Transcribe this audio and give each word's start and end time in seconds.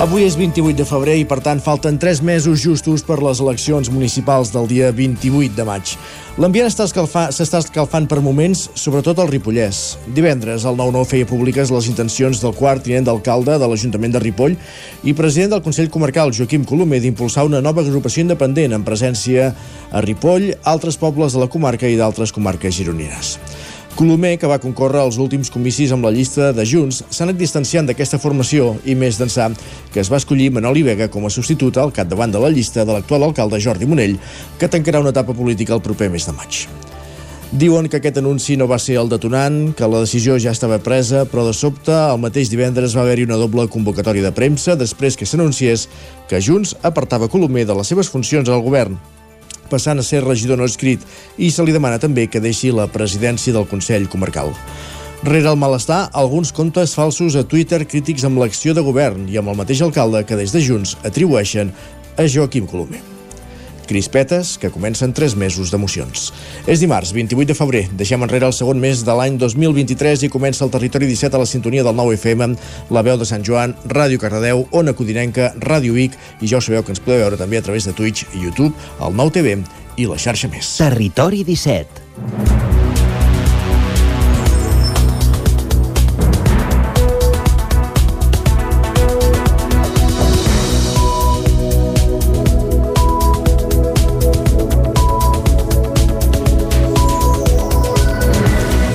Avui 0.00 0.22
és 0.24 0.32
28 0.32 0.78
de 0.78 0.84
febrer 0.88 1.18
i, 1.20 1.26
per 1.28 1.42
tant, 1.44 1.58
falten 1.60 1.98
3 2.00 2.22
mesos 2.24 2.62
justos 2.62 3.02
per 3.04 3.18
les 3.20 3.42
eleccions 3.44 3.90
municipals 3.92 4.48
del 4.48 4.64
dia 4.64 4.86
28 4.96 5.52
de 5.58 5.66
maig. 5.68 5.90
L'ambient 6.40 6.70
s'està 6.70 6.86
escalfa, 6.88 7.26
escalfant 7.28 8.06
per 8.08 8.22
moments, 8.24 8.62
sobretot 8.80 9.18
al 9.20 9.28
Ripollès. 9.28 9.98
Divendres, 10.16 10.64
el 10.64 10.78
9-9 10.80 11.04
feia 11.10 11.28
públiques 11.28 11.68
les 11.68 11.90
intencions 11.92 12.40
del 12.40 12.56
quart 12.56 12.80
tinent 12.86 13.04
d'alcalde 13.04 13.58
de 13.60 13.68
l'Ajuntament 13.68 14.14
de 14.14 14.22
Ripoll 14.24 14.56
i 15.04 15.12
president 15.18 15.52
del 15.52 15.64
Consell 15.66 15.92
Comarcal, 15.92 16.32
Joaquim 16.32 16.64
Colomer, 16.64 17.02
d'impulsar 17.04 17.44
una 17.44 17.60
nova 17.60 17.84
agrupació 17.84 18.24
independent 18.24 18.72
en 18.72 18.86
presència 18.88 19.50
a 19.92 20.00
Ripoll, 20.00 20.54
altres 20.64 20.96
pobles 20.96 21.36
de 21.36 21.44
la 21.44 21.50
comarca 21.52 21.84
i 21.84 22.00
d'altres 22.00 22.32
comarques 22.32 22.72
gironines. 22.72 23.36
Colomer, 24.00 24.38
que 24.40 24.48
va 24.48 24.56
concórrer 24.56 25.02
als 25.02 25.18
últims 25.20 25.50
comicis 25.52 25.90
amb 25.92 26.06
la 26.06 26.10
llista 26.14 26.54
de 26.56 26.64
Junts, 26.64 27.02
s'ha 27.12 27.26
anat 27.26 27.36
distanciant 27.36 27.84
d'aquesta 27.84 28.16
formació 28.22 28.70
i 28.88 28.94
més 28.96 29.18
d'ençà 29.20 29.50
que 29.92 30.00
es 30.00 30.08
va 30.08 30.16
escollir 30.16 30.46
Manoli 30.56 30.80
Vega 30.86 31.10
com 31.12 31.26
a 31.28 31.32
substitut 31.34 31.76
al 31.76 31.92
capdavant 31.92 32.32
de 32.32 32.40
la 32.40 32.48
llista 32.48 32.86
de 32.88 32.96
l'actual 32.96 33.26
alcalde 33.28 33.60
Jordi 33.60 33.84
Monell, 33.84 34.16
que 34.56 34.72
tancarà 34.72 35.04
una 35.04 35.12
etapa 35.12 35.36
política 35.36 35.76
el 35.76 35.84
proper 35.84 36.08
mes 36.16 36.24
de 36.24 36.32
maig. 36.32 36.62
Diuen 37.52 37.92
que 37.92 38.00
aquest 38.00 38.22
anunci 38.24 38.56
no 38.56 38.70
va 38.72 38.80
ser 38.80 38.96
el 39.02 39.12
detonant, 39.12 39.74
que 39.76 39.84
la 39.84 40.00
decisió 40.06 40.40
ja 40.40 40.56
estava 40.56 40.80
presa, 40.80 41.26
però 41.28 41.44
de 41.44 41.52
sobte, 41.52 41.92
el 41.92 42.24
mateix 42.24 42.48
divendres 42.48 42.96
va 42.96 43.04
haver-hi 43.04 43.28
una 43.28 43.36
doble 43.36 43.68
convocatòria 43.68 44.30
de 44.30 44.32
premsa 44.32 44.80
després 44.80 45.12
que 45.12 45.28
s'anunciés 45.28 45.90
que 46.32 46.40
Junts 46.40 46.78
apartava 46.80 47.28
Colomer 47.28 47.68
de 47.68 47.76
les 47.76 47.92
seves 47.92 48.08
funcions 48.08 48.48
al 48.48 48.64
govern 48.64 48.96
passant 49.70 50.02
a 50.02 50.06
ser 50.06 50.24
regidor 50.24 50.58
no 50.58 50.68
escrit 50.68 51.04
i 51.38 51.50
se 51.50 51.64
li 51.64 51.74
demana 51.76 52.00
també 52.02 52.26
que 52.26 52.42
deixi 52.42 52.72
la 52.74 52.88
presidència 52.90 53.54
del 53.54 53.68
Consell 53.70 54.08
Comarcal. 54.10 54.52
Rere 55.22 55.52
el 55.52 55.60
malestar, 55.60 56.08
alguns 56.16 56.52
comptes 56.56 56.96
falsos 56.96 57.36
a 57.36 57.44
Twitter 57.44 57.84
crítics 57.86 58.24
amb 58.24 58.40
l'acció 58.40 58.74
de 58.74 58.84
govern 58.84 59.28
i 59.28 59.38
amb 59.38 59.52
el 59.52 59.62
mateix 59.62 59.84
alcalde 59.84 60.24
que 60.24 60.38
des 60.40 60.56
de 60.56 60.64
Junts 60.64 60.96
atribueixen 61.04 61.74
a 62.16 62.28
Joaquim 62.28 62.66
Colomer 62.66 63.19
crispetes 63.90 64.54
que 64.62 64.70
comencen 64.70 65.12
3 65.16 65.34
mesos 65.34 65.72
d'emocions. 65.74 66.30
És 66.70 66.82
dimarts, 66.82 67.10
28 67.16 67.50
de 67.50 67.58
febrer. 67.58 67.84
Deixem 67.98 68.22
enrere 68.22 68.46
el 68.46 68.54
segon 68.54 68.78
mes 68.82 69.02
de 69.06 69.16
l'any 69.18 69.38
2023 69.40 70.28
i 70.28 70.32
comença 70.32 70.62
el 70.66 70.70
Territori 70.70 71.10
17 71.10 71.34
a 71.34 71.42
la 71.42 71.50
sintonia 71.50 71.84
del 71.86 71.98
9 71.98 72.14
FM, 72.20 72.54
la 72.94 73.02
veu 73.06 73.18
de 73.18 73.26
Sant 73.26 73.46
Joan, 73.46 73.74
Ràdio 73.90 74.22
Cardedeu, 74.22 74.66
Ona 74.70 74.94
Codinenca, 74.94 75.50
Ràdio 75.58 75.98
Vic 75.98 76.14
i 76.40 76.50
ja 76.50 76.60
ho 76.60 76.64
sabeu 76.64 76.86
que 76.86 76.94
ens 76.94 77.02
podeu 77.02 77.24
veure 77.24 77.40
també 77.40 77.58
a 77.58 77.66
través 77.66 77.88
de 77.88 77.96
Twitch 77.96 78.28
i 78.30 78.46
YouTube, 78.46 78.72
el 79.02 79.16
9 79.18 79.36
TV 79.40 79.58
i 79.98 80.06
la 80.06 80.20
xarxa 80.20 80.48
més. 80.52 80.76
Territori 80.78 81.42
17 81.44 82.89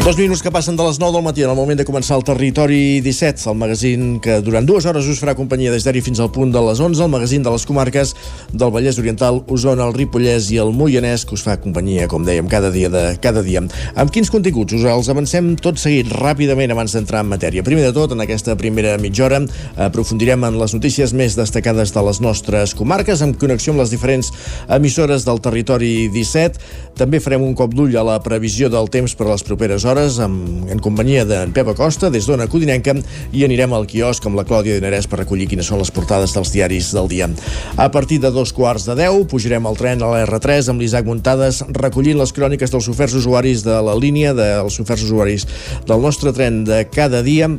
Dos 0.06 0.20
minuts 0.20 0.44
que 0.46 0.52
passen 0.54 0.76
de 0.78 0.84
les 0.86 1.00
9 1.00 1.16
del 1.16 1.24
matí 1.26 1.42
en 1.42 1.50
el 1.50 1.58
moment 1.58 1.80
de 1.80 1.84
començar 1.84 2.14
el 2.20 2.24
Territori 2.24 3.00
17, 3.02 3.48
el 3.50 3.56
magazín 3.58 4.20
que 4.22 4.36
durant 4.46 4.68
dues 4.70 4.86
hores 4.86 5.08
us 5.10 5.18
farà 5.18 5.34
companyia 5.34 5.72
des 5.74 5.82
d'ara 5.82 6.04
fins 6.06 6.20
al 6.22 6.30
punt 6.30 6.52
de 6.54 6.62
les 6.62 6.78
11, 6.78 7.02
el 7.02 7.10
magazín 7.10 7.42
de 7.42 7.50
les 7.50 7.66
comarques 7.66 8.12
del 8.54 8.70
Vallès 8.70 9.00
Oriental, 9.02 9.40
Osona, 9.50 9.88
el 9.90 9.96
Ripollès 9.98 10.52
i 10.54 10.60
el 10.62 10.76
Moianès, 10.78 11.24
que 11.26 11.34
us 11.34 11.42
fa 11.42 11.56
companyia, 11.58 12.06
com 12.06 12.22
dèiem, 12.22 12.46
cada 12.46 12.70
dia 12.70 12.92
de 12.94 13.18
cada 13.18 13.42
dia. 13.42 13.64
Amb 13.96 14.14
quins 14.14 14.30
continguts? 14.30 14.76
Us 14.78 14.86
els 14.86 15.10
avancem 15.10 15.56
tot 15.58 15.82
seguit 15.82 16.14
ràpidament 16.14 16.76
abans 16.76 16.94
d'entrar 16.94 17.26
en 17.26 17.34
matèria. 17.34 17.66
Primer 17.66 17.88
de 17.88 17.98
tot, 17.98 18.14
en 18.14 18.22
aquesta 18.22 18.54
primera 18.62 18.94
mitja 19.02 19.26
hora, 19.26 19.42
aprofundirem 19.90 20.46
en 20.46 20.62
les 20.62 20.78
notícies 20.78 21.16
més 21.18 21.34
destacades 21.34 21.96
de 21.98 22.06
les 22.06 22.22
nostres 22.22 22.78
comarques, 22.78 23.26
en 23.26 23.34
connexió 23.34 23.74
amb 23.74 23.82
les 23.82 23.98
diferents 23.98 24.30
emissores 24.70 25.26
del 25.26 25.42
Territori 25.42 26.12
17. 26.14 26.62
També 27.02 27.18
farem 27.18 27.42
un 27.42 27.58
cop 27.58 27.74
d'ull 27.74 27.98
a 27.98 28.06
la 28.06 28.22
previsió 28.22 28.70
del 28.70 28.94
temps 28.94 29.18
per 29.18 29.26
a 29.26 29.34
les 29.34 29.42
properes 29.42 29.82
hores 29.82 29.95
hores 29.96 30.18
amb, 30.20 30.68
en 30.72 30.80
companyia 30.84 31.24
d'en 31.28 31.54
Pep 31.56 31.70
Acosta 31.72 32.10
des 32.12 32.28
d'Ona 32.28 32.50
Codinenca 32.52 32.94
i 33.32 33.46
anirem 33.48 33.72
al 33.74 33.88
quiosc 33.88 34.26
amb 34.28 34.36
la 34.36 34.44
Clàudia 34.48 34.76
Dinarès 34.76 35.08
per 35.08 35.22
recollir 35.22 35.48
quines 35.48 35.70
són 35.72 35.80
les 35.80 35.92
portades 35.96 36.34
dels 36.36 36.52
diaris 36.52 36.92
del 36.96 37.08
dia. 37.08 37.30
A 37.80 37.88
partir 37.94 38.20
de 38.20 38.32
dos 38.36 38.52
quarts 38.54 38.88
de 38.90 38.98
deu 39.00 39.24
pujarem 39.32 39.66
al 39.66 39.80
tren 39.80 40.04
a 40.04 40.12
la 40.12 40.26
R3 40.26 40.74
amb 40.74 40.84
l'Isaac 40.84 41.08
Muntades 41.08 41.62
recollint 41.80 42.20
les 42.20 42.36
cròniques 42.36 42.74
dels 42.74 42.90
oferts 42.92 43.16
usuaris 43.22 43.64
de 43.64 43.78
la 43.88 43.96
línia 43.96 44.36
dels 44.36 44.80
oferts 44.84 45.08
usuaris 45.08 45.48
del 45.88 46.04
nostre 46.04 46.36
tren 46.36 46.64
de 46.68 46.84
cada 46.92 47.24
dia 47.24 47.50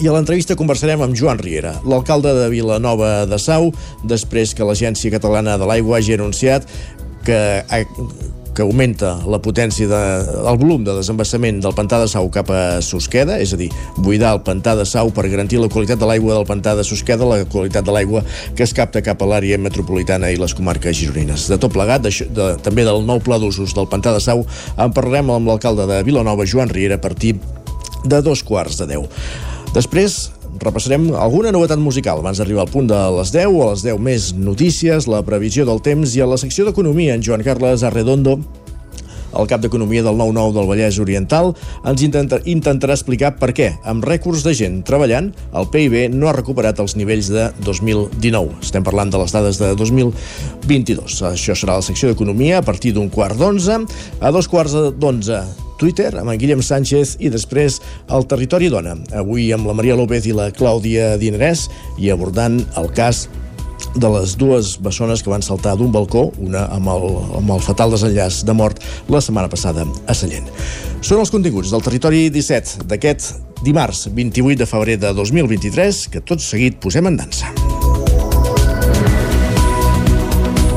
i 0.00 0.08
a 0.08 0.12
l'entrevista 0.12 0.56
conversarem 0.56 1.04
amb 1.04 1.16
Joan 1.16 1.40
Riera, 1.40 1.74
l'alcalde 1.88 2.34
de 2.36 2.48
Vilanova 2.52 3.24
de 3.28 3.38
Sau, 3.40 3.70
després 4.04 4.52
que 4.56 4.64
l'Agència 4.64 5.12
Catalana 5.12 5.56
de 5.60 5.68
l'Aigua 5.68 6.00
hagi 6.00 6.16
anunciat 6.16 6.68
que 7.24 7.40
que 8.56 8.64
augmenta 8.64 9.12
la 9.28 9.38
potència 9.44 9.88
de, 9.90 10.00
el 10.48 10.58
volum 10.60 10.84
de 10.86 10.94
desembassament 10.96 11.60
del 11.64 11.74
pantà 11.76 12.00
de 12.00 12.08
Sau 12.10 12.30
cap 12.32 12.48
a 12.50 12.80
Susqueda, 12.84 13.36
és 13.42 13.52
a 13.52 13.58
dir, 13.60 13.68
buidar 14.00 14.32
el 14.36 14.42
pantà 14.46 14.74
de 14.78 14.86
Sau 14.88 15.12
per 15.14 15.26
garantir 15.32 15.60
la 15.60 15.68
qualitat 15.72 16.00
de 16.00 16.08
l'aigua 16.08 16.38
del 16.38 16.46
pantà 16.48 16.74
de 16.78 16.84
Susqueda, 16.86 17.28
la 17.28 17.42
qualitat 17.52 17.86
de 17.86 17.94
l'aigua 17.94 18.24
que 18.56 18.64
es 18.64 18.72
capta 18.76 19.04
cap 19.04 19.20
a 19.22 19.28
l'àrea 19.28 19.60
metropolitana 19.60 20.32
i 20.32 20.40
les 20.40 20.56
comarques 20.56 20.96
gironines. 20.96 21.48
De 21.52 21.60
tot 21.60 21.74
plegat, 21.74 22.06
de, 22.06 22.14
de, 22.32 22.48
també 22.64 22.86
del 22.88 23.04
nou 23.06 23.20
pla 23.20 23.38
d'usos 23.42 23.76
del 23.76 23.90
pantà 23.92 24.14
de 24.16 24.24
Sau, 24.24 24.46
en 24.76 24.96
parlarem 24.96 25.34
amb 25.36 25.52
l'alcalde 25.52 25.88
de 25.90 26.00
Vilanova, 26.06 26.48
Joan 26.48 26.72
Riera, 26.72 26.96
a 26.96 27.04
partir 27.04 27.36
de 28.06 28.22
dos 28.22 28.42
quarts 28.46 28.80
de 28.80 28.88
deu. 28.94 29.06
Després, 29.76 30.30
repassarem 30.62 31.08
alguna 31.14 31.52
novetat 31.54 31.80
musical 31.80 32.20
abans 32.22 32.38
d'arribar 32.40 32.66
al 32.66 32.72
punt 32.72 32.90
de 32.90 33.00
les 33.18 33.32
10 33.34 33.50
o 33.52 33.64
a 33.64 33.72
les 33.72 33.82
10 33.86 33.98
més 34.02 34.30
notícies, 34.36 35.08
la 35.10 35.24
previsió 35.26 35.66
del 35.68 35.82
temps 35.82 36.14
i 36.16 36.22
a 36.22 36.30
la 36.30 36.38
secció 36.40 36.66
d'Economia 36.66 37.14
en 37.16 37.24
Joan 37.24 37.44
Carles 37.46 37.84
Arredondo 37.86 38.38
el 39.40 39.48
cap 39.50 39.62
d'Economia 39.62 40.04
del 40.06 40.16
9-9 40.18 40.54
del 40.56 40.68
Vallès 40.70 41.00
Oriental, 41.02 41.52
ens 41.86 42.04
intenta, 42.06 42.40
intentarà 42.48 42.96
explicar 42.96 43.34
per 43.40 43.52
què, 43.56 43.72
amb 43.88 44.06
rècords 44.06 44.44
de 44.46 44.54
gent 44.56 44.80
treballant, 44.86 45.32
el 45.56 45.68
PIB 45.72 45.98
no 46.14 46.30
ha 46.30 46.36
recuperat 46.36 46.80
els 46.82 46.96
nivells 46.98 47.30
de 47.32 47.50
2019. 47.66 48.60
Estem 48.64 48.86
parlant 48.86 49.12
de 49.12 49.20
les 49.22 49.36
dades 49.36 49.60
de 49.62 49.74
2022. 49.78 51.20
Això 51.32 51.56
serà 51.56 51.78
la 51.80 51.86
secció 51.86 52.10
d'Economia 52.10 52.60
a 52.60 52.66
partir 52.66 52.94
d'un 52.96 53.12
quart 53.12 53.38
d'onze. 53.38 53.82
A 54.20 54.32
dos 54.34 54.48
quarts 54.48 54.76
d'onze 54.96 55.44
Twitter 55.76 56.10
amb 56.16 56.32
en 56.32 56.40
Guillem 56.40 56.62
Sánchez 56.64 57.16
i 57.20 57.30
després 57.32 57.80
el 58.12 58.26
Territori 58.28 58.70
Dona. 58.72 58.96
Avui 59.16 59.50
amb 59.54 59.68
la 59.68 59.76
Maria 59.76 59.96
López 59.98 60.26
i 60.28 60.36
la 60.36 60.50
Clàudia 60.56 61.14
Dinerès 61.20 61.66
i 62.00 62.10
abordant 62.12 62.62
el 62.80 62.90
cas 62.96 63.26
de 63.96 64.10
les 64.12 64.36
dues 64.38 64.76
bessones 64.82 65.22
que 65.24 65.32
van 65.32 65.44
saltar 65.44 65.76
d'un 65.78 65.92
balcó, 65.92 66.28
una 66.42 66.66
amb 66.76 66.92
el, 66.92 67.08
amb 67.40 67.56
el 67.56 67.64
fatal 67.64 67.94
desenllaç 67.94 68.42
de 68.46 68.56
mort 68.56 68.82
la 69.12 69.22
setmana 69.24 69.50
passada 69.52 69.86
a 70.06 70.16
Sallent. 70.16 70.48
Són 71.00 71.22
els 71.22 71.32
continguts 71.32 71.72
del 71.72 71.84
Territori 71.84 72.26
17 72.34 72.86
d'aquest 72.90 73.62
dimarts 73.64 74.06
28 74.12 74.60
de 74.60 74.68
febrer 74.68 75.00
de 75.00 75.14
2023 75.16 76.06
que 76.12 76.24
tot 76.24 76.44
seguit 76.44 76.80
posem 76.82 77.08
en 77.08 77.20
dansa. 77.24 77.52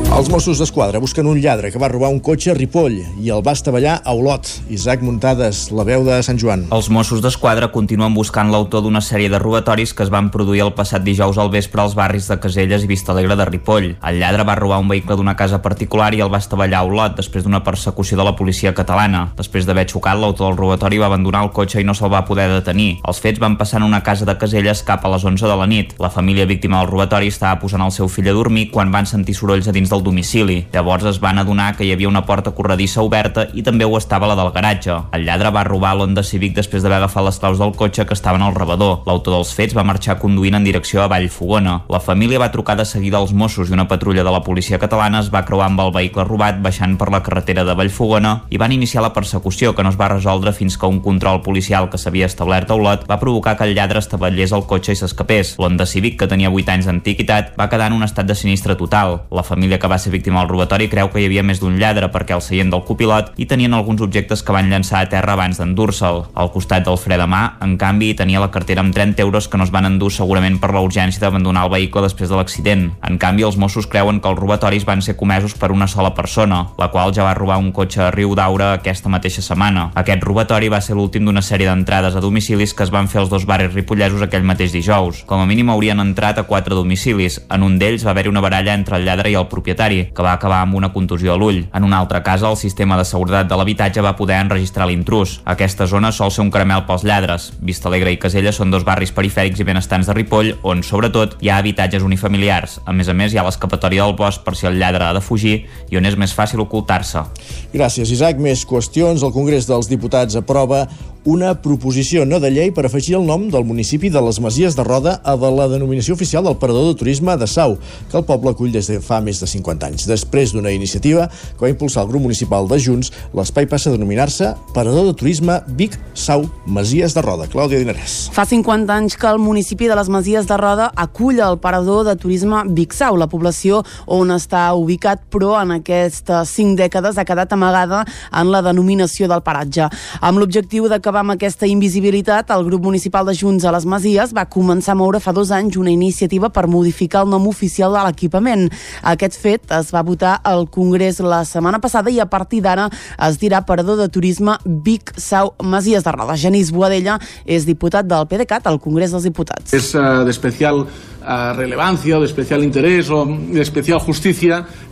Els 0.10 0.28
Mossos 0.28 0.58
d'Esquadra 0.58 1.00
busquen 1.00 1.28
un 1.30 1.38
lladre 1.40 1.70
que 1.72 1.80
va 1.80 1.88
robar 1.88 2.10
un 2.10 2.18
cotxe 2.20 2.50
a 2.52 2.54
Ripoll 2.58 2.96
i 3.22 3.30
el 3.30 3.44
va 3.46 3.54
estavellar 3.54 4.00
a 4.04 4.14
Olot. 4.18 4.50
Isaac 4.74 5.04
Muntades, 5.06 5.68
la 5.72 5.86
veu 5.88 6.02
de 6.04 6.18
Sant 6.26 6.40
Joan. 6.42 6.66
Els 6.76 6.90
Mossos 6.92 7.22
d'Esquadra 7.24 7.70
continuen 7.72 8.16
buscant 8.18 8.50
l'autor 8.52 8.82
d'una 8.84 9.00
sèrie 9.06 9.30
de 9.32 9.40
robatoris 9.40 9.94
que 9.94 10.04
es 10.04 10.12
van 10.12 10.32
produir 10.34 10.64
el 10.66 10.74
passat 10.76 11.06
dijous 11.06 11.38
al 11.40 11.52
vespre 11.54 11.84
als 11.84 11.94
barris 11.96 12.28
de 12.28 12.40
Caselles 12.42 12.84
i 12.84 12.90
Vistalegre 12.90 13.38
de 13.40 13.46
Ripoll. 13.48 13.88
El 14.02 14.20
lladre 14.20 14.44
va 14.50 14.58
robar 14.60 14.82
un 14.82 14.90
vehicle 14.90 15.16
d'una 15.16 15.38
casa 15.40 15.62
particular 15.62 16.10
i 16.18 16.24
el 16.26 16.34
va 16.34 16.42
estavellar 16.42 16.82
a 16.82 16.90
Olot 16.90 17.16
després 17.22 17.46
d'una 17.46 17.64
persecució 17.64 18.18
de 18.20 18.26
la 18.28 18.36
policia 18.36 18.74
catalana. 18.76 19.28
Després 19.38 19.70
d'haver 19.70 19.88
xocat, 19.94 20.20
l'autor 20.20 20.50
del 20.50 20.60
robatori 20.60 21.00
va 21.00 21.08
abandonar 21.08 21.46
el 21.46 21.54
cotxe 21.56 21.80
i 21.80 21.88
no 21.88 21.94
se'l 21.94 22.12
va 22.12 22.26
poder 22.28 22.50
detenir. 22.58 22.98
Els 23.08 23.22
fets 23.24 23.40
van 23.40 23.56
passar 23.62 23.80
en 23.80 23.88
una 23.88 24.02
casa 24.04 24.28
de 24.28 24.36
Caselles 24.42 24.84
cap 24.84 25.06
a 25.06 25.14
les 25.16 25.24
11 25.24 25.48
de 25.48 25.62
la 25.64 25.70
nit. 25.70 25.96
La 26.02 26.12
família 26.12 26.50
víctima 26.50 26.82
del 26.82 26.92
robatori 26.92 27.32
estava 27.32 27.62
posant 27.62 27.88
el 27.88 27.96
seu 27.96 28.12
fill 28.12 28.34
a 28.34 28.36
dormir 28.36 28.68
quan 28.74 28.92
van 28.92 29.08
sentir 29.08 29.38
sorolls 29.38 29.70
a 29.70 29.72
dins 29.72 29.88
del 29.88 30.09
domicili. 30.10 30.66
Llavors 30.74 31.08
es 31.14 31.22
van 31.24 31.40
adonar 31.40 31.72
que 31.78 31.86
hi 31.86 31.94
havia 31.94 32.10
una 32.10 32.26
porta 32.26 32.52
corredissa 32.58 33.06
oberta 33.06 33.48
i 33.54 33.64
també 33.64 33.86
ho 33.86 33.96
estava 33.98 34.28
la 34.28 34.36
del 34.36 34.52
garatge. 34.56 34.98
El 35.16 35.26
lladre 35.30 35.54
va 35.56 35.64
robar 35.68 35.96
l'Honda 35.96 36.26
Civic 36.26 36.58
després 36.58 36.84
d'haver 36.84 37.00
agafat 37.00 37.26
les 37.30 37.40
claus 37.40 37.62
del 37.62 37.76
cotxe 37.78 38.06
que 38.06 38.18
estaven 38.18 38.44
al 38.44 38.56
rebedor. 38.56 39.04
L'autor 39.08 39.38
dels 39.38 39.54
fets 39.56 39.78
va 39.78 39.86
marxar 39.88 40.20
conduint 40.20 40.58
en 40.58 40.66
direcció 40.66 41.04
a 41.04 41.08
Vallfogona. 41.12 41.84
La 41.90 42.02
família 42.04 42.42
va 42.42 42.52
trucar 42.52 42.78
de 42.78 42.86
seguida 42.86 43.20
als 43.20 43.34
Mossos 43.34 43.70
i 43.70 43.76
una 43.78 43.88
patrulla 43.88 44.24
de 44.24 44.32
la 44.34 44.44
policia 44.44 44.80
catalana 44.80 45.20
es 45.24 45.32
va 45.34 45.44
creuar 45.46 45.70
amb 45.70 45.84
el 45.86 45.94
vehicle 45.96 46.26
robat 46.28 46.62
baixant 46.64 46.98
per 46.98 47.10
la 47.14 47.22
carretera 47.24 47.66
de 47.68 47.76
Vallfogona 47.76 48.34
i 48.50 48.58
van 48.62 48.74
iniciar 48.76 49.04
la 49.06 49.14
persecució 49.14 49.76
que 49.76 49.84
no 49.84 49.94
es 49.94 50.00
va 50.00 50.10
resoldre 50.14 50.54
fins 50.54 50.78
que 50.78 50.90
un 50.90 51.02
control 51.06 51.42
policial 51.46 51.90
que 51.90 52.00
s'havia 52.02 52.30
establert 52.30 52.72
a 52.72 52.78
Olot 52.80 53.06
va 53.10 53.20
provocar 53.20 53.56
que 53.58 53.68
el 53.68 53.76
lladre 53.76 54.00
estavellés 54.00 54.54
el 54.56 54.66
cotxe 54.70 54.96
i 54.96 55.00
s'escapés. 55.00 55.56
L'Honda 55.60 55.86
Civic, 55.86 56.18
que 56.20 56.30
tenia 56.32 56.52
8 56.52 56.76
anys 56.76 56.90
d'antiguitat, 56.90 57.54
va 57.60 57.70
quedar 57.70 57.90
en 57.92 57.98
un 58.00 58.08
estat 58.08 58.28
de 58.28 58.36
sinistre 58.36 58.76
total. 58.80 59.22
La 59.32 59.44
família 59.44 59.80
que 59.80 59.89
va 59.90 59.98
ser 60.00 60.14
víctima 60.14 60.40
del 60.40 60.50
robatori 60.52 60.90
creu 60.90 61.10
que 61.10 61.20
hi 61.22 61.26
havia 61.28 61.44
més 61.44 61.60
d'un 61.60 61.80
lladre 61.82 62.08
perquè 62.14 62.36
al 62.36 62.44
seient 62.46 62.70
del 62.72 62.86
copilot 62.88 63.34
hi 63.38 63.48
tenien 63.50 63.74
alguns 63.74 64.02
objectes 64.06 64.44
que 64.46 64.56
van 64.56 64.70
llançar 64.70 65.02
a 65.02 65.10
terra 65.10 65.34
abans 65.34 65.60
d'endur-se'l. 65.60 66.24
Al 66.34 66.52
costat 66.54 66.86
del 66.86 67.00
fre 67.02 67.18
de 67.20 67.26
mà, 67.30 67.42
en 67.66 67.76
canvi, 67.82 68.14
tenia 68.18 68.40
la 68.44 68.52
cartera 68.54 68.84
amb 68.86 68.94
30 68.96 69.22
euros 69.26 69.48
que 69.48 69.58
no 69.58 69.66
es 69.66 69.74
van 69.74 69.90
endur 69.90 70.12
segurament 70.14 70.60
per 70.62 70.72
la 70.74 70.84
urgència 70.86 71.22
d'abandonar 71.24 71.66
el 71.66 71.74
vehicle 71.74 72.06
després 72.06 72.30
de 72.30 72.38
l'accident. 72.38 72.86
En 73.08 73.18
canvi, 73.18 73.44
els 73.48 73.58
Mossos 73.58 73.88
creuen 73.90 74.22
que 74.22 74.30
els 74.30 74.40
robatoris 74.40 74.86
van 74.86 75.02
ser 75.02 75.18
comesos 75.18 75.56
per 75.58 75.72
una 75.72 75.88
sola 75.88 76.14
persona, 76.14 76.66
la 76.78 76.90
qual 76.94 77.14
ja 77.16 77.26
va 77.26 77.36
robar 77.38 77.58
un 77.58 77.72
cotxe 77.74 78.04
a 78.06 78.12
Riu 78.12 78.36
d'Aura 78.38 78.74
aquesta 78.78 79.10
mateixa 79.10 79.42
setmana. 79.42 79.90
Aquest 79.96 80.24
robatori 80.24 80.70
va 80.70 80.82
ser 80.82 80.96
l'últim 80.98 81.26
d'una 81.26 81.44
sèrie 81.46 81.70
d'entrades 81.70 82.16
a 82.16 82.24
domicilis 82.24 82.74
que 82.74 82.86
es 82.86 82.94
van 82.94 83.08
fer 83.08 83.22
als 83.24 83.30
dos 83.34 83.46
barris 83.50 83.74
ripollesos 83.74 84.22
aquell 84.22 84.46
mateix 84.46 84.72
dijous. 84.76 85.24
Com 85.26 85.42
a 85.42 85.48
mínim 85.50 85.70
haurien 85.70 86.00
entrat 86.00 86.38
a 86.38 86.46
quatre 86.48 86.76
domicilis. 86.76 87.40
En 87.50 87.64
un 87.64 87.80
d'ells 87.80 88.06
va 88.06 88.12
haver-hi 88.12 88.30
una 88.30 88.44
baralla 88.46 88.76
entre 88.76 88.98
el 88.98 89.06
lladre 89.08 89.32
i 89.32 89.38
el 89.40 89.48
propietari, 89.48 89.79
que 89.80 90.24
va 90.26 90.34
acabar 90.34 90.60
amb 90.62 90.76
una 90.76 90.92
contusió 90.92 91.34
a 91.34 91.38
l'ull. 91.40 91.62
En 91.74 91.86
una 91.88 92.00
altra 92.00 92.20
casa, 92.24 92.50
el 92.50 92.58
sistema 92.60 92.98
de 93.00 93.06
seguretat 93.08 93.48
de 93.48 93.56
l'habitatge 93.56 94.04
va 94.04 94.16
poder 94.20 94.42
enregistrar 94.44 94.88
l'intrus. 94.90 95.38
Aquesta 95.46 95.88
zona 95.88 96.12
sol 96.12 96.34
ser 96.36 96.44
un 96.44 96.52
caramel 96.52 96.84
pels 96.88 97.06
lladres. 97.08 97.50
Vistalegre 97.64 98.12
i 98.12 98.20
Casella 98.20 98.52
són 98.52 98.74
dos 98.74 98.84
barris 98.84 99.14
perifèrics 99.16 99.62
i 99.62 99.68
benestants 99.68 100.10
de 100.10 100.16
Ripoll, 100.18 100.52
on, 100.68 100.84
sobretot, 100.84 101.38
hi 101.40 101.50
ha 101.50 101.62
habitatges 101.64 102.04
unifamiliars. 102.04 102.80
A 102.86 102.92
més 102.92 103.08
a 103.08 103.16
més, 103.16 103.32
hi 103.32 103.40
ha 103.40 103.46
l'escapatòria 103.48 104.04
del 104.04 104.18
bosc 104.20 104.44
per 104.44 104.58
si 104.60 104.68
el 104.68 104.80
lladre 104.82 105.08
ha 105.08 105.14
de 105.16 105.24
fugir 105.24 105.62
i 105.90 106.00
on 106.00 106.06
és 106.10 106.20
més 106.20 106.36
fàcil 106.36 106.60
ocultar-se. 106.66 107.24
Gràcies, 107.72 108.12
Isaac. 108.12 108.44
Més 108.44 108.66
qüestions. 108.68 109.24
El 109.24 109.32
Congrés 109.32 109.70
dels 109.70 109.88
Diputats 109.88 110.36
aprova 110.36 110.88
una 111.30 111.62
proposició 111.62 112.24
no 112.26 112.40
de 112.42 112.50
llei 112.50 112.72
per 112.74 112.88
afegir 112.88 113.14
el 113.20 113.26
nom 113.28 113.44
del 113.54 113.66
municipi 113.68 114.10
de 114.10 114.22
les 114.26 114.40
Masies 114.42 114.74
de 114.74 114.84
Roda 114.84 115.20
a 115.22 115.36
de 115.38 115.52
la 115.54 115.68
denominació 115.70 116.16
oficial 116.18 116.44
del 116.44 116.58
Parador 116.58 116.88
de 116.88 116.98
Turisme 116.98 117.36
de 117.38 117.46
Sau, 117.46 117.76
que 118.10 118.18
el 118.18 118.26
poble 118.26 118.50
acull 118.50 118.72
des 118.74 118.90
de 118.90 118.98
fa 119.04 119.20
més 119.22 119.38
de 119.38 119.46
50 119.46 119.86
anys. 119.86 120.08
Després 120.10 120.56
d'una 120.56 120.72
iniciativa 120.74 121.28
que 121.30 121.62
va 121.62 121.70
impulsar 121.70 122.08
el 122.08 122.10
grup 122.10 122.24
municipal 122.26 122.66
de 122.68 122.80
Junts, 122.82 123.12
l'espai 123.38 123.68
passa 123.70 123.92
a 123.92 123.94
denominar-se 123.94 124.56
Parador 124.74 125.06
de 125.06 125.14
Turisme 125.20 125.60
Vic 125.78 126.00
Sau 126.18 126.48
Masies 126.66 127.14
de 127.14 127.22
Roda. 127.22 127.46
Clàudia 127.52 127.78
Dinarès. 127.78 128.18
Fa 128.34 128.48
50 128.50 128.98
anys 128.98 129.18
que 129.20 129.30
el 129.30 129.38
municipi 129.38 129.86
de 129.92 130.00
les 130.00 130.10
Masies 130.10 130.50
de 130.50 130.58
Roda 130.58 130.90
acull 130.98 131.44
el 131.46 131.60
Parador 131.62 132.08
de 132.10 132.18
Turisme 132.18 132.64
Vic 132.74 132.98
Sau, 132.98 133.20
la 133.22 133.30
població 133.30 133.84
on 134.08 134.34
està 134.34 134.66
ubicat, 134.74 135.22
però 135.30 135.54
en 135.62 135.78
aquestes 135.78 136.58
5 136.58 136.74
dècades 136.82 137.22
ha 137.22 137.28
quedat 137.30 137.54
amagada 137.54 138.02
en 138.34 138.50
la 138.50 138.64
denominació 138.66 139.30
del 139.30 139.46
paratge. 139.46 139.92
Amb 140.26 140.42
l'objectiu 140.42 140.90
de 140.90 140.98
acabar 141.20 141.34
amb 141.34 141.36
aquesta 141.36 141.68
invisibilitat, 141.68 142.50
el 142.52 142.64
grup 142.66 142.84
municipal 142.84 143.26
de 143.26 143.34
Junts 143.36 143.66
a 143.66 143.72
les 143.74 143.86
Masies 143.86 144.32
va 144.34 144.46
començar 144.48 144.94
a 144.94 144.96
moure 144.96 145.20
fa 145.20 145.34
dos 145.34 145.52
anys 145.52 145.78
una 145.78 145.92
iniciativa 145.92 146.50
per 146.50 146.68
modificar 146.68 147.24
el 147.24 147.30
nom 147.30 147.48
oficial 147.48 147.94
de 147.94 148.04
l'equipament. 148.06 148.70
Aquest 149.04 149.38
fet 149.40 149.72
es 149.72 149.92
va 149.92 150.04
votar 150.04 150.40
al 150.44 150.70
Congrés 150.70 151.20
la 151.20 151.44
setmana 151.46 151.80
passada 151.80 152.10
i 152.10 152.20
a 152.20 152.28
partir 152.30 152.62
d'ara 152.62 152.90
es 153.28 153.40
dirà 153.40 153.66
Parador 153.66 153.98
de 153.98 154.08
Turisme 154.10 154.58
Vic 154.66 155.14
Sau 155.18 155.54
Masies 155.62 156.04
de 156.04 156.12
Roda. 156.12 156.38
Genís 156.38 156.72
Boadella 156.72 157.20
és 157.46 157.66
diputat 157.66 158.08
del 158.08 158.28
PDeCAT 158.28 158.68
al 158.68 158.80
Congrés 158.80 159.12
dels 159.12 159.28
Diputats. 159.28 159.74
Es 159.74 159.94
uh, 159.96 160.24
de 160.24 160.32
especial 160.32 160.86
uh, 160.86 161.54
relevancia 161.56 162.18
o 162.18 162.22
de 162.22 162.28
especial 162.28 162.64
o 162.64 163.26
de 163.26 163.62
especial 163.62 164.00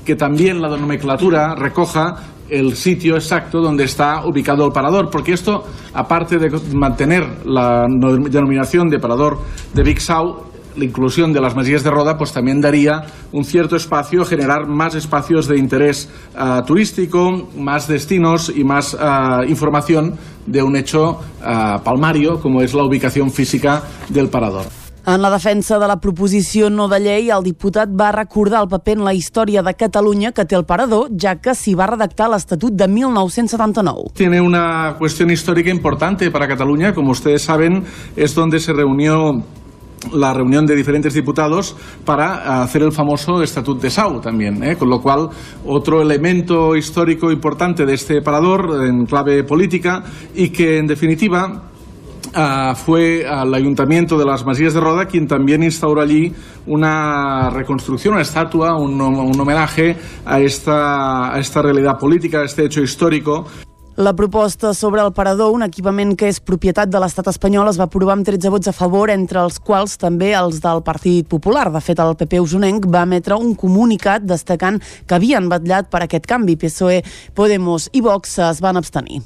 que 0.05 0.15
también 0.15 0.61
la 0.61 0.69
nomenclatura 0.69 1.55
recoja 1.55 2.36
el 2.49 2.75
sitio 2.75 3.15
exacto 3.15 3.61
donde 3.61 3.83
está 3.83 4.25
ubicado 4.25 4.65
el 4.65 4.71
parador, 4.71 5.09
porque 5.11 5.33
esto, 5.33 5.63
aparte 5.93 6.37
de 6.37 6.49
mantener 6.73 7.45
la 7.45 7.85
denominación 8.29 8.89
de 8.89 8.99
parador 8.99 9.39
de 9.73 9.83
Big 9.83 9.99
Sau, 10.01 10.47
la 10.77 10.85
inclusión 10.85 11.33
de 11.33 11.41
las 11.41 11.55
Masías 11.55 11.83
de 11.83 11.89
Roda 11.89 12.17
pues 12.17 12.31
también 12.31 12.61
daría 12.61 13.01
un 13.31 13.43
cierto 13.43 13.75
espacio, 13.75 14.23
generar 14.25 14.67
más 14.67 14.95
espacios 14.95 15.47
de 15.47 15.57
interés 15.57 16.09
uh, 16.35 16.63
turístico, 16.63 17.49
más 17.57 17.87
destinos 17.87 18.51
y 18.55 18.63
más 18.63 18.93
uh, 18.93 19.43
información 19.47 20.15
de 20.45 20.61
un 20.61 20.75
hecho 20.75 21.19
uh, 21.41 21.83
palmario 21.83 22.39
como 22.39 22.61
es 22.61 22.73
la 22.73 22.83
ubicación 22.83 23.31
física 23.31 23.81
del 24.09 24.29
parador. 24.29 24.65
En 25.07 25.21
la 25.21 25.29
defensa 25.31 25.79
de 25.79 25.87
la 25.87 26.01
proposició 26.03 26.67
no 26.69 26.89
de 26.91 26.97
llei, 26.99 27.29
el 27.31 27.45
diputat 27.45 27.87
va 27.95 28.09
recordar 28.11 28.59
el 28.65 28.67
paper 28.67 28.97
en 28.97 29.05
la 29.05 29.13
història 29.15 29.61
de 29.63 29.71
Catalunya 29.79 30.33
que 30.35 30.43
té 30.43 30.57
el 30.57 30.65
parador, 30.67 31.13
ja 31.15 31.37
que 31.39 31.53
s'hi 31.55 31.77
va 31.79 31.85
redactar 31.87 32.27
l'Estatut 32.27 32.75
de 32.75 32.89
1979. 32.91 34.11
Tiene 34.19 34.41
una 34.43 34.97
cuestión 34.99 35.31
histórica 35.31 35.71
importante 35.71 36.29
para 36.29 36.45
Cataluña. 36.45 36.93
Como 36.93 37.11
ustedes 37.11 37.41
saben, 37.41 37.85
es 38.17 38.35
donde 38.35 38.59
se 38.59 38.73
reunió 38.73 39.31
la 40.11 40.33
reunión 40.33 40.65
de 40.65 40.75
diferentes 40.75 41.13
diputados 41.13 41.77
para 42.03 42.61
hacer 42.61 42.81
el 42.81 42.91
famoso 42.91 43.41
Estatut 43.41 43.81
de 43.81 43.89
Sau 43.89 44.19
también, 44.19 44.61
¿eh? 44.61 44.75
con 44.75 44.89
lo 44.89 45.01
cual 45.01 45.29
otro 45.65 46.01
elemento 46.01 46.75
histórico 46.75 47.31
importante 47.31 47.85
de 47.85 47.93
este 47.93 48.21
parador 48.21 48.85
en 48.85 49.05
clave 49.05 49.45
política 49.45 50.03
y 50.35 50.49
que 50.49 50.79
en 50.79 50.87
definitiva 50.87 51.63
Uh, 52.35 52.75
fue 52.75 53.25
al 53.25 53.53
Ayuntamiento 53.53 54.17
de 54.17 54.25
las 54.25 54.45
Masías 54.45 54.73
de 54.73 54.79
Roda 54.79 55.05
quien 55.05 55.27
también 55.27 55.63
instauró 55.63 56.01
allí 56.01 56.33
una 56.65 57.49
reconstrucción, 57.49 58.13
una 58.13 58.21
estatua, 58.21 58.77
un, 58.77 58.99
un 59.01 59.39
homenaje 59.39 59.95
a 60.25 60.39
esta, 60.39 61.33
a 61.33 61.39
esta 61.39 61.61
realidad 61.61 61.97
política, 61.97 62.41
a 62.41 62.45
este 62.45 62.65
hecho 62.65 62.81
histórico. 62.81 63.45
La 63.97 64.13
proposta 64.13 64.75
sobre 64.75 65.01
el 65.01 65.11
parador, 65.11 65.49
un 65.55 65.63
equipament 65.65 66.11
que 66.13 66.27
és 66.29 66.37
propietat 66.37 66.91
de 66.93 66.99
l'estat 67.01 67.31
espanyol, 67.31 67.65
es 67.71 67.79
va 67.81 67.87
aprovar 67.87 68.13
amb 68.13 68.27
13 68.27 68.51
vots 68.53 68.69
a 68.69 68.73
favor, 68.77 69.09
entre 69.09 69.41
els 69.41 69.57
quals 69.57 69.95
també 69.97 70.35
els 70.37 70.59
del 70.61 70.83
Partit 70.85 71.25
Popular. 71.25 71.71
De 71.73 71.81
fet, 71.81 71.97
el 71.97 72.13
PP 72.19 72.37
usonenc 72.43 72.85
va 72.93 73.01
emetre 73.09 73.33
un 73.41 73.55
comunicat 73.57 74.21
destacant 74.21 74.77
que 74.77 75.17
havien 75.17 75.49
batllat 75.49 75.89
per 75.89 76.03
aquest 76.05 76.29
canvi. 76.29 76.59
PSOE, 76.61 77.01
Podemos 77.33 77.89
i 77.89 78.05
Vox 78.05 78.37
es 78.51 78.61
van 78.61 78.77
abstenir. 78.77 79.23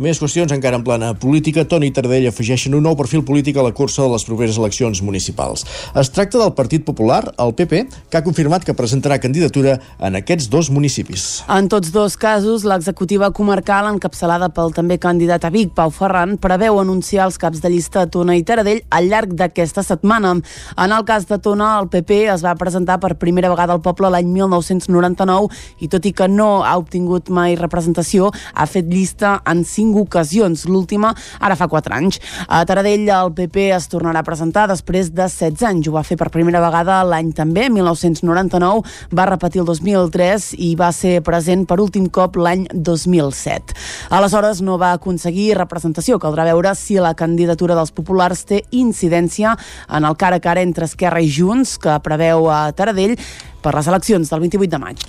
Més 0.00 0.16
qüestions 0.16 0.48
encara 0.54 0.78
en 0.78 0.84
plana 0.86 1.10
política. 1.20 1.66
Toni 1.68 1.90
Tardell 1.92 2.24
afegeixen 2.30 2.72
un 2.72 2.80
nou 2.86 2.94
perfil 2.96 3.20
polític 3.28 3.58
a 3.60 3.64
la 3.66 3.74
cursa 3.76 4.00
de 4.00 4.08
les 4.14 4.22
properes 4.24 4.56
eleccions 4.56 5.02
municipals. 5.04 5.66
Es 6.00 6.08
tracta 6.08 6.38
del 6.40 6.54
Partit 6.56 6.86
Popular, 6.86 7.34
el 7.36 7.52
PP, 7.52 7.82
que 8.08 8.16
ha 8.16 8.24
confirmat 8.24 8.64
que 8.64 8.72
presentarà 8.72 9.18
candidatura 9.20 9.74
en 10.00 10.16
aquests 10.16 10.48
dos 10.48 10.70
municipis. 10.72 11.42
En 11.44 11.68
tots 11.68 11.92
dos 11.92 12.16
casos, 12.16 12.64
l'executiva 12.64 13.28
comarcal, 13.36 13.90
encapçalada 13.90 14.48
pel 14.56 14.72
també 14.72 14.96
candidat 14.96 15.44
a 15.44 15.50
Vic, 15.52 15.74
Pau 15.76 15.92
Ferran, 15.92 16.38
preveu 16.40 16.80
anunciar 16.80 17.28
els 17.28 17.36
caps 17.36 17.60
de 17.60 17.74
llista 17.74 18.06
Tona 18.08 18.38
i 18.40 18.46
Taradell 18.48 18.80
al 18.88 19.12
llarg 19.12 19.36
d'aquesta 19.36 19.84
setmana. 19.84 20.38
En 20.80 20.96
el 20.96 21.04
cas 21.04 21.28
de 21.28 21.36
Tona, 21.36 21.74
el 21.82 21.90
PP 21.92 22.22
es 22.32 22.46
va 22.46 22.56
presentar 22.56 22.96
per 22.96 23.18
primera 23.20 23.52
vegada 23.52 23.76
al 23.76 23.84
poble 23.84 24.08
l'any 24.08 24.32
1999 24.40 25.52
i 25.84 25.92
tot 25.92 26.08
i 26.08 26.16
que 26.16 26.32
no 26.32 26.64
ha 26.64 26.78
obtingut 26.80 27.28
mai 27.28 27.60
representació, 27.60 28.32
ha 28.32 28.64
fet 28.64 28.88
llista 28.88 29.36
en 29.44 29.66
cinc 29.82 29.98
ocasions, 29.98 30.64
l'última 30.70 31.12
ara 31.42 31.56
fa 31.58 31.68
4 31.68 31.96
anys. 31.96 32.20
A 32.46 32.62
Taradell 32.68 33.08
el 33.10 33.32
PP 33.34 33.68
es 33.74 33.88
tornarà 33.90 34.22
a 34.22 34.26
presentar 34.26 34.68
després 34.70 35.10
de 35.10 35.26
16 35.26 35.66
anys. 35.66 35.88
Ho 35.88 35.96
va 35.96 36.04
fer 36.06 36.18
per 36.20 36.30
primera 36.34 36.62
vegada 36.62 37.00
l'any 37.06 37.32
també, 37.34 37.68
1999, 37.72 38.82
va 39.14 39.26
repetir 39.30 39.62
el 39.62 39.68
2003 39.68 40.52
i 40.62 40.72
va 40.78 40.92
ser 40.94 41.18
present 41.26 41.66
per 41.66 41.80
últim 41.82 42.08
cop 42.12 42.38
l'any 42.38 42.66
2007. 42.72 43.76
Aleshores 44.14 44.62
no 44.62 44.78
va 44.78 44.92
aconseguir 44.96 45.52
representació. 45.58 46.20
Caldrà 46.22 46.46
veure 46.48 46.74
si 46.78 47.00
la 47.02 47.14
candidatura 47.18 47.76
dels 47.78 47.94
populars 47.94 48.46
té 48.46 48.62
incidència 48.70 49.56
en 49.90 50.06
el 50.06 50.18
cara 50.20 50.38
a 50.38 50.44
cara 50.44 50.62
entre 50.62 50.86
Esquerra 50.86 51.22
i 51.22 51.30
Junts, 51.32 51.78
que 51.82 51.98
preveu 52.04 52.50
a 52.52 52.64
Taradell 52.76 53.16
per 53.62 53.74
les 53.76 53.88
eleccions 53.88 54.30
del 54.30 54.42
28 54.46 54.70
de 54.70 54.82
maig. 54.82 55.06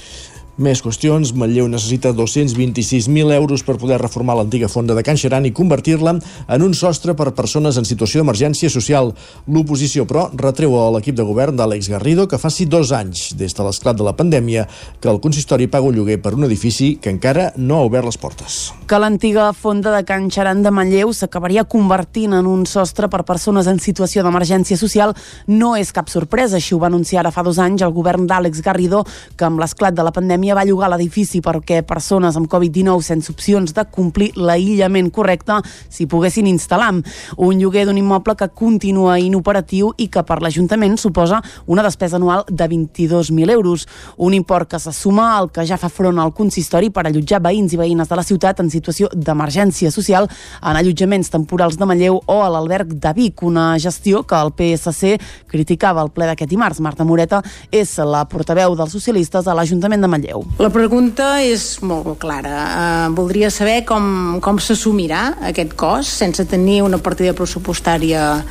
Més 0.54 0.84
qüestions. 0.86 1.32
Manlleu 1.34 1.66
necessita 1.66 2.12
226.000 2.14 3.34
euros 3.34 3.64
per 3.66 3.74
poder 3.82 3.98
reformar 3.98 4.36
l'antiga 4.38 4.68
fonda 4.70 4.94
de 4.94 5.02
Can 5.02 5.18
Xeran 5.18 5.48
i 5.50 5.52
convertir-la 5.52 6.12
en 6.14 6.62
un 6.62 6.76
sostre 6.78 7.16
per 7.18 7.32
persones 7.34 7.80
en 7.82 7.88
situació 7.90 8.22
d'emergència 8.22 8.70
social. 8.70 9.10
L'oposició, 9.50 10.06
però, 10.06 10.28
retreu 10.38 10.76
a 10.78 10.92
l'equip 10.94 11.18
de 11.18 11.26
govern 11.26 11.58
d'Àlex 11.58 11.90
Garrido 11.90 12.28
que 12.30 12.38
faci 12.38 12.68
dos 12.70 12.92
anys, 12.94 13.32
des 13.34 13.58
de 13.58 13.66
l'esclat 13.66 13.98
de 13.98 14.06
la 14.06 14.14
pandèmia, 14.14 14.68
que 15.02 15.10
el 15.10 15.18
consistori 15.24 15.66
paga 15.66 15.90
un 15.90 15.98
lloguer 15.98 16.20
per 16.22 16.36
un 16.38 16.46
edifici 16.46 17.00
que 17.02 17.10
encara 17.10 17.50
no 17.58 17.80
ha 17.80 17.90
obert 17.90 18.06
les 18.06 18.22
portes. 18.22 18.60
Que 18.86 19.02
l'antiga 19.02 19.50
fonda 19.58 19.90
de 19.98 20.04
Can 20.06 20.30
Xeran 20.30 20.62
de 20.62 20.70
Manlleu 20.70 21.16
s'acabaria 21.18 21.66
convertint 21.66 22.38
en 22.38 22.46
un 22.46 22.68
sostre 22.70 23.10
per 23.10 23.24
persones 23.26 23.66
en 23.66 23.82
situació 23.82 24.22
d'emergència 24.22 24.78
social 24.78 25.18
no 25.50 25.74
és 25.82 25.90
cap 25.90 26.14
sorpresa. 26.14 26.62
Així 26.62 26.78
ho 26.78 26.82
va 26.86 26.94
anunciar 26.94 27.24
ara 27.26 27.34
fa 27.34 27.42
dos 27.42 27.58
anys 27.58 27.82
el 27.82 27.98
govern 27.98 28.30
d'Àlex 28.30 28.62
Garrido, 28.62 29.02
que 29.34 29.50
amb 29.50 29.58
l'esclat 29.58 29.98
de 29.98 30.06
la 30.06 30.14
pandèmia 30.14 30.43
pandèmia 30.44 30.56
va 30.58 30.66
llogar 30.68 30.90
l'edifici 30.92 31.40
perquè 31.40 31.84
persones 31.88 32.36
amb 32.36 32.50
Covid-19 32.52 33.02
sense 33.02 33.32
opcions 33.32 33.72
de 33.74 33.84
complir 33.88 34.34
l'aïllament 34.36 35.10
correcte 35.14 35.62
s'hi 35.90 36.06
poguessin 36.08 36.48
instal·lar. 36.50 36.92
Un 37.38 37.60
lloguer 37.62 37.86
d'un 37.86 37.98
immoble 37.98 38.36
que 38.36 38.50
continua 38.50 39.16
inoperatiu 39.20 39.94
i 39.98 40.10
que 40.12 40.24
per 40.28 40.42
l'Ajuntament 40.42 40.98
suposa 40.98 41.40
una 41.66 41.84
despesa 41.84 42.18
anual 42.18 42.44
de 42.50 42.68
22.000 42.68 43.52
euros. 43.52 43.88
Un 44.18 44.34
import 44.34 44.70
que 44.70 44.80
se 44.80 44.92
suma 44.92 45.38
al 45.38 45.50
que 45.52 45.66
ja 45.66 45.78
fa 45.78 45.88
front 45.90 46.20
al 46.20 46.34
consistori 46.34 46.90
per 46.92 47.06
allotjar 47.08 47.40
veïns 47.40 47.74
i 47.74 47.80
veïnes 47.80 48.10
de 48.10 48.20
la 48.20 48.24
ciutat 48.28 48.60
en 48.60 48.70
situació 48.70 49.08
d'emergència 49.14 49.92
social 49.92 50.28
en 50.62 50.76
allotjaments 50.76 51.32
temporals 51.32 51.78
de 51.80 51.88
Manlleu 51.88 52.20
o 52.26 52.42
a 52.44 52.50
l'alberg 52.52 52.98
de 53.00 53.14
Vic, 53.16 53.44
una 53.44 53.78
gestió 53.80 54.26
que 54.28 54.36
el 54.36 54.52
PSC 54.52 55.16
criticava 55.48 56.02
al 56.02 56.12
ple 56.12 56.28
d'aquest 56.28 56.52
dimarts. 56.52 56.84
Marta 56.84 57.08
Moreta 57.08 57.40
és 57.72 57.96
la 58.04 58.26
portaveu 58.28 58.76
dels 58.76 58.92
socialistes 58.92 59.48
a 59.48 59.56
l'Ajuntament 59.56 60.04
de 60.04 60.12
Manlleu. 60.12 60.33
Manlleu. 60.34 60.46
La 60.60 60.70
pregunta 60.70 61.42
és 61.44 61.80
molt 61.82 62.18
clara. 62.20 62.54
Uh, 62.54 63.16
voldria 63.16 63.50
saber 63.54 63.84
com, 63.86 64.40
com 64.42 64.60
s'assumirà 64.60 65.38
aquest 65.50 65.76
cost 65.78 66.18
sense 66.18 66.46
tenir 66.50 66.82
una 66.84 66.98
partida 66.98 67.34
pressupostària 67.34 68.44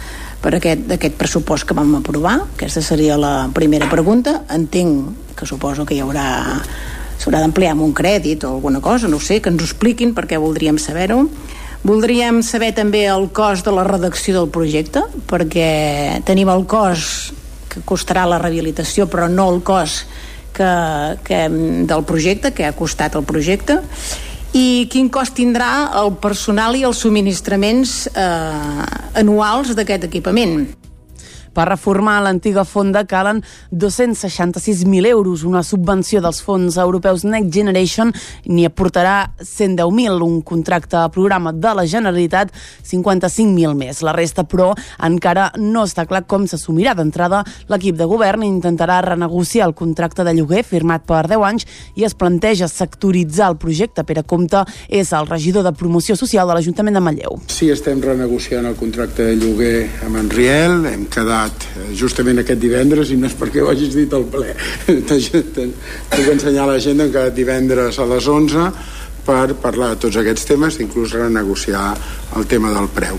per 0.42 0.56
aquest, 0.56 0.90
aquest 0.92 1.18
pressupost 1.18 1.66
que 1.66 1.74
vam 1.74 1.96
aprovar. 1.98 2.40
Aquesta 2.56 2.82
seria 2.82 3.18
la 3.18 3.48
primera 3.54 3.88
pregunta. 3.90 4.42
Entenc 4.50 5.36
que 5.36 5.46
suposo 5.46 5.86
que 5.86 5.96
hi 5.96 6.02
haurà 6.02 6.26
s'haurà 7.22 7.38
d'ampliar 7.38 7.76
amb 7.76 7.84
un 7.84 7.92
crèdit 7.94 8.42
o 8.44 8.56
alguna 8.56 8.80
cosa, 8.82 9.06
no 9.06 9.20
sé, 9.22 9.40
que 9.40 9.50
ens 9.52 9.62
ho 9.62 9.66
expliquin 9.68 10.14
perquè 10.14 10.40
voldríem 10.42 10.78
saber-ho. 10.78 11.28
Voldríem 11.82 12.42
saber 12.46 12.72
també 12.74 13.04
el 13.10 13.28
cost 13.34 13.66
de 13.66 13.74
la 13.74 13.84
redacció 13.86 14.34
del 14.34 14.50
projecte, 14.54 15.02
perquè 15.30 16.22
tenim 16.26 16.50
el 16.50 16.66
cost 16.66 17.38
que 17.70 17.82
costarà 17.86 18.26
la 18.28 18.38
rehabilitació, 18.42 19.06
però 19.10 19.30
no 19.30 19.48
el 19.50 19.62
cost 19.66 20.10
que, 20.54 20.72
que, 21.26 21.40
del 21.88 22.04
projecte, 22.08 22.52
que 22.52 22.66
ha 22.68 22.76
costat 22.76 23.16
el 23.18 23.24
projecte, 23.28 23.80
i 24.52 24.86
quin 24.92 25.08
cost 25.08 25.36
tindrà 25.38 25.70
el 26.02 26.12
personal 26.20 26.76
i 26.76 26.84
els 26.84 27.00
subministraments 27.00 28.06
eh, 28.12 28.86
anuals 29.22 29.72
d'aquest 29.76 30.04
equipament. 30.10 30.66
Per 31.52 31.66
reformar 31.68 32.20
l'antiga 32.24 32.64
fonda 32.64 33.04
calen 33.04 33.42
266.000 33.70 35.06
euros. 35.06 35.44
Una 35.44 35.62
subvenció 35.62 36.22
dels 36.24 36.40
fons 36.42 36.78
europeus 36.80 37.24
Next 37.28 37.52
Generation 37.52 38.12
n'hi 38.46 38.64
aportarà 38.64 39.32
110.000, 39.38 40.22
un 40.24 40.40
contracte 40.42 40.96
a 40.96 41.10
programa 41.12 41.52
de 41.52 41.74
la 41.76 41.84
Generalitat 41.86 42.52
55.000 42.88 43.74
més. 43.76 44.00
La 44.02 44.14
resta, 44.16 44.44
però, 44.48 44.72
encara 45.04 45.50
no 45.58 45.84
està 45.84 46.06
clar 46.08 46.24
com 46.26 46.46
s'assumirà. 46.48 46.96
D'entrada, 46.96 47.42
l'equip 47.68 47.98
de 47.98 48.08
govern 48.08 48.44
intentarà 48.46 49.00
renegociar 49.04 49.68
el 49.68 49.76
contracte 49.76 50.24
de 50.24 50.34
lloguer 50.36 50.64
firmat 50.64 51.04
per 51.08 51.26
10 51.28 51.46
anys 51.48 51.68
i 51.96 52.06
es 52.08 52.16
planteja 52.16 52.68
sectoritzar 52.68 53.50
el 53.52 53.60
projecte. 53.60 54.04
Pere 54.08 54.24
Comte 54.24 54.64
és 54.88 55.12
el 55.12 55.28
regidor 55.28 55.66
de 55.66 55.74
promoció 55.76 56.16
social 56.16 56.48
de 56.48 56.56
l'Ajuntament 56.56 56.96
de 56.96 57.04
Manlleu. 57.04 57.40
Sí, 57.52 57.70
estem 57.72 58.00
renegociant 58.02 58.66
el 58.68 58.78
contracte 58.78 59.26
de 59.30 59.36
lloguer 59.36 59.76
amb 60.06 60.20
en 60.20 60.30
Riel, 60.32 60.86
hem 60.88 61.06
quedat 61.12 61.41
parlat 61.42 61.66
eh, 61.76 61.94
justament 61.96 62.38
aquest 62.42 62.60
divendres 62.60 63.10
i 63.10 63.16
no 63.16 63.26
és 63.26 63.34
perquè 63.34 63.62
ho 63.62 63.70
hagis 63.70 63.94
dit 63.94 64.12
al 64.12 64.24
ple. 64.24 64.54
Puc 66.12 66.26
ensenyar 66.32 66.64
a 66.64 66.72
la 66.72 66.78
gent 66.78 67.10
que 67.12 67.30
divendres 67.34 67.98
a 67.98 68.06
les 68.06 68.26
11 68.26 68.70
per 69.26 69.54
parlar 69.62 69.92
de 69.92 70.00
tots 70.02 70.16
aquests 70.16 70.46
temes 70.46 70.80
inclús 70.80 71.14
renegociar 71.14 71.92
el 72.36 72.46
tema 72.46 72.72
del 72.72 72.88
preu. 72.88 73.18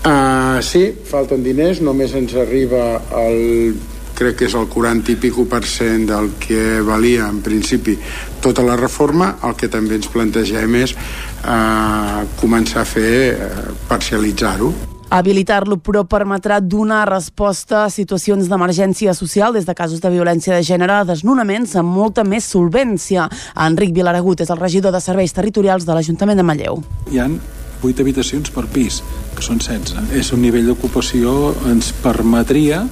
Uh, 0.00 0.58
sí, 0.64 0.88
falten 1.04 1.42
diners 1.44 1.82
només 1.84 2.14
ens 2.16 2.34
arriba 2.34 3.02
el 3.20 3.74
crec 4.16 4.36
que 4.36 4.48
és 4.48 4.54
el 4.56 4.66
40 4.68 5.14
i 5.14 5.16
pico 5.20 5.46
per 5.48 5.62
cent 5.64 6.06
del 6.08 6.34
que 6.40 6.80
valia 6.84 7.28
en 7.28 7.40
principi 7.40 7.96
tota 8.40 8.64
la 8.64 8.76
reforma, 8.76 9.38
el 9.48 9.56
que 9.56 9.70
també 9.72 9.96
ens 9.96 10.10
plantegem 10.12 10.76
és 10.82 10.92
eh, 10.92 12.20
començar 12.40 12.84
a 12.84 12.88
fer 12.88 13.16
eh, 13.32 13.50
parcialitzar-ho 13.88 14.89
Habilitar-lo, 15.10 15.80
però, 15.82 16.04
permetrà 16.06 16.60
donar 16.62 17.02
resposta 17.10 17.84
a 17.84 17.90
situacions 17.90 18.46
d'emergència 18.46 19.10
social, 19.18 19.52
des 19.52 19.66
de 19.66 19.74
casos 19.74 19.98
de 19.98 20.10
violència 20.12 20.54
de 20.54 20.62
gènere 20.62 21.00
desnonaments, 21.08 21.74
amb 21.80 21.90
molta 21.90 22.22
més 22.22 22.46
solvència. 22.46 23.26
Enric 23.66 23.90
Vilaragut 23.96 24.44
és 24.44 24.52
el 24.54 24.60
regidor 24.60 24.94
de 24.94 25.00
Serveis 25.02 25.34
Territorials 25.34 25.88
de 25.88 25.96
l'Ajuntament 25.96 26.38
de 26.38 26.46
Manlleu. 26.46 26.78
Hi 27.10 27.18
han 27.24 27.40
8 27.82 28.04
habitacions 28.04 28.54
per 28.54 28.68
pis, 28.70 29.00
que 29.34 29.42
són 29.42 29.58
16. 29.58 30.14
És 30.14 30.30
un 30.36 30.44
nivell 30.44 30.70
d'ocupació 30.70 31.56
ens 31.72 31.90
permetria, 32.04 32.84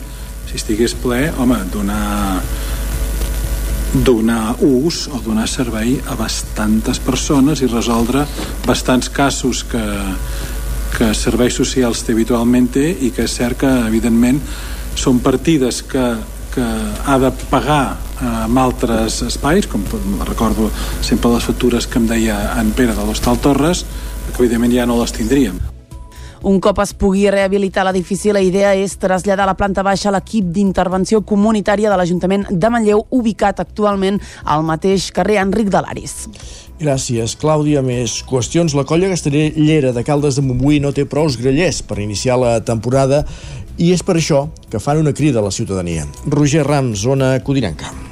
si 0.49 0.59
estigués 0.59 0.97
ple, 0.99 1.29
home, 1.39 1.61
donar 1.71 2.43
donar 4.05 4.57
ús 4.61 5.07
o 5.09 5.23
donar 5.25 5.47
servei 5.49 5.95
a 6.11 6.17
bastantes 6.19 6.99
persones 7.01 7.63
i 7.65 7.69
resoldre 7.71 8.27
bastants 8.67 9.09
casos 9.09 9.63
que, 9.65 9.81
que 10.97 11.13
serveis 11.15 11.57
socials 11.59 12.03
té 12.07 12.15
habitualment 12.17 12.69
té 12.75 12.89
i 12.91 13.13
que 13.15 13.27
és 13.29 13.39
cert 13.41 13.61
que, 13.63 13.71
evidentment, 13.89 14.41
són 14.99 15.23
partides 15.23 15.83
que, 15.87 16.05
que 16.55 16.67
ha 17.07 17.19
de 17.23 17.33
pagar 17.51 17.83
eh, 17.95 18.29
amb 18.49 18.63
altres 18.65 19.23
espais, 19.29 19.71
com 19.71 19.85
recordo 20.27 20.71
sempre 21.01 21.35
les 21.37 21.49
factures 21.49 21.87
que 21.87 22.03
em 22.03 22.11
deia 22.11 22.39
en 22.59 22.75
Pere 22.77 22.97
de 22.99 23.07
l'Hostal 23.07 23.41
Torres, 23.43 23.85
que 24.29 24.39
evidentment 24.43 24.75
ja 24.75 24.89
no 24.89 25.01
les 25.01 25.15
tindríem. 25.15 25.61
Un 26.43 26.61
cop 26.63 26.79
es 26.83 26.93
pugui 26.95 27.27
rehabilitar 27.31 27.85
l'edifici, 27.87 28.31
la 28.33 28.43
idea 28.45 28.75
és 28.79 28.95
traslladar 29.01 29.47
a 29.47 29.51
la 29.51 29.57
planta 29.59 29.83
baixa 29.83 30.13
l'equip 30.15 30.53
d'intervenció 30.55 31.23
comunitària 31.27 31.91
de 31.91 31.99
l'Ajuntament 31.99 32.47
de 32.51 32.71
Manlleu, 32.71 33.05
ubicat 33.11 33.61
actualment 33.65 34.21
al 34.45 34.63
mateix 34.67 35.11
carrer 35.15 35.41
Enric 35.43 35.73
de 35.75 35.83
l'Aris. 35.83 36.17
Gràcies, 36.79 37.35
Clàudia. 37.39 37.83
Més 37.83 38.21
qüestions. 38.29 38.77
La 38.79 38.87
colla 38.87 39.11
castellera 39.11 39.91
de 39.93 40.05
Caldes 40.07 40.39
de 40.39 40.45
Montbui 40.47 40.79
no 40.79 40.95
té 40.95 41.09
prous 41.11 41.39
grellers 41.41 41.83
per 41.83 41.99
iniciar 41.99 42.39
la 42.39 42.59
temporada 42.63 43.25
i 43.79 43.91
és 43.95 44.05
per 44.07 44.19
això 44.19 44.47
que 44.71 44.83
fan 44.83 45.03
una 45.03 45.15
crida 45.15 45.43
a 45.43 45.47
la 45.47 45.55
ciutadania. 45.55 46.07
Roger 46.27 46.67
Rams, 46.67 47.03
zona 47.03 47.39
Codinenca. 47.43 48.08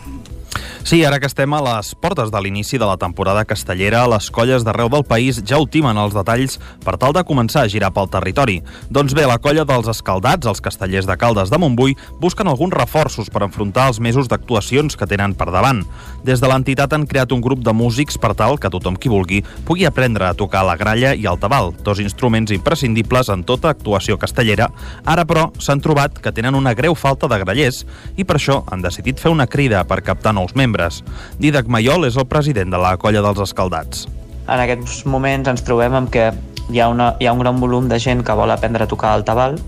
Sí, 0.86 1.00
ara 1.02 1.18
que 1.18 1.26
estem 1.26 1.50
a 1.50 1.58
les 1.66 1.88
portes 1.98 2.28
de 2.30 2.38
l'inici 2.38 2.78
de 2.78 2.86
la 2.86 2.94
temporada 2.94 3.40
castellera, 3.44 4.04
les 4.06 4.28
colles 4.30 4.62
d'arreu 4.62 4.86
del 4.86 5.02
país 5.02 5.40
ja 5.42 5.58
ultimen 5.58 5.98
els 5.98 6.12
detalls 6.14 6.60
per 6.84 6.92
tal 6.94 7.10
de 7.10 7.24
començar 7.26 7.64
a 7.64 7.70
girar 7.72 7.88
pel 7.90 8.06
territori. 8.06 8.60
Doncs 8.94 9.16
bé, 9.18 9.24
la 9.26 9.40
colla 9.42 9.64
dels 9.66 9.90
escaldats, 9.90 10.46
els 10.46 10.62
castellers 10.62 11.08
de 11.10 11.16
Caldes 11.18 11.50
de 11.50 11.58
Montbui, 11.58 11.96
busquen 12.22 12.46
alguns 12.46 12.76
reforços 12.78 13.32
per 13.34 13.42
enfrontar 13.42 13.88
els 13.90 13.98
mesos 13.98 14.30
d'actuacions 14.30 14.94
que 14.94 15.08
tenen 15.10 15.34
per 15.34 15.48
davant. 15.50 15.80
Des 16.22 16.38
de 16.38 16.46
l'entitat 16.46 16.94
han 16.94 17.08
creat 17.10 17.34
un 17.34 17.42
grup 17.42 17.66
de 17.66 17.74
músics 17.74 18.14
per 18.14 18.36
tal 18.38 18.54
que 18.54 18.70
tothom 18.70 18.94
qui 18.94 19.10
vulgui 19.10 19.42
pugui 19.66 19.90
aprendre 19.90 20.30
a 20.30 20.38
tocar 20.38 20.62
la 20.70 20.78
gralla 20.78 21.16
i 21.18 21.26
el 21.26 21.42
tabal, 21.42 21.72
dos 21.82 21.98
instruments 21.98 22.54
imprescindibles 22.54 23.32
en 23.34 23.42
tota 23.42 23.74
actuació 23.74 24.20
castellera. 24.22 24.70
Ara, 25.02 25.26
però, 25.26 25.48
s'han 25.58 25.82
trobat 25.82 26.22
que 26.22 26.30
tenen 26.30 26.54
una 26.54 26.78
greu 26.78 26.94
falta 26.94 27.26
de 27.26 27.42
grallers 27.42 27.82
i 28.14 28.22
per 28.22 28.38
això 28.38 28.62
han 28.70 28.86
decidit 28.86 29.18
fer 29.18 29.34
una 29.34 29.50
crida 29.50 29.82
per 29.82 30.04
captar 30.06 30.36
nous 30.38 30.54
membres 30.54 30.75
membres. 30.76 31.02
Didac 31.40 31.68
Mayol 31.68 32.06
és 32.06 32.16
el 32.16 32.26
president 32.26 32.70
de 32.70 32.78
la 32.78 32.96
colla 32.96 33.22
dels 33.22 33.40
escaldats. 33.40 34.06
En 34.46 34.60
aquests 34.60 35.04
moments 35.06 35.48
ens 35.48 35.64
trobem 35.66 35.94
amb 35.94 36.10
que 36.10 36.30
hi 36.70 36.80
ha, 36.80 36.88
una, 36.88 37.14
hi 37.20 37.26
ha 37.26 37.32
un 37.32 37.40
gran 37.40 37.58
volum 37.60 37.88
de 37.88 37.98
gent 37.98 38.22
que 38.22 38.34
vol 38.34 38.50
aprendre 38.50 38.84
a 38.84 38.90
tocar 38.90 39.16
el 39.16 39.24
tabal, 39.24 39.58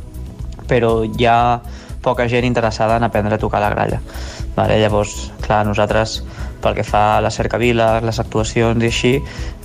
però 0.68 1.04
hi 1.04 1.26
ha 1.26 1.60
poca 2.02 2.28
gent 2.28 2.46
interessada 2.46 2.96
en 2.96 3.04
aprendre 3.04 3.34
a 3.34 3.38
tocar 3.38 3.60
la 3.60 3.70
gralla. 3.70 4.00
Vale? 4.56 4.78
Llavors, 4.80 5.32
clar, 5.44 5.64
nosaltres 5.66 6.22
pel 6.62 6.74
que 6.74 6.84
fa 6.84 7.16
a 7.16 7.20
la 7.22 7.30
cercavila, 7.30 8.00
les 8.02 8.18
actuacions 8.18 8.82
i 8.82 8.90
així, 8.90 9.12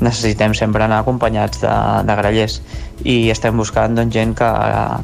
necessitem 0.03 0.53
sempre 0.57 0.85
anar 0.85 1.01
acompanyats 1.01 1.63
de, 1.63 1.73
de 2.05 2.17
grallers 2.19 2.59
i 3.03 3.29
estem 3.33 3.57
buscant 3.57 3.97
doncs, 3.97 4.13
gent 4.13 4.35
que, 4.37 4.49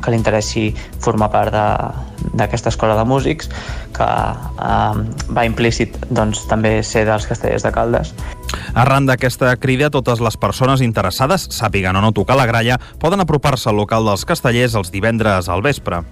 que 0.04 0.14
li 0.14 0.20
interessi 0.20 0.68
formar 1.02 1.32
part 1.34 1.56
d'aquesta 2.38 2.70
escola 2.70 2.98
de 3.00 3.06
músics 3.10 3.50
que 3.96 4.06
eh, 4.06 5.02
va 5.34 5.48
implícit 5.48 5.98
doncs, 6.10 6.46
també 6.52 6.80
ser 6.86 7.08
dels 7.10 7.28
castellers 7.30 7.66
de 7.66 7.74
Caldes. 7.74 8.14
Arran 8.78 9.10
d'aquesta 9.10 9.56
crida, 9.62 9.90
totes 9.94 10.22
les 10.22 10.38
persones 10.38 10.82
interessades, 10.86 11.50
sàpiguen 11.54 11.98
o 11.98 12.06
no 12.06 12.14
tocar 12.14 12.38
la 12.38 12.48
gralla, 12.50 12.80
poden 13.02 13.26
apropar-se 13.26 13.70
al 13.70 13.82
local 13.82 14.06
dels 14.06 14.26
castellers 14.30 14.78
els 14.78 14.94
divendres 14.94 15.50
al 15.50 15.66
vespre. 15.66 16.04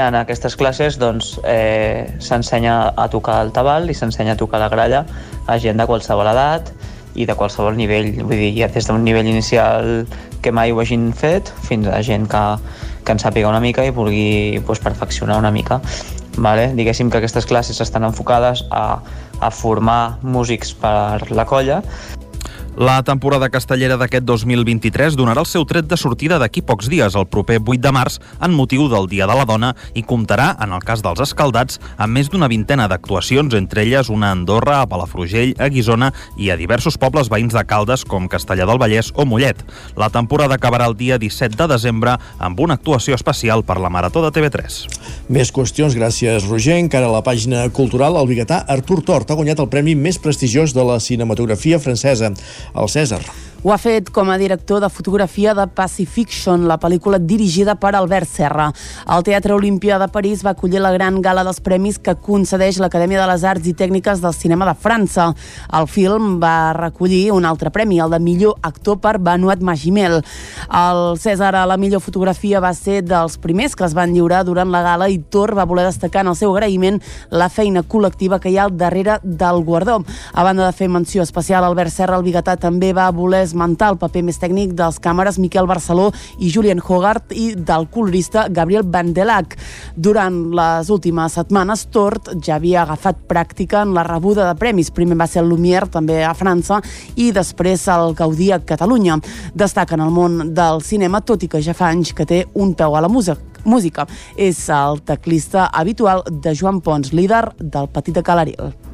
En 0.00 0.16
aquestes 0.16 0.56
classes 0.56 0.96
doncs, 0.98 1.34
eh, 1.44 2.08
s'ensenya 2.18 2.94
a 2.96 3.08
tocar 3.12 3.42
el 3.44 3.52
tabal 3.52 3.90
i 3.90 3.94
s'ensenya 3.94 4.32
a 4.32 4.40
tocar 4.40 4.60
la 4.62 4.70
gralla 4.72 5.04
a 5.46 5.58
gent 5.60 5.76
de 5.76 5.86
qualsevol 5.86 6.30
edat 6.32 6.72
i 7.14 7.26
de 7.28 7.36
qualsevol 7.36 7.76
nivell, 7.76 8.08
vull 8.22 8.38
dir, 8.40 8.54
ja 8.56 8.70
des 8.72 8.88
d'un 8.88 9.04
nivell 9.04 9.28
inicial 9.28 10.06
que 10.42 10.52
mai 10.52 10.72
ho 10.72 10.80
hagin 10.80 11.12
fet 11.12 11.52
fins 11.68 11.86
a 11.86 12.00
gent 12.02 12.24
que, 12.30 12.42
que 13.04 13.12
en 13.12 13.20
sàpiga 13.20 13.52
una 13.52 13.60
mica 13.60 13.84
i 13.84 13.92
vulgui 13.92 14.62
pues, 14.66 14.80
perfeccionar 14.80 15.36
una 15.38 15.52
mica. 15.52 15.80
Vale? 16.38 16.70
Diguéssim 16.72 17.10
que 17.10 17.20
aquestes 17.20 17.44
classes 17.44 17.80
estan 17.84 18.08
enfocades 18.08 18.64
a, 18.70 19.02
a 19.40 19.50
formar 19.50 20.16
músics 20.22 20.72
per 20.72 21.28
la 21.30 21.44
colla 21.44 21.82
la 22.76 23.02
temporada 23.04 23.50
castellera 23.52 23.98
d'aquest 24.00 24.24
2023 24.24 25.12
donarà 25.18 25.42
el 25.42 25.48
seu 25.48 25.66
tret 25.68 25.84
de 25.90 25.96
sortida 26.00 26.38
d'aquí 26.40 26.62
pocs 26.64 26.88
dies, 26.88 27.12
el 27.18 27.26
proper 27.28 27.58
8 27.60 27.82
de 27.84 27.90
març, 27.92 28.14
en 28.40 28.54
motiu 28.56 28.86
del 28.88 29.10
Dia 29.10 29.26
de 29.28 29.34
la 29.36 29.44
Dona, 29.44 29.74
i 29.92 30.00
comptarà, 30.02 30.54
en 30.56 30.72
el 30.72 30.80
cas 30.80 31.02
dels 31.04 31.20
escaldats, 31.20 31.76
amb 32.00 32.16
més 32.16 32.30
d'una 32.32 32.48
vintena 32.48 32.86
d'actuacions, 32.88 33.52
entre 33.58 33.84
elles 33.84 34.08
una 34.08 34.30
a 34.30 34.36
Andorra, 34.38 34.78
a 34.80 34.88
Palafrugell, 34.88 35.52
a 35.60 35.68
Guisona 35.68 36.14
i 36.40 36.48
a 36.48 36.56
diversos 36.56 36.96
pobles 36.96 37.28
veïns 37.28 37.52
de 37.52 37.64
Caldes 37.68 38.06
com 38.08 38.30
Castellà 38.32 38.64
del 38.64 38.80
Vallès 38.80 39.12
o 39.20 39.26
Mollet. 39.28 39.60
La 40.00 40.08
temporada 40.08 40.56
acabarà 40.56 40.88
el 40.88 40.96
dia 40.96 41.20
17 41.20 41.58
de 41.60 41.68
desembre 41.74 42.16
amb 42.38 42.60
una 42.64 42.80
actuació 42.80 43.14
especial 43.20 43.66
per 43.68 43.76
la 43.84 43.92
Marató 43.92 44.24
de 44.24 44.32
TV3. 44.32 44.80
Més 45.28 45.52
qüestions, 45.52 45.92
gràcies 45.92 46.48
Roger. 46.48 46.80
Encara 46.80 47.12
a 47.12 47.16
la 47.18 47.22
pàgina 47.26 47.66
cultural, 47.68 48.16
el 48.16 48.32
biguetà 48.32 48.64
Artur 48.64 49.02
Tort 49.04 49.30
ha 49.30 49.36
guanyat 49.36 49.60
el 49.60 49.68
premi 49.68 49.92
més 49.94 50.16
prestigiós 50.16 50.72
de 50.72 50.88
la 50.88 50.96
cinematografia 51.04 51.76
francesa 51.76 52.32
el 52.74 52.88
Cèsar. 52.88 53.51
Ho 53.64 53.70
ha 53.70 53.76
fet 53.78 54.08
com 54.10 54.26
a 54.26 54.36
director 54.40 54.80
de 54.82 54.88
fotografia 54.90 55.52
de 55.54 55.68
Pacifiction, 55.70 56.64
la 56.66 56.80
pel·lícula 56.82 57.20
dirigida 57.22 57.76
per 57.78 57.92
Albert 57.94 58.26
Serra. 58.26 58.64
El 59.06 59.22
Teatre 59.22 59.54
Olímpia 59.54 60.00
de 60.02 60.08
París 60.10 60.40
va 60.42 60.50
acollir 60.56 60.80
la 60.82 60.90
gran 60.90 61.20
gala 61.22 61.44
dels 61.46 61.60
premis 61.62 62.00
que 62.02 62.16
concedeix 62.18 62.80
l'Acadèmia 62.82 63.20
de 63.20 63.28
les 63.30 63.44
Arts 63.46 63.68
i 63.70 63.74
Tècniques 63.78 64.18
del 64.18 64.34
Cinema 64.34 64.66
de 64.66 64.74
França. 64.74 65.28
El 65.78 65.86
film 65.86 66.40
va 66.42 66.72
recollir 66.74 67.30
un 67.30 67.46
altre 67.46 67.70
premi, 67.70 68.00
el 68.02 68.10
de 68.10 68.18
millor 68.18 68.56
actor 68.66 68.98
per 68.98 69.20
Benoit 69.22 69.62
Magimel. 69.62 70.18
El 70.66 71.02
Cèsar 71.22 71.52
a 71.54 71.62
la 71.70 71.78
millor 71.78 72.02
fotografia 72.02 72.58
va 72.58 72.74
ser 72.74 73.04
dels 73.06 73.38
primers 73.38 73.78
que 73.78 73.86
es 73.86 73.94
van 73.94 74.10
lliurar 74.10 74.42
durant 74.42 74.74
la 74.74 74.82
gala 74.82 75.06
i 75.06 75.20
Tor 75.22 75.54
va 75.54 75.68
voler 75.70 75.86
destacar 75.86 76.26
en 76.26 76.32
el 76.32 76.40
seu 76.40 76.50
agraïment 76.50 76.98
la 77.30 77.46
feina 77.46 77.86
col·lectiva 77.86 78.42
que 78.42 78.50
hi 78.50 78.58
ha 78.58 78.66
al 78.66 78.74
darrere 78.74 79.20
del 79.22 79.62
guardó. 79.62 80.00
A 80.34 80.42
banda 80.42 80.66
de 80.66 80.74
fer 80.74 80.90
menció 80.90 81.22
especial, 81.22 81.62
Albert 81.62 81.94
Serra, 81.94 82.18
el 82.18 82.26
biguetà, 82.26 82.58
també 82.58 82.90
va 82.90 83.06
voler 83.14 83.51
esmentar 83.52 83.92
el 83.92 84.00
paper 84.00 84.24
més 84.24 84.40
tècnic 84.40 84.72
dels 84.78 84.98
càmeres 85.02 85.38
Miquel 85.42 85.68
Barceló 85.68 86.08
i 86.40 86.50
Julien 86.52 86.80
Hogarth 86.80 87.34
i 87.36 87.52
del 87.54 87.86
colorista 87.92 88.46
Gabriel 88.48 88.86
Bandelac. 88.88 89.56
Durant 89.94 90.40
les 90.56 90.90
últimes 90.90 91.36
setmanes, 91.36 91.86
Tort 91.92 92.32
ja 92.40 92.56
havia 92.56 92.82
agafat 92.82 93.22
pràctica 93.28 93.84
en 93.84 93.94
la 93.96 94.06
rebuda 94.08 94.48
de 94.48 94.58
premis. 94.58 94.90
Primer 94.90 95.18
va 95.20 95.28
ser 95.28 95.42
el 95.42 95.52
Lumière, 95.52 95.90
també 95.92 96.22
a 96.24 96.34
França, 96.34 96.80
i 97.16 97.30
després 97.32 97.86
el 97.92 98.16
Gaudí 98.18 98.50
a 98.52 98.62
Catalunya. 98.64 99.20
Destaca 99.54 99.98
en 99.98 100.06
el 100.06 100.14
món 100.14 100.54
del 100.56 100.82
cinema, 100.82 101.20
tot 101.20 101.44
i 101.44 101.50
que 101.52 101.62
ja 101.62 101.76
fa 101.76 101.92
anys 101.92 102.14
que 102.16 102.26
té 102.28 102.44
un 102.54 102.74
peu 102.74 102.96
a 102.96 103.04
la 103.04 103.12
música 103.12 103.40
música. 103.64 104.08
És 104.36 104.64
el 104.74 105.02
teclista 105.06 105.66
habitual 105.66 106.24
de 106.26 106.56
Joan 106.58 106.80
Pons, 106.80 107.12
líder 107.12 107.44
del 107.58 107.92
Petit 107.92 108.18
de 108.18 108.22
Calaril. 108.26 108.91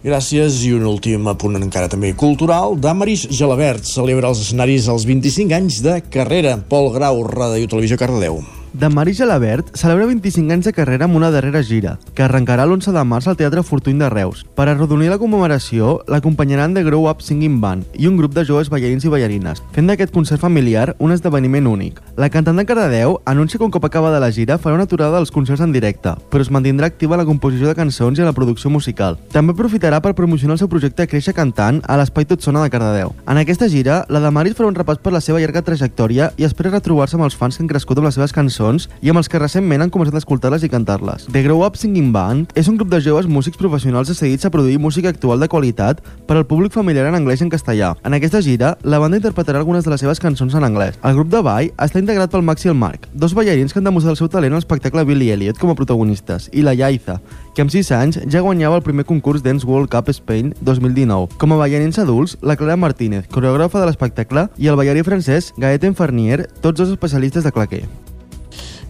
Gràcies 0.00 0.62
i 0.64 0.70
un 0.72 0.86
últim 0.88 1.26
apunt 1.28 1.58
encara 1.58 1.90
també 1.92 2.14
cultural. 2.16 2.78
Damaris 2.80 3.26
Gelabert 3.36 3.84
celebra 3.84 4.30
els 4.32 4.40
escenaris 4.46 4.88
als 4.88 5.04
25 5.04 5.52
anys 5.58 5.82
de 5.84 5.98
carrera. 6.08 6.56
Pol 6.72 6.88
Grau, 6.94 7.20
Ràdio 7.28 7.68
Televisió 7.68 8.00
Cardedeu. 8.00 8.40
De 8.72 8.88
Marí 8.88 9.12
Gelabert 9.12 9.74
celebra 9.74 10.06
25 10.06 10.52
anys 10.54 10.68
de 10.68 10.72
carrera 10.72 11.08
amb 11.08 11.16
una 11.18 11.32
darrera 11.34 11.58
gira, 11.66 11.96
que 12.14 12.22
arrencarà 12.22 12.62
l'11 12.68 12.92
de 12.94 13.02
març 13.02 13.26
al 13.26 13.34
Teatre 13.34 13.64
Fortuny 13.66 13.98
de 13.98 14.06
Reus. 14.12 14.44
Per 14.54 14.68
arrodonir 14.70 15.08
la 15.10 15.18
commemoració, 15.18 15.96
l'acompanyaran 16.06 16.76
The 16.76 16.84
Grow 16.86 17.08
Up 17.10 17.18
Singing 17.18 17.56
Band 17.60 17.98
i 17.98 18.06
un 18.06 18.14
grup 18.16 18.36
de 18.36 18.44
joves 18.46 18.70
ballarins 18.70 19.02
i 19.02 19.10
ballarines, 19.10 19.58
fent 19.74 19.90
d'aquest 19.90 20.14
concert 20.14 20.38
familiar 20.38 20.94
un 21.00 21.10
esdeveniment 21.10 21.66
únic. 21.66 21.98
La 22.14 22.28
cantant 22.30 22.62
de 22.62 22.64
Cardedeu 22.68 23.16
anuncia 23.26 23.58
que 23.58 23.66
un 23.66 23.72
cop 23.74 23.88
acaba 23.88 24.12
de 24.14 24.20
la 24.22 24.30
gira 24.30 24.58
farà 24.58 24.78
una 24.78 24.86
aturada 24.86 25.18
dels 25.18 25.34
concerts 25.34 25.66
en 25.66 25.74
directe, 25.74 26.14
però 26.30 26.46
es 26.46 26.52
mantindrà 26.54 26.86
activa 26.86 27.18
la 27.18 27.26
composició 27.26 27.66
de 27.66 27.74
cançons 27.74 28.22
i 28.22 28.22
la 28.22 28.36
producció 28.38 28.70
musical. 28.70 29.18
També 29.34 29.50
aprofitarà 29.50 29.98
per 29.98 30.14
promocionar 30.14 30.54
el 30.54 30.62
seu 30.62 30.70
projecte 30.70 31.08
Créixer 31.10 31.34
Cantant 31.34 31.82
a 31.90 31.98
l'Espai 31.98 32.30
Tot 32.30 32.46
Sona 32.46 32.62
de 32.62 32.70
Cardedeu. 32.70 33.16
En 33.26 33.42
aquesta 33.42 33.66
gira, 33.66 34.04
la 34.06 34.22
de 34.22 34.30
Maris 34.30 34.54
farà 34.54 34.70
un 34.70 34.78
repàs 34.78 35.02
per 35.02 35.16
la 35.16 35.24
seva 35.24 35.42
llarga 35.42 35.66
trajectòria 35.66 36.30
i 36.38 36.46
espera 36.46 36.70
retrobar-se 36.70 37.18
amb 37.18 37.26
els 37.26 37.34
fans 37.34 37.58
que 37.58 37.66
han 37.66 37.74
crescut 37.74 37.98
amb 37.98 38.06
les 38.06 38.14
seves 38.14 38.30
cançons 38.30 38.59
cançons 38.60 38.88
i 39.00 39.10
amb 39.10 39.20
els 39.20 39.28
que 39.28 39.40
recentment 39.40 39.82
han 39.82 39.90
començat 39.92 40.14
a 40.14 40.20
escoltar-les 40.20 40.64
i 40.64 40.70
cantar-les. 40.70 41.26
The 41.32 41.42
Grow 41.44 41.64
Up 41.64 41.78
Singing 41.80 42.12
Band 42.12 42.52
és 42.58 42.68
un 42.68 42.76
grup 42.76 42.90
de 42.92 43.00
joves 43.00 43.26
músics 43.26 43.58
professionals 43.58 44.08
decidits 44.08 44.44
a 44.44 44.50
produir 44.50 44.78
música 44.78 45.08
actual 45.08 45.40
de 45.40 45.48
qualitat 45.48 46.02
per 46.26 46.36
al 46.36 46.46
públic 46.46 46.72
familiar 46.72 47.06
en 47.08 47.16
anglès 47.16 47.40
i 47.40 47.46
en 47.46 47.52
castellà. 47.52 47.94
En 48.04 48.14
aquesta 48.14 48.42
gira, 48.44 48.76
la 48.82 48.98
banda 48.98 49.18
interpretarà 49.20 49.58
algunes 49.60 49.84
de 49.84 49.90
les 49.90 50.00
seves 50.00 50.20
cançons 50.20 50.54
en 50.54 50.64
anglès. 50.64 50.98
El 51.02 51.16
grup 51.16 51.30
de 51.32 51.42
ball 51.42 51.70
està 51.78 52.02
integrat 52.02 52.32
pel 52.32 52.44
Maxi 52.44 52.68
i 52.68 52.74
el 52.74 52.78
Marc, 52.78 53.08
dos 53.12 53.34
ballarins 53.34 53.72
que 53.72 53.80
han 53.80 53.88
demostrat 53.88 54.16
el 54.16 54.20
seu 54.20 54.28
talent 54.28 54.54
al 54.56 54.62
espectacle 54.62 55.04
Billy 55.08 55.30
Elliot 55.32 55.58
com 55.60 55.72
a 55.72 55.78
protagonistes, 55.78 56.50
i 56.52 56.64
la 56.66 56.76
Yaiza, 56.76 57.20
que 57.54 57.64
amb 57.64 57.72
6 57.72 57.92
anys 57.96 58.20
ja 58.30 58.44
guanyava 58.44 58.78
el 58.78 58.84
primer 58.86 59.06
concurs 59.08 59.42
Dance 59.42 59.66
World 59.66 59.90
Cup 59.92 60.12
Spain 60.12 60.54
2019. 60.60 61.40
Com 61.40 61.54
a 61.54 61.60
ballarins 61.60 61.98
adults, 62.02 62.36
la 62.42 62.56
Clara 62.60 62.76
Martínez, 62.76 63.26
coreògrafa 63.32 63.80
de 63.80 63.90
l'espectacle, 63.90 64.48
i 64.58 64.68
el 64.68 64.78
ballarí 64.80 65.04
francès 65.06 65.52
Gaëtan 65.56 65.96
Fernier, 65.96 66.46
tots 66.60 66.78
dos 66.78 66.92
especialistes 66.92 67.44
de 67.46 67.52
claquer. 67.54 67.84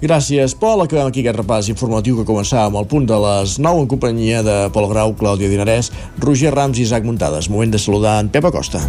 Gràcies, 0.01 0.55
Pol. 0.57 0.81
Acabem 0.81 1.11
aquí 1.11 1.21
aquest 1.21 1.37
repàs 1.37 1.69
informatiu 1.69 2.17
que 2.17 2.25
començava 2.25 2.71
amb 2.71 2.79
el 2.81 2.87
punt 2.89 3.05
de 3.05 3.19
les 3.21 3.59
9 3.61 3.83
en 3.85 3.89
companyia 3.91 4.41
de 4.43 4.55
Pol 4.73 4.89
Grau, 4.89 5.13
Clàudia 5.13 5.51
Dinarès, 5.53 5.91
Roger 6.25 6.55
Rams 6.55 6.81
i 6.81 6.87
Isaac 6.89 7.05
Muntades. 7.05 7.51
Moment 7.53 7.75
de 7.75 7.79
saludar 7.79 8.17
en 8.25 8.31
Pep 8.33 8.49
Acosta. 8.49 8.81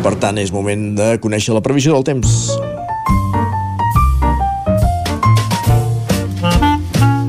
Per 0.00 0.14
tant, 0.16 0.40
és 0.40 0.48
moment 0.54 0.88
de 0.96 1.10
conèixer 1.20 1.52
la 1.52 1.60
previsió 1.60 1.92
del 1.92 2.08
temps. 2.08 2.56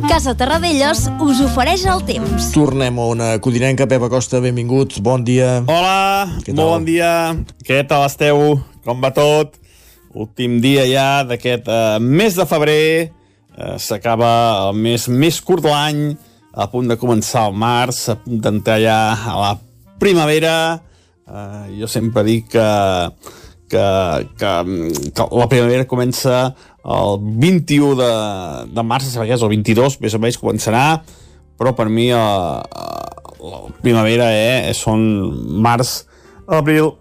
Casa 0.08 0.32
Terradellos 0.40 1.06
us 1.20 1.44
ofereix 1.44 1.84
el 1.92 2.06
temps. 2.08 2.50
Tornem 2.56 3.04
a 3.04 3.12
una 3.12 3.30
codinenca. 3.44 3.88
Pep 3.88 4.08
Acosta, 4.08 4.40
benvingut. 4.40 4.96
Bon 5.04 5.28
dia. 5.28 5.60
Hola, 5.68 6.40
molt 6.48 6.68
bon 6.72 6.88
dia. 6.88 7.14
Què 7.68 7.84
tal 7.84 8.08
esteu? 8.08 8.60
Com 8.86 9.02
va 9.04 9.12
tot? 9.12 9.58
Últim 10.16 10.58
dia 10.64 10.86
ja 10.90 11.08
d'aquest 11.28 11.68
uh, 11.70 11.98
mes 12.02 12.36
de 12.38 12.46
febrer. 12.50 13.12
Uh, 13.54 13.76
S'acaba 13.82 14.32
el 14.70 14.80
mes 14.80 15.08
més 15.12 15.40
curt 15.44 15.66
de 15.66 15.74
l'any, 15.74 16.00
a 16.56 16.70
punt 16.72 16.88
de 16.90 16.98
començar 17.00 17.50
el 17.50 17.58
març, 17.60 18.06
a 18.10 18.16
punt 18.22 18.40
d'entrar 18.42 18.80
ja 18.82 19.00
a 19.14 19.36
la 19.38 19.52
primavera. 20.02 20.56
Uh, 21.30 21.68
jo 21.78 21.90
sempre 21.92 22.24
dic 22.26 22.48
que, 22.56 22.70
que, 23.70 23.86
que, 24.40 24.54
que 25.14 25.28
la 25.30 25.50
primavera 25.52 25.86
comença 25.86 26.40
el 26.80 27.20
21 27.44 28.00
de, 28.00 28.14
de 28.74 28.88
març, 28.88 29.12
que 29.14 29.28
és 29.36 29.44
el 29.44 29.54
22, 29.54 30.00
més 30.02 30.16
o 30.16 30.24
menys 30.24 30.40
començarà, 30.42 30.86
però 31.60 31.76
per 31.78 31.90
mi 31.92 32.08
la, 32.16 32.64
la 33.44 33.62
primavera 33.84 34.32
eh, 34.34 34.72
són 34.74 35.04
març, 35.62 36.00
abril 36.48 36.96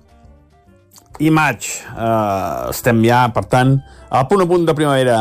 i 1.18 1.32
maig. 1.34 1.68
Eh, 1.92 2.70
estem 2.72 3.02
ja, 3.06 3.26
per 3.34 3.44
tant, 3.50 3.76
a 4.08 4.24
punt 4.28 4.44
a 4.44 4.48
punt 4.50 4.66
de 4.68 4.76
primavera, 4.76 5.18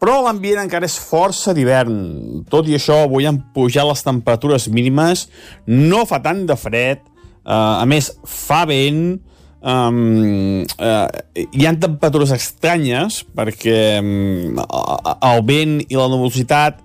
però 0.00 0.20
l'ambient 0.24 0.62
encara 0.64 0.88
és 0.88 0.98
força 1.00 1.54
d'hivern. 1.56 2.44
Tot 2.52 2.68
i 2.68 2.76
això, 2.78 3.02
avui 3.04 3.28
han 3.28 3.40
pujat 3.54 3.88
les 3.88 4.04
temperatures 4.06 4.68
mínimes, 4.72 5.26
no 5.66 6.04
fa 6.08 6.22
tant 6.24 6.46
de 6.48 6.56
fred, 6.56 7.02
eh, 7.04 7.52
a 7.52 7.84
més, 7.88 8.12
fa 8.24 8.64
vent, 8.68 9.18
um, 9.60 10.64
uh, 10.64 11.08
hi 11.36 11.66
ha 11.66 11.74
temperatures 11.76 12.32
estranyes 12.36 13.20
perquè 13.36 14.00
um, 14.00 14.56
el 14.56 15.44
vent 15.48 15.78
i 15.86 15.98
la 15.98 16.08
nubositat 16.10 16.80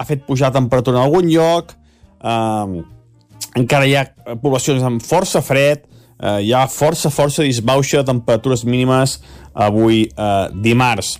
ha 0.00 0.06
fet 0.08 0.24
pujar 0.26 0.50
la 0.50 0.60
temperatura 0.60 1.00
en 1.00 1.08
algun 1.08 1.30
lloc 1.30 1.74
um, 2.22 2.80
encara 3.58 3.88
hi 3.88 3.96
ha 3.98 4.06
poblacions 4.38 4.84
amb 4.86 5.02
força 5.02 5.42
fred 5.44 5.86
uh, 6.20 6.38
hi 6.38 6.52
ha 6.54 6.66
força, 6.70 7.10
força 7.10 7.46
disbauxa 7.46 8.02
de 8.02 8.12
temperatures 8.12 8.64
mínimes 8.68 9.18
avui 9.54 10.06
uh, 10.14 10.52
dimarts 10.52 11.16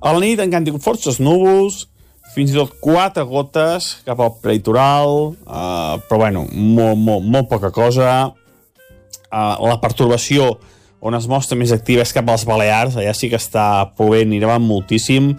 a 0.00 0.14
la 0.14 0.24
nit 0.24 0.40
encara 0.40 0.62
han 0.62 0.66
tingut 0.68 0.84
forces 0.84 1.20
núvols 1.20 1.86
fins 2.34 2.52
i 2.52 2.58
tot 2.58 2.74
quatre 2.82 3.24
gotes 3.26 3.94
cap 4.06 4.20
al 4.20 4.34
prelitoral, 4.42 5.32
uh, 5.48 5.94
però 6.08 6.18
bueno, 6.26 6.44
molt, 6.52 6.98
molt, 7.00 7.24
molt 7.24 7.48
poca 7.50 7.72
cosa 7.74 8.10
uh, 8.28 9.54
la 9.64 9.78
pertorbació 9.82 10.52
on 11.00 11.14
es 11.14 11.28
mostra 11.30 11.58
més 11.58 11.72
activa 11.74 12.02
és 12.02 12.14
cap 12.14 12.28
als 12.30 12.44
Balears, 12.48 12.98
allà 12.98 13.14
sí 13.14 13.30
que 13.30 13.38
està 13.38 13.92
plovent 13.98 14.32
i 14.34 14.40
nevant 14.42 14.64
moltíssim, 14.64 15.32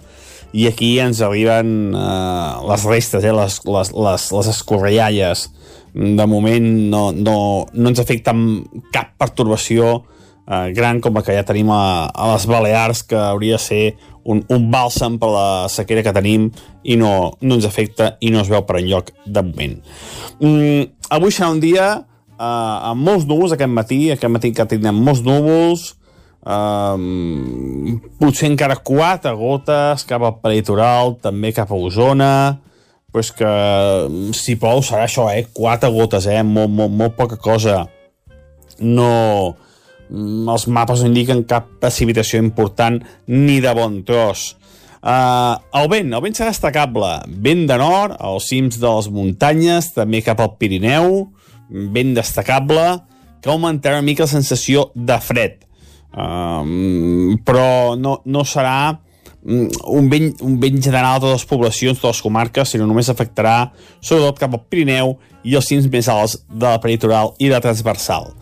i 0.55 0.65
aquí 0.69 0.95
ens 1.03 1.19
arriben 1.25 1.93
uh, 1.93 2.63
les 2.69 2.86
restes, 2.89 3.25
eh, 3.25 3.34
les, 3.36 3.60
les, 3.67 3.91
les, 3.93 4.27
les 4.34 4.51
escorrellalles. 4.55 5.49
De 5.93 6.25
moment 6.30 6.65
no, 6.91 7.10
no, 7.15 7.36
no 7.73 7.91
ens 7.91 8.02
afecta 8.02 8.36
cap 8.93 9.15
pertorbació 9.19 10.04
eh, 10.49 10.71
gran 10.75 11.02
com 11.02 11.15
la 11.17 11.23
que 11.25 11.36
ja 11.38 11.45
tenim 11.47 11.71
a, 11.73 12.10
a 12.10 12.32
les 12.34 12.47
Balears, 12.49 13.04
que 13.10 13.17
hauria 13.17 13.58
de 13.58 13.63
ser 13.63 13.84
un, 14.30 14.43
un 14.49 14.69
bàlsam 14.71 15.17
per 15.21 15.30
la 15.34 15.47
sequera 15.71 16.04
que 16.06 16.13
tenim 16.15 16.49
i 16.84 16.97
no, 16.99 17.34
no 17.41 17.60
ens 17.60 17.67
afecta 17.69 18.15
i 18.21 18.34
no 18.34 18.43
es 18.43 18.52
veu 18.52 18.65
per 18.67 18.80
enlloc 18.82 19.13
de 19.25 19.45
moment. 19.45 19.80
Mm, 20.41 20.89
avui 21.15 21.34
serà 21.34 21.52
un 21.54 21.62
dia 21.63 21.88
eh, 21.95 22.43
amb 22.43 23.06
molts 23.06 23.30
núvols 23.30 23.56
aquest 23.56 23.73
matí, 23.73 24.04
aquest 24.13 24.34
matí 24.34 24.54
que 24.54 24.67
tindrem 24.69 25.02
molts 25.06 25.25
núvols, 25.25 25.93
Um, 26.39 27.99
potser 28.15 28.47
encara 28.47 28.78
quatre 28.80 29.34
gotes 29.36 30.06
cap 30.08 30.23
al 30.23 30.38
peritoral, 30.39 31.17
també 31.19 31.52
cap 31.52 31.67
a 31.69 31.78
Osona, 31.78 32.32
és 33.17 33.32
que 33.34 33.50
si 34.38 34.58
plou 34.62 34.84
serà 34.86 35.08
això, 35.08 35.30
eh? 35.34 35.48
Quatre 35.56 35.89
gotes, 35.93 36.28
eh? 36.30 36.43
Molt, 36.45 36.69
molt, 36.69 36.93
molt 36.93 37.17
poca 37.17 37.39
cosa. 37.41 37.84
No... 38.80 39.10
Els 40.10 40.63
mapes 40.74 41.04
no 41.04 41.10
indiquen 41.12 41.43
cap 41.45 41.67
precipitació 41.78 42.39
important 42.41 42.95
ni 43.30 43.60
de 43.62 43.74
bon 43.78 44.00
tros. 44.08 44.56
Uh, 45.06 45.54
el 45.78 45.86
vent, 45.91 46.10
el 46.17 46.24
vent 46.24 46.34
serà 46.34 46.50
destacable. 46.50 47.12
Vent 47.45 47.67
de 47.69 47.78
nord, 47.78 48.15
als 48.17 48.50
cims 48.50 48.80
de 48.82 48.89
les 48.89 49.12
muntanyes, 49.13 49.91
també 49.93 50.24
cap 50.26 50.41
al 50.41 50.56
Pirineu, 50.58 51.28
vent 51.93 52.15
destacable, 52.17 52.88
que 53.38 53.54
augmentarà 53.54 54.02
una 54.02 54.08
mica 54.10 54.26
la 54.26 54.34
sensació 54.34 54.89
de 54.98 55.22
fred 55.22 55.69
um, 56.13 57.38
però 57.45 57.95
no, 58.00 58.19
no 58.26 58.43
serà 58.48 58.93
mm, 58.93 59.09
un 59.43 60.10
vent, 60.12 60.34
un 60.43 60.58
vent 60.60 60.82
general 60.84 61.17
a 61.17 61.19
totes 61.21 61.41
les 61.41 61.47
poblacions, 61.47 61.99
totes 61.99 62.17
les 62.17 62.25
comarques, 62.25 62.73
sinó 62.73 62.88
només 62.88 63.10
afectarà 63.10 63.71
sobretot 64.02 64.39
cap 64.41 64.56
al 64.56 64.65
Pirineu 64.67 65.15
i 65.47 65.56
els 65.56 65.69
cims 65.69 65.88
més 65.91 66.10
alts 66.12 66.41
de 66.49 66.65
la 66.65 66.80
peritoral 66.84 67.34
i 67.39 67.47
de 67.52 67.60
transversal. 67.63 68.34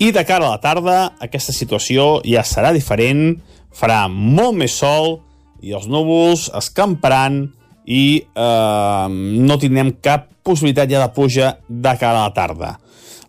I 0.00 0.12
de 0.16 0.24
cara 0.28 0.46
a 0.46 0.54
la 0.54 0.62
tarda, 0.62 0.96
aquesta 1.20 1.52
situació 1.52 2.22
ja 2.24 2.44
serà 2.44 2.72
diferent, 2.72 3.36
farà 3.76 4.06
molt 4.08 4.56
més 4.56 4.78
sol 4.80 5.20
i 5.60 5.74
els 5.76 5.88
núvols 5.92 6.48
escamparan 6.56 7.44
i 7.86 8.22
eh, 8.24 9.06
no 9.08 9.58
tindrem 9.60 9.92
cap 10.02 10.30
possibilitat 10.46 10.90
ja 10.90 11.02
de 11.02 11.12
pluja 11.12 11.56
de 11.68 11.92
cara 12.00 12.22
a 12.22 12.30
la 12.30 12.34
tarda. 12.34 12.76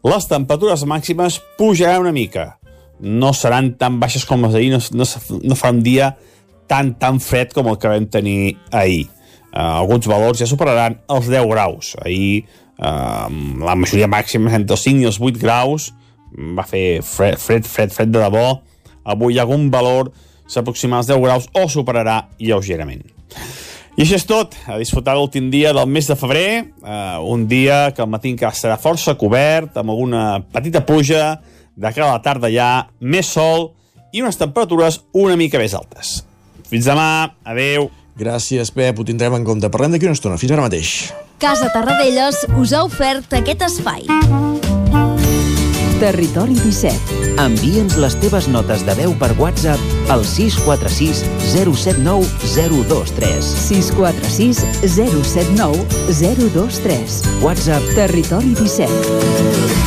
Les 0.08 0.30
temperatures 0.30 0.86
màximes 0.88 1.42
pujaran 1.58 2.06
una 2.06 2.16
mica, 2.16 2.54
no 3.02 3.34
seran 3.36 3.74
tan 3.78 4.00
baixes 4.00 4.24
com 4.26 4.46
les 4.46 4.56
d'ahir, 4.56 4.72
no, 4.72 4.80
no, 4.96 5.08
no 5.44 5.58
farà 5.58 5.76
un 5.76 5.84
dia 5.84 6.14
tan, 6.68 6.94
tan 7.00 7.22
fred 7.24 7.54
com 7.56 7.70
el 7.72 7.80
que 7.82 7.92
vam 7.92 8.08
tenir 8.12 8.58
ahir. 8.72 9.08
Uh, 9.48 9.80
alguns 9.82 10.08
valors 10.10 10.42
ja 10.42 10.50
superaran 10.50 11.00
els 11.10 11.30
10 11.32 11.48
graus. 11.50 11.96
Ahir 12.04 12.44
uh, 12.78 13.28
la 13.64 13.78
majoria 13.80 14.10
màxima 14.12 14.54
entre 14.54 14.78
els 14.78 14.86
5 14.86 15.04
i 15.04 15.10
els 15.10 15.20
8 15.24 15.42
graus 15.42 15.92
va 16.58 16.68
fer 16.68 17.02
fred, 17.02 17.40
fred, 17.42 17.66
fred, 17.66 17.94
fred 17.96 18.12
de 18.14 18.22
debò. 18.22 18.60
Avui 19.08 19.40
algun 19.40 19.70
valor 19.72 20.12
s'aproxima 20.48 21.00
als 21.00 21.10
10 21.10 21.24
graus 21.24 21.48
o 21.56 21.68
superarà 21.72 22.26
lleugerament. 22.40 23.06
I 23.98 24.04
això 24.04 24.20
és 24.20 24.28
tot. 24.30 24.54
A 24.70 24.78
disfrutar 24.78 25.16
l'últim 25.18 25.48
dia 25.50 25.72
del 25.74 25.90
mes 25.90 26.06
de 26.06 26.16
febrer, 26.20 26.68
uh, 26.84 27.18
un 27.26 27.48
dia 27.50 27.88
que 27.96 28.04
al 28.04 28.12
matí 28.12 28.30
encara 28.30 28.54
serà 28.54 28.78
força 28.78 29.18
cobert, 29.18 29.80
amb 29.80 29.90
alguna 29.90 30.44
petita 30.54 30.84
pluja, 30.86 31.40
de 31.78 31.94
cara 31.94 32.12
a 32.12 32.18
la 32.18 32.22
tarda 32.26 32.50
ja 32.54 32.88
més 33.02 33.30
sol 33.34 33.72
i 34.14 34.22
unes 34.22 34.38
temperatures 34.38 35.02
una 35.18 35.38
mica 35.38 35.58
més 35.62 35.74
altes. 35.78 36.20
Fins 36.68 36.88
demà, 36.88 37.32
adeu. 37.48 37.90
Gràcies, 38.18 38.72
Pep, 38.74 38.98
ho 38.98 39.06
tindrem 39.06 39.36
en 39.38 39.46
compte. 39.46 39.70
Parlem 39.70 39.94
d'aquí 39.94 40.10
una 40.10 40.18
estona. 40.18 40.40
Fins 40.42 40.52
ara 40.52 40.66
mateix. 40.66 41.14
Casa 41.38 41.70
Tarradellas 41.74 42.48
us 42.58 42.74
ha 42.74 42.82
ofert 42.88 43.34
aquest 43.38 43.62
espai. 43.68 44.08
Territori 46.02 46.54
17. 46.62 47.38
Envia'ns 47.42 47.96
les 48.02 48.18
teves 48.22 48.48
notes 48.54 48.84
de 48.86 48.94
veu 49.00 49.16
per 49.18 49.32
WhatsApp 49.40 49.82
al 50.14 50.26
646 50.26 51.24
079 51.54 52.26
023. 52.54 53.52
646 53.66 54.62
079 54.86 55.86
023. 56.22 57.20
WhatsApp 57.46 57.94
Territori 57.98 58.54
17. 58.62 59.87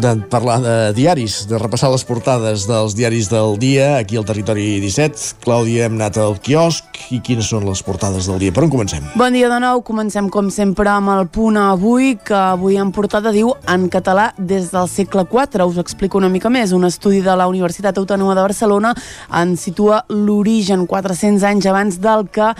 de 0.00 0.16
parlar 0.30 0.60
de 0.62 0.92
diaris, 0.96 1.46
de 1.48 1.58
repassar 1.60 1.90
les 1.92 2.04
portades 2.08 2.64
dels 2.64 2.94
diaris 2.96 3.28
del 3.28 3.58
dia 3.60 3.98
aquí 3.98 4.16
al 4.16 4.24
Territori 4.24 4.80
17. 4.80 5.42
Clàudia, 5.44 5.84
hem 5.84 5.98
anat 5.98 6.16
al 6.16 6.38
quiosc 6.40 7.10
i 7.12 7.18
quines 7.20 7.50
són 7.52 7.66
les 7.68 7.82
portades 7.84 8.28
del 8.30 8.40
dia? 8.40 8.54
Per 8.54 8.64
on 8.64 8.72
comencem? 8.72 9.04
Bon 9.18 9.34
dia 9.34 9.50
de 9.52 9.58
nou, 9.60 9.82
comencem 9.84 10.30
com 10.32 10.48
sempre 10.54 10.88
amb 10.88 11.12
el 11.12 11.26
punt 11.32 11.58
avui, 11.60 12.14
que 12.16 12.36
avui 12.36 12.78
en 12.80 12.92
portada 12.94 13.34
diu 13.34 13.52
en 13.68 13.88
català 13.92 14.30
des 14.38 14.70
del 14.72 14.88
segle 14.88 15.26
IV. 15.26 15.66
Us 15.66 15.82
explico 15.82 16.16
una 16.18 16.30
mica 16.32 16.48
més. 16.48 16.72
Un 16.72 16.88
estudi 16.88 17.20
de 17.20 17.36
la 17.36 17.48
Universitat 17.50 17.98
Autònoma 18.00 18.36
de 18.38 18.46
Barcelona 18.46 18.94
en 19.42 19.56
situa 19.60 20.02
l'origen 20.08 20.86
400 20.88 21.44
anys 21.50 21.68
abans 21.68 22.00
del 22.00 22.26
que 22.32 22.52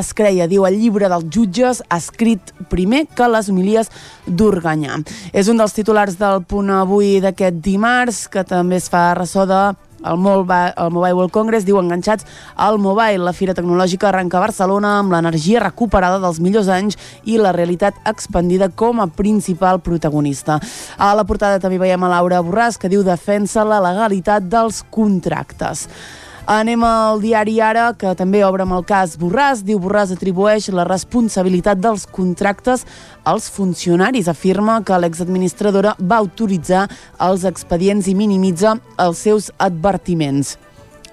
es 0.00 0.12
creia. 0.16 0.48
Diu 0.50 0.66
el 0.66 0.80
llibre 0.80 1.12
dels 1.12 1.28
jutges 1.30 1.84
escrit 1.94 2.50
primer 2.72 3.06
que 3.14 3.30
les 3.30 3.52
homilies 3.52 3.94
d'Organyà. 4.26 4.98
És 5.32 5.46
un 5.52 5.60
dels 5.60 5.76
titulars 5.76 6.18
del 6.18 6.42
punt 6.42 6.79
avui 6.80 7.18
d'aquest 7.22 7.60
dimarts, 7.64 8.26
que 8.32 8.44
també 8.44 8.80
es 8.80 8.88
fa 8.90 9.10
ressò 9.18 9.46
de 9.48 9.60
el, 10.04 10.16
Mobile, 10.16 10.72
el 10.76 10.90
Mobile 10.90 11.14
World 11.14 11.32
Congress 11.32 11.66
diu 11.66 11.78
enganxats 11.80 12.24
al 12.56 12.78
Mobile. 12.80 13.24
La 13.24 13.34
fira 13.36 13.54
tecnològica 13.56 14.08
arrenca 14.08 14.38
a 14.38 14.44
Barcelona 14.46 14.96
amb 15.00 15.12
l'energia 15.12 15.62
recuperada 15.64 16.20
dels 16.22 16.40
millors 16.40 16.70
anys 16.72 16.98
i 17.28 17.36
la 17.38 17.52
realitat 17.56 18.00
expandida 18.08 18.70
com 18.70 19.00
a 19.00 19.10
principal 19.12 19.82
protagonista. 19.84 20.60
A 20.96 21.12
la 21.14 21.26
portada 21.28 21.60
també 21.60 21.80
veiem 21.82 22.04
a 22.04 22.12
Laura 22.16 22.40
Borràs 22.44 22.80
que 22.80 22.90
diu 22.92 23.04
defensa 23.04 23.66
la 23.66 23.82
legalitat 23.84 24.48
dels 24.48 24.82
contractes. 24.90 25.86
Anem 26.46 26.82
al 26.84 27.20
diari 27.20 27.58
Ara, 27.60 27.90
que 27.98 28.14
també 28.16 28.40
obre 28.46 28.64
amb 28.64 28.78
el 28.78 28.86
cas 28.88 29.16
Borràs. 29.20 29.60
Diu 29.66 29.80
Borràs 29.82 30.14
atribueix 30.14 30.70
la 30.72 30.86
responsabilitat 30.88 31.80
dels 31.82 32.06
contractes 32.08 32.86
als 33.24 33.50
funcionaris. 33.52 34.28
Afirma 34.28 34.80
que 34.84 34.98
l'exadministradora 34.98 35.94
va 36.00 36.22
autoritzar 36.22 36.86
els 37.20 37.44
expedients 37.44 38.08
i 38.08 38.16
minimitza 38.16 38.78
els 38.98 39.22
seus 39.28 39.52
advertiments. 39.58 40.56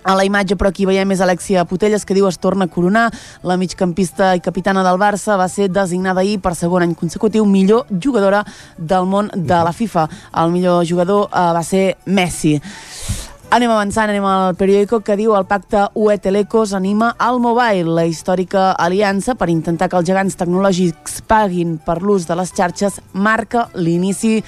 A 0.07 0.15
la 0.15 0.23
imatge, 0.23 0.55
però 0.55 0.69
aquí 0.71 0.85
veiem 0.87 1.11
és 1.11 1.19
Alexia 1.19 1.65
Putelles, 1.67 2.05
que 2.07 2.15
diu 2.15 2.29
es 2.29 2.37
torna 2.39 2.63
a 2.63 2.71
coronar. 2.71 3.09
La 3.43 3.57
migcampista 3.59 4.31
i 4.37 4.39
capitana 4.39 4.79
del 4.85 4.95
Barça 5.01 5.35
va 5.35 5.49
ser 5.51 5.67
designada 5.67 6.23
ahir 6.23 6.37
per 6.39 6.55
segon 6.55 6.85
any 6.85 6.95
consecutiu 6.95 7.43
millor 7.43 7.91
jugadora 7.91 8.45
del 8.77 9.03
món 9.03 9.27
de 9.35 9.59
la 9.67 9.75
FIFA. 9.75 10.07
El 10.39 10.55
millor 10.55 10.85
jugador 10.87 11.27
eh, 11.27 11.49
va 11.59 11.63
ser 11.67 11.97
Messi. 12.05 12.61
Anem 13.47 13.71
avançant, 13.71 14.09
anem 14.11 14.25
al 14.27 14.57
periòdico 14.59 14.97
que 15.07 15.15
diu 15.15 15.31
el 15.37 15.45
pacte 15.47 15.85
UE 15.95 16.17
Telecos 16.19 16.73
anima 16.75 17.13
al 17.15 17.37
mobile, 17.39 17.93
la 17.95 18.03
històrica 18.03 18.73
aliança 18.75 19.37
per 19.39 19.47
intentar 19.47 19.87
que 19.87 19.95
els 19.95 20.09
gegants 20.09 20.35
tecnològics 20.35 21.21
paguin 21.31 21.77
per 21.79 22.01
l'ús 22.03 22.25
de 22.27 22.35
les 22.35 22.51
xarxes 22.51 22.97
marca 23.13 23.69
l'inici 23.71 24.41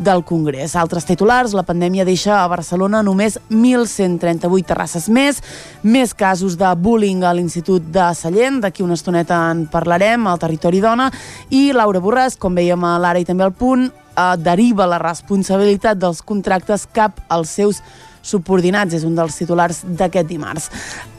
del 0.00 0.24
Congrés. 0.24 0.72
Altres 0.72 1.04
titulars, 1.04 1.52
la 1.52 1.66
pandèmia 1.68 2.08
deixa 2.08 2.38
a 2.38 2.48
Barcelona 2.48 3.02
només 3.04 3.36
1.138 3.50 4.64
terrasses 4.72 5.10
més, 5.12 5.42
més 5.84 6.16
casos 6.16 6.56
de 6.56 6.72
bullying 6.80 7.28
a 7.28 7.34
l'Institut 7.36 7.92
de 7.92 8.08
Sallent, 8.16 8.62
d'aquí 8.64 8.80
una 8.80 8.96
estoneta 8.96 9.44
en 9.50 9.66
parlarem, 9.68 10.24
al 10.32 10.40
Territori 10.40 10.80
Dona, 10.80 11.10
i 11.52 11.74
Laura 11.76 12.00
Borràs, 12.00 12.40
com 12.40 12.56
veiem 12.56 12.88
a 12.88 12.96
l'Ara 13.04 13.20
i 13.20 13.28
també 13.28 13.44
al 13.44 13.52
Punt, 13.52 13.90
eh, 13.92 14.34
deriva 14.40 14.88
la 14.88 15.04
responsabilitat 15.04 16.00
dels 16.00 16.24
contractes 16.24 16.88
cap 16.88 17.20
als 17.28 17.52
seus 17.60 17.84
subordinats, 18.26 18.96
és 18.96 19.06
un 19.06 19.14
dels 19.16 19.38
titulars 19.38 19.84
d'aquest 19.86 20.28
dimarts. 20.28 20.70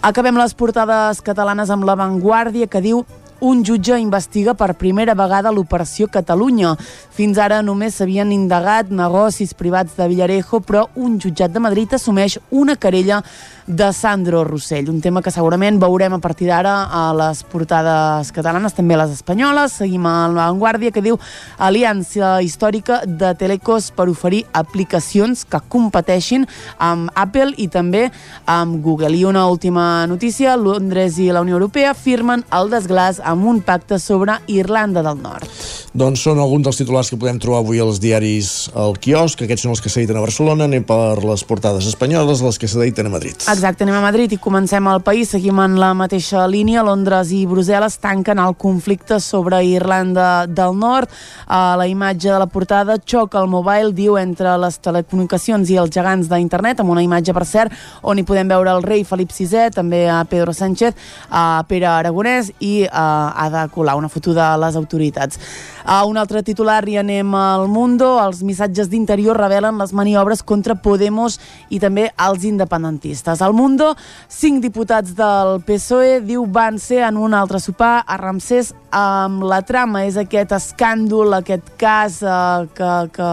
Acabem 0.06 0.38
les 0.40 0.54
portades 0.58 1.24
catalanes 1.24 1.72
amb 1.74 1.88
l'avantguàrdia 1.88 2.68
que 2.68 2.84
diu 2.84 3.06
un 3.40 3.64
jutge 3.64 3.98
investiga 4.02 4.56
per 4.58 4.74
primera 4.74 5.14
vegada 5.14 5.52
l'operació 5.54 6.08
Catalunya. 6.10 6.74
Fins 7.14 7.38
ara 7.38 7.62
només 7.62 7.98
s'havien 7.98 8.32
indagat 8.34 8.90
negocis 8.90 9.54
privats 9.54 9.94
de 9.98 10.08
Villarejo, 10.10 10.62
però 10.66 10.88
un 10.96 11.20
jutjat 11.22 11.54
de 11.54 11.62
Madrid 11.62 11.94
assumeix 11.94 12.40
una 12.50 12.76
querella 12.76 13.22
de 13.68 13.92
Sandro 13.92 14.46
Rossell, 14.46 14.90
un 14.90 15.02
tema 15.04 15.22
que 15.22 15.32
segurament 15.32 15.76
veurem 15.80 16.16
a 16.16 16.22
partir 16.24 16.48
d'ara 16.48 16.88
a 16.88 17.12
les 17.14 17.44
portades 17.44 18.32
catalanes, 18.32 18.74
també 18.74 18.96
a 18.96 19.02
les 19.04 19.18
espanyoles. 19.18 19.76
Seguim 19.82 20.06
a 20.08 20.30
la 20.32 20.48
Vanguardia 20.48 20.94
que 20.96 21.04
diu 21.04 21.20
Aliança 21.60 22.38
històrica 22.42 23.02
de 23.06 23.34
Telecos 23.36 23.92
per 23.92 24.08
oferir 24.08 24.46
aplicacions 24.56 25.44
que 25.44 25.60
competeixin 25.68 26.48
amb 26.80 27.12
Apple 27.14 27.54
i 27.58 27.68
també 27.68 28.08
amb 28.48 28.80
Google. 28.84 29.12
I 29.18 29.26
una 29.28 29.46
última 29.52 30.08
notícia, 30.08 30.56
Londres 30.56 31.20
i 31.20 31.28
la 31.36 31.44
Unió 31.44 31.60
Europea 31.60 31.94
firmen 31.94 32.46
el 32.56 32.72
desglàs 32.72 33.20
amb 33.20 33.46
un 33.52 33.60
pacte 33.62 34.00
sobre 34.00 34.40
Irlanda 34.48 35.04
del 35.04 35.20
Nord. 35.20 35.52
Doncs 35.98 36.24
són 36.24 36.40
alguns 36.40 36.64
dels 36.68 36.80
titulars 36.80 37.10
que 37.10 37.20
podem 37.20 37.40
trobar 37.42 37.64
avui 37.64 37.82
als 37.84 38.00
diaris 38.00 38.70
al 38.78 38.96
quiosc. 39.02 39.42
Aquests 39.44 39.66
són 39.66 39.74
els 39.74 39.82
que 39.84 39.92
s'editen 39.92 40.20
a 40.20 40.24
Barcelona. 40.24 40.68
Anem 40.70 40.86
per 40.88 41.18
les 41.26 41.44
portades 41.48 41.88
espanyoles, 41.90 42.44
les 42.46 42.60
que 42.62 42.70
s'editen 42.70 43.10
a 43.10 43.14
Madrid. 43.16 43.48
Exacte, 43.58 43.82
anem 43.82 43.96
a 43.98 44.04
Madrid 44.06 44.30
i 44.36 44.38
comencem 44.38 44.86
al 44.86 45.00
país. 45.02 45.32
Seguim 45.34 45.58
en 45.64 45.80
la 45.82 45.88
mateixa 45.98 46.44
línia. 46.46 46.84
Londres 46.86 47.32
i 47.34 47.40
Brussel·les 47.50 47.96
tanquen 47.98 48.38
el 48.38 48.54
conflicte 48.54 49.18
sobre 49.18 49.64
Irlanda 49.66 50.46
del 50.46 50.76
Nord. 50.78 51.10
A 51.50 51.74
la 51.80 51.88
imatge 51.90 52.30
de 52.30 52.38
la 52.38 52.46
portada 52.46 53.00
xoca 53.02 53.42
el 53.42 53.50
mobile, 53.50 53.96
diu, 53.98 54.14
entre 54.22 54.54
les 54.62 54.78
telecomunicacions 54.78 55.72
i 55.74 55.80
els 55.82 55.90
gegants 55.90 56.30
d'internet, 56.30 56.84
amb 56.84 56.94
una 56.94 57.02
imatge, 57.02 57.34
per 57.34 57.48
cert, 57.50 57.74
on 58.06 58.22
hi 58.22 58.28
podem 58.30 58.54
veure 58.54 58.76
el 58.78 58.86
rei 58.86 59.02
Felip 59.02 59.34
VI, 59.34 59.72
també 59.74 60.04
a 60.06 60.20
Pedro 60.30 60.54
Sánchez, 60.54 60.94
a 61.32 61.64
Pere 61.66 61.90
Aragonès 61.90 62.54
i 62.62 62.86
a 62.86 63.34
Ada 63.48 63.66
Colau, 63.74 63.98
una 63.98 64.14
foto 64.14 64.38
de 64.38 64.52
les 64.62 64.78
autoritats. 64.78 65.42
A 65.88 66.04
un 66.04 66.18
altre 66.20 66.42
titular 66.44 66.82
i 66.92 66.98
anem 67.00 67.30
al 67.40 67.70
Mundo. 67.72 68.10
Els 68.20 68.42
missatges 68.44 68.90
d'interior 68.92 69.38
revelen 69.40 69.78
les 69.80 69.94
maniobres 69.96 70.42
contra 70.44 70.76
Podemos 70.76 71.38
i 71.72 71.80
també 71.80 72.10
els 72.26 72.44
independentistes. 72.44 73.40
Al 73.40 73.56
Mundo, 73.56 73.94
cinc 74.28 74.60
diputats 74.66 75.16
del 75.16 75.62
PSOE, 75.64 76.18
diu, 76.28 76.44
van 76.44 76.76
ser 76.76 77.06
en 77.08 77.16
un 77.16 77.32
altre 77.32 77.64
sopar 77.64 78.02
a 78.04 78.20
Ramsès 78.20 78.74
amb 78.92 79.44
la 79.48 79.62
trama. 79.66 80.04
És 80.08 80.18
aquest 80.20 80.54
escàndol, 80.56 81.36
aquest 81.38 81.74
cas 81.80 82.20
eh, 82.22 82.68
que, 82.78 82.92
que, 83.16 83.30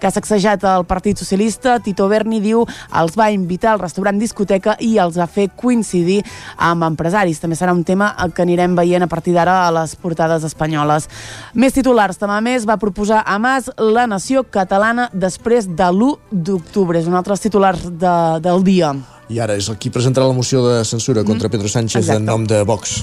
que 0.00 0.08
ha 0.08 0.12
sacsejat 0.14 0.64
el 0.68 0.86
Partit 0.90 1.20
Socialista. 1.20 1.78
Tito 1.84 2.08
Berni 2.10 2.40
diu 2.44 2.64
els 2.98 3.16
va 3.18 3.30
invitar 3.34 3.74
al 3.74 3.82
restaurant 3.82 4.18
discoteca 4.20 4.76
i 4.80 4.96
els 5.02 5.18
va 5.20 5.28
fer 5.30 5.48
coincidir 5.56 6.20
amb 6.56 6.88
empresaris. 6.88 7.40
També 7.42 7.58
serà 7.58 7.74
un 7.76 7.84
tema 7.84 8.12
que 8.34 8.44
anirem 8.44 8.76
veient 8.78 9.06
a 9.06 9.10
partir 9.10 9.36
d'ara 9.36 9.62
a 9.66 9.70
les 9.80 9.94
portades 9.96 10.44
espanyoles. 10.48 11.08
Més 11.54 11.76
titulars. 11.76 12.20
També 12.20 12.40
més 12.42 12.66
va 12.68 12.78
proposar 12.80 13.22
a 13.26 13.38
Mas 13.42 13.70
la 13.78 14.06
nació 14.06 14.44
catalana 14.44 15.08
després 15.12 15.68
de 15.68 15.88
l'1 15.90 16.18
d'octubre. 16.30 16.98
És 16.98 17.08
un 17.10 17.18
altre 17.18 17.36
titular 17.42 17.74
de, 17.76 18.16
del 18.44 18.62
dia. 18.66 18.92
I 19.32 19.40
ara 19.40 19.56
és 19.56 19.68
el 19.72 19.78
qui 19.80 19.92
presentarà 19.92 20.26
la 20.28 20.36
moció 20.36 20.60
de 20.66 20.82
censura 20.84 21.24
contra 21.24 21.48
Pedro 21.48 21.68
Sánchez 21.68 22.02
Exacte. 22.02 22.20
en 22.20 22.28
nom 22.28 22.44
de 22.46 22.62
Vox. 22.68 23.00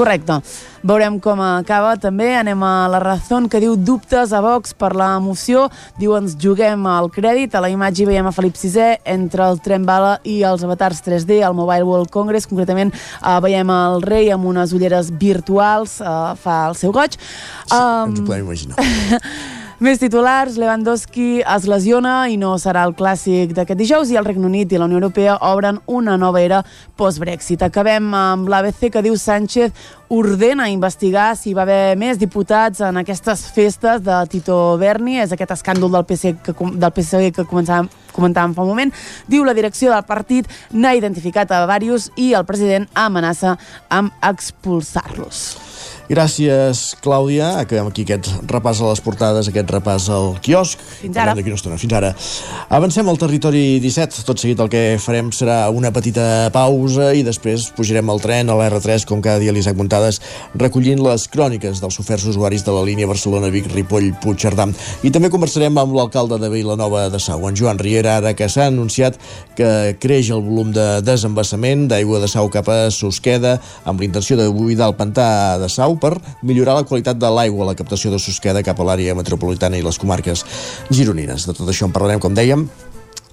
Correcte. 0.00 0.38
Veurem 0.80 1.18
com 1.20 1.42
acaba 1.44 1.92
també. 2.00 2.30
Anem 2.38 2.62
a 2.64 2.88
la 2.88 3.02
Razón 3.02 3.50
que 3.52 3.60
diu 3.60 3.74
dubtes 3.76 4.32
a 4.32 4.40
Vox 4.40 4.72
per 4.72 4.94
la 4.96 5.10
moció. 5.20 5.66
Diu 6.00 6.14
ens 6.16 6.38
juguem 6.40 6.86
al 6.88 7.10
crèdit. 7.12 7.52
A 7.52 7.60
la 7.60 7.68
imatge 7.68 8.08
veiem 8.08 8.24
a 8.24 8.32
Felip 8.32 8.56
VI 8.56 8.96
entre 9.04 9.44
el 9.44 9.60
tren 9.60 9.84
bala 9.84 10.16
i 10.24 10.40
els 10.48 10.64
avatars 10.64 11.04
3D 11.04 11.42
al 11.44 11.58
Mobile 11.58 11.84
World 11.84 12.08
Congress. 12.08 12.48
Concretament 12.48 12.94
eh, 12.96 13.38
veiem 13.44 13.76
el 13.76 14.00
rei 14.08 14.32
amb 14.32 14.48
unes 14.48 14.72
ulleres 14.72 15.12
virtuals. 15.12 16.00
Eh, 16.00 16.18
fa 16.40 16.62
el 16.70 16.80
seu 16.80 16.96
goig. 16.96 17.20
Sí, 17.20 17.76
um... 17.76 18.14
ens 18.14 18.24
ho 18.24 18.28
podem 18.30 18.46
imaginar. 18.48 18.80
Més 19.80 19.96
titulars, 19.96 20.58
Lewandowski 20.60 21.38
es 21.40 21.64
lesiona 21.64 22.26
i 22.28 22.34
no 22.36 22.50
serà 22.60 22.82
el 22.84 22.90
clàssic 22.98 23.54
d'aquest 23.56 23.78
dijous 23.80 24.10
i 24.12 24.18
el 24.20 24.26
Regne 24.26 24.44
Unit 24.44 24.74
i 24.74 24.76
la 24.76 24.84
Unió 24.84 24.98
Europea 24.98 25.38
obren 25.48 25.78
una 25.88 26.18
nova 26.20 26.42
era 26.44 26.58
post-Brexit. 27.00 27.64
Acabem 27.64 28.10
amb 28.12 28.50
l'ABC 28.52 28.90
que 28.92 29.00
diu 29.00 29.16
Sánchez 29.16 29.72
ordena 30.12 30.66
investigar 30.68 31.30
si 31.40 31.54
va 31.56 31.64
haver 31.64 31.96
més 31.96 32.20
diputats 32.20 32.84
en 32.84 33.00
aquestes 33.00 33.46
festes 33.56 34.04
de 34.04 34.20
Tito 34.28 34.58
Berni, 34.76 35.16
és 35.24 35.32
aquest 35.32 35.56
escàndol 35.56 35.96
del 35.96 36.04
PSC 36.04 36.34
que, 36.44 36.56
del 36.76 36.92
PSC 36.98 37.32
que 37.40 37.48
començàvem, 37.48 37.88
comentàvem 38.12 38.52
fa 38.52 38.68
un 38.68 38.74
moment. 38.74 38.94
Diu 39.32 39.48
la 39.48 39.56
direcció 39.56 39.96
del 39.96 40.04
partit 40.04 40.44
n'ha 40.76 40.92
identificat 41.00 41.56
a 41.56 41.64
diversos 41.64 42.12
i 42.20 42.34
el 42.36 42.44
president 42.44 42.84
amenaça 42.92 43.56
amb 43.88 44.12
expulsar-los. 44.20 45.69
Gràcies, 46.10 46.96
Clàudia. 46.98 47.60
Acabem 47.60 47.86
aquí 47.86 48.02
aquest 48.02 48.26
repàs 48.50 48.80
a 48.82 48.88
les 48.88 48.98
portades, 48.98 49.46
aquest 49.46 49.68
repàs 49.70 50.08
al 50.10 50.32
quiosc. 50.42 50.80
Fins 50.98 51.14
ara. 51.22 51.36
Una 51.38 51.54
estona. 51.54 51.76
Fins 51.78 51.92
ara. 51.94 52.08
Avancem 52.74 53.06
al 53.06 53.18
territori 53.20 53.78
17. 53.78 54.24
Tot 54.26 54.42
seguit 54.42 54.58
el 54.58 54.66
que 54.72 54.96
farem 54.98 55.28
serà 55.30 55.60
una 55.70 55.92
petita 55.94 56.48
pausa 56.50 57.12
i 57.14 57.22
després 57.22 57.68
pujarem 57.76 58.10
al 58.10 58.18
tren 58.24 58.50
a 58.50 58.56
l'R3, 58.58 59.04
com 59.06 59.22
cada 59.22 59.38
dia 59.38 59.54
l'Isaac 59.54 59.78
Montades, 59.78 60.18
recollint 60.58 60.98
les 61.04 61.28
cròniques 61.30 61.78
dels 61.78 62.00
oferts 62.02 62.26
usuaris 62.32 62.66
de 62.66 62.74
la 62.74 62.82
línia 62.88 63.06
Barcelona-Vic-Ripoll-Puigcerdà. 63.06 64.66
I 65.06 65.14
també 65.14 65.30
conversarem 65.30 65.78
amb 65.78 65.94
l'alcalde 65.94 66.40
de 66.42 66.50
Vilanova 66.50 67.04
de 67.14 67.22
Sau, 67.22 67.46
en 67.46 67.54
Joan 67.54 67.78
Riera, 67.78 68.16
ara 68.18 68.34
que 68.34 68.50
s'ha 68.50 68.66
anunciat 68.66 69.20
que 69.54 69.94
creix 70.02 70.32
el 70.34 70.42
volum 70.42 70.74
de 70.74 70.88
desembassament 71.06 71.86
d'aigua 71.86 72.18
de 72.18 72.26
Sau 72.34 72.50
cap 72.50 72.66
a 72.66 72.80
Susqueda, 72.90 73.60
amb 73.86 74.02
l'intenció 74.02 74.34
de 74.40 74.50
buidar 74.50 74.90
el 74.90 74.98
pantà 74.98 75.30
de 75.62 75.70
Sau 75.70 75.99
per 76.00 76.16
millorar 76.42 76.78
la 76.80 76.86
qualitat 76.88 77.20
de 77.20 77.30
l'aigua, 77.30 77.68
la 77.68 77.76
captació 77.78 78.12
de 78.12 78.20
Susqueda 78.22 78.64
cap 78.66 78.80
a 78.80 78.86
l'àrea 78.88 79.16
metropolitana 79.18 79.78
i 79.78 79.84
les 79.86 80.00
comarques 80.00 80.44
gironines. 80.90 81.46
De 81.46 81.56
tot 81.56 81.68
això 81.68 81.88
en 81.88 81.94
parlarem, 81.96 82.22
com 82.22 82.36
dèiem, 82.36 82.66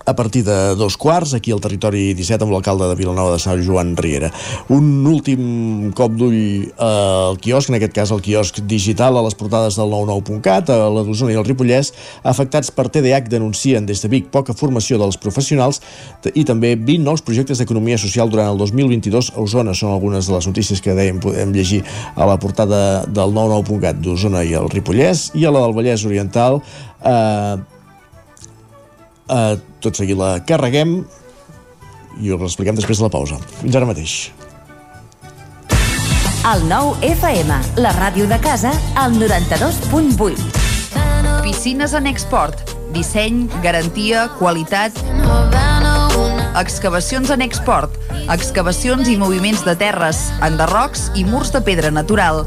a 0.07 0.15
partir 0.15 0.45
de 0.45 0.73
dos 0.75 0.95
quarts, 0.95 1.33
aquí 1.35 1.51
al 1.51 1.59
territori 1.59 2.13
17 2.15 2.45
amb 2.45 2.53
l'alcalde 2.55 2.87
de 2.87 2.95
Vilanova 2.95 3.33
de 3.33 3.41
Sau, 3.43 3.59
Joan 3.59 3.91
Riera. 3.99 4.29
Un 4.71 5.03
últim 5.05 5.91
cop 5.91 6.15
d'ull 6.15 6.71
al 6.79 7.35
quiosc, 7.43 7.67
en 7.67 7.75
aquest 7.75 7.91
cas 7.91 8.13
el 8.15 8.23
quiosc 8.23 8.61
digital, 8.63 9.19
a 9.19 9.25
les 9.25 9.35
portades 9.35 9.75
del 9.75 9.91
99.cat, 9.91 10.71
a 10.71 10.87
la 10.95 11.03
d'Osona 11.03 11.35
i 11.35 11.39
el 11.41 11.43
Ripollès, 11.43 11.91
afectats 12.23 12.71
per 12.71 12.87
TDAH 12.87 13.27
denuncien 13.35 13.85
des 13.85 13.99
de 13.99 14.13
Vic 14.15 14.31
poca 14.31 14.55
formació 14.55 14.95
dels 15.03 15.19
professionals 15.19 15.83
i 16.33 16.47
també 16.47 16.77
20 16.79 17.03
nous 17.03 17.27
projectes 17.27 17.59
d'economia 17.59 17.99
social 17.99 18.31
durant 18.31 18.53
el 18.55 18.63
2022 18.63 19.33
a 19.35 19.43
Osona. 19.43 19.75
Són 19.75 19.91
algunes 19.91 20.31
de 20.31 20.37
les 20.39 20.47
notícies 20.47 20.79
que 20.79 20.95
dèiem 20.95 21.19
podem 21.19 21.51
llegir 21.51 21.83
a 22.15 22.31
la 22.31 22.39
portada 22.39 23.03
del 23.11 23.35
99.cat 23.35 23.99
d'Osona 23.99 24.47
i 24.47 24.55
el 24.55 24.71
Ripollès 24.71 25.33
i 25.35 25.43
a 25.43 25.51
la 25.51 25.67
del 25.67 25.75
Vallès 25.75 26.07
Oriental 26.07 26.61
eh, 27.03 27.57
Uh, 29.27 29.57
tot 29.83 29.99
seguit 29.99 30.15
la 30.17 30.37
carreguem 30.47 31.01
i 32.23 32.31
us 32.31 32.41
l'expliquem 32.41 32.77
després 32.77 33.01
de 33.01 33.07
la 33.07 33.13
pausa. 33.13 33.39
Fins 33.61 33.75
ara 33.75 33.89
mateix. 33.89 34.17
El 36.47 36.63
nou 36.69 36.93
FM, 37.03 37.57
la 37.83 37.91
ràdio 37.97 38.27
de 38.31 38.37
casa, 38.39 38.71
al 38.95 39.17
92.8. 39.19 40.63
Piscines 41.43 41.91
en 41.97 42.07
export. 42.07 42.63
Disseny, 42.95 43.49
garantia, 43.63 44.29
qualitat... 44.39 44.95
Excavacions 46.57 47.29
en 47.29 47.43
export. 47.45 47.93
Excavacions 48.33 49.07
i 49.11 49.17
moviments 49.19 49.61
de 49.65 49.75
terres, 49.77 50.23
enderrocs 50.41 51.11
i 51.15 51.25
murs 51.27 51.51
de 51.53 51.61
pedra 51.61 51.91
natural. 51.93 52.43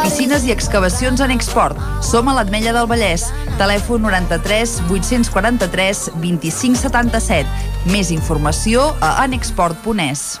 Piscines 0.00 0.46
i 0.48 0.54
excavacions 0.54 1.20
en 1.20 1.34
export. 1.34 1.76
Som 2.00 2.30
a 2.32 2.38
l'Atmella 2.38 2.72
del 2.72 2.88
Vallès. 2.88 3.28
Telèfon 3.60 4.06
93 4.08 4.80
843 4.88 6.08
25 6.24 6.80
77. 6.86 7.46
Més 7.92 8.10
informació 8.16 8.90
a 9.04 9.18
anexport.es. 9.26 10.40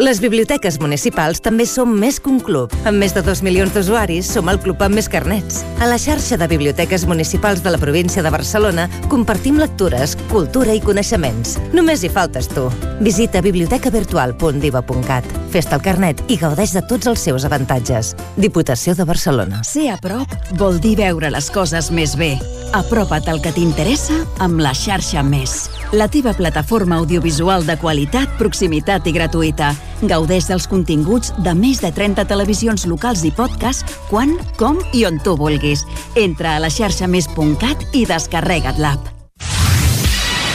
Les 0.00 0.16
biblioteques 0.16 0.78
municipals 0.80 1.42
també 1.44 1.66
som 1.68 1.90
més 1.92 2.16
que 2.24 2.30
un 2.32 2.38
club. 2.40 2.72
Amb 2.88 2.96
més 3.02 3.12
de 3.12 3.20
2 3.20 3.42
milions 3.44 3.74
d'usuaris, 3.74 4.30
som 4.32 4.48
el 4.48 4.56
club 4.64 4.80
amb 4.80 4.96
més 4.96 5.10
carnets. 5.12 5.58
A 5.76 5.88
la 5.90 5.98
xarxa 6.00 6.38
de 6.40 6.48
biblioteques 6.48 7.04
municipals 7.04 7.60
de 7.60 7.74
la 7.74 7.80
província 7.80 8.22
de 8.24 8.32
Barcelona 8.32 8.86
compartim 9.12 9.58
lectures, 9.60 10.16
cultura 10.30 10.72
i 10.72 10.80
coneixements. 10.80 11.58
Només 11.76 12.00
hi 12.00 12.08
faltes 12.08 12.48
tu. 12.48 12.64
Visita 13.04 13.42
bibliotecavirtual.diva.cat. 13.44 15.28
Fes-te 15.52 15.76
el 15.76 15.84
carnet 15.84 16.24
i 16.32 16.38
gaudeix 16.40 16.72
de 16.78 16.84
tots 16.88 17.10
els 17.10 17.20
seus 17.28 17.44
avantatges. 17.44 18.14
Diputació 18.40 18.96
de 18.96 19.04
Barcelona. 19.04 19.60
Ser 19.68 19.90
a 19.92 19.98
prop 20.00 20.32
vol 20.56 20.80
dir 20.80 20.96
veure 21.02 21.28
les 21.28 21.52
coses 21.52 21.92
més 21.92 22.16
bé. 22.16 22.38
Apropa't 22.72 23.28
al 23.28 23.44
que 23.44 23.52
t'interessa 23.52 24.16
amb 24.40 24.64
la 24.64 24.72
xarxa 24.72 25.20
Més. 25.20 25.68
La 25.92 26.08
teva 26.08 26.32
plataforma 26.32 26.96
audiovisual 26.96 27.66
de 27.66 27.76
qualitat, 27.78 28.30
proximitat 28.38 29.06
i 29.06 29.14
gratuïta. 29.14 29.72
Gaudeix 30.02 30.46
dels 30.48 30.68
continguts 30.70 31.34
de 31.42 31.54
més 31.54 31.82
de 31.82 31.90
30 31.92 32.26
televisions 32.30 32.86
locals 32.86 33.24
i 33.26 33.32
podcast 33.34 33.86
quan, 34.10 34.36
com 34.60 34.78
i 34.94 35.04
on 35.08 35.18
tu 35.24 35.36
vulguis. 35.36 35.84
Entra 36.14 36.56
a 36.56 36.60
la 36.62 36.70
xarxa 36.70 37.10
més.cat 37.10 37.90
i 37.92 38.06
descarrega't 38.06 38.78
l'app. 38.78 39.16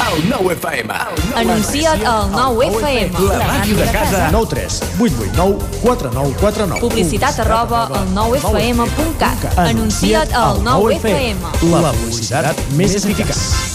El 0.06 0.22
nou 0.30 0.48
FM. 0.54 0.96
Anuncia't 1.36 2.04
al 2.08 2.30
9FM. 2.32 3.20
La 3.26 3.48
màquina 3.50 3.80
de 3.82 3.92
casa. 3.92 4.26
9 4.32 4.50
3 4.54 4.80
8 5.02 5.24
8 5.26 5.36
9 5.36 5.70
4 5.82 6.12
9 6.14 6.36
4 6.40 6.68
9 6.72 6.82
Publicitat 6.86 7.40
arroba 7.44 7.86
al 7.90 8.12
9FM.cat. 8.16 9.48
Anuncia't 9.68 10.36
al 10.36 10.62
9FM. 10.64 11.48
La 11.74 11.96
publicitat 11.96 12.68
més 12.78 12.96
eficaç. 13.02 13.75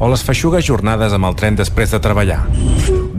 o 0.00 0.08
les 0.08 0.24
feixugues 0.24 0.64
jornades 0.64 1.12
amb 1.12 1.28
el 1.28 1.36
tren 1.36 1.60
després 1.60 1.92
de 1.92 2.00
treballar. 2.02 2.40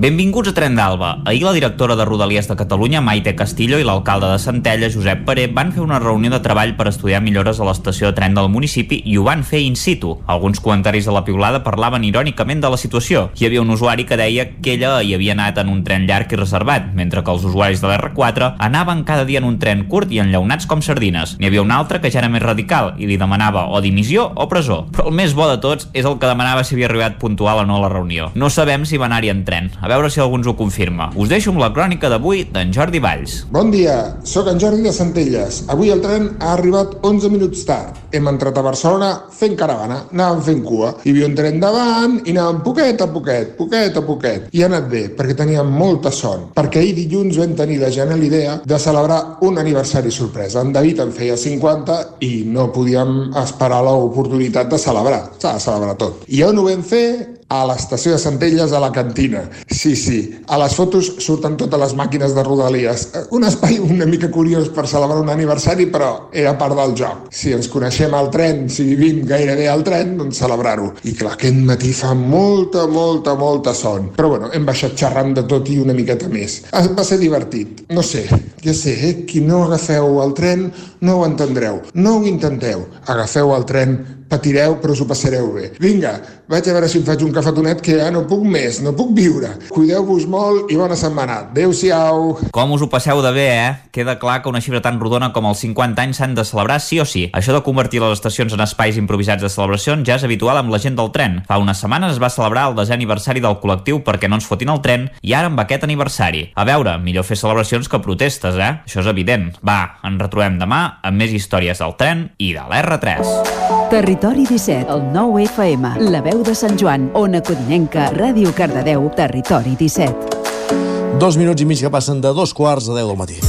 Benvinguts 0.02 0.50
a 0.50 0.54
Tren 0.58 0.74
d'Alba. 0.74 1.20
Ahir 1.30 1.44
la 1.46 1.52
directora 1.54 1.96
de 1.96 2.06
Rodalies 2.06 2.48
de 2.50 2.56
Catalunya, 2.58 3.04
Maite 3.06 3.36
Castillo, 3.38 3.78
i 3.78 3.84
l'alcalde 3.86 4.32
de 4.32 4.40
Centella, 4.42 4.88
Josep 4.90 5.20
Paré, 5.28 5.44
van 5.46 5.70
fer 5.76 5.84
una 5.84 6.00
reunió 6.02 6.32
de 6.34 6.40
treball 6.42 6.72
per 6.74 6.88
estudiar 6.90 7.20
millores 7.22 7.60
a 7.60 7.68
l'estació 7.68 8.10
de 8.10 8.16
tren 8.18 8.34
del 8.34 8.50
municipi 8.50 8.98
i 9.06 9.20
ho 9.20 9.26
van 9.28 9.44
fer 9.46 9.60
in 9.62 9.76
situ. 9.78 10.16
Alguns 10.26 10.58
comentaris 10.60 11.06
de 11.06 11.14
la 11.14 11.22
piulada 11.28 11.60
parlaven 11.62 12.08
irònicament 12.08 12.64
de 12.64 12.72
la 12.74 12.80
situació. 12.82 13.28
Hi 13.38 13.46
havia 13.46 13.62
un 13.62 13.70
usuari 13.70 14.08
que 14.10 14.18
deia 14.18 14.48
que 14.58 14.74
ella 14.74 14.96
hi 15.06 15.14
havia 15.14 15.36
anat 15.38 15.62
en 15.62 15.70
un 15.70 15.84
tren 15.86 16.10
llarg 16.10 16.34
i 16.34 16.42
reservat, 16.42 16.90
mentre 16.98 17.22
que 17.22 17.38
els 17.38 17.46
usuaris 17.46 17.86
de 17.86 17.92
l'R4 17.92 18.56
anaven 18.58 19.06
cada 19.06 19.30
dia 19.30 19.38
en 19.38 19.46
un 19.52 19.60
tren 19.62 19.86
curt 19.86 20.10
i 20.10 20.24
enllaunats 20.26 20.66
com 20.66 20.82
sardines. 20.82 21.36
N'hi 21.38 21.52
havia 21.52 21.62
un 21.62 21.76
altre 21.78 22.02
que 22.02 22.10
ja 22.10 22.24
era 22.24 22.32
més 22.34 22.42
radical 22.42 22.96
i 22.98 23.06
li 23.06 23.22
demanava 23.22 23.68
o 23.70 23.86
dimissió 23.86 24.32
o 24.34 24.50
presó. 24.50 24.88
Però 24.90 25.12
el 25.14 25.18
més 25.22 25.38
bo 25.38 25.46
de 25.46 25.62
tots 25.62 25.92
és 25.94 26.10
el 26.10 26.18
que 26.18 26.34
demanava 26.34 26.66
si 26.72 26.78
havia 26.78 26.88
arribat 26.88 27.20
puntual 27.20 27.60
o 27.60 27.66
no 27.68 27.76
a 27.76 27.82
la 27.84 27.90
reunió. 27.92 28.30
No 28.40 28.48
sabem 28.50 28.86
si 28.88 28.96
va 28.98 29.10
anar-hi 29.10 29.32
en 29.34 29.44
tren. 29.44 29.68
A 29.84 29.90
veure 29.92 30.10
si 30.10 30.22
algú 30.24 30.40
ens 30.40 30.48
ho 30.48 30.56
confirma. 30.56 31.10
Us 31.20 31.28
deixo 31.28 31.52
amb 31.52 31.60
la 31.60 31.72
crònica 31.76 32.08
d'avui 32.10 32.46
d'en 32.48 32.72
Jordi 32.72 33.02
Valls. 33.04 33.42
Bon 33.52 33.72
dia, 33.74 33.98
sóc 34.24 34.48
en 34.48 34.60
Jordi 34.62 34.86
de 34.86 34.94
Centelles. 34.96 35.66
Avui 35.74 35.92
el 35.92 36.00
tren 36.04 36.30
ha 36.40 36.54
arribat 36.56 36.96
11 37.04 37.32
minuts 37.34 37.66
tard. 37.68 38.00
Hem 38.16 38.30
entrat 38.32 38.58
a 38.58 38.64
Barcelona 38.64 39.10
fent 39.36 39.58
caravana, 39.60 40.06
anàvem 40.14 40.42
fent 40.48 40.64
cua. 40.64 40.94
Hi 41.04 41.12
havia 41.12 41.28
un 41.28 41.36
tren 41.36 41.60
davant 41.60 42.18
i 42.24 42.32
anàvem 42.32 42.62
poquet 42.64 43.04
a 43.04 43.10
poquet, 43.12 43.54
poquet 43.60 44.00
a 44.00 44.06
poquet. 44.08 44.48
I 44.56 44.64
ha 44.64 44.72
anat 44.72 44.88
bé, 44.92 45.04
perquè 45.18 45.36
teníem 45.42 45.68
molta 45.76 46.12
son. 46.16 46.48
Perquè 46.56 46.80
ahir 46.80 46.96
dilluns 47.02 47.40
vam 47.42 47.56
tenir 47.60 47.82
la 47.84 47.92
genial 47.92 48.24
idea 48.24 48.58
de 48.64 48.80
celebrar 48.80 49.20
un 49.48 49.60
aniversari 49.60 50.12
sorpresa. 50.12 50.64
En 50.64 50.72
David 50.72 51.04
en 51.04 51.12
feia 51.16 51.36
50 51.36 52.00
i 52.28 52.32
no 52.48 52.70
podíem 52.72 53.34
esperar 53.44 53.82
l'oportunitat 53.84 54.72
de 54.72 54.80
celebrar. 54.80 55.24
S'ha 55.36 55.56
de 55.58 55.66
celebrar 55.68 55.98
tot. 56.00 56.24
I 56.32 56.44
on 56.48 56.60
ho 56.60 56.61
vam 56.66 56.84
fer? 56.84 57.06
A 57.52 57.66
l'estació 57.68 58.14
de 58.16 58.20
Centelles, 58.22 58.72
a 58.72 58.80
la 58.80 58.92
cantina. 58.96 59.42
Sí, 59.68 59.92
sí, 60.00 60.20
a 60.48 60.58
les 60.62 60.76
fotos 60.78 61.10
surten 61.20 61.58
totes 61.60 61.80
les 61.82 61.96
màquines 62.00 62.32
de 62.36 62.44
Rodalies. 62.48 63.10
Eh, 63.14 63.26
Un 63.36 63.44
espai 63.48 63.80
una 63.84 64.06
mica 64.08 64.30
curiós 64.32 64.70
per 64.72 64.88
celebrar 64.88 65.20
un 65.20 65.30
aniversari, 65.34 65.88
però 65.92 66.30
era 66.32 66.54
part 66.58 66.78
del 66.80 66.96
joc. 66.96 67.28
Si 67.34 67.52
ens 67.52 67.68
coneixem 67.72 68.14
al 68.16 68.30
tren, 68.32 68.68
si 68.70 68.86
vivim 68.88 69.26
gairebé 69.28 69.68
al 69.68 69.84
tren, 69.84 70.16
doncs 70.20 70.40
celebrar-ho. 70.40 70.94
I 71.04 71.16
clar, 71.18 71.34
aquest 71.36 71.60
matí 71.68 71.92
fa 71.98 72.14
molta, 72.16 72.86
molta, 72.88 73.36
molta 73.36 73.74
son. 73.76 74.12
Però 74.16 74.30
bueno, 74.36 74.52
hem 74.54 74.66
baixat 74.66 74.96
xerrant 74.96 75.34
de 75.36 75.44
tot 75.50 75.68
i 75.70 75.80
una 75.82 75.96
miqueta 75.98 76.30
més. 76.32 76.62
Va 76.72 77.04
ser 77.04 77.20
divertit. 77.20 77.84
No 77.92 78.04
sé, 78.06 78.28
ja 78.64 78.74
sé, 78.78 78.96
eh? 79.10 79.14
qui 79.28 79.42
no 79.44 79.66
agafeu 79.66 80.22
el 80.24 80.34
tren 80.38 80.70
no 81.02 81.20
ho 81.20 81.26
entendreu. 81.26 81.82
No 81.94 82.18
ho 82.20 82.26
intenteu. 82.30 82.86
Agafeu 83.10 83.52
el 83.56 83.66
tren, 83.66 83.98
patireu, 84.32 84.78
però 84.80 84.94
us 84.94 85.02
ho 85.02 85.08
passareu 85.10 85.50
bé. 85.56 85.72
Vinga, 85.82 86.14
vaig 86.52 86.68
a 86.70 86.76
veure 86.78 86.88
si 86.92 87.00
em 87.02 87.06
faig 87.08 87.24
un 87.26 87.34
cafetonet 87.42 87.82
que 87.82 87.98
ja 87.98 88.12
no 88.14 88.22
puc 88.30 88.44
més, 88.46 88.80
no 88.86 88.94
puc 88.94 89.12
viure. 89.18 89.50
Cuideu-vos 89.74 90.28
molt 90.30 90.70
i 90.72 90.78
bona 90.78 90.96
setmana. 91.00 91.40
Adéu-siau. 91.50 92.36
Com 92.54 92.74
us 92.76 92.84
ho 92.86 92.90
passeu 92.92 93.22
de 93.26 93.32
bé, 93.34 93.48
eh? 93.50 93.72
Queda 93.92 94.18
clar 94.22 94.42
que 94.42 94.50
una 94.52 94.62
xifra 94.62 94.82
tan 94.86 95.00
rodona 95.02 95.32
com 95.34 95.48
els 95.50 95.64
50 95.66 96.06
anys 96.06 96.22
s'han 96.22 96.36
de 96.38 96.46
celebrar 96.46 96.80
sí 96.84 97.02
o 97.02 97.06
sí. 97.06 97.26
Això 97.34 97.56
de 97.56 97.64
convertir 97.66 98.04
les 98.04 98.14
estacions 98.20 98.54
en 98.54 98.62
espais 98.62 99.00
improvisats 99.02 99.42
de 99.42 99.50
celebracions 99.50 100.06
ja 100.08 100.20
és 100.20 100.28
habitual 100.28 100.62
amb 100.62 100.72
la 100.72 100.80
gent 100.84 101.00
del 101.00 101.12
tren. 101.16 101.42
Fa 101.50 101.60
unes 101.62 101.82
setmanes 101.82 102.16
es 102.16 102.22
va 102.22 102.30
celebrar 102.30 102.70
el 102.70 102.78
desè 102.78 102.94
aniversari 102.96 103.42
del 103.44 103.58
col·lectiu 103.64 104.04
perquè 104.06 104.30
no 104.30 104.38
ens 104.38 104.48
fotin 104.48 104.74
el 104.74 104.84
tren 104.86 105.10
i 105.22 105.34
ara 105.34 105.50
amb 105.50 105.66
aquest 105.66 105.88
aniversari. 105.90 106.52
A 106.54 106.68
veure, 106.70 106.98
millor 107.02 107.26
fer 107.26 107.40
celebracions 107.42 107.90
que 107.90 108.04
protestes, 108.06 108.62
eh? 108.62 108.74
Això 108.86 109.02
és 109.02 109.12
evident. 109.12 109.50
Va, 109.66 109.98
ens 110.06 110.22
retrobem 110.22 110.62
demà 110.62 110.84
amb 111.02 111.18
més 111.18 111.34
històries 111.34 111.82
del 111.82 111.98
tren 111.98 112.30
i 112.38 112.54
de 112.54 112.68
l'R3. 112.70 113.81
Territori 113.92 114.46
17, 114.46 114.90
el 114.90 115.02
9 115.12 115.44
FM, 115.44 115.90
la 116.14 116.22
veu 116.24 116.46
de 116.48 116.54
Sant 116.56 116.78
Joan, 116.80 117.10
Ona 117.12 117.42
Codinenca, 117.44 118.06
Ràdio 118.16 118.54
Cardedeu, 118.56 119.10
Territori 119.18 119.76
17. 119.76 121.20
Dos 121.20 121.36
minuts 121.36 121.60
i 121.60 121.68
mig 121.68 121.84
que 121.84 121.92
passen 121.92 122.24
de 122.24 122.32
dos 122.32 122.56
quarts 122.56 122.88
a 122.88 122.96
deu 122.96 123.12
del 123.12 123.20
matí. 123.20 123.42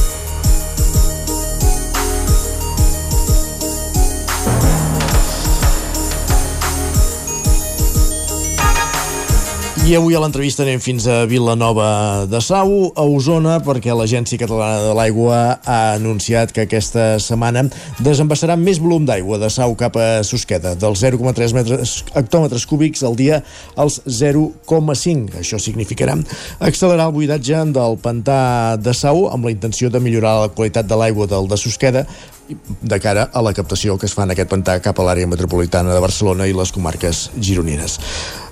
I 9.83 9.97
avui 9.99 10.15
a 10.15 10.19
l'entrevista 10.23 10.61
anem 10.63 10.79
fins 10.79 11.03
a 11.11 11.25
Vilanova 11.27 12.23
de 12.31 12.39
Sau, 12.39 12.69
a 12.95 13.03
Osona, 13.03 13.57
perquè 13.59 13.91
l'Agència 13.91 14.39
Catalana 14.39 14.79
de 14.79 14.93
l'Aigua 14.95 15.39
ha 15.59 15.79
anunciat 15.97 16.53
que 16.55 16.63
aquesta 16.63 17.17
setmana 17.19 17.65
desembassarà 17.99 18.55
més 18.55 18.79
volum 18.79 19.03
d'aigua 19.03 19.41
de 19.41 19.49
Sau 19.51 19.75
cap 19.75 19.99
a 19.99 20.07
Susqueda, 20.23 20.71
dels 20.79 21.03
0,3 21.03 21.51
metres, 21.57 21.97
hectòmetres 22.15 22.63
cúbics 22.63 23.03
al 23.03 23.17
dia 23.19 23.41
als 23.75 23.99
0,5. 24.07 25.41
Això 25.41 25.59
significarà 25.59 26.15
accelerar 26.63 27.09
el 27.09 27.17
buidatge 27.17 27.65
del 27.75 27.99
pantà 27.99 28.77
de 28.79 28.95
Sau 28.95 29.27
amb 29.35 29.49
la 29.49 29.51
intenció 29.51 29.91
de 29.91 29.99
millorar 29.99 30.37
la 30.45 30.53
qualitat 30.55 30.87
de 30.87 30.95
l'aigua 30.95 31.27
del 31.27 31.51
de 31.51 31.59
Susqueda 31.59 32.07
de 32.47 32.99
cara 32.99 33.27
a 33.31 33.43
la 33.45 33.53
captació 33.55 33.97
que 33.97 34.07
es 34.09 34.15
fa 34.15 34.25
en 34.27 34.33
aquest 34.33 34.51
pantà 34.51 34.77
cap 34.83 34.99
a 34.99 35.05
l'àrea 35.07 35.29
metropolitana 35.29 35.93
de 35.95 36.01
Barcelona 36.03 36.47
i 36.47 36.55
les 36.55 36.73
comarques 36.75 37.29
gironines. 37.39 37.99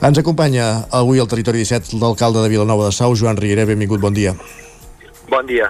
Ens 0.02 0.22
acompanya 0.22 0.88
avui 1.02 1.20
al 1.20 1.30
territori 1.32 1.66
17 1.66 2.00
l'alcalde 2.02 2.44
de 2.44 2.54
Vilanova 2.54 2.88
de 2.90 2.96
Sau, 2.96 3.16
Joan 3.16 3.38
Riera. 3.38 3.68
Benvingut, 3.70 4.02
bon 4.02 4.16
dia. 4.16 4.36
Bon 5.30 5.46
dia. 5.48 5.70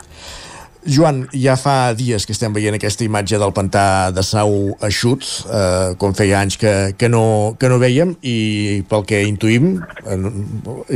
Joan, 0.82 1.28
ja 1.38 1.54
fa 1.62 1.94
dies 1.94 2.26
que 2.26 2.34
estem 2.34 2.54
veient 2.56 2.74
aquesta 2.74 3.06
imatge 3.06 3.38
del 3.38 3.54
pantà 3.54 4.10
de 4.16 4.24
Sau 4.26 4.74
eixut, 4.82 5.22
eh, 5.46 5.94
com 6.02 6.16
feia 6.18 6.40
anys 6.42 6.58
que, 6.58 6.74
que, 6.98 7.10
no, 7.10 7.54
que 7.62 7.70
no 7.70 7.78
veiem, 7.78 8.16
i 8.26 8.82
pel 8.90 9.06
que 9.06 9.22
intuïm, 9.30 9.76
eh, 9.78 10.20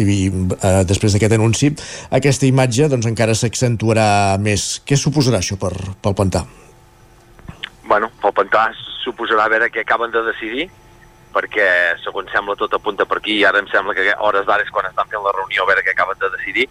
i 0.02 0.18
eh, 0.34 0.82
després 0.90 1.14
d'aquest 1.14 1.38
anunci, 1.38 1.76
aquesta 2.10 2.50
imatge 2.50 2.90
doncs, 2.90 3.06
encara 3.14 3.38
s'accentuarà 3.38 4.10
més. 4.42 4.80
Què 4.86 4.98
suposarà 4.98 5.44
això 5.46 5.62
per, 5.62 5.76
pel 6.02 6.18
pantà? 6.18 6.48
Bueno, 7.96 8.10
pel 8.20 8.34
pantà 8.36 8.62
suposarà 9.06 9.46
a 9.48 9.52
veure 9.54 9.70
què 9.72 9.86
acaben 9.86 10.12
de 10.12 10.20
decidir, 10.26 10.66
perquè 11.32 11.68
segons 12.02 12.28
sembla 12.34 12.58
tot 12.60 12.74
apunta 12.76 13.06
per 13.08 13.22
aquí 13.22 13.38
i 13.40 13.46
ara 13.48 13.62
em 13.64 13.70
sembla 13.72 13.94
que 13.96 14.04
hores 14.20 14.44
d'ara 14.50 14.66
és 14.66 14.72
quan 14.76 14.90
estan 14.90 15.08
fent 15.14 15.24
la 15.24 15.32
reunió 15.32 15.64
a 15.64 15.70
veure 15.70 15.84
què 15.86 15.94
acaben 15.94 16.20
de 16.20 16.30
decidir. 16.34 16.66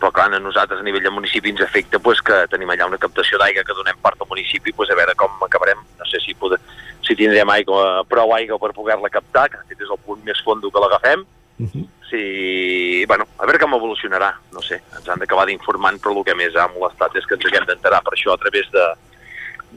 Però 0.00 0.08
clar, 0.16 0.30
a 0.32 0.40
nosaltres 0.40 0.80
a 0.80 0.86
nivell 0.86 1.04
de 1.04 1.12
municipi 1.12 1.52
ens 1.52 1.60
afecta 1.66 2.00
pues, 2.00 2.24
que 2.24 2.40
tenim 2.48 2.72
allà 2.72 2.88
una 2.88 3.02
captació 3.02 3.36
d'aigua 3.42 3.66
que 3.68 3.76
donem 3.76 4.00
part 4.00 4.24
al 4.24 4.30
municipi, 4.32 4.72
pues, 4.72 4.88
a 4.88 4.96
veure 4.96 5.12
com 5.20 5.44
acabarem, 5.44 5.84
no 6.00 6.08
sé 6.08 6.24
si, 6.24 6.32
poder, 6.32 6.62
si 7.04 7.20
tindrem 7.20 7.52
aigua, 7.58 8.00
prou 8.08 8.32
aigua 8.32 8.56
per 8.64 8.72
poder-la 8.72 9.12
captar, 9.12 9.50
que 9.52 9.60
aquest 9.60 9.84
és 9.84 9.92
el 9.92 10.00
punt 10.08 10.24
més 10.24 10.40
fondo 10.48 10.72
que 10.72 10.80
l'agafem, 10.80 11.28
uh 11.60 11.68
-huh. 11.68 11.88
si, 12.08 13.04
bueno, 13.04 13.28
a 13.36 13.44
veure 13.44 13.60
com 13.60 13.76
evolucionarà, 13.76 14.32
no 14.50 14.62
sé, 14.62 14.80
ens 14.96 15.08
han 15.08 15.20
d'acabar 15.20 15.44
d'informant, 15.44 16.00
però 16.00 16.16
el 16.16 16.24
que 16.24 16.34
més 16.34 16.56
ha 16.56 16.72
molestat 16.72 17.16
és 17.16 17.26
que 17.26 17.34
ens 17.34 17.44
haguem 17.44 17.66
d'enterar 17.66 18.00
per 18.00 18.14
això 18.16 18.32
a 18.32 18.40
través 18.40 18.70
de, 18.72 18.94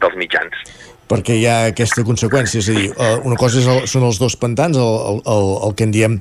dels 0.02 0.20
mitjans 0.20 0.68
perquè 1.08 1.38
hi 1.40 1.46
ha 1.48 1.56
aquesta 1.72 2.04
conseqüència, 2.04 2.60
és 2.60 2.70
a 2.70 2.76
dir, 2.76 2.88
eh, 2.92 3.16
una 3.28 3.38
cosa 3.40 3.62
és 3.62 3.68
el, 3.72 3.86
són 3.88 4.04
els 4.08 4.20
dos 4.20 4.36
pantans, 4.40 4.78
el, 4.78 4.96
el, 5.12 5.22
el, 5.34 5.50
el 5.68 5.76
que 5.80 5.88
en 5.88 5.94
diem 5.96 6.18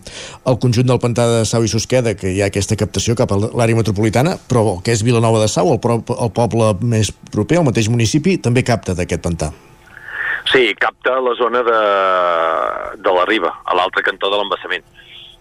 el 0.46 0.58
conjunt 0.62 0.86
del 0.86 1.00
pantà 1.02 1.26
de 1.32 1.40
Sau 1.48 1.66
i 1.66 1.70
Susqueda, 1.70 2.14
que 2.18 2.30
hi 2.30 2.42
ha 2.42 2.50
aquesta 2.52 2.78
captació 2.78 3.16
cap 3.18 3.34
a 3.34 3.40
l'àrea 3.42 3.78
metropolitana, 3.78 4.36
però 4.48 4.62
el 4.76 4.82
que 4.86 4.94
és 4.94 5.02
Vilanova 5.06 5.42
de 5.42 5.50
Sau, 5.50 5.72
el, 5.74 5.80
pro, 5.82 5.98
el 6.14 6.32
poble 6.34 6.72
més 6.86 7.10
proper, 7.34 7.60
el 7.60 7.66
mateix 7.66 7.90
municipi, 7.90 8.38
també 8.42 8.62
capta 8.66 8.94
d'aquest 8.94 9.24
pantà. 9.26 9.50
Sí, 10.52 10.70
capta 10.78 11.18
la 11.18 11.34
zona 11.34 11.64
de, 11.66 11.80
de 13.02 13.16
la 13.18 13.24
riba, 13.26 13.50
a 13.66 13.74
l'altre 13.74 14.04
cantó 14.06 14.30
de 14.30 14.38
l'embassament. 14.38 14.86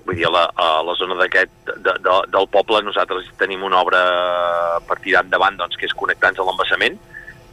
Vull 0.05 0.17
dir, 0.17 0.25
a 0.25 0.31
la, 0.33 0.47
a 0.57 0.69
la 0.85 0.93
zona 0.97 1.17
d'aquest 1.17 1.53
de, 1.69 1.93
de, 2.01 2.15
del 2.33 2.47
poble 2.53 2.81
nosaltres 2.85 3.29
tenim 3.39 3.63
una 3.65 3.79
obra 3.81 4.01
per 4.85 4.97
tirar 5.01 5.23
endavant 5.25 5.57
doncs, 5.57 5.77
que 5.77 5.85
és 5.85 5.93
connectar-nos 5.97 6.41
a 6.41 6.49
l'embassament, 6.49 6.97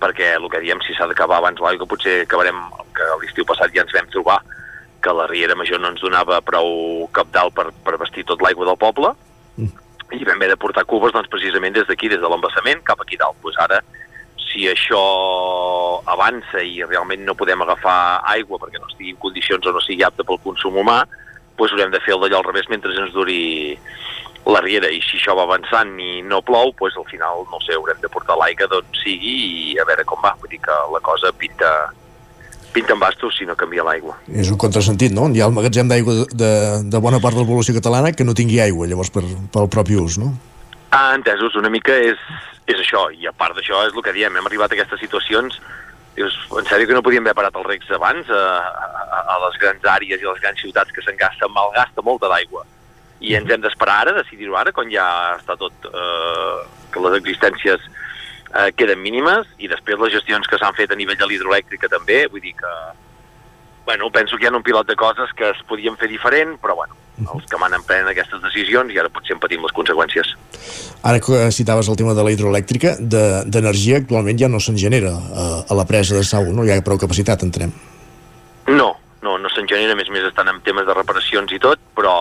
perquè 0.03 0.35
el 0.37 0.49
que 0.51 0.61
diem, 0.65 0.83
si 0.83 0.97
s'ha 0.97 1.07
d'acabar 1.11 1.39
abans 1.39 1.63
l'aigua, 1.63 1.89
potser 1.89 2.23
acabarem, 2.25 2.59
que 2.97 3.09
l'estiu 3.23 3.47
passat 3.49 3.73
ja 3.75 3.87
ens 3.87 3.95
vam 3.95 4.11
trobar 4.11 4.41
que 5.03 5.15
la 5.15 5.27
Riera 5.31 5.57
Major 5.59 5.81
no 5.83 5.91
ens 5.93 6.03
donava 6.03 6.41
prou 6.47 7.09
capdalt 7.15 7.55
per, 7.57 7.71
per 7.87 7.99
vestir 8.03 8.27
tot 8.27 8.43
l'aigua 8.43 8.69
del 8.69 8.79
poble, 8.79 9.15
mm. 9.59 9.73
i 10.19 10.23
vam 10.29 10.39
haver 10.39 10.53
de 10.53 10.61
portar 10.61 10.87
cubes 10.87 11.15
doncs, 11.15 11.31
precisament 11.33 11.75
des 11.75 11.89
d'aquí, 11.89 12.11
des 12.13 12.23
de 12.23 12.31
l'embassament, 12.31 12.85
cap 12.87 13.03
aquí 13.03 13.19
dalt. 13.19 13.39
Pues 13.43 13.59
ara, 13.63 13.81
si 14.53 14.69
això 14.71 15.03
avança 16.13 16.63
i 16.63 16.83
realment 16.85 17.25
no 17.27 17.37
podem 17.39 17.63
agafar 17.65 18.23
aigua 18.35 18.61
perquè 18.61 18.79
no 18.79 18.91
estigui 18.91 19.15
en 19.15 19.21
condicions 19.23 19.67
o 19.67 19.75
no 19.75 19.83
sigui 19.83 20.05
apta 20.07 20.27
pel 20.29 20.41
consum 20.45 20.79
humà, 20.83 21.03
doncs 21.57 21.75
haurem 21.75 21.93
de 21.93 22.01
fer 22.05 22.15
el 22.17 22.23
d'allò 22.25 22.41
al 22.41 22.49
revés 22.51 22.69
mentre 22.71 22.93
ens 22.95 23.15
duri 23.15 23.79
la 24.47 24.61
riera 24.61 24.91
i 24.91 24.99
si 25.05 25.19
això 25.19 25.37
va 25.39 25.45
avançant 25.47 25.93
i 26.03 26.23
no 26.27 26.41
plou, 26.43 26.73
doncs 26.79 26.97
al 26.99 27.07
final, 27.11 27.45
no 27.51 27.61
sé, 27.63 27.77
haurem 27.79 28.01
de 28.03 28.11
portar 28.11 28.37
l'aigua 28.39 28.67
d'on 28.71 28.87
sigui 28.99 29.35
i 29.73 29.75
a 29.79 29.87
veure 29.87 30.05
com 30.09 30.23
va. 30.23 30.35
Vull 30.41 30.51
dir 30.51 30.61
que 30.65 30.79
la 30.93 31.01
cosa 31.05 31.31
pinta, 31.39 31.71
pinta 32.75 32.97
en 32.97 33.03
bastos 33.03 33.39
si 33.39 33.47
no 33.47 33.57
canvia 33.59 33.87
l'aigua. 33.87 34.17
És 34.35 34.51
un 34.51 34.59
contrasentit, 34.59 35.15
no? 35.15 35.29
Hi 35.31 35.43
ha 35.43 35.51
el 35.51 35.55
magatzem 35.55 35.91
d'aigua 35.91 36.27
de, 36.33 36.51
de, 36.91 37.03
bona 37.05 37.23
part 37.23 37.39
de 37.39 37.45
la 37.45 37.49
població 37.49 37.77
catalana 37.79 38.15
que 38.17 38.27
no 38.27 38.35
tingui 38.35 38.59
aigua, 38.65 38.91
llavors, 38.91 39.13
per, 39.15 39.25
pel 39.55 39.71
propi 39.71 40.01
ús, 40.01 40.19
no? 40.19 40.33
Ah, 40.91 41.13
entesos, 41.15 41.55
una 41.57 41.71
mica 41.73 41.95
és, 41.95 42.19
és 42.67 42.83
això, 42.83 43.07
i 43.15 43.31
a 43.31 43.33
part 43.33 43.57
d'això 43.57 43.87
és 43.87 43.95
el 43.95 44.05
que 44.05 44.17
diem, 44.19 44.35
hem 44.37 44.51
arribat 44.51 44.75
a 44.75 44.79
aquestes 44.81 45.01
situacions 45.07 45.63
dius, 46.17 46.35
en 46.59 46.67
sèrio 46.69 46.91
que 46.91 46.99
no 46.99 47.01
podíem 47.01 47.25
haver 47.25 47.39
parat 47.39 47.55
els 47.57 47.71
recs 47.71 47.95
abans 47.97 48.29
a, 48.29 48.43
a, 48.61 49.23
a 49.33 49.39
les 49.47 49.57
grans 49.63 49.87
àrees 49.95 50.21
i 50.21 50.27
a 50.27 50.35
les 50.35 50.43
grans 50.43 50.61
ciutats 50.61 50.93
que 50.93 51.01
s'engasta, 51.07 51.49
malgasta 51.49 52.05
molta 52.05 52.29
d'aigua 52.29 52.67
i 53.23 53.37
ens 53.39 53.51
hem 53.51 53.63
d'esperar 53.63 54.01
ara, 54.03 54.15
decidir-ho 54.19 54.57
ara, 54.59 54.75
quan 54.75 54.91
ja 54.91 55.07
està 55.39 55.57
tot, 55.59 55.87
eh, 55.87 56.57
que 56.93 57.03
les 57.05 57.19
existències 57.21 57.85
eh, 57.87 58.71
queden 58.77 59.01
mínimes, 59.03 59.47
i 59.63 59.71
després 59.71 60.01
les 60.03 60.17
gestions 60.19 60.49
que 60.51 60.59
s'han 60.61 60.75
fet 60.79 60.91
a 60.93 60.99
nivell 60.99 61.21
de 61.21 61.29
l'hidroelèctrica 61.31 61.91
també, 61.93 62.25
vull 62.33 62.43
dir 62.43 62.57
que, 62.59 62.73
bueno, 63.87 64.11
penso 64.11 64.37
que 64.37 64.47
hi 64.47 64.51
ha 64.51 64.57
un 64.57 64.67
pilot 64.67 64.91
de 64.91 64.99
coses 64.99 65.31
que 65.39 65.53
es 65.53 65.63
podien 65.69 65.97
fer 66.01 66.11
diferent, 66.11 66.59
però 66.63 66.77
bueno, 66.79 66.99
els 67.23 67.47
que 67.47 67.61
manen 67.61 67.85
prenen 67.87 68.11
aquestes 68.11 68.41
decisions 68.43 68.91
i 68.93 68.99
ara 68.99 69.11
potser 69.13 69.37
en 69.37 69.43
patim 69.43 69.63
les 69.63 69.75
conseqüències. 69.77 70.35
Ara 71.07 71.21
que 71.23 71.45
citaves 71.55 71.89
el 71.89 71.99
tema 72.01 72.15
de 72.19 72.25
la 72.25 72.33
hidroelèctrica, 72.35 72.97
d'energia 72.99 73.99
de, 73.99 74.03
actualment 74.03 74.39
ja 74.41 74.51
no 74.51 74.61
se'n 74.63 74.79
genera 74.81 75.13
a, 75.15 75.47
a 75.69 75.79
la 75.79 75.87
presa 75.89 76.19
de 76.19 76.27
Sau, 76.27 76.51
no 76.57 76.67
hi 76.67 76.73
ha 76.75 76.83
prou 76.85 76.99
capacitat, 76.99 77.45
entrem. 77.47 77.75
No, 78.71 78.93
no, 79.23 79.37
no 79.39 79.51
se'n 79.55 79.69
genera, 79.71 79.95
a 79.95 79.99
més 79.99 80.11
més 80.11 80.27
estan 80.27 80.51
en 80.51 80.63
temes 80.67 80.87
de 80.89 80.97
reparacions 80.97 81.53
i 81.55 81.61
tot, 81.63 81.83
però 81.97 82.15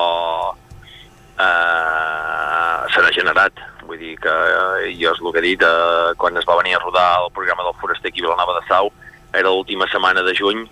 eh, 1.42 2.80
se 2.94 3.02
n'ha 3.02 3.14
generat. 3.16 3.64
Vull 3.88 4.00
dir 4.00 4.16
que 4.24 4.32
eh, 4.32 4.92
jo 5.00 5.12
és 5.12 5.22
el 5.22 5.32
que 5.32 5.42
he 5.42 5.48
dit, 5.50 5.64
eh, 5.66 6.12
quan 6.22 6.38
es 6.38 6.48
va 6.48 6.60
venir 6.62 6.78
a 6.78 6.84
rodar 6.84 7.08
el 7.24 7.32
programa 7.36 7.66
del 7.68 7.80
Foraster 7.82 8.12
aquí 8.12 8.22
a 8.22 8.28
Vilanova 8.30 8.60
de 8.60 8.68
Sau, 8.68 8.92
era 9.34 9.50
l'última 9.50 9.88
setmana 9.92 10.24
de 10.28 10.36
juny, 10.38 10.66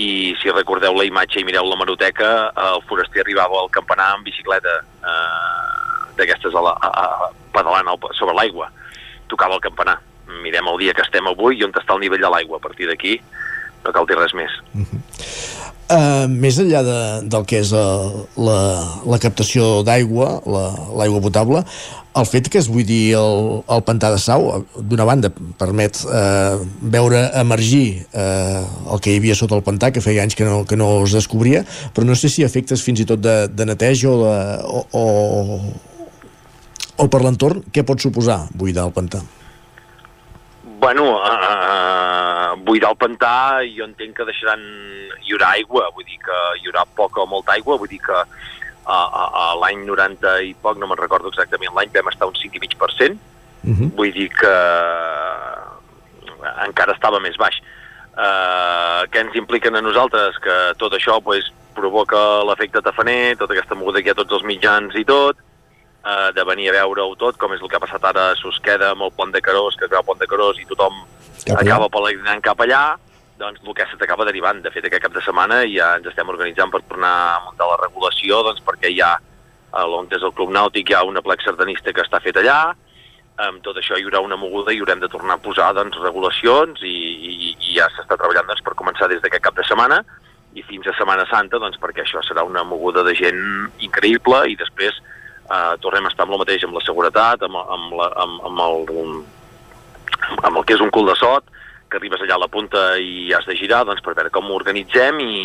i 0.00 0.34
si 0.40 0.52
recordeu 0.54 0.94
la 0.96 1.04
imatge 1.04 1.40
i 1.40 1.46
mireu 1.46 1.66
la 1.68 1.78
maroteca, 1.78 2.50
el 2.70 2.82
foraster 2.88 3.24
arribava 3.24 3.58
al 3.60 3.70
campanar 3.74 4.14
amb 4.14 4.26
bicicleta 4.28 4.78
eh, 4.80 6.12
d'aquestes 6.18 6.54
a 6.54 6.62
a, 6.70 6.90
a, 6.90 7.30
pedalant 7.54 7.90
al, 7.90 7.98
sobre 8.18 8.36
l'aigua. 8.38 8.70
Tocava 9.28 9.58
el 9.58 9.64
campanar. 9.64 9.98
Mirem 10.44 10.68
el 10.70 10.78
dia 10.78 10.94
que 10.94 11.02
estem 11.02 11.26
avui 11.26 11.58
i 11.58 11.64
on 11.66 11.74
està 11.74 11.96
el 11.96 12.04
nivell 12.04 12.22
de 12.22 12.30
l'aigua. 12.30 12.60
A 12.60 12.66
partir 12.66 12.88
d'aquí 12.88 13.18
no 13.84 13.92
cal 13.92 14.06
dir 14.06 14.18
res 14.18 14.34
més. 14.34 14.52
Uh 14.74 14.86
-huh. 14.86 15.00
Uh, 15.90 16.28
més 16.30 16.54
enllà 16.62 16.84
de, 16.86 16.98
del 17.26 17.46
que 17.50 17.58
és 17.64 17.72
uh, 17.74 18.20
la, 18.38 18.58
la 19.10 19.18
captació 19.18 19.80
d'aigua, 19.82 20.36
l'aigua 20.46 21.18
la, 21.18 21.22
potable, 21.24 21.62
el 22.20 22.28
fet 22.30 22.46
que 22.46 22.60
es 22.60 22.68
vull 22.70 22.86
dir 22.86 23.16
el, 23.18 23.40
el 23.66 23.82
pantà 23.88 24.12
de 24.14 24.20
Sau, 24.22 24.46
d'una 24.86 25.06
banda, 25.08 25.32
permet 25.58 25.98
uh, 26.04 26.62
veure 26.94 27.24
emergir 27.42 28.04
uh, 28.14 28.62
el 28.94 29.02
que 29.02 29.16
hi 29.16 29.18
havia 29.18 29.34
sota 29.34 29.58
el 29.58 29.66
pantà, 29.66 29.90
que 29.90 30.04
feia 30.04 30.22
anys 30.22 30.38
que 30.38 30.46
no, 30.46 30.62
que 30.62 30.78
no 30.78 30.92
es 31.08 31.18
descobria, 31.18 31.64
però 31.96 32.06
no 32.06 32.14
sé 32.14 32.30
si 32.30 32.46
efectes 32.46 32.86
fins 32.86 33.02
i 33.02 33.08
tot 33.10 33.26
de, 33.26 33.36
de 33.50 33.66
neteja 33.72 34.14
o, 34.14 34.16
de, 34.22 34.38
o, 34.70 34.86
o, 34.94 35.04
o 37.02 37.10
per 37.10 37.24
l'entorn, 37.26 37.66
què 37.74 37.82
pot 37.82 37.98
suposar 37.98 38.44
buidar 38.54 38.86
el 38.86 38.94
pantà? 38.94 39.26
Bueno, 40.80 41.20
uh, 41.20 42.56
buidar 42.64 42.94
el 42.94 42.96
pantà 42.96 43.60
jo 43.68 43.84
entenc 43.84 44.14
que 44.16 44.24
deixaran... 44.24 44.62
Hi 45.20 45.34
haurà 45.34 45.50
aigua, 45.58 45.90
vull 45.92 46.06
dir 46.08 46.16
que 46.24 46.38
hi 46.56 46.70
haurà 46.70 46.86
poca 46.96 47.20
o 47.20 47.26
molta 47.28 47.52
aigua, 47.52 47.76
vull 47.76 47.90
dir 47.90 48.00
que 48.00 48.16
a, 48.16 48.24
a, 48.96 49.24
a 49.42 49.44
l'any 49.60 49.84
90 49.84 50.32
i 50.48 50.54
poc, 50.62 50.80
no 50.80 50.88
me'n 50.88 50.98
recordo 50.98 51.28
exactament 51.28 51.76
l'any, 51.76 51.92
vam 51.92 52.08
estar 52.08 52.30
un 52.30 52.38
5,5%, 52.38 53.12
uh 53.12 53.76
-huh. 53.76 53.90
vull 53.98 54.12
dir 54.16 54.30
que 54.40 54.54
encara 56.64 56.96
estava 56.96 57.20
més 57.20 57.36
baix. 57.36 57.60
Uh, 58.16 59.04
què 59.12 59.20
ens 59.20 59.36
impliquen 59.36 59.76
a 59.76 59.84
nosaltres? 59.84 60.40
Que 60.40 60.56
tot 60.80 60.96
això 60.96 61.20
pues, 61.20 61.52
provoca 61.76 62.42
l'efecte 62.48 62.80
tafaner, 62.80 63.36
tota 63.36 63.52
aquesta 63.52 63.76
moguda 63.76 64.00
que 64.00 64.08
hi 64.08 64.16
ha 64.16 64.18
tots 64.22 64.32
els 64.32 64.48
mitjans 64.48 64.96
i 64.96 65.04
tot, 65.04 65.36
uh, 66.04 66.30
de 66.36 66.44
venir 66.48 66.70
a 66.70 66.76
veure-ho 66.80 67.14
tot, 67.20 67.38
com 67.40 67.54
és 67.54 67.62
el 67.62 67.70
que 67.70 67.78
ha 67.78 67.84
passat 67.84 68.04
ara 68.10 68.30
a 68.30 68.38
Susqueda 68.40 68.92
amb 68.94 69.06
el 69.06 69.14
pont 69.16 69.32
de 69.32 69.42
Carós, 69.44 69.76
que 69.78 69.86
es 69.86 69.92
veu 69.92 70.00
el 70.00 70.08
pont 70.08 70.20
de 70.20 70.28
Carós 70.30 70.60
i 70.60 70.68
tothom 70.68 71.00
cap 71.46 71.62
acaba 71.62 71.88
pelegrinant 71.92 72.42
cap 72.44 72.60
allà, 72.60 72.84
doncs 73.40 73.62
el 73.64 73.74
que 73.74 73.86
se 73.88 73.96
t'acaba 73.96 74.26
derivant. 74.28 74.60
De 74.62 74.72
fet, 74.74 74.84
aquest 74.84 75.06
cap 75.06 75.16
de 75.16 75.24
setmana 75.24 75.62
ja 75.72 75.94
ens 75.96 76.10
estem 76.10 76.28
organitzant 76.28 76.72
per 76.72 76.82
tornar 76.84 77.14
a 77.30 77.40
muntar 77.46 77.70
la 77.70 77.80
regulació, 77.80 78.42
doncs 78.46 78.62
perquè 78.66 78.92
hi 78.92 79.00
ha, 79.04 79.14
on 79.86 80.10
és 80.10 80.22
el 80.22 80.34
Club 80.36 80.52
Nàutic, 80.52 80.90
hi 80.90 80.98
ha 80.98 81.06
una 81.08 81.24
plec 81.24 81.42
sardanista 81.44 81.94
que 81.96 82.04
està 82.04 82.20
fet 82.20 82.36
allà, 82.40 82.60
amb 83.40 83.62
tot 83.64 83.78
això 83.80 83.96
hi 83.96 84.04
haurà 84.04 84.20
una 84.20 84.36
moguda 84.36 84.72
i 84.74 84.80
haurem 84.80 85.00
de 85.00 85.08
tornar 85.08 85.38
a 85.38 85.42
posar 85.42 85.70
doncs, 85.76 85.98
regulacions 86.02 86.82
i, 86.84 86.92
i, 86.92 87.54
i 87.54 87.76
ja 87.78 87.86
s'està 87.94 88.18
treballant 88.18 88.48
doncs, 88.50 88.60
per 88.66 88.76
començar 88.76 89.08
des 89.08 89.22
d'aquest 89.22 89.44
cap 89.46 89.56
de 89.56 89.64
setmana 89.64 90.02
i 90.58 90.64
fins 90.66 90.88
a 90.90 90.94
Setmana 90.98 91.24
Santa 91.30 91.60
doncs, 91.62 91.78
perquè 91.80 92.02
això 92.02 92.20
serà 92.26 92.42
una 92.44 92.64
moguda 92.66 93.04
de 93.06 93.14
gent 93.14 93.40
increïble 93.86 94.42
i 94.50 94.58
després 94.58 94.98
eh, 95.50 95.76
tornem 95.84 96.06
a 96.06 96.12
estar 96.12 96.26
amb 96.26 96.36
el 96.36 96.42
mateix, 96.44 96.64
amb 96.64 96.78
la 96.78 96.84
seguretat, 96.86 97.42
amb, 97.46 97.58
amb, 97.60 97.94
la, 97.98 98.10
amb, 98.24 98.44
amb, 98.50 98.62
el, 98.66 99.16
amb 100.42 100.56
el 100.56 100.64
que 100.64 100.76
és 100.78 100.84
un 100.84 100.92
cul 100.94 101.10
de 101.10 101.16
sot, 101.18 101.50
que 101.90 101.98
arribes 101.98 102.22
allà 102.22 102.36
a 102.38 102.44
la 102.44 102.50
punta 102.50 102.84
i 103.02 103.32
has 103.34 103.46
de 103.50 103.56
girar 103.58 103.82
doncs, 103.86 104.02
per 104.04 104.14
veure 104.14 104.30
com 104.30 104.46
ho 104.46 104.58
organitzem 104.58 105.18
i, 105.24 105.40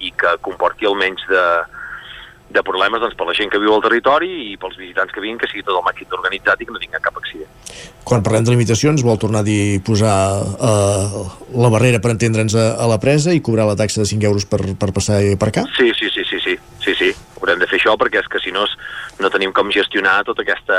i 0.00 0.12
que 0.16 0.32
comporti 0.46 0.88
almenys 0.88 1.26
de, 1.28 1.44
de 2.50 2.62
problemes 2.66 3.00
doncs, 3.02 3.14
per 3.18 3.28
la 3.28 3.34
gent 3.36 3.50
que 3.52 3.60
viu 3.62 3.72
al 3.74 3.82
territori 3.84 4.30
i 4.50 4.56
pels 4.60 4.76
visitants 4.78 5.12
que 5.14 5.22
vinguin, 5.22 5.38
que 5.38 5.48
sigui 5.50 5.62
tot 5.66 5.78
el 5.78 5.86
màxim 5.86 6.10
organitzat 6.18 6.60
i 6.60 6.66
que 6.66 6.74
no 6.74 6.82
tinguin 6.82 7.02
cap 7.02 7.18
accident. 7.20 7.50
Quan 8.04 8.24
parlem 8.26 8.46
de 8.46 8.54
limitacions, 8.54 9.04
vol 9.06 9.20
tornar 9.22 9.44
a 9.44 9.46
dir 9.46 9.78
posar 9.86 10.14
uh, 10.42 11.20
la 11.54 11.70
barrera 11.70 12.02
per 12.02 12.14
entendre'ns 12.16 12.56
a, 12.58 12.72
a 12.74 12.88
la 12.90 12.98
presa 13.02 13.34
i 13.36 13.42
cobrar 13.44 13.68
la 13.68 13.78
taxa 13.78 14.02
de 14.02 14.08
5 14.10 14.26
euros 14.26 14.48
per, 14.50 14.62
per 14.74 14.90
passar 14.96 15.20
i 15.22 15.36
per 15.38 15.52
cá? 15.54 15.66
Sí, 15.78 15.92
sí, 15.98 16.10
sí, 16.10 16.26
sí, 16.26 16.42
sí, 16.42 16.56
sí, 16.82 16.96
sí. 16.98 17.12
Haurem 17.38 17.62
de 17.62 17.70
fer 17.70 17.78
això 17.78 17.94
perquè 18.00 18.20
és 18.24 18.28
que 18.30 18.42
si 18.42 18.52
no 18.54 18.66
no 19.20 19.28
tenim 19.28 19.52
com 19.52 19.68
gestionar 19.68 20.22
tota 20.24 20.42
aquesta 20.42 20.76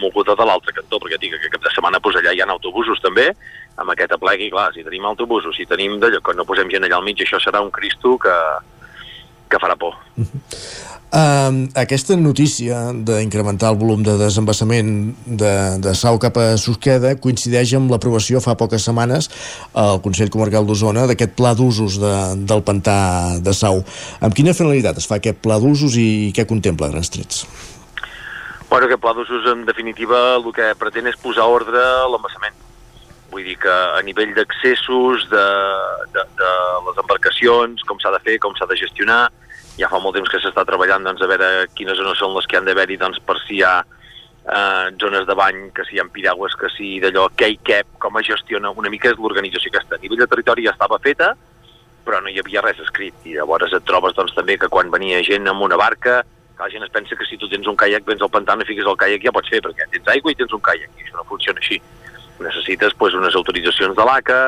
moguda 0.00 0.34
de 0.36 0.44
l'altre 0.44 0.74
cantó, 0.76 0.98
perquè 1.00 1.18
dic 1.20 1.36
que 1.40 1.50
cap 1.52 1.62
de 1.64 1.72
setmana 1.72 2.00
pues, 2.04 2.16
allà 2.18 2.32
hi 2.34 2.40
ha 2.42 2.48
autobusos 2.52 3.00
també, 3.04 3.30
amb 3.80 3.92
aquest 3.92 4.12
aplegui, 4.16 4.50
clar, 4.52 4.70
si 4.74 4.84
tenim 4.84 5.04
autobusos, 5.08 5.56
si 5.56 5.68
tenim 5.68 5.98
d'allò, 6.00 6.20
quan 6.24 6.36
no 6.40 6.46
posem 6.48 6.70
gent 6.72 6.84
allà 6.84 6.98
al 6.98 7.04
mig, 7.04 7.20
això 7.20 7.40
serà 7.40 7.62
un 7.64 7.72
cristo 7.72 8.16
que, 8.20 8.34
que 9.50 9.60
farà 9.62 9.76
por. 9.78 9.96
Uh, 11.06 11.70
aquesta 11.78 12.16
notícia 12.18 12.90
d'incrementar 12.92 13.70
el 13.70 13.78
volum 13.78 14.02
de 14.04 14.16
desembassament 14.18 15.14
de, 15.24 15.52
de 15.78 15.92
Sau 15.94 16.18
cap 16.20 16.36
a 16.42 16.46
Susqueda 16.58 17.14
coincideix 17.22 17.76
amb 17.78 17.94
l'aprovació 17.94 18.42
fa 18.42 18.56
poques 18.58 18.84
setmanes 18.84 19.30
al 19.72 20.02
Consell 20.04 20.32
Comarcal 20.34 20.66
d'Osona 20.66 21.06
d'aquest 21.06 21.36
pla 21.38 21.54
d'usos 21.56 22.00
de, 22.02 22.12
del 22.42 22.64
pantà 22.66 22.98
de 23.38 23.54
Sau. 23.54 23.80
Amb 24.18 24.36
quina 24.36 24.56
finalitat 24.56 24.98
es 24.98 25.06
fa 25.06 25.20
aquest 25.22 25.38
pla 25.46 25.60
d'usos 25.62 25.94
i 25.96 26.34
què 26.36 26.44
contempla 26.44 26.90
grans 26.90 27.14
trets? 27.14 27.46
Bueno, 28.66 28.90
aquest 28.90 29.00
pla 29.00 29.14
d'usos, 29.14 29.46
en 29.54 29.62
definitiva, 29.64 30.34
el 30.36 30.50
que 30.52 30.72
pretén 30.76 31.06
és 31.06 31.16
posar 31.22 31.46
ordre 31.46 31.78
a 31.78 32.08
l'embassament. 32.10 32.65
Vull 33.36 33.44
dir 33.44 33.58
que 33.60 33.68
a 33.68 34.00
nivell 34.00 34.30
d'accessos, 34.32 35.26
de, 35.28 35.46
de, 36.14 36.22
de 36.38 36.52
les 36.86 37.00
embarcacions, 37.02 37.82
com 37.84 37.98
s'ha 38.00 38.14
de 38.14 38.20
fer, 38.24 38.38
com 38.40 38.54
s'ha 38.56 38.64
de 38.70 38.78
gestionar, 38.80 39.26
ja 39.76 39.90
fa 39.92 40.00
molt 40.00 40.16
temps 40.16 40.30
que 40.32 40.40
s'està 40.40 40.64
treballant 40.64 41.04
doncs, 41.04 41.20
a 41.20 41.28
veure 41.28 41.50
quines 41.76 41.98
zones 42.00 42.16
són 42.16 42.32
les 42.32 42.48
que 42.48 42.56
han 42.56 42.64
d'haver-hi 42.64 42.96
doncs, 43.02 43.20
per 43.28 43.36
si 43.42 43.58
hi 43.58 43.60
ha 43.66 43.74
eh, 43.82 44.86
zones 45.02 45.26
de 45.28 45.36
bany, 45.36 45.58
que 45.76 45.84
si 45.84 45.98
hi 45.98 46.00
ha 46.00 46.06
piragües, 46.14 46.56
que 46.56 46.70
si 46.72 46.94
d'allò, 47.02 47.26
què 47.36 47.50
i 47.52 47.58
què, 47.60 47.82
com 48.00 48.16
es 48.22 48.30
gestiona, 48.30 48.72
una 48.72 48.94
mica 48.94 49.12
és 49.12 49.20
l'organització 49.20 49.74
que 49.74 49.84
està. 49.84 50.00
A 50.00 50.04
nivell 50.06 50.24
de 50.24 50.30
territori 50.32 50.64
ja 50.64 50.72
estava 50.72 50.96
feta, 51.04 51.34
però 52.08 52.22
no 52.24 52.32
hi 52.32 52.40
havia 52.40 52.64
res 52.64 52.80
escrit. 52.86 53.20
I 53.28 53.36
llavors 53.36 53.76
et 53.76 53.84
trobes 53.84 54.16
doncs, 54.16 54.32
també 54.38 54.56
que 54.56 54.72
quan 54.72 54.88
venia 54.96 55.20
gent 55.28 55.52
amb 55.52 55.68
una 55.68 55.76
barca, 55.76 56.22
que 56.56 56.64
la 56.64 56.72
gent 56.72 56.88
es 56.88 56.96
pensa 56.96 57.20
que 57.20 57.28
si 57.28 57.36
tu 57.36 57.52
tens 57.52 57.68
un 57.68 57.76
caiac, 57.76 58.08
vens 58.08 58.24
al 58.24 58.32
pantà, 58.32 58.56
no 58.56 58.64
fiques 58.64 58.88
el 58.88 58.96
caiac, 58.96 59.28
ja 59.28 59.36
pots 59.36 59.52
fer, 59.52 59.60
perquè 59.60 59.90
tens 59.92 60.08
aigua 60.16 60.32
i 60.32 60.40
tens 60.40 60.56
un 60.56 60.64
caiac, 60.64 60.88
i 60.96 61.04
això 61.04 61.20
no 61.20 61.28
funciona 61.28 61.60
així. 61.60 61.82
Necessites 62.40 62.94
pues, 62.98 63.14
unes 63.14 63.34
autoritzacions 63.34 63.96
de 63.96 64.04
l'ACA, 64.04 64.40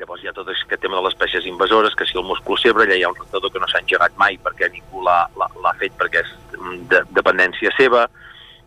Llavors 0.00 0.22
hi 0.24 0.28
ha 0.30 0.32
tot 0.32 0.48
aquest 0.48 0.80
tema 0.80 0.96
de 0.96 1.02
les 1.04 1.12
espècies 1.12 1.44
invasores, 1.46 1.94
que 1.94 2.06
si 2.08 2.16
el 2.16 2.24
muscul 2.24 2.56
cebre, 2.60 2.86
allà 2.86 2.96
hi 2.96 3.02
ha 3.04 3.10
un 3.12 3.18
rentador 3.18 3.52
que 3.52 3.60
no 3.60 3.68
s'ha 3.68 3.82
engegat 3.82 4.16
mai 4.16 4.38
perquè 4.40 4.70
ningú 4.72 5.04
l'ha 5.04 5.74
fet 5.82 5.92
perquè 6.00 6.22
és 6.24 6.32
de 6.88 7.02
dependència 7.18 7.74
seva. 7.76 8.06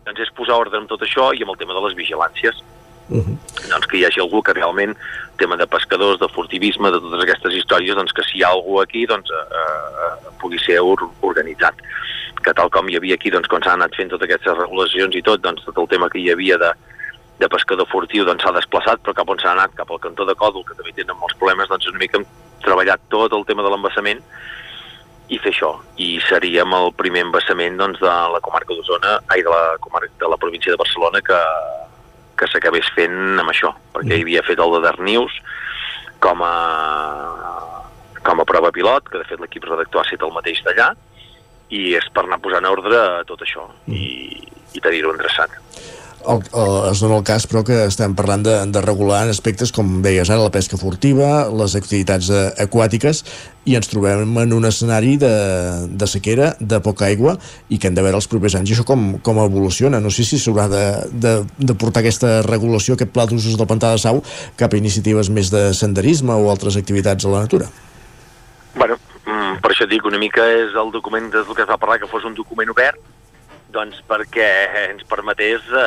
Doncs 0.06 0.22
és 0.22 0.30
posar 0.38 0.60
ordre 0.62 0.78
en 0.78 0.86
tot 0.86 1.02
això 1.02 1.32
i 1.34 1.42
amb 1.42 1.52
el 1.52 1.58
tema 1.58 1.74
de 1.74 1.82
les 1.88 1.98
vigilàncies. 1.98 2.62
Uh 3.08 3.22
-huh. 3.22 3.36
doncs 3.70 3.86
que 3.86 3.98
hi 3.98 4.04
hagi 4.04 4.20
algú 4.20 4.42
que 4.42 4.52
realment, 4.52 4.96
tema 5.36 5.56
de 5.56 5.66
pescadors, 5.66 6.18
de 6.18 6.28
furtivisme, 6.28 6.90
de 6.90 7.00
totes 7.00 7.22
aquestes 7.22 7.54
històries, 7.54 7.94
doncs 7.94 8.12
que 8.12 8.22
si 8.22 8.38
hi 8.38 8.42
ha 8.42 8.48
algú 8.48 8.80
aquí, 8.80 9.06
doncs 9.06 9.30
eh, 9.30 9.46
eh, 10.02 10.30
pugui 10.40 10.58
ser 10.58 10.78
organitzat. 11.20 11.74
Que 12.42 12.52
tal 12.52 12.70
com 12.70 12.88
hi 12.88 12.96
havia 12.96 13.14
aquí, 13.14 13.30
doncs 13.30 13.48
quan 13.48 13.62
s'han 13.62 13.80
anat 13.80 13.94
fent 13.94 14.10
totes 14.10 14.28
aquestes 14.28 14.58
regulacions 14.58 15.14
i 15.14 15.22
tot, 15.22 15.40
doncs 15.40 15.64
tot 15.64 15.78
el 15.78 15.88
tema 15.88 16.08
que 16.08 16.18
hi 16.18 16.30
havia 16.30 16.58
de, 16.58 16.72
de 17.38 17.48
pescador 17.52 17.88
furtiu 17.90 18.24
doncs 18.24 18.44
s'ha 18.44 18.54
desplaçat, 18.56 19.02
però 19.04 19.14
cap 19.16 19.30
on 19.32 19.40
s'ha 19.40 19.52
anat, 19.52 19.74
cap 19.76 19.90
al 19.90 20.00
cantó 20.00 20.24
de 20.24 20.34
Còdol, 20.38 20.64
que 20.64 20.76
també 20.78 20.94
tenen 20.96 21.18
molts 21.20 21.36
problemes, 21.36 21.68
doncs 21.68 21.88
una 21.90 22.00
mica 22.00 22.20
hem 22.20 22.24
treballat 22.64 23.02
tot 23.12 23.34
el 23.36 23.44
tema 23.48 23.64
de 23.64 23.72
l'embassament 23.72 24.22
i 25.28 25.38
fer 25.42 25.52
això. 25.52 25.72
I 26.00 26.16
seríem 26.28 26.72
el 26.78 26.92
primer 26.96 27.26
embassament 27.26 27.76
doncs, 27.80 28.00
de 28.00 28.14
la 28.32 28.40
comarca 28.44 28.72
d'Osona, 28.72 29.18
ai, 29.34 29.42
de 29.44 29.52
la, 29.52 29.76
comarca, 29.84 30.12
de 30.22 30.30
la 30.32 30.40
província 30.40 30.72
de 30.72 30.80
Barcelona 30.80 31.20
que, 31.26 31.40
que 32.40 32.48
s'acabés 32.52 32.88
fent 32.96 33.42
amb 33.42 33.52
això, 33.52 33.74
perquè 33.92 34.16
hi 34.16 34.24
havia 34.24 34.44
fet 34.46 34.62
el 34.62 34.76
de 34.78 34.82
Darnius 34.86 35.36
com 36.24 36.40
a, 36.46 36.54
com 38.24 38.40
a 38.40 38.48
prova 38.48 38.72
pilot, 38.72 39.10
que 39.10 39.20
de 39.20 39.28
fet 39.28 39.42
l'equip 39.42 39.68
redactor 39.68 40.00
ha 40.00 40.08
estat 40.08 40.24
el 40.24 40.34
mateix 40.38 40.64
d'allà, 40.64 40.94
i 41.74 41.92
és 41.98 42.06
per 42.14 42.24
anar 42.24 42.40
posant 42.40 42.68
ordre 42.70 42.96
a 42.96 43.22
tot 43.26 43.40
això 43.42 43.64
i, 43.90 44.38
i 44.78 44.82
tenir-ho 44.82 45.10
endreçat 45.10 45.56
el, 46.28 46.42
el, 46.52 46.72
es 46.90 47.00
dona 47.02 47.18
el 47.18 47.24
cas, 47.26 47.46
però 47.50 47.62
que 47.66 47.76
estem 47.86 48.14
parlant 48.18 48.44
de, 48.46 48.54
de 48.72 48.82
regular 48.84 49.24
en 49.24 49.32
aspectes, 49.32 49.72
com 49.74 50.00
deies 50.04 50.30
ara, 50.30 50.44
la 50.44 50.52
pesca 50.54 50.78
furtiva, 50.80 51.46
les 51.52 51.76
activitats 51.78 52.30
aquàtiques, 52.62 53.22
i 53.66 53.74
ens 53.78 53.90
trobem 53.90 54.36
en 54.42 54.54
un 54.54 54.68
escenari 54.68 55.16
de, 55.18 55.32
de 55.90 56.08
sequera, 56.10 56.52
de 56.60 56.78
poca 56.84 57.08
aigua, 57.08 57.36
i 57.68 57.80
que 57.82 57.90
hem 57.90 57.96
de 57.96 58.04
veure 58.04 58.20
els 58.20 58.28
propers 58.30 58.54
anys. 58.58 58.70
I 58.70 58.76
això 58.76 58.86
com, 58.86 59.08
com 59.26 59.42
evoluciona? 59.42 60.00
No 60.02 60.12
sé 60.14 60.26
si 60.28 60.38
s'haurà 60.42 60.68
de, 60.70 60.84
de, 61.12 61.34
de 61.58 61.78
portar 61.78 62.04
aquesta 62.04 62.38
regulació, 62.46 62.94
aquest 62.94 63.14
pla 63.14 63.26
d'usos 63.30 63.58
del 63.58 63.70
pantà 63.70 63.94
de 63.94 64.02
Sau, 64.02 64.22
cap 64.60 64.74
a 64.74 64.80
iniciatives 64.80 65.32
més 65.34 65.50
de 65.54 65.68
senderisme 65.74 66.36
o 66.36 66.50
altres 66.52 66.78
activitats 66.78 67.26
a 67.26 67.34
la 67.34 67.42
natura. 67.48 67.70
Bueno, 68.76 69.00
mm, 69.24 69.58
per 69.64 69.72
això 69.72 69.88
dic, 69.90 70.06
una 70.06 70.20
mica 70.22 70.46
és 70.62 70.76
el 70.78 70.94
document, 70.94 71.32
és 71.32 71.46
el 71.46 71.54
que 71.54 71.64
es 71.66 71.70
va 71.70 71.80
parlar, 71.80 71.98
que 72.02 72.10
fos 72.10 72.26
un 72.28 72.36
document 72.38 72.70
obert, 72.70 73.00
doncs 73.76 74.00
perquè 74.08 74.48
ens 74.86 75.04
permetés 75.08 75.64
eh, 75.68 75.86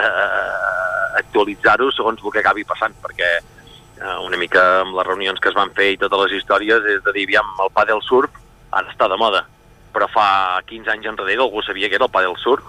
actualitzar-ho 1.19 1.89
segons 1.95 2.21
el 2.21 2.33
que 2.33 2.43
acabi 2.43 2.65
passant, 2.67 2.95
perquè 3.03 3.29
eh, 3.39 4.17
una 4.25 4.37
mica 4.37 4.65
amb 4.83 4.97
les 4.97 5.07
reunions 5.07 5.41
que 5.41 5.51
es 5.51 5.57
van 5.57 5.73
fer 5.77 5.93
i 5.93 6.01
totes 6.01 6.25
les 6.25 6.39
històries 6.39 6.85
és 6.95 7.01
de 7.05 7.15
dir, 7.15 7.25
aviam, 7.29 7.49
el 7.65 7.73
pa 7.73 7.87
del 7.89 8.03
surf 8.05 8.35
ara 8.71 8.91
està 8.91 9.09
de 9.09 9.17
moda, 9.17 9.45
però 9.93 10.09
fa 10.11 10.27
15 10.69 10.93
anys 10.93 11.09
enrere 11.09 11.41
algú 11.41 11.63
sabia 11.65 11.89
que 11.89 11.97
era 11.97 12.05
el 12.05 12.13
pa 12.13 12.21
del 12.25 12.37
surf? 12.37 12.65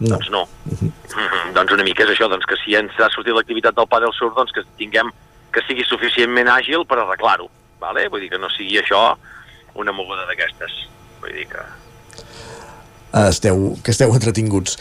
No. 0.00 0.14
Doncs 0.14 0.30
no. 0.30 0.42
Uh 0.42 0.78
-huh. 0.78 0.92
Mm 1.16 1.26
-hmm. 1.28 1.52
Doncs 1.52 1.72
una 1.72 1.84
mica 1.84 2.04
és 2.04 2.10
això, 2.10 2.28
doncs 2.28 2.46
que 2.46 2.56
si 2.64 2.74
ens 2.74 2.92
ha 2.98 3.10
sortit 3.10 3.34
l'activitat 3.34 3.74
del 3.74 3.88
pa 3.88 4.00
del 4.00 4.12
surf, 4.12 4.34
doncs 4.34 4.52
que 4.52 4.62
tinguem 4.76 5.10
que 5.52 5.62
sigui 5.66 5.84
suficientment 5.84 6.48
àgil 6.48 6.86
per 6.86 6.98
arreglar-ho, 6.98 7.50
vale? 7.80 8.08
vull 8.08 8.20
dir 8.20 8.30
que 8.30 8.38
no 8.38 8.48
sigui 8.48 8.78
això 8.78 9.16
una 9.74 9.92
moguda 9.92 10.26
d'aquestes. 10.26 10.72
Vull 11.20 11.32
dir 11.32 11.46
que 11.48 11.58
esteu, 13.12 13.76
que 13.82 13.90
esteu 13.90 14.12
entretinguts. 14.14 14.76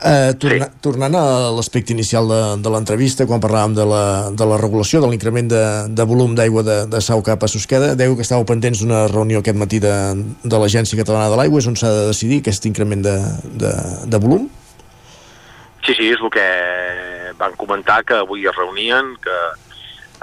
Uh, 0.00 0.32
torna, 0.40 0.68
sí. 0.70 0.80
Tornant 0.84 1.16
a 1.18 1.24
l'aspecte 1.54 1.92
inicial 1.92 2.28
de, 2.30 2.40
de 2.64 2.72
l'entrevista, 2.72 3.26
quan 3.28 3.42
parlàvem 3.42 3.76
de 3.76 3.86
la, 3.88 4.04
de 4.32 4.48
la 4.48 4.58
regulació, 4.60 5.02
de 5.04 5.10
l'increment 5.12 5.50
de, 5.50 5.64
de 5.92 6.06
volum 6.08 6.34
d'aigua 6.38 6.64
de, 6.66 6.78
de 6.90 7.02
Sau 7.04 7.22
cap 7.26 7.44
a 7.44 7.50
Susqueda, 7.50 7.92
deu 7.98 8.16
que 8.16 8.24
estàveu 8.24 8.46
pendents 8.48 8.80
d'una 8.80 9.04
reunió 9.12 9.42
aquest 9.44 9.60
matí 9.60 9.82
de, 9.84 9.94
de 10.42 10.60
l'Agència 10.60 10.98
Catalana 11.00 11.30
de 11.32 11.40
l'Aigua, 11.40 11.60
és 11.60 11.68
on 11.70 11.76
s'ha 11.78 11.92
de 11.92 12.06
decidir 12.12 12.40
aquest 12.42 12.66
increment 12.70 13.04
de, 13.04 13.16
de, 13.64 13.74
de 14.08 14.22
volum? 14.22 14.48
Sí, 15.84 15.92
sí, 15.92 16.08
és 16.08 16.20
el 16.22 16.32
que 16.32 16.48
van 17.36 17.52
comentar, 17.60 18.00
que 18.08 18.16
avui 18.22 18.46
es 18.48 18.56
reunien, 18.56 19.12
que 19.20 19.36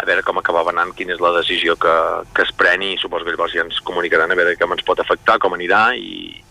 a 0.01 0.05
veure 0.07 0.23
com 0.25 0.39
acabava 0.39 0.71
anant, 0.73 0.95
quina 0.97 1.13
és 1.13 1.21
la 1.21 1.33
decisió 1.35 1.75
que, 1.77 1.93
que 2.33 2.45
es 2.47 2.53
preni, 2.57 2.95
i 2.95 2.97
suposo 2.97 3.27
que 3.27 3.35
llavors 3.35 3.53
ja 3.53 3.61
ens 3.67 3.77
comunicaran 3.85 4.31
a 4.31 4.37
veure 4.39 4.55
com 4.57 4.73
ens 4.73 4.85
pot 4.87 5.03
afectar, 5.03 5.37
com 5.43 5.53
anirà, 5.53 5.91
i, 5.93 6.41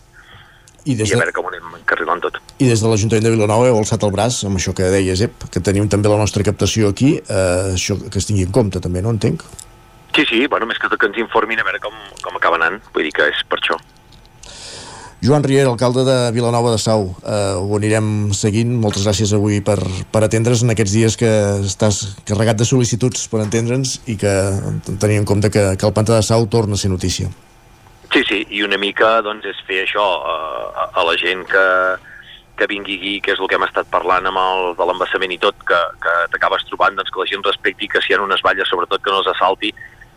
i, 0.85 0.95
des 0.95 1.07
de... 1.07 1.13
i 1.13 1.17
a 1.17 1.21
veure 1.23 1.35
com 1.37 1.49
anem 1.51 1.77
encarrilant 1.81 2.23
tot. 2.25 2.41
I 2.59 2.69
des 2.69 2.83
de 2.83 2.91
l'Ajuntament 2.91 3.27
de 3.27 3.35
Vilanova 3.35 3.69
heu 3.71 3.79
alçat 3.81 4.05
el 4.07 4.13
braç 4.15 4.43
amb 4.49 4.61
això 4.61 4.75
que 4.77 4.91
deies, 4.93 5.23
Ep, 5.27 5.49
que 5.53 5.63
tenim 5.65 5.89
també 5.93 6.13
la 6.13 6.21
nostra 6.21 6.45
captació 6.47 6.91
aquí, 6.95 7.17
eh, 7.21 7.77
això 7.77 7.99
que 8.07 8.21
es 8.21 8.29
tingui 8.29 8.47
en 8.49 8.53
compte 8.55 8.83
també, 8.83 9.03
no 9.05 9.15
entenc? 9.17 9.45
Sí, 10.17 10.27
sí, 10.27 10.47
bueno, 10.51 10.67
més 10.67 10.79
que 10.81 10.91
tot 10.91 10.99
que 11.01 11.07
ens 11.11 11.23
informin 11.23 11.61
a 11.63 11.67
veure 11.67 11.81
com, 11.83 11.97
com 12.25 12.37
acaba 12.37 12.59
anant, 12.59 12.81
vull 12.95 13.07
dir 13.07 13.15
que 13.15 13.31
és 13.31 13.43
per 13.49 13.61
això. 13.61 13.79
Joan 15.21 15.45
Riera, 15.45 15.69
alcalde 15.69 16.01
de 16.07 16.33
Vilanova 16.33 16.71
de 16.73 16.79
Sau, 16.81 17.11
eh, 17.29 17.53
ho 17.61 17.77
anirem 17.77 18.33
seguint. 18.33 18.73
Moltes 18.81 19.05
gràcies 19.05 19.35
avui 19.37 19.61
per, 19.61 19.77
per 20.09 20.23
atendre's 20.25 20.63
en 20.65 20.73
aquests 20.73 20.95
dies 20.97 21.17
que 21.21 21.29
estàs 21.61 22.01
carregat 22.25 22.57
de 22.57 22.65
sol·licituds 22.65 23.27
per 23.29 23.43
entendre'ns 23.45 23.99
i 24.09 24.17
que 24.17 24.33
tenir 24.97 25.21
en 25.21 25.29
compte 25.29 25.53
que, 25.53 25.67
que 25.77 25.87
el 25.87 25.93
Pantà 25.93 26.17
de 26.17 26.25
Sau 26.25 26.49
torna 26.49 26.79
a 26.79 26.81
ser 26.81 26.89
notícia. 26.89 27.29
Sí, 28.13 28.25
sí, 28.27 28.41
i 28.51 28.63
una 28.67 28.79
mica 28.79 29.21
doncs, 29.23 29.47
és 29.47 29.59
fer 29.69 29.85
això 29.85 30.07
eh, 30.27 30.65
a, 30.83 30.87
a 30.99 31.05
la 31.07 31.15
gent 31.21 31.45
que, 31.51 31.67
que 32.59 32.67
vingui 32.71 32.99
aquí, 32.99 33.15
que 33.23 33.37
és 33.37 33.41
el 33.41 33.49
que 33.49 33.55
hem 33.55 33.67
estat 33.69 33.87
parlant 33.93 34.27
amb 34.27 34.41
el 34.43 34.75
de 34.79 34.89
l'embassament 34.89 35.37
i 35.37 35.39
tot, 35.39 35.57
que, 35.69 35.79
que 36.03 36.17
t'acabes 36.35 36.67
trobant 36.69 36.99
doncs, 36.99 37.13
que 37.15 37.23
la 37.23 37.31
gent 37.31 37.47
respecti 37.47 37.89
que 37.89 38.03
si 38.03 38.13
hi 38.13 38.19
ha 38.19 38.25
unes 38.25 38.43
valles, 38.43 38.69
sobretot 38.69 39.05
que 39.05 39.15
no 39.15 39.23
els 39.23 39.31
assalti, 39.31 39.71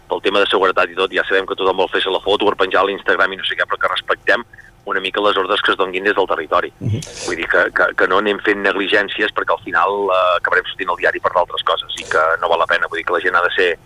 pel 0.09 0.25
tema 0.25 0.41
de 0.41 0.49
seguretat 0.49 0.89
i 0.89 0.97
tot, 0.97 1.13
ja 1.13 1.23
sabem 1.27 1.45
que 1.47 1.57
tothom 1.59 1.79
vol 1.79 1.91
fer-se 1.93 2.11
la 2.11 2.21
foto 2.25 2.49
per 2.49 2.59
penjar 2.65 2.81
a 2.83 2.89
l'Instagram 2.89 3.33
i 3.33 3.39
no 3.39 3.47
sé 3.47 3.57
què, 3.59 3.69
però 3.69 3.79
que 3.79 3.93
respectem 3.93 4.43
una 4.85 4.99
mica 4.99 5.21
les 5.23 5.37
ordres 5.39 5.61
que 5.63 5.71
es 5.71 5.77
donguin 5.79 6.03
des 6.03 6.15
del 6.15 6.27
territori. 6.27 6.73
Uh 6.79 6.89
-huh. 6.91 7.01
Vull 7.27 7.37
dir 7.37 7.47
que, 7.47 7.71
que, 7.71 7.85
que 7.95 8.07
no 8.07 8.17
anem 8.17 8.39
fent 8.39 8.61
negligències 8.61 9.31
perquè 9.31 9.53
al 9.53 9.63
final 9.63 9.91
eh, 10.11 10.37
acabarem 10.37 10.65
sortint 10.65 10.89
al 10.89 10.97
diari 10.97 11.19
per 11.19 11.31
d'altres 11.31 11.63
coses 11.63 11.93
i 12.01 12.03
que 12.03 12.23
no 12.41 12.49
val 12.49 12.59
la 12.59 12.67
pena. 12.67 12.87
Vull 12.89 12.97
dir 12.97 13.05
que 13.05 13.13
la 13.13 13.21
gent 13.21 13.35
ha 13.35 13.47
de 13.47 13.53
ser 13.55 13.79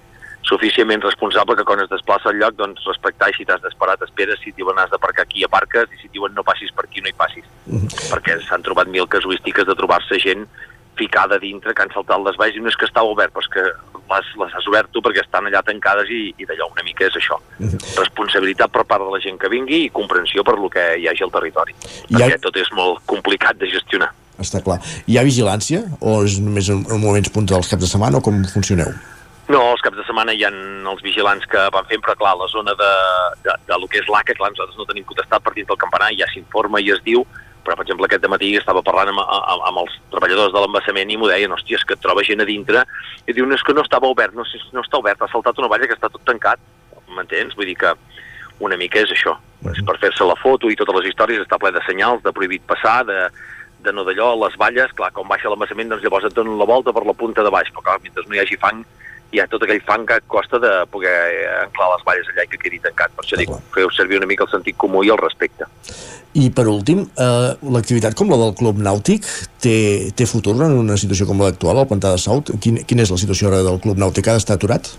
suficientment 0.48 1.04
responsable 1.04 1.56
que 1.56 1.64
quan 1.68 1.80
es 1.84 1.90
desplaça 1.92 2.30
al 2.30 2.40
lloc 2.40 2.56
doncs 2.56 2.86
respectar 2.88 3.30
i 3.30 3.34
si 3.38 3.46
t'has 3.46 3.62
d'esperar 3.62 3.98
t'esperes, 3.98 4.40
si 4.44 4.50
et 4.50 4.56
diuen 4.56 4.78
has 4.80 4.90
d'aparcar 4.90 5.24
aquí 5.28 5.44
aparques 5.44 5.92
i 5.94 5.98
si 6.02 6.08
et 6.08 6.14
diuen 6.14 6.34
no 6.34 6.44
passis 6.44 6.72
per 6.72 6.86
aquí 6.86 7.02
no 7.02 7.10
hi 7.10 7.14
passis 7.18 7.44
Mhm. 7.68 7.88
-huh. 7.88 8.10
perquè 8.14 8.40
s'han 8.48 8.64
trobat 8.64 8.88
mil 8.88 9.08
casuístiques 9.08 9.66
de 9.68 9.76
trobar-se 9.76 10.20
gent 10.20 10.48
ficada 10.96 11.38
dintre 11.38 11.74
que 11.76 11.82
han 11.84 11.92
saltat 11.94 12.20
les 12.26 12.38
valls 12.38 12.56
i 12.56 12.60
no 12.60 12.70
és 12.70 12.76
que 12.76 12.86
estava 12.86 13.08
obert 13.08 13.32
però 13.34 13.42
és 13.44 13.50
que 13.54 13.64
les, 14.10 14.26
les 14.40 14.54
has 14.56 14.68
obert 14.68 14.90
tu 14.92 15.00
perquè 15.02 15.22
estan 15.22 15.46
allà 15.46 15.62
tancades 15.64 16.10
i, 16.10 16.34
i 16.38 16.46
d'allò 16.46 16.72
una 16.72 16.84
mica 16.84 17.06
és 17.06 17.14
això 17.16 17.36
Mhm. 17.60 17.70
-huh. 17.70 18.00
responsabilitat 18.00 18.72
per 18.72 18.86
part 18.86 19.04
de 19.04 19.12
la 19.12 19.20
gent 19.20 19.38
que 19.40 19.50
vingui 19.50 19.84
i 19.86 19.90
comprensió 19.90 20.44
per 20.44 20.56
lo 20.58 20.70
que 20.70 20.98
hi 21.00 21.08
hagi 21.08 21.24
al 21.24 21.32
territori 21.32 21.76
I 22.10 22.14
perquè 22.16 22.34
ha... 22.36 22.38
tot 22.40 22.56
és 22.56 22.72
molt 22.72 23.02
complicat 23.06 23.58
de 23.58 23.68
gestionar 23.68 24.12
Està 24.40 24.62
clar. 24.62 24.80
Hi 25.08 25.18
ha 25.18 25.24
vigilància 25.24 25.80
o 26.00 26.24
és 26.24 26.40
només 26.40 26.70
en, 26.70 26.86
en 26.92 27.00
moments 27.02 27.28
puntuals 27.30 27.68
caps 27.68 27.82
de 27.82 27.88
setmana 27.88 28.18
o 28.18 28.22
com 28.22 28.44
funcioneu? 28.46 28.94
No, 29.48 29.62
els 29.72 29.82
caps 29.84 29.96
de 29.96 30.04
setmana 30.04 30.34
hi 30.36 30.42
ha 30.44 30.52
els 30.52 31.04
vigilants 31.04 31.46
que 31.48 31.62
van 31.72 31.86
fent, 31.88 32.02
però 32.04 32.18
clar, 32.20 32.34
la 32.36 32.50
zona 32.52 32.74
de, 32.76 32.94
de, 33.46 33.54
de 33.70 33.78
lo 33.80 33.88
que 33.88 34.02
és 34.02 34.10
l'ACA, 34.12 34.36
clar, 34.36 34.52
nosaltres 34.52 34.80
no 34.80 34.88
tenim 34.90 35.08
potestat 35.08 35.44
per 35.44 35.54
dins 35.56 35.70
del 35.70 35.80
campanar, 35.80 36.12
ja 36.20 36.28
s'informa 36.34 36.84
i 36.84 36.92
es 36.96 37.04
diu, 37.06 37.24
Però, 37.68 37.76
per 37.76 37.84
exemple, 37.84 38.08
aquest 38.08 38.24
matí 38.32 38.54
estava 38.56 38.80
parlant 38.80 39.10
amb, 39.12 39.20
amb, 39.20 39.64
amb 39.68 39.80
els 39.82 39.96
treballadors 40.14 40.54
de 40.54 40.62
l'embassament 40.64 41.10
i 41.12 41.18
m'ho 41.20 41.28
deien, 41.28 41.52
hòstia, 41.52 41.76
és 41.76 41.84
que 41.84 41.98
et 41.98 42.00
troba 42.00 42.24
gent 42.24 42.40
a 42.40 42.46
dintre 42.48 42.86
i 43.28 43.36
diuen, 43.36 43.52
és 43.52 43.64
que 43.68 43.76
no 43.76 43.84
estava 43.84 44.08
obert, 44.08 44.38
no, 44.40 44.46
no 44.72 44.84
està 44.86 45.02
obert, 45.02 45.20
ha 45.20 45.28
saltat 45.34 45.60
una 45.60 45.68
valla 45.74 45.90
que 45.90 45.98
està 45.98 46.08
tot 46.14 46.24
tancat, 46.24 46.62
m'entens? 47.12 47.58
Vull 47.60 47.68
dir 47.68 47.76
que 47.82 47.92
una 48.64 48.78
mica 48.80 49.02
és 49.04 49.12
això, 49.12 49.36
és 49.74 49.84
per 49.84 49.98
fer-se 50.00 50.24
la 50.24 50.38
foto 50.40 50.72
i 50.72 50.80
totes 50.80 50.96
les 50.96 51.10
històries, 51.12 51.44
està 51.44 51.60
ple 51.60 51.74
de 51.76 51.84
senyals, 51.84 52.24
de 52.24 52.32
prohibit 52.32 52.64
passar, 52.72 53.02
de, 53.10 53.26
de 53.84 53.92
no 53.92 54.08
d'allò, 54.08 54.30
les 54.46 54.56
valles, 54.64 54.96
clar, 54.96 55.12
quan 55.12 55.28
baixa 55.28 55.52
l'embassament, 55.52 55.92
doncs 55.92 56.08
llavors 56.08 56.32
et 56.32 56.40
donen 56.40 56.56
la 56.62 56.72
volta 56.72 56.96
per 56.96 57.04
la 57.04 57.18
punta 57.20 57.44
de 57.44 57.52
baix, 57.52 57.68
però 57.76 57.84
clar, 57.90 58.00
mentre 58.06 58.24
no 58.24 58.40
hi 58.40 58.46
hagi 58.46 58.62
fang, 58.64 58.80
hi 59.32 59.42
ha 59.42 59.48
tot 59.52 59.64
aquell 59.66 59.82
fang 59.88 60.06
que 60.08 60.20
costa 60.32 60.60
de 60.64 60.72
poder 60.92 61.16
anclar 61.64 61.90
les 61.94 62.06
valles 62.08 62.30
allà 62.32 62.46
i 62.46 62.52
que 62.52 62.62
quedi 62.62 62.80
tancat. 62.84 63.12
Per 63.16 63.26
això 63.26 63.40
dic, 63.40 63.52
feu 63.76 63.92
servir 63.96 64.22
una 64.22 64.30
mica 64.30 64.46
el 64.48 64.52
sentit 64.54 64.78
comú 64.80 65.04
i 65.04 65.12
el 65.14 65.20
respecte. 65.20 65.68
I 66.38 66.50
per 66.54 66.68
últim, 66.70 67.02
eh, 67.18 67.52
l'activitat 67.74 68.16
com 68.16 68.30
la 68.30 68.38
del 68.38 68.54
Club 68.56 68.80
Nàutic 68.84 69.26
té, 69.64 70.12
té 70.16 70.28
futur 70.30 70.54
en 70.56 70.76
una 70.78 70.98
situació 71.02 71.26
com 71.26 71.42
l'actual, 71.42 71.80
al 71.82 71.90
Pantà 71.90 72.14
de 72.14 72.22
Saut? 72.22 72.52
Quin, 72.62 72.84
quina 72.86 73.04
és 73.04 73.12
la 73.12 73.18
situació 73.18 73.50
ara 73.50 73.64
del 73.66 73.82
Club 73.84 73.98
Nàutic? 73.98 74.28
Ha 74.28 74.38
d'estar 74.38 74.60
aturat? 74.60 74.92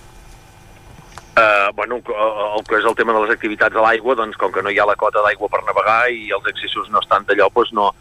Uh, 1.38 1.70
bueno, 1.76 2.00
el 2.02 2.64
que 2.66 2.80
és 2.80 2.84
el 2.84 2.96
tema 2.98 3.14
de 3.14 3.22
les 3.22 3.30
activitats 3.30 3.76
a 3.76 3.84
l'aigua, 3.84 4.16
doncs 4.18 4.36
com 4.40 4.50
que 4.50 4.64
no 4.64 4.72
hi 4.74 4.80
ha 4.82 4.88
la 4.88 4.98
cota 4.98 5.22
d'aigua 5.22 5.46
per 5.52 5.62
navegar 5.62 6.00
i 6.10 6.32
els 6.34 6.48
accessos 6.50 6.90
no 6.90 6.98
estan 6.98 7.28
d'allò, 7.28 7.46
doncs 7.54 7.70
no, 7.78 7.92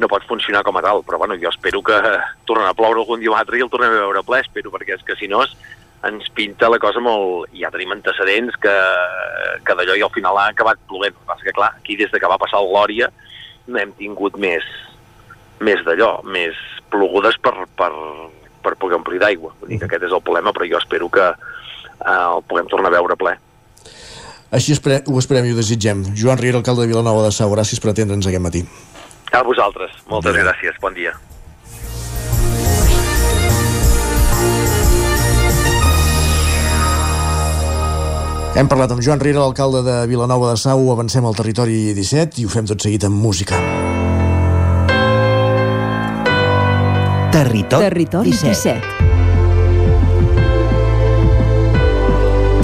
no 0.00 0.08
pot 0.08 0.24
funcionar 0.28 0.64
com 0.66 0.78
a 0.80 0.82
tal. 0.84 1.04
Però 1.06 1.20
bueno, 1.20 1.36
jo 1.40 1.52
espero 1.52 1.82
que 1.84 1.98
tornarà 2.48 2.72
a 2.72 2.78
ploure 2.78 3.04
algun 3.04 3.20
dia 3.20 3.30
i 3.30 3.62
el 3.62 3.70
tornem 3.70 3.92
a 3.92 4.06
veure 4.06 4.24
ple, 4.26 4.40
espero, 4.40 4.72
perquè 4.72 4.96
és 4.96 5.04
que 5.04 5.16
si 5.20 5.28
no 5.28 5.44
ens 5.44 6.30
pinta 6.34 6.70
la 6.72 6.80
cosa 6.80 7.00
molt... 7.04 7.50
Ja 7.52 7.70
tenim 7.72 7.92
antecedents 7.92 8.56
que, 8.60 8.74
que 9.66 9.76
d'allò 9.76 9.96
i 9.98 10.04
al 10.04 10.14
final 10.14 10.38
ha 10.40 10.48
acabat 10.50 10.80
plovent. 10.88 11.12
El 11.12 11.20
que 11.20 11.28
passa 11.28 11.46
que, 11.46 11.56
clar, 11.56 11.74
aquí 11.76 11.98
des 12.00 12.10
de 12.10 12.20
que 12.20 12.30
va 12.30 12.40
passar 12.40 12.62
el 12.62 12.70
Glòria 12.72 13.10
no 13.70 13.78
hem 13.78 13.92
tingut 13.98 14.38
més, 14.40 14.64
més 15.60 15.82
d'allò, 15.86 16.14
més 16.24 16.56
plogudes 16.90 17.36
per, 17.44 17.54
per, 17.78 17.92
per 18.64 18.74
poder 18.80 18.98
omplir 18.98 19.20
d'aigua. 19.22 19.52
Vull 19.60 19.74
dir 19.74 19.78
que 19.82 19.86
aquest 19.90 20.08
és 20.08 20.16
el 20.16 20.24
problema, 20.24 20.54
però 20.56 20.66
jo 20.66 20.80
espero 20.80 21.10
que 21.12 21.28
eh, 21.28 22.16
el 22.16 22.42
puguem 22.48 22.70
tornar 22.72 22.90
a 22.90 22.96
veure 22.96 23.18
ple. 23.20 23.36
Així 24.50 24.74
ho 24.74 25.18
esperem 25.20 25.46
i 25.46 25.52
ho 25.52 25.58
desitgem. 25.58 26.02
Joan 26.18 26.40
Riera, 26.40 26.58
alcalde 26.58 26.82
de 26.82 26.90
Vilanova 26.90 27.28
de 27.28 27.34
Sau, 27.34 27.52
gràcies 27.52 27.78
per 27.78 27.92
atendre'ns 27.92 28.26
aquest 28.26 28.42
matí. 28.42 28.64
A 29.32 29.42
vosaltres. 29.46 29.90
Moltes 30.10 30.34
bon 30.34 30.42
gràcies. 30.42 30.78
Bon 30.82 30.94
dia. 30.94 31.14
Hem 38.58 38.66
parlat 38.68 38.90
amb 38.90 39.00
Joan 39.00 39.20
Riera, 39.22 39.38
l'alcalde 39.44 39.84
de 39.86 40.06
Vilanova 40.10 40.50
de 40.50 40.56
Sau. 40.58 40.90
Avancem 40.92 41.24
al 41.24 41.36
territori 41.38 41.94
17 41.94 42.42
i 42.42 42.44
ho 42.44 42.50
fem 42.50 42.66
tot 42.66 42.82
seguit 42.82 43.04
amb 43.06 43.14
música. 43.22 43.56
Territori, 47.30 47.84
Territori 47.86 48.30
17. 48.34 48.74
17. 48.74 49.00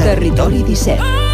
Territori 0.03 0.63
17. 0.67 1.26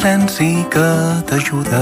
Silenci 0.00 0.64
que 0.72 0.86
t'ajuda. 1.28 1.80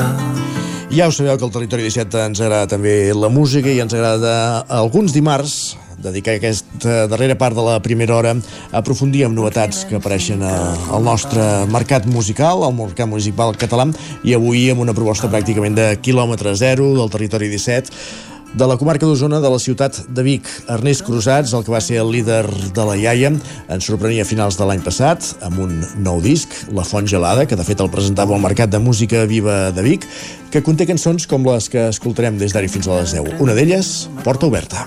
Ja 0.90 1.06
ho 1.06 1.12
sabeu 1.14 1.36
que 1.38 1.44
al 1.46 1.52
Territori 1.54 1.84
17 1.86 2.24
ens 2.26 2.40
agrada 2.42 2.66
també 2.66 3.12
la 3.14 3.28
música 3.30 3.70
i 3.70 3.78
ens 3.78 3.94
agrada 3.94 4.64
alguns 4.66 5.14
dimarts 5.14 5.76
dedicar 6.02 6.34
aquesta 6.34 7.06
darrera 7.10 7.36
part 7.38 7.54
de 7.54 7.62
la 7.62 7.76
primera 7.82 8.16
hora 8.16 8.32
a 8.34 8.80
aprofundir 8.80 9.22
en 9.26 9.36
novetats 9.38 9.84
que 9.86 9.98
apareixen 9.98 10.42
al 10.42 11.04
nostre 11.04 11.44
mercat 11.70 12.06
musical, 12.10 12.64
al 12.66 12.74
mercat 12.74 13.06
musical 13.06 13.54
català, 13.54 13.86
i 14.26 14.34
avui 14.34 14.66
amb 14.72 14.82
una 14.82 14.96
proposta 14.98 15.30
pràcticament 15.30 15.78
de 15.78 15.88
quilòmetre 16.02 16.56
zero 16.58 16.96
del 16.98 17.14
territori 17.14 17.52
17 17.54 18.37
de 18.54 18.66
la 18.66 18.76
comarca 18.80 19.06
d'Osona 19.06 19.40
de 19.40 19.50
la 19.50 19.58
ciutat 19.58 19.98
de 20.08 20.22
Vic. 20.24 20.48
Ernest 20.68 21.04
Cruzats, 21.06 21.52
el 21.52 21.64
que 21.66 21.72
va 21.72 21.80
ser 21.84 22.00
el 22.02 22.10
líder 22.12 22.44
de 22.74 22.86
la 22.86 22.96
iaia, 22.96 23.32
ens 23.68 23.88
sorprenia 23.88 24.24
a 24.24 24.28
finals 24.28 24.58
de 24.58 24.68
l'any 24.68 24.82
passat 24.84 25.24
amb 25.44 25.60
un 25.66 25.76
nou 26.04 26.22
disc, 26.24 26.52
La 26.74 26.86
Font 26.88 27.08
Gelada, 27.08 27.46
que 27.46 27.58
de 27.58 27.66
fet 27.66 27.80
el 27.84 27.92
presentava 27.92 28.34
al 28.34 28.42
Mercat 28.42 28.72
de 28.72 28.80
Música 28.80 29.24
Viva 29.28 29.68
de 29.74 29.84
Vic, 29.84 30.08
que 30.50 30.64
conté 30.64 30.88
cançons 30.88 31.28
com 31.28 31.44
les 31.46 31.68
que 31.68 31.88
escoltarem 31.92 32.38
des 32.40 32.54
d'ara 32.56 32.68
fins 32.68 32.88
a 32.88 33.00
les 33.00 33.16
10. 33.18 33.38
Una 33.44 33.54
d'elles, 33.54 34.08
Porta 34.24 34.48
Oberta. 34.48 34.86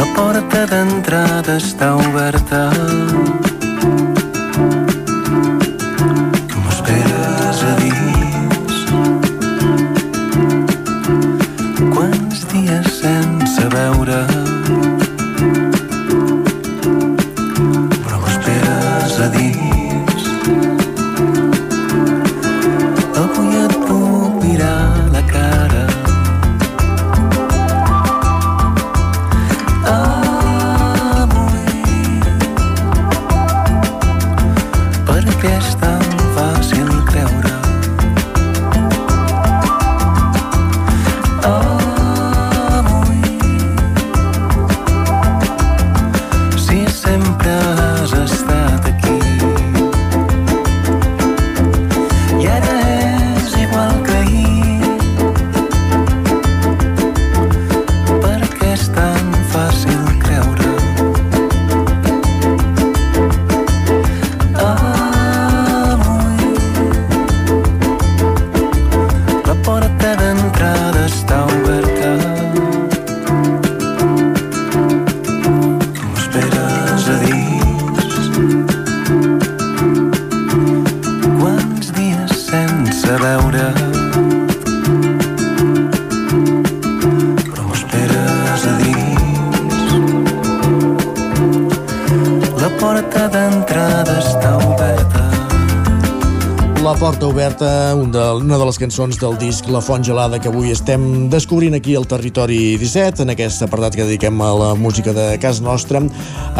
La 0.00 0.06
porta 0.16 0.66
d'entrada 0.70 1.58
està 1.58 1.94
oberta. 1.98 2.68
Cançons 98.80 99.18
del 99.20 99.34
disc 99.36 99.66
La 99.68 99.82
Font 99.84 100.04
Gelada 100.04 100.38
que 100.40 100.48
avui 100.48 100.70
estem 100.72 101.02
descobrint 101.32 101.74
aquí 101.76 101.92
al 101.98 102.06
Territori 102.08 102.78
17, 102.80 103.26
en 103.26 103.32
aquest 103.34 103.60
apartat 103.66 103.96
que 103.98 104.06
dediquem 104.06 104.40
a 104.40 104.48
la 104.56 104.70
música 104.78 105.12
de 105.12 105.26
casa 105.42 105.60
nostra. 105.62 106.00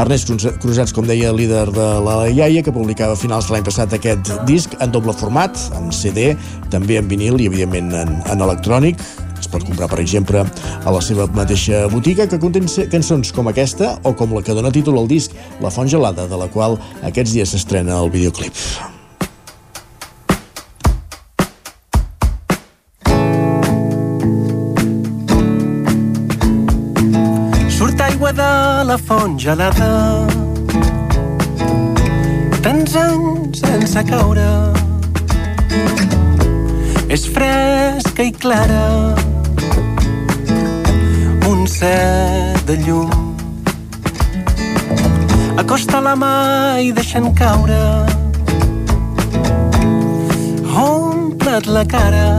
Ernest 0.01 0.29
Cruzats, 0.61 0.93
com 0.93 1.09
deia, 1.09 1.33
líder 1.33 1.71
de 1.73 1.89
la 2.05 2.19
iaia, 2.29 2.63
que 2.67 2.75
publicava 2.77 3.17
a 3.17 3.21
finals 3.21 3.49
de 3.49 3.57
l'any 3.57 3.65
passat 3.65 3.97
aquest 3.97 4.35
disc 4.49 4.77
en 4.85 4.93
doble 4.93 5.17
format, 5.17 5.57
en 5.79 5.89
CD, 5.97 6.35
també 6.69 7.01
en 7.01 7.09
vinil 7.09 7.41
i, 7.41 7.49
evidentment, 7.49 7.95
en, 8.03 8.15
en 8.29 8.47
electrònic. 8.49 9.01
Es 9.41 9.49
pot 9.49 9.65
comprar, 9.65 9.89
per 9.89 10.03
exemple, 10.05 10.45
a 10.45 10.93
la 10.93 11.01
seva 11.01 11.25
mateixa 11.33 11.87
botiga, 11.89 12.29
que 12.29 12.41
conté 12.43 12.61
cançons 12.93 13.33
com 13.33 13.49
aquesta 13.49 13.95
o 14.05 14.13
com 14.13 14.37
la 14.37 14.45
que 14.45 14.57
dona 14.57 14.73
títol 14.75 15.01
al 15.01 15.09
disc 15.09 15.33
La 15.65 15.73
Font 15.73 15.89
Gelada, 15.89 16.29
de 16.29 16.45
la 16.45 16.53
qual 16.53 16.77
aquests 17.01 17.33
dies 17.39 17.57
s'estrena 17.57 17.97
el 18.05 18.13
videoclip. 18.13 18.53
Font 29.11 29.41
gelada 29.43 29.87
tants 32.63 32.93
anys 32.95 33.59
sense 33.59 34.03
caure. 34.07 34.45
És 37.11 37.25
fresca 37.35 38.23
i 38.23 38.31
clara, 38.31 38.85
un 41.51 41.67
set 41.67 42.63
de 42.71 42.79
llum. 42.85 43.11
Acosta 45.59 45.99
la 46.07 46.15
mà 46.23 46.79
i 46.79 46.95
deixen 46.95 47.33
caure. 47.43 47.83
Omple't 50.87 51.67
la 51.67 51.83
cara, 51.97 52.31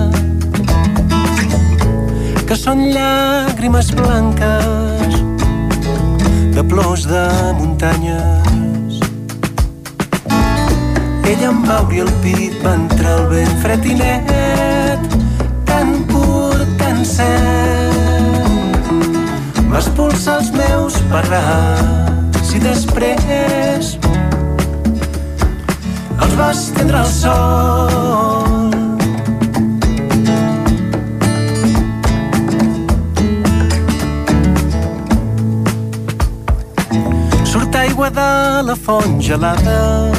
que 2.47 2.61
són 2.63 2.87
llàgrimes 2.95 3.91
blanques 3.99 5.00
de 6.51 6.63
plors 6.63 7.05
de 7.07 7.23
muntanyes. 7.57 8.99
Ella 11.25 11.49
em 11.49 11.63
va 11.63 11.81
obrir 11.81 12.01
el 12.05 12.11
pit, 12.23 12.53
va 12.63 12.73
entrar 12.75 13.15
el 13.21 13.27
vent 13.31 13.55
fred 13.63 13.85
i 13.87 13.95
net, 13.99 15.17
tan 15.69 15.93
pur, 16.11 16.55
tan 16.81 17.03
cert. 17.07 18.29
Va 19.71 19.79
expulsar 19.79 20.39
els 20.41 20.51
meus 20.59 20.99
parrats 21.13 22.55
i 22.55 22.63
després 22.67 23.97
els 26.21 26.39
va 26.39 26.51
estendre 26.51 27.03
al 27.05 27.11
sol. 27.17 28.50
Surt 38.01 38.17
aigua 38.17 38.61
de 38.61 38.67
la 38.67 38.75
font 38.75 39.21
gelada. 39.21 40.09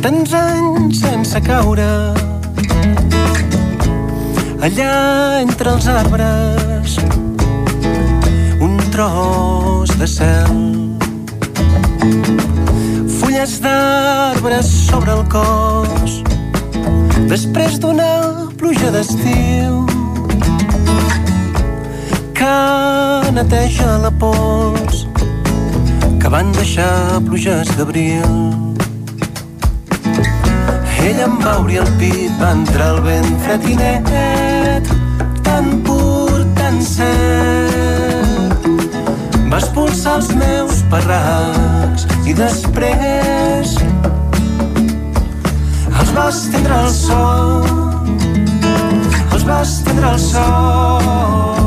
Tants 0.00 0.32
anys 0.32 1.00
sense 1.00 1.40
caure. 1.42 1.88
Allà 4.62 4.92
entre 5.40 5.72
els 5.74 5.88
arbres 5.90 6.94
un 8.62 8.76
tros 8.94 9.90
de 9.98 10.06
cel. 10.06 10.62
Fulles 13.18 13.58
d'arbres 13.64 14.70
sobre 14.86 15.16
el 15.18 15.24
cos 15.32 16.20
després 17.26 17.80
d'una 17.82 18.12
pluja 18.60 18.92
d'estiu 18.94 19.82
que 22.38 22.54
neteja 23.34 23.98
la 24.06 24.14
pols 24.22 24.87
que 26.28 26.32
van 26.32 26.50
deixar 26.52 27.20
pluges 27.24 27.68
d'abril 27.78 28.32
ella 31.00 31.24
em 31.24 31.36
va 31.40 31.54
obrir 31.60 31.78
el 31.80 31.88
pit, 32.00 32.32
va 32.40 32.50
entrar 32.52 32.88
el 32.96 32.98
vent 33.06 33.30
fred 33.44 33.64
i 33.72 33.76
net, 33.78 34.90
tan 35.46 35.70
pur, 35.86 36.42
tan 36.58 36.76
cert. 36.84 38.66
Va 39.48 39.56
expulsar 39.62 40.18
els 40.18 40.28
meus 40.42 40.82
parracs 40.92 42.04
i 42.28 42.36
després 42.36 43.78
els 45.94 46.12
va 46.18 46.26
estendre 46.28 46.82
al 46.82 46.90
sol, 46.98 47.70
els 49.30 49.48
va 49.48 49.62
estendre 49.64 50.12
al 50.12 50.20
sol. 50.26 51.57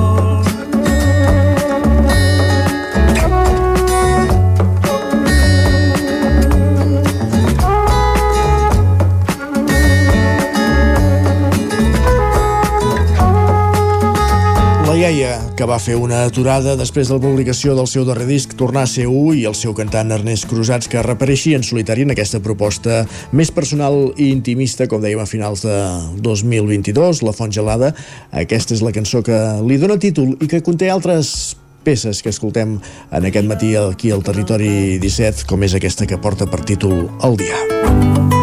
Iaia, 15.01 15.39
que 15.57 15.65
va 15.65 15.79
fer 15.81 15.95
una 15.97 16.19
aturada 16.27 16.75
després 16.77 17.09
de 17.09 17.15
la 17.15 17.23
publicació 17.23 17.73
del 17.73 17.87
seu 17.89 18.03
darrer 18.05 18.27
disc 18.29 18.51
Tornar 18.57 18.83
a 18.85 18.89
ser 18.89 19.07
u 19.09 19.31
i 19.33 19.47
el 19.49 19.55
seu 19.57 19.73
cantant 19.73 20.11
Ernest 20.13 20.45
Cruzats 20.49 20.89
que 20.91 21.01
reapareixia 21.01 21.57
en 21.57 21.65
solitari 21.65 22.05
en 22.05 22.13
aquesta 22.13 22.41
proposta 22.43 22.99
més 23.33 23.49
personal 23.55 24.11
i 24.21 24.29
intimista, 24.29 24.85
com 24.91 25.01
dèiem 25.01 25.23
a 25.23 25.25
finals 25.25 25.63
de 25.65 25.77
2022, 26.21 27.23
La 27.25 27.33
Font 27.33 27.53
Gelada. 27.55 27.95
Aquesta 28.43 28.77
és 28.77 28.83
la 28.85 28.93
cançó 28.93 29.23
que 29.25 29.39
li 29.65 29.79
dona 29.81 29.97
títol 29.97 30.35
i 30.37 30.51
que 30.51 30.61
conté 30.61 30.91
altres 30.93 31.55
peces 31.81 32.21
que 32.21 32.29
escoltem 32.29 32.77
en 32.77 33.31
aquest 33.31 33.49
matí 33.49 33.73
aquí 33.79 34.13
al 34.13 34.21
Territori 34.27 34.99
17, 35.01 35.49
com 35.49 35.65
és 35.65 35.73
aquesta 35.79 36.05
que 36.05 36.21
porta 36.21 36.45
per 36.45 36.61
títol 36.61 37.07
El 37.25 37.41
dia. 37.41 38.40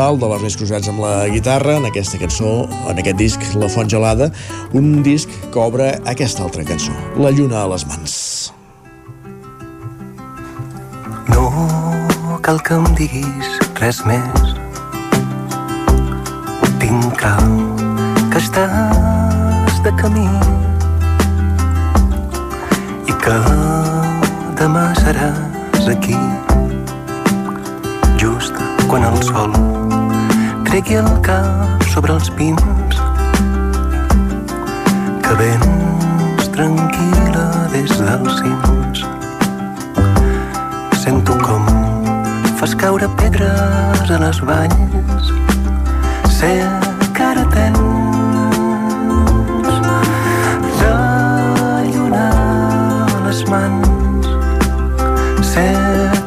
Instrumental 0.00 0.16
de 0.16 0.28
l'Ernest 0.32 0.56
Cruzats 0.56 0.88
amb 0.88 1.00
la 1.02 1.28
guitarra, 1.28 1.76
en 1.76 1.84
aquesta 1.84 2.16
cançó, 2.18 2.66
en 2.88 2.98
aquest 2.98 3.18
disc, 3.18 3.42
La 3.60 3.68
Font 3.68 3.88
Gelada, 3.88 4.30
un 4.72 5.02
disc 5.02 5.28
que 5.52 5.60
obre 5.60 6.00
aquesta 6.06 6.42
altra 6.42 6.64
cançó, 6.64 6.92
La 7.16 7.30
lluna 7.30 7.64
a 7.64 7.68
les 7.68 7.84
mans. 7.86 8.52
No 11.28 12.38
cal 12.40 12.62
que 12.62 12.74
em 12.74 12.86
diguis 12.96 13.60
res 13.80 14.00
més. 14.06 14.56
Tinc 16.80 17.12
clar 17.20 17.36
que 18.32 18.40
estàs 18.40 18.89
valls. 45.06 45.28
Sé 46.38 46.52
que 47.14 47.22
ara 47.22 47.44
tens 47.54 47.78
la 50.82 51.84
lluna 51.92 52.26
a 52.34 53.20
les 53.26 53.40
mans. 53.52 54.26
Sé 55.52 55.66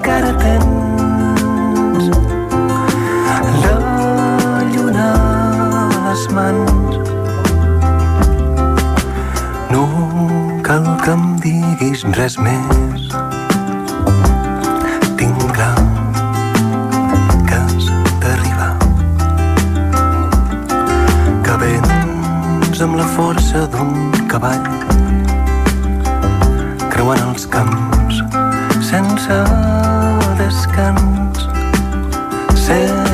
que 0.03 0.11
ara 0.11 0.33
tens 0.43 2.03
la 3.63 3.77
lluna 4.73 5.09
a 5.81 6.09
les 6.09 6.23
mans. 6.37 6.91
No 9.73 9.85
cal 10.63 10.85
que 11.05 11.11
em 11.17 11.25
diguis 11.47 12.05
res 12.19 12.37
més 12.37 13.02
força 23.53 23.67
d'un 23.67 24.27
cavall 24.29 24.63
creuant 26.89 27.21
els 27.29 27.45
camps 27.53 28.21
sense 28.89 29.37
descans. 30.39 31.45
Sé 32.65 33.12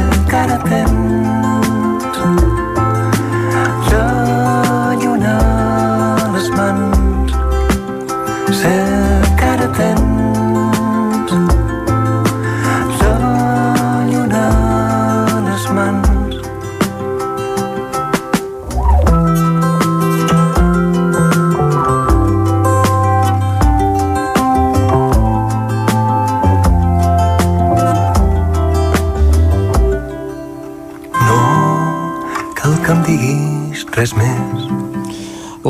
res 33.99 34.13
més. 34.15 34.67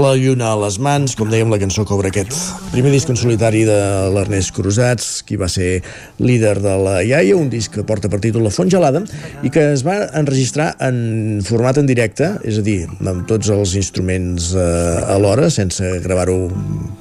La 0.10 0.16
lluna 0.18 0.48
a 0.50 0.58
les 0.58 0.80
mans, 0.82 1.12
com 1.14 1.30
dèiem, 1.30 1.52
la 1.54 1.60
cançó 1.62 1.84
cobra 1.86 2.10
aquest 2.10 2.34
primer 2.72 2.90
disc 2.90 3.12
en 3.12 3.18
solitari 3.20 3.60
de 3.68 3.78
l'Ernest 4.10 4.56
Cruzats, 4.58 5.10
qui 5.22 5.36
va 5.38 5.46
ser 5.52 5.84
líder 6.18 6.56
de 6.64 6.72
la 6.82 6.96
iaia, 7.06 7.36
un 7.38 7.52
disc 7.52 7.76
que 7.76 7.84
porta 7.86 8.10
per 8.10 8.18
títol 8.24 8.42
La 8.48 8.50
Font 8.50 8.72
Gelada, 8.74 9.04
i 9.46 9.52
que 9.54 9.68
es 9.76 9.84
va 9.86 10.00
enregistrar 10.18 10.72
en 10.88 11.44
format 11.46 11.78
en 11.78 11.86
directe, 11.86 12.32
és 12.42 12.58
a 12.58 12.64
dir, 12.66 12.88
amb 13.06 13.28
tots 13.30 13.52
els 13.54 13.76
instruments 13.78 14.48
eh, 14.58 15.14
alhora, 15.14 15.52
sense 15.54 15.86
gravar-ho 16.02 16.40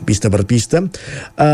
pista 0.05 0.29
per 0.29 0.43
pista. 0.51 0.85
Eh, 0.85 1.49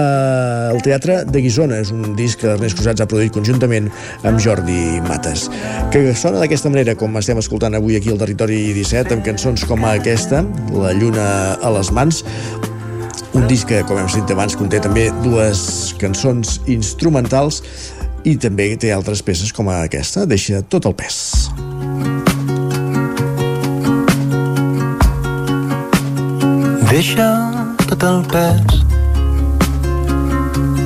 el 0.75 0.83
Teatre 0.83 1.21
de 1.29 1.45
Guisona 1.45 1.79
és 1.85 1.95
un 1.95 2.19
disc 2.19 2.43
que 2.43 2.51
Ernest 2.57 2.81
Cruzats 2.81 3.05
ha 3.05 3.07
produït 3.11 3.35
conjuntament 3.37 3.93
amb 4.27 4.43
Jordi 4.43 4.99
Mates, 5.07 5.47
que 5.95 6.03
sona 6.19 6.43
d'aquesta 6.43 6.75
manera, 6.75 6.99
com 6.99 7.15
estem 7.23 7.39
escoltant 7.39 7.79
avui 7.79 7.95
aquí 8.01 8.11
al 8.11 8.19
Territori 8.27 8.65
17, 8.75 9.21
amb 9.21 9.31
cançons 9.31 9.69
com 9.71 9.87
aquesta, 9.93 10.43
La 10.75 10.91
Lluna 10.99 11.44
a 11.61 11.75
les 11.77 11.91
mans, 11.95 12.23
un 13.35 13.49
disc 13.51 13.67
que, 13.67 13.83
com 13.89 13.99
hem 13.99 14.09
sentit 14.11 14.35
abans, 14.37 14.55
conté 14.59 14.79
també 14.83 15.09
dues 15.25 15.93
cançons 15.99 16.61
instrumentals 16.71 17.63
i 18.25 18.37
també 18.41 18.71
té 18.81 18.93
altres 18.95 19.21
peces 19.27 19.53
com 19.53 19.69
aquesta, 19.73 20.25
Deixa 20.25 20.63
tot 20.71 20.87
el 20.89 20.95
pes. 20.97 21.51
Deixa 26.95 27.29
tot 27.89 28.07
el 28.07 28.23
pes 28.31 28.81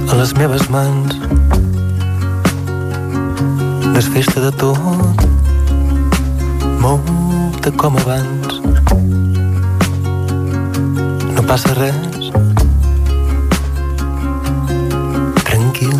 a 0.08 0.16
les 0.16 0.34
meves 0.40 0.64
mans. 0.72 1.20
Desfesta 3.92 4.40
de 4.48 4.52
tot, 4.56 5.28
mou-te 6.80 7.76
com 7.76 8.00
abans. 8.00 8.37
Passa 11.48 11.72
res, 11.72 12.28
tranquil, 15.48 15.94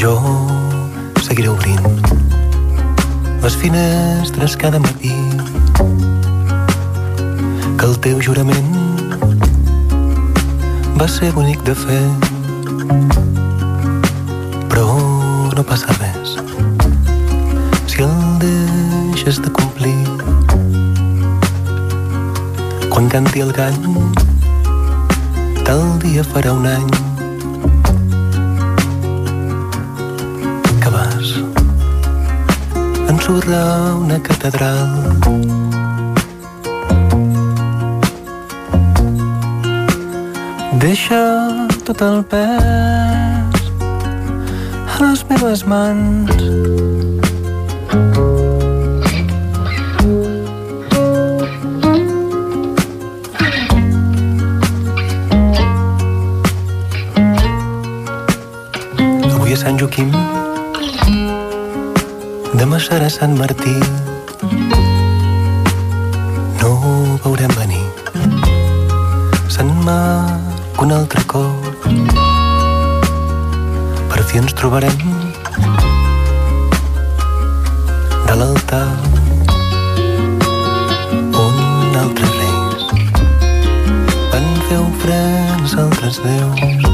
jo 0.00 0.14
seguiré 1.20 1.50
obrint 1.52 1.84
les 3.42 3.56
finestres 3.56 4.56
cada 4.56 4.78
matí. 4.78 5.12
Que 7.76 7.84
el 7.84 7.96
teu 8.04 8.20
jurament 8.24 8.72
va 10.96 11.08
ser 11.08 11.28
bonic 11.36 11.60
de 11.68 11.74
fer 11.84 12.02
però 14.72 14.86
no 15.56 15.66
passa 15.72 15.98
res. 16.00 16.38
Si 17.86 18.06
el 18.08 18.16
deixes 18.44 19.42
de 19.44 19.52
complir 19.52 19.69
quan 23.00 23.08
canti 23.08 23.40
el 23.40 23.50
gall 23.56 23.76
tal 25.64 25.80
dia 26.02 26.20
farà 26.20 26.50
un 26.52 26.66
any 26.68 26.90
que 30.82 30.90
vas 30.96 31.30
ensorrar 33.14 33.72
una 34.02 34.18
catedral 34.28 34.92
Deixa 40.84 41.22
tot 41.88 42.04
el 42.04 42.20
pes 42.34 43.64
a 44.92 45.00
les 45.06 45.24
meves 45.32 45.64
mans. 45.72 46.36
Joaquim, 60.00 60.12
demà 62.56 62.78
serà 62.80 63.08
Sant 63.12 63.34
Martí. 63.36 63.74
No 66.60 66.70
ho 66.72 66.92
veurem 67.24 67.52
venir. 67.58 67.84
Sant 69.56 69.72
Marc 69.84 70.80
un 70.86 70.94
altre 70.96 71.24
cop. 71.28 71.88
Per 74.12 74.24
fi 74.30 74.40
ens 74.40 74.56
trobarem 74.56 75.04
de 78.28 78.38
l'altar 78.40 78.86
on 81.44 82.00
altres 82.04 82.38
reis 82.38 82.88
van 84.32 84.48
fer 84.70 84.80
ofrens 84.86 85.76
a 85.76 85.84
altres 85.84 86.22
déus. 86.24 86.89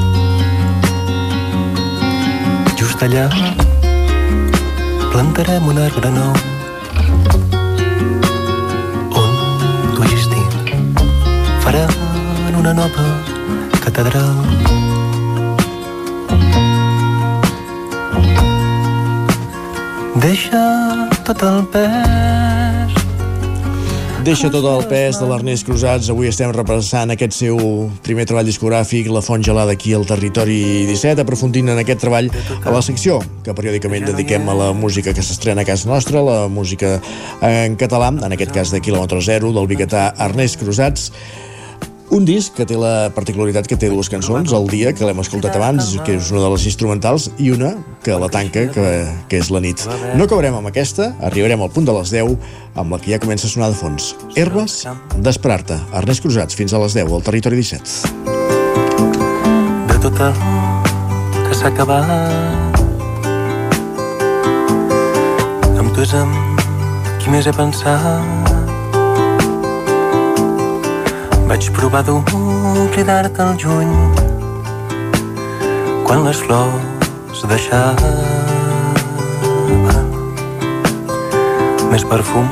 Just 2.97 3.13
allà 3.13 3.29
plantarem 5.13 5.67
un 5.69 5.77
arbre 5.83 6.11
nou 6.15 6.33
on 9.21 9.35
tu 9.93 10.07
i 10.07 10.09
Justí 10.15 10.41
faran 11.61 11.93
una 12.57 12.73
nova 12.73 13.07
catedral. 13.85 14.33
Deixa 20.25 20.65
tot 21.29 21.49
el 21.53 21.65
pes 21.77 22.56
Deixa 24.27 24.49
tot 24.51 24.65
el 24.67 24.81
pes 24.91 25.21
de 25.21 25.27
l'Ernest 25.31 25.63
Cruzats. 25.69 26.09
Avui 26.11 26.27
estem 26.27 26.51
repassant 26.51 27.13
aquest 27.15 27.37
seu 27.37 27.61
primer 28.03 28.25
treball 28.27 28.49
discogràfic, 28.49 29.07
La 29.15 29.23
Font 29.23 29.45
Gelada, 29.47 29.77
aquí 29.77 29.93
al 29.95 30.03
Territori 30.09 30.83
17, 30.89 31.23
aprofundint 31.23 31.71
en 31.71 31.79
aquest 31.79 32.03
treball 32.03 32.33
a 32.59 32.75
la 32.75 32.83
secció 32.83 33.21
que 33.47 33.55
periòdicament 33.55 34.09
dediquem 34.11 34.51
a 34.51 34.59
la 34.59 34.73
música 34.75 35.15
que 35.15 35.23
s'estrena 35.23 35.63
a 35.63 35.69
casa 35.69 35.87
nostra, 35.87 36.25
la 36.27 36.49
música 36.51 36.97
en 37.39 37.79
català, 37.79 38.11
en 38.19 38.35
aquest 38.35 38.51
cas 38.51 38.75
de 38.75 38.83
quilòmetre 38.83 39.23
zero, 39.23 39.55
del 39.55 39.71
biguetà 39.71 40.09
Ernest 40.27 40.59
Cruzats. 40.59 41.13
Un 42.15 42.25
disc 42.25 42.55
que 42.55 42.65
té 42.69 42.77
la 42.79 43.11
particularitat 43.15 43.67
que 43.67 43.77
té 43.81 43.89
dues 43.91 44.09
cançons, 44.13 44.53
El 44.55 44.69
dia, 44.71 44.93
que 44.95 45.05
l'hem 45.07 45.19
escoltat 45.19 45.57
abans, 45.59 45.97
que 46.07 46.15
és 46.21 46.31
una 46.31 46.45
de 46.45 46.51
les 46.55 46.67
instrumentals, 46.71 47.31
i 47.43 47.51
una 47.51 47.73
que 48.05 48.15
la 48.15 48.29
tanca, 48.33 48.69
que, 48.73 48.87
que 49.29 49.41
és 49.43 49.51
La 49.51 49.61
nit. 49.61 49.83
No 50.15 50.29
acabarem 50.29 50.55
amb 50.55 50.71
aquesta, 50.71 51.11
arribarem 51.27 51.63
al 51.67 51.73
punt 51.75 51.89
de 51.89 51.97
les 51.99 52.15
10, 52.15 52.37
amb 52.79 52.95
la 52.95 53.01
que 53.03 53.11
ja 53.11 53.19
comença 53.23 53.51
a 53.51 53.51
sonar 53.51 53.73
de 53.75 53.81
fons. 53.81 54.15
Herbes 54.39 54.85
d'esperar-te. 55.19 55.81
Ernest 55.99 56.23
Cruzats, 56.23 56.55
fins 56.55 56.73
a 56.73 56.83
les 56.85 56.95
10, 56.95 57.11
al 57.11 57.27
Territori 57.27 57.59
17. 57.59 58.35
de 59.97 59.99
tot 60.03 60.21
el 60.21 60.35
que 61.49 61.55
s'ha 61.55 61.69
acabat. 61.69 62.05
Amb 65.77 65.95
tu 65.95 66.05
és 66.05 66.15
amb 66.15 66.61
qui 67.21 67.33
més 67.33 67.47
he 67.47 67.57
pensat. 67.57 68.46
Vaig 71.47 71.69
provar 71.71 72.03
d'oblidar-te 72.03 73.43
al 73.43 73.55
juny 73.63 73.93
quan 76.07 76.25
les 76.27 76.41
flors 76.43 77.45
deixaven 77.51 78.97
més 81.93 82.05
perfum. 82.11 82.51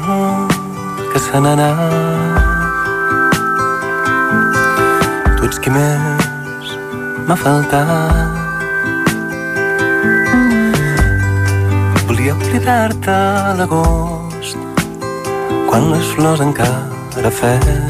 que 1.12 1.18
se 1.18 1.40
n'ha 1.40 1.52
anat 1.52 1.78
tu 5.36 5.42
ets 5.46 5.58
qui 5.62 5.70
més 5.70 6.66
m'ha 7.28 7.38
faltat 7.44 8.40
Volia 12.06 12.32
oblidar-te 12.34 13.14
a 13.14 13.54
l'agost 13.58 14.58
quan 15.68 15.82
les 15.94 16.06
flors 16.16 16.40
encara 16.48 17.30
feien 17.40 17.80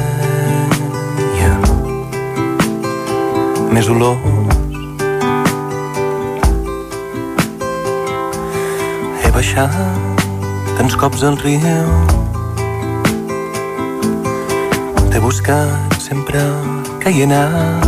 més 3.73 3.89
olor. 3.89 4.62
He 9.43 9.45
baixat 9.45 9.75
tants 10.79 10.95
cops 10.95 11.23
al 11.27 11.35
riu 11.43 11.59
T'he 15.11 15.19
buscat 15.25 15.97
sempre 15.99 16.39
que 17.03 17.11
hi 17.11 17.25
he 17.25 17.27
anat. 17.27 17.83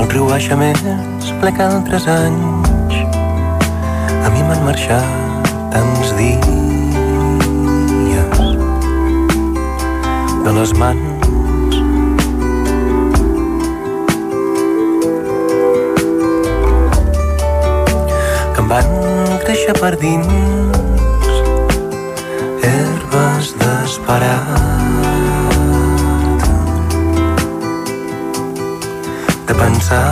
El 0.00 0.08
riu 0.08 0.24
baixa 0.30 0.56
més 0.56 0.80
ple 1.42 1.52
que 1.58 1.66
altres 1.66 2.08
anys. 2.08 2.96
A 4.24 4.32
mi 4.32 4.40
m'han 4.40 4.64
marxat 4.70 5.52
tants 5.74 6.14
dies 6.16 6.48
de 10.46 10.56
les 10.60 10.72
mans. 10.80 11.05
Em 18.66 18.70
van 18.72 19.38
créixer 19.44 19.74
per 19.78 19.92
dins 20.00 21.36
herbes 22.66 23.50
d'esperar 23.60 24.40
de 29.46 29.54
pensar 29.60 30.02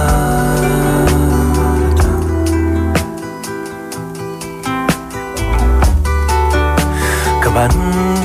que 7.42 7.55
van 7.59 7.74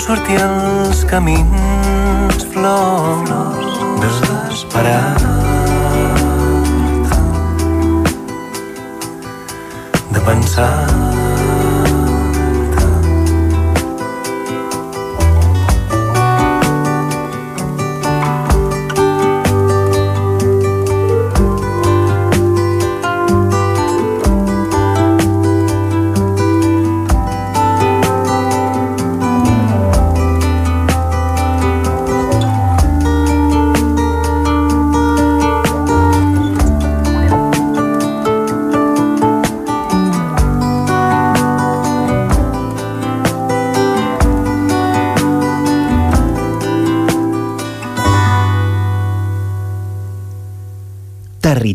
sortir 0.06 0.38
els 0.46 1.02
camins 1.10 2.46
flors 2.54 3.34
d'esperar 4.06 5.19
de 10.30 10.36
pensar 10.36 11.19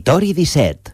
Territori 0.04 0.34
17 0.34 0.93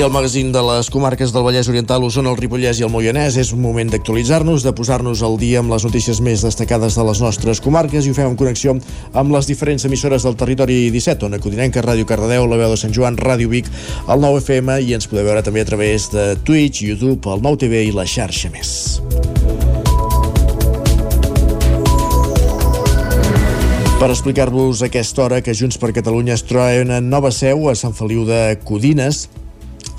El 0.00 0.10
magazín 0.10 0.50
de 0.50 0.62
les 0.64 0.88
comarques 0.88 1.30
del 1.30 1.42
Vallès 1.44 1.68
Oriental, 1.68 2.02
Osona, 2.02 2.30
el 2.32 2.38
Ripollès 2.38 2.78
i 2.80 2.84
el 2.86 2.88
Moianès 2.88 3.34
és 3.36 3.50
un 3.52 3.60
moment 3.60 3.90
d'actualitzar-nos, 3.92 4.62
de 4.64 4.72
posar-nos 4.72 5.20
al 5.20 5.34
dia 5.36 5.58
amb 5.60 5.68
les 5.74 5.84
notícies 5.84 6.22
més 6.24 6.40
destacades 6.40 6.94
de 6.96 7.04
les 7.04 7.20
nostres 7.20 7.60
comarques 7.60 8.06
i 8.06 8.10
ho 8.10 8.16
fem 8.16 8.30
en 8.30 8.38
connexió 8.40 8.72
amb 9.12 9.34
les 9.34 9.50
diferents 9.50 9.84
emissores 9.84 10.24
del 10.24 10.38
territori 10.40 10.78
17, 10.94 11.28
on 11.28 11.36
Codinenca, 11.44 11.84
Ràdio 11.84 12.08
Cardedeu, 12.08 12.46
la 12.48 12.56
veu 12.56 12.72
de 12.72 12.78
Sant 12.80 12.96
Joan, 12.96 13.18
Ràdio 13.20 13.52
Vic, 13.52 13.68
el 14.08 14.24
9 14.24 14.40
FM 14.40 14.78
i 14.88 14.96
ens 14.96 15.10
podeu 15.10 15.28
veure 15.28 15.42
també 15.44 15.60
a 15.60 15.68
través 15.68 16.08
de 16.14 16.24
Twitch, 16.48 16.80
YouTube, 16.80 17.20
el 17.28 17.44
9 17.44 17.60
TV 17.66 17.84
i 17.90 17.92
la 17.92 18.06
xarxa 18.08 18.48
més. 18.54 19.02
Per 24.00 24.08
explicar-vos 24.08 24.80
aquesta 24.80 25.26
hora 25.26 25.42
que 25.44 25.52
Junts 25.52 25.76
per 25.76 25.92
Catalunya 25.92 26.32
es 26.38 26.46
troba 26.48 26.72
una 26.80 27.02
nova 27.04 27.28
seu 27.36 27.68
a 27.68 27.76
Sant 27.76 27.92
Feliu 27.92 28.24
de 28.24 28.56
Codines, 28.64 29.26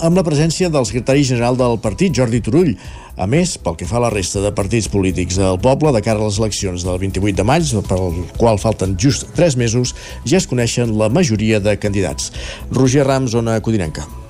amb 0.02 0.18
la 0.18 0.24
presència 0.26 0.70
del 0.74 0.86
secretari 0.90 1.24
general 1.28 1.58
del 1.60 1.78
partit, 1.82 2.14
Jordi 2.18 2.42
Turull. 2.44 2.74
A 3.22 3.28
més, 3.30 3.54
pel 3.62 3.78
que 3.78 3.88
fa 3.90 4.00
a 4.00 4.06
la 4.08 4.14
resta 4.14 4.42
de 4.42 4.54
partits 4.56 4.90
polítics 4.90 5.38
del 5.40 5.60
poble, 5.62 5.94
de 5.94 6.02
cara 6.06 6.20
a 6.22 6.30
les 6.30 6.40
eleccions 6.42 6.86
del 6.88 6.98
28 7.04 7.38
de 7.38 7.46
maig, 7.48 7.76
pel 7.90 8.24
qual 8.40 8.62
falten 8.62 8.98
just 8.98 9.30
3 9.38 9.60
mesos, 9.62 9.94
ja 10.26 10.42
es 10.42 10.50
coneixen 10.50 10.98
la 10.98 11.12
majoria 11.14 11.62
de 11.62 11.78
candidats. 11.78 12.34
Roger 12.72 13.06
Rams, 13.08 13.38
zona 13.38 13.60
Codinenca. 13.62 14.21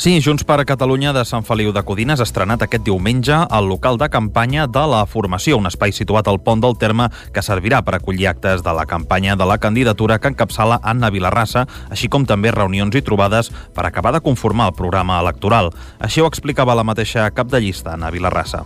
Sí, 0.00 0.22
Junts 0.24 0.46
per 0.48 0.62
Catalunya 0.64 1.10
de 1.12 1.26
Sant 1.28 1.44
Feliu 1.44 1.74
de 1.76 1.82
Codines 1.84 2.22
ha 2.22 2.24
estrenat 2.24 2.62
aquest 2.64 2.86
diumenge 2.86 3.36
al 3.36 3.66
local 3.68 3.98
de 4.00 4.06
campanya 4.08 4.62
de 4.64 4.84
la 4.88 5.02
formació, 5.04 5.58
un 5.60 5.68
espai 5.68 5.92
situat 5.92 6.30
al 6.30 6.38
pont 6.40 6.62
del 6.64 6.78
terme 6.80 7.10
que 7.34 7.42
servirà 7.44 7.82
per 7.84 7.98
acollir 7.98 8.30
actes 8.30 8.64
de 8.64 8.72
la 8.72 8.86
campanya 8.88 9.36
de 9.36 9.44
la 9.44 9.58
candidatura 9.60 10.16
que 10.16 10.30
encapçala 10.32 10.78
Anna 10.80 11.10
Vilarrassa, 11.12 11.66
així 11.92 12.08
com 12.08 12.24
també 12.24 12.48
reunions 12.48 12.96
i 12.96 13.02
trobades 13.04 13.52
per 13.76 13.84
acabar 13.84 14.14
de 14.16 14.22
conformar 14.24 14.70
el 14.70 14.78
programa 14.78 15.20
electoral. 15.20 15.68
Així 16.00 16.24
ho 16.24 16.30
explicava 16.32 16.78
la 16.80 16.86
mateixa 16.94 17.28
cap 17.36 17.52
de 17.52 17.60
llista, 17.60 17.92
Anna 17.92 18.08
Vilarrassa. 18.08 18.64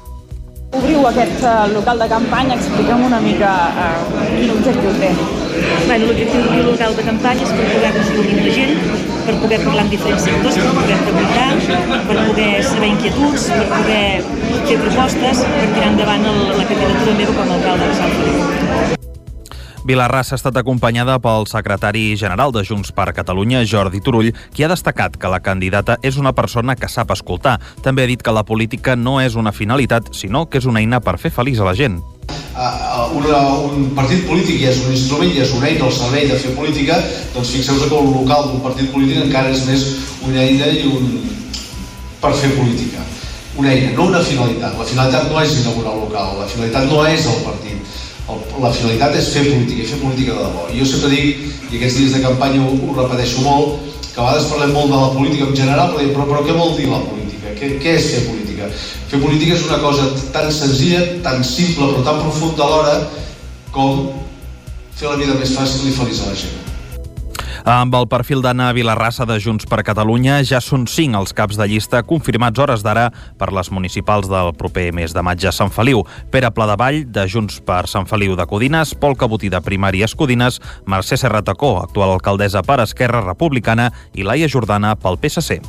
Obriu 0.70 1.03
aquest 1.11 1.43
uh, 1.43 1.66
local 1.74 1.99
de 1.99 2.11
campanya, 2.14 2.61
expliquem 2.62 3.03
una 3.11 3.18
mica 3.18 3.51
uh, 3.74 4.22
quin 4.30 4.55
objectiu 4.55 4.95
té. 5.03 5.11
L'objectiu 5.99 6.47
d'obrir 6.47 6.62
el 6.62 6.70
local 6.70 6.95
de 6.95 7.11
campanya 7.11 7.43
és 7.43 7.59
per 7.59 7.68
poder-nos 7.74 8.14
reunir 8.14 8.39
amb 8.39 8.47
la 8.47 8.57
gent, 8.61 9.14
per 9.25 9.35
poder 9.41 9.59
parlar 9.64 9.85
amb 9.85 9.95
diferents 9.95 10.27
sectors, 10.29 10.59
per 10.61 10.72
poder 10.79 10.99
preguntar, 11.05 11.49
per 12.09 12.16
poder 12.29 12.51
saber 12.68 12.91
inquietuds, 12.93 13.49
per 13.55 13.64
poder 13.72 14.05
fer 14.68 14.81
propostes, 14.83 15.45
per 15.57 15.70
tirar 15.72 15.93
endavant 15.95 16.29
la 16.29 16.68
candidatura 16.72 17.18
meva 17.22 17.39
com 17.41 17.49
a 17.49 17.59
alcalde 17.61 17.91
de 17.93 17.99
Sant 18.03 18.18
Feliu. 18.18 18.95
Vilarrassa 19.85 20.32
ha 20.32 20.39
estat 20.41 20.57
acompanyada 20.57 21.18
pel 21.20 21.45
secretari 21.45 22.14
general 22.16 22.55
de 22.57 22.62
Junts 22.64 22.89
per 22.97 23.12
Catalunya, 23.12 23.66
Jordi 23.68 24.01
Turull, 24.01 24.30
qui 24.57 24.64
ha 24.64 24.70
destacat 24.72 25.18
que 25.20 25.28
la 25.28 25.43
candidata 25.45 25.99
és 26.01 26.16
una 26.16 26.32
persona 26.32 26.72
que 26.72 26.89
sap 26.89 27.12
escoltar. 27.12 27.59
També 27.85 28.07
ha 28.07 28.09
dit 28.09 28.22
que 28.24 28.32
la 28.32 28.47
política 28.49 28.97
no 28.97 29.18
és 29.20 29.37
una 29.37 29.53
finalitat, 29.53 30.09
sinó 30.16 30.47
que 30.49 30.57
és 30.62 30.64
una 30.64 30.80
eina 30.80 31.03
per 31.05 31.18
fer 31.20 31.35
feliç 31.37 31.61
a 31.61 31.68
la 31.68 31.76
gent. 31.76 32.01
Uh, 32.55 33.12
una, 33.18 33.43
un 33.68 33.91
partit 33.93 34.24
polític 34.24 34.62
ja 34.62 34.72
és 34.72 34.80
un 34.87 34.97
instrument, 34.97 35.35
ja 35.37 35.45
és 35.45 35.53
una 35.53 35.68
eina 35.68 35.85
al 35.85 35.93
servei 35.93 36.30
de 36.32 36.41
fer 36.41 36.55
política, 36.57 36.97
doncs 37.35 37.53
fixeu-vos 37.53 37.85
que 37.91 38.01
el 38.01 38.11
local 38.14 38.49
d'un 38.49 38.64
partit 38.64 38.89
polític 38.95 39.20
encara 39.26 39.53
és 39.53 39.66
més 39.68 39.85
una 40.24 40.41
eina 40.47 40.72
i 40.72 40.87
un... 40.89 41.12
per 42.24 42.32
fer 42.32 42.55
política. 42.57 43.05
Una 43.61 43.68
eina, 43.74 43.93
no 43.93 44.09
una 44.09 44.24
finalitat. 44.24 44.78
La 44.80 44.89
finalitat 44.89 45.28
no 45.28 45.45
és 45.45 45.59
inaugurar 45.61 45.93
el 45.93 46.07
local, 46.09 46.39
la 46.41 46.49
finalitat 46.49 46.89
no 46.89 47.05
és 47.05 47.28
el 47.28 47.45
partit. 47.45 47.74
La 48.25 48.70
finalitat 48.72 49.18
és 49.20 49.27
fer 49.35 49.43
política, 49.51 49.85
fer 49.91 49.99
política 50.01 50.37
de 50.39 50.47
debò. 50.47 50.68
Jo 50.72 50.87
sempre 50.89 51.11
dic, 51.12 51.43
i 51.68 51.77
aquests 51.77 51.99
dies 52.01 52.14
de 52.16 52.22
campanya 52.25 52.62
ho, 52.64 52.72
ho 52.72 52.97
repeteixo 52.97 53.45
molt, 53.45 53.93
que 54.14 54.20
a 54.20 54.25
vegades 54.25 54.49
parlem 54.49 54.72
molt 54.72 54.93
de 54.95 55.01
la 55.03 55.12
política 55.12 55.49
en 55.51 55.57
general, 55.59 55.93
però, 55.93 56.09
però, 56.14 56.27
però 56.33 56.43
què 56.47 56.57
vol 56.57 56.72
dir 56.79 56.89
la 56.89 57.03
política? 57.05 57.53
Què, 57.59 57.75
què 57.85 57.97
és 57.99 58.11
fer 58.14 58.25
política? 58.31 58.70
Fer 59.12 59.20
política 59.20 59.59
és 59.59 59.68
una 59.68 59.81
cosa 59.85 60.09
tan 60.33 60.49
senzilla, 60.55 61.05
tan 61.27 61.45
simple, 61.45 61.91
però 61.93 62.05
tan 62.07 62.22
profunda 62.25 62.64
alhora, 62.64 63.01
com 63.75 64.07
fer 64.97 65.11
la 65.11 65.18
vida 65.20 65.37
més 65.37 65.53
fàcil 65.59 65.91
i 65.91 65.99
feliç 65.99 66.25
a 66.25 66.31
la 66.33 66.39
gent. 66.47 66.64
Amb 67.65 67.95
el 67.97 68.05
perfil 68.12 68.43
d'Anna 68.45 68.67
Vilarrassa 68.77 69.25
de 69.25 69.39
Junts 69.41 69.65
per 69.65 69.79
Catalunya 69.89 70.35
ja 70.45 70.59
són 70.61 70.83
cinc 70.85 71.17
els 71.17 71.33
caps 71.33 71.57
de 71.57 71.65
llista 71.71 72.03
confirmats 72.05 72.61
hores 72.61 72.83
d'ara 72.85 73.07
per 73.41 73.49
les 73.57 73.71
municipals 73.73 74.29
del 74.29 74.53
proper 74.59 74.91
mes 74.93 75.15
de 75.17 75.23
maig 75.25 75.47
a 75.49 75.53
Sant 75.53 75.73
Feliu. 75.73 76.03
Pere 76.29 76.51
Pladevall, 76.53 77.07
de 77.09 77.25
Junts 77.25 77.62
per 77.65 77.87
Sant 77.89 78.05
Feliu 78.05 78.37
de 78.37 78.45
Codines, 78.45 78.93
Pol 78.93 79.17
Cabotí 79.17 79.49
de 79.49 79.62
Primàries 79.65 80.12
Codines, 80.12 80.61
Mercè 80.85 81.17
Serratacó, 81.17 81.79
actual 81.81 82.12
alcaldessa 82.19 82.61
per 82.61 82.83
Esquerra 82.85 83.25
Republicana 83.25 83.89
i 84.12 84.29
Laia 84.29 84.51
Jordana 84.53 84.93
pel 85.01 85.17
PSC. 85.17 85.62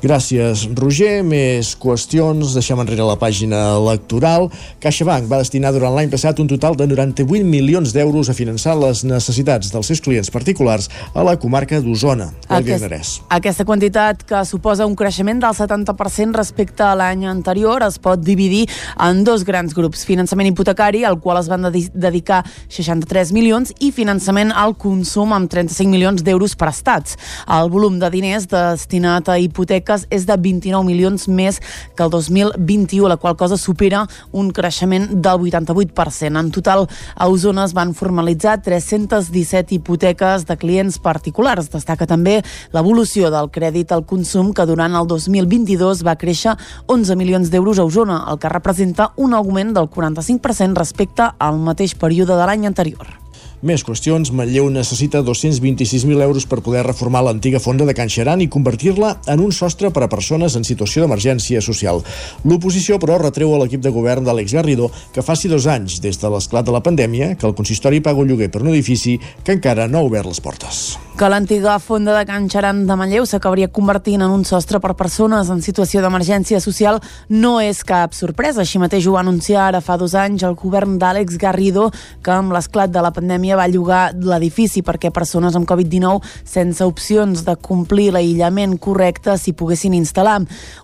Gràcies, 0.00 0.62
Roger. 0.78 1.20
Més 1.20 1.74
qüestions. 1.76 2.54
Deixem 2.56 2.78
enrere 2.80 3.04
la 3.04 3.18
pàgina 3.20 3.58
electoral. 3.76 4.46
CaixaBank 4.80 5.26
va 5.28 5.42
destinar 5.42 5.74
durant 5.74 5.92
l'any 5.92 6.08
passat 6.08 6.38
un 6.40 6.48
total 6.48 6.78
de 6.78 6.86
98 6.88 7.44
milions 7.44 7.92
d'euros 7.92 8.30
a 8.32 8.36
finançar 8.36 8.78
les 8.80 9.02
necessitats 9.04 9.68
dels 9.74 9.90
seus 9.92 10.00
clients 10.00 10.32
particulars 10.32 10.88
a 11.12 11.24
la 11.26 11.34
comarca 11.36 11.82
d'Osona. 11.84 12.30
Aquest, 12.48 13.20
aquesta 13.28 13.66
quantitat, 13.68 14.24
que 14.24 14.40
suposa 14.48 14.86
un 14.88 14.96
creixement 14.96 15.42
del 15.44 15.52
70% 15.58 16.40
respecte 16.40 16.86
a 16.86 16.94
l'any 16.96 17.26
anterior, 17.28 17.84
es 17.84 18.00
pot 18.00 18.24
dividir 18.24 18.64
en 18.96 19.20
dos 19.28 19.44
grans 19.44 19.76
grups. 19.76 20.06
Finançament 20.08 20.48
hipotecari, 20.48 21.04
al 21.04 21.20
qual 21.20 21.42
es 21.42 21.52
van 21.52 21.68
dedi 21.68 21.84
dedicar 21.92 22.40
63 22.72 23.34
milions, 23.36 23.74
i 23.84 23.92
finançament 23.92 24.56
al 24.56 24.78
consum 24.80 25.36
amb 25.36 25.52
35 25.52 25.92
milions 25.92 26.24
d'euros 26.24 26.56
prestats. 26.56 27.20
El 27.44 27.68
volum 27.68 28.00
de 28.00 28.08
diners 28.16 28.48
destinat 28.48 29.28
a 29.28 29.36
hipoteques 29.36 29.89
hipoteques 29.90 30.06
és 30.10 30.26
de 30.26 30.36
29 30.36 30.84
milions 30.86 31.26
més 31.28 31.60
que 31.96 32.02
el 32.04 32.10
2021, 32.10 33.08
la 33.08 33.16
qual 33.16 33.36
cosa 33.36 33.56
supera 33.56 34.06
un 34.32 34.50
creixement 34.50 35.08
del 35.20 35.40
88%. 35.40 36.38
En 36.38 36.50
total, 36.50 36.86
a 37.14 37.28
Osona 37.28 37.64
es 37.64 37.74
van 37.74 37.94
formalitzar 37.94 38.62
317 38.62 39.74
hipoteques 39.74 40.46
de 40.46 40.56
clients 40.56 40.98
particulars. 40.98 41.70
Destaca 41.70 42.06
també 42.06 42.42
l'evolució 42.72 43.30
del 43.30 43.50
crèdit 43.50 43.92
al 43.92 44.04
consum, 44.04 44.52
que 44.52 44.66
durant 44.66 44.94
el 44.94 45.06
2022 45.06 46.04
va 46.04 46.16
créixer 46.16 46.56
11 46.86 47.16
milions 47.16 47.50
d'euros 47.50 47.78
a 47.78 47.84
Osona, 47.84 48.24
el 48.30 48.38
que 48.38 48.48
representa 48.48 49.12
un 49.16 49.34
augment 49.34 49.74
del 49.74 49.90
45% 49.90 50.76
respecte 50.78 51.30
al 51.38 51.58
mateix 51.58 51.94
període 51.94 52.36
de 52.36 52.46
l'any 52.46 52.66
anterior. 52.66 53.20
Més 53.60 53.82
qüestions. 53.84 54.30
Manlleu 54.32 54.70
necessita 54.72 55.20
226.000 55.20 56.22
euros 56.24 56.46
per 56.48 56.62
poder 56.64 56.80
reformar 56.86 57.20
l'antiga 57.26 57.60
fonda 57.60 57.84
de 57.84 57.92
Can 57.96 58.08
Xeran 58.08 58.40
i 58.40 58.48
convertir-la 58.48 59.18
en 59.28 59.42
un 59.44 59.52
sostre 59.52 59.90
per 59.92 60.06
a 60.06 60.08
persones 60.08 60.56
en 60.56 60.64
situació 60.64 61.04
d'emergència 61.04 61.60
social. 61.60 62.00
L'oposició, 62.48 62.96
però, 63.02 63.18
retreu 63.20 63.52
a 63.52 63.60
l'equip 63.60 63.84
de 63.84 63.92
govern 63.92 64.24
d'Àlex 64.24 64.56
Garrido 64.56 64.88
que 65.12 65.24
faci 65.26 65.52
dos 65.52 65.68
anys 65.68 66.00
des 66.00 66.16
de 66.16 66.32
l'esclat 66.32 66.64
de 66.64 66.72
la 66.72 66.80
pandèmia 66.80 67.34
que 67.36 67.48
el 67.50 67.56
consistori 67.58 68.00
paga 68.00 68.24
un 68.24 68.32
lloguer 68.32 68.48
per 68.48 68.64
un 68.64 68.72
edifici 68.72 69.18
que 69.44 69.58
encara 69.58 69.88
no 69.88 70.00
ha 70.00 70.08
obert 70.08 70.32
les 70.32 70.40
portes. 70.40 71.09
Que 71.20 71.28
l'antiga 71.28 71.74
fonda 71.78 72.14
de 72.16 72.24
Can 72.24 72.46
Xaran 72.48 72.86
de 72.88 72.94
Manlleu 72.96 73.26
s'acabaria 73.28 73.68
convertint 73.68 74.22
en 74.24 74.32
un 74.32 74.40
sostre 74.48 74.78
per 74.80 74.94
persones 74.96 75.50
en 75.52 75.58
situació 75.60 76.00
d'emergència 76.00 76.62
social 76.64 76.96
no 77.28 77.58
és 77.60 77.82
cap 77.84 78.14
sorpresa. 78.16 78.62
Així 78.62 78.80
mateix 78.80 79.04
ho 79.04 79.12
va 79.12 79.20
anunciar 79.20 79.66
ara 79.66 79.82
fa 79.84 79.98
dos 80.00 80.14
anys 80.16 80.46
el 80.48 80.56
govern 80.56 80.94
d'Àlex 80.96 81.36
Garrido, 81.36 81.90
que 82.24 82.32
amb 82.32 82.54
l'esclat 82.56 82.88
de 82.88 83.02
la 83.04 83.10
pandèmia 83.12 83.58
va 83.60 83.66
llogar 83.68 84.14
l'edifici 84.16 84.80
perquè 84.80 85.10
persones 85.12 85.58
amb 85.60 85.68
Covid-19 85.68 86.24
sense 86.54 86.88
opcions 86.88 87.44
de 87.44 87.56
complir 87.68 88.14
l'aïllament 88.16 88.78
correcte 88.80 89.36
s'hi 89.36 89.52
poguessin 89.52 89.98
instal·lar. 90.00 90.38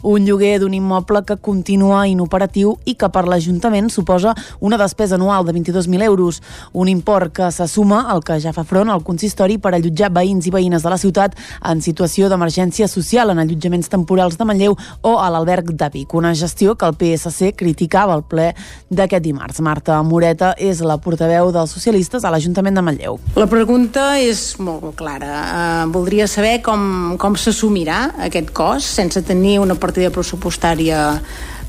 Un 0.05 0.29
lloguer 0.29 0.59
d'un 0.61 0.77
immoble 0.77 1.25
que 1.25 1.39
continua 1.41 2.03
inoperatiu 2.13 2.77
i 2.85 2.99
que 3.01 3.09
per 3.09 3.25
l'Ajuntament 3.25 3.89
suposa 3.89 4.37
una 4.61 4.77
despesa 4.77 5.17
anual 5.17 5.49
de 5.49 5.57
22.000 5.57 6.05
euros, 6.11 6.43
un 6.75 6.93
import 6.93 7.33
que 7.33 7.51
se 7.51 7.65
suma 7.73 8.05
al 8.13 8.21
que 8.21 8.37
ja 8.37 8.53
fa 8.53 8.69
front 8.69 8.93
al 8.93 9.01
consistori 9.01 9.57
per 9.57 9.73
allotjar 9.73 10.13
veïns 10.13 10.26
i 10.27 10.53
veïnes 10.53 10.83
de 10.83 10.91
la 10.93 10.99
ciutat 11.01 11.37
en 11.63 11.81
situació 11.85 12.29
d'emergència 12.29 12.89
social 12.91 13.31
en 13.31 13.41
allotjaments 13.43 13.91
temporals 13.93 14.37
de 14.39 14.47
Manlleu 14.49 14.77
o 15.03 15.17
a 15.23 15.29
l'alberg 15.31 15.73
de 15.73 15.89
Vic, 15.93 16.15
una 16.15 16.35
gestió 16.35 16.75
que 16.75 16.87
el 16.89 16.97
PSC 16.99 17.53
criticava 17.57 18.15
al 18.17 18.25
ple 18.27 18.51
d'aquest 18.91 19.25
dimarts. 19.25 19.63
Marta 19.65 20.01
Moreta 20.03 20.53
és 20.59 20.83
la 20.85 20.99
portaveu 21.03 21.53
dels 21.55 21.73
socialistes 21.73 22.25
a 22.25 22.33
l'Ajuntament 22.35 22.77
de 22.77 22.85
Manlleu. 22.85 23.21
La 23.37 23.49
pregunta 23.51 24.17
és 24.21 24.57
molt 24.59 24.95
clara. 24.99 25.33
Uh, 25.47 25.91
voldria 25.95 26.29
saber 26.31 26.59
com, 26.67 27.17
com 27.21 27.37
s'assumirà 27.39 28.11
aquest 28.29 28.53
cost 28.57 28.97
sense 28.99 29.23
tenir 29.27 29.59
una 29.63 29.77
partida 29.79 30.11
pressupostària 30.15 31.21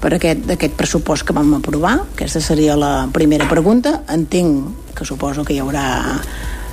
per 0.01 0.13
aquest, 0.17 0.45
aquest 0.53 0.75
pressupost 0.77 1.25
que 1.25 1.35
vam 1.35 1.55
aprovar? 1.57 1.97
Aquesta 2.13 2.41
seria 2.43 2.77
la 2.77 3.07
primera 3.13 3.47
pregunta. 3.49 4.01
Entenc 4.13 4.93
que 4.97 5.05
suposo 5.05 5.45
que 5.45 5.55
hi 5.55 5.61
haurà 5.61 5.87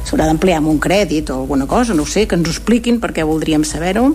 s'haurà 0.04 0.28
d'ampliar 0.28 0.60
amb 0.60 0.70
un 0.72 0.80
crèdit 0.80 1.30
o 1.32 1.40
alguna 1.42 1.66
cosa, 1.66 1.94
no 1.96 2.06
sé, 2.06 2.26
que 2.28 2.36
ens 2.38 2.48
ho 2.48 2.52
expliquin 2.54 3.00
perquè 3.02 3.24
voldríem 3.26 3.64
saber-ho. 3.64 4.12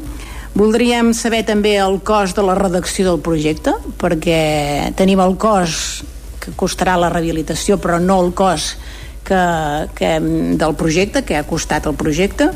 Voldríem 0.58 1.12
saber 1.14 1.44
també 1.46 1.76
el 1.78 2.00
cost 2.06 2.38
de 2.38 2.46
la 2.46 2.56
redacció 2.58 3.06
del 3.12 3.20
projecte, 3.26 3.76
perquè 4.02 4.94
tenim 4.98 5.22
el 5.22 5.36
cost 5.38 6.06
que 6.42 6.54
costarà 6.58 6.96
la 6.98 7.12
rehabilitació, 7.12 7.78
però 7.82 8.00
no 8.02 8.18
el 8.24 8.34
cost 8.34 8.80
que, 9.28 9.42
que, 9.96 10.16
del 10.58 10.76
projecte, 10.80 11.24
que 11.26 11.38
ha 11.38 11.46
costat 11.46 11.86
el 11.90 11.98
projecte, 12.00 12.50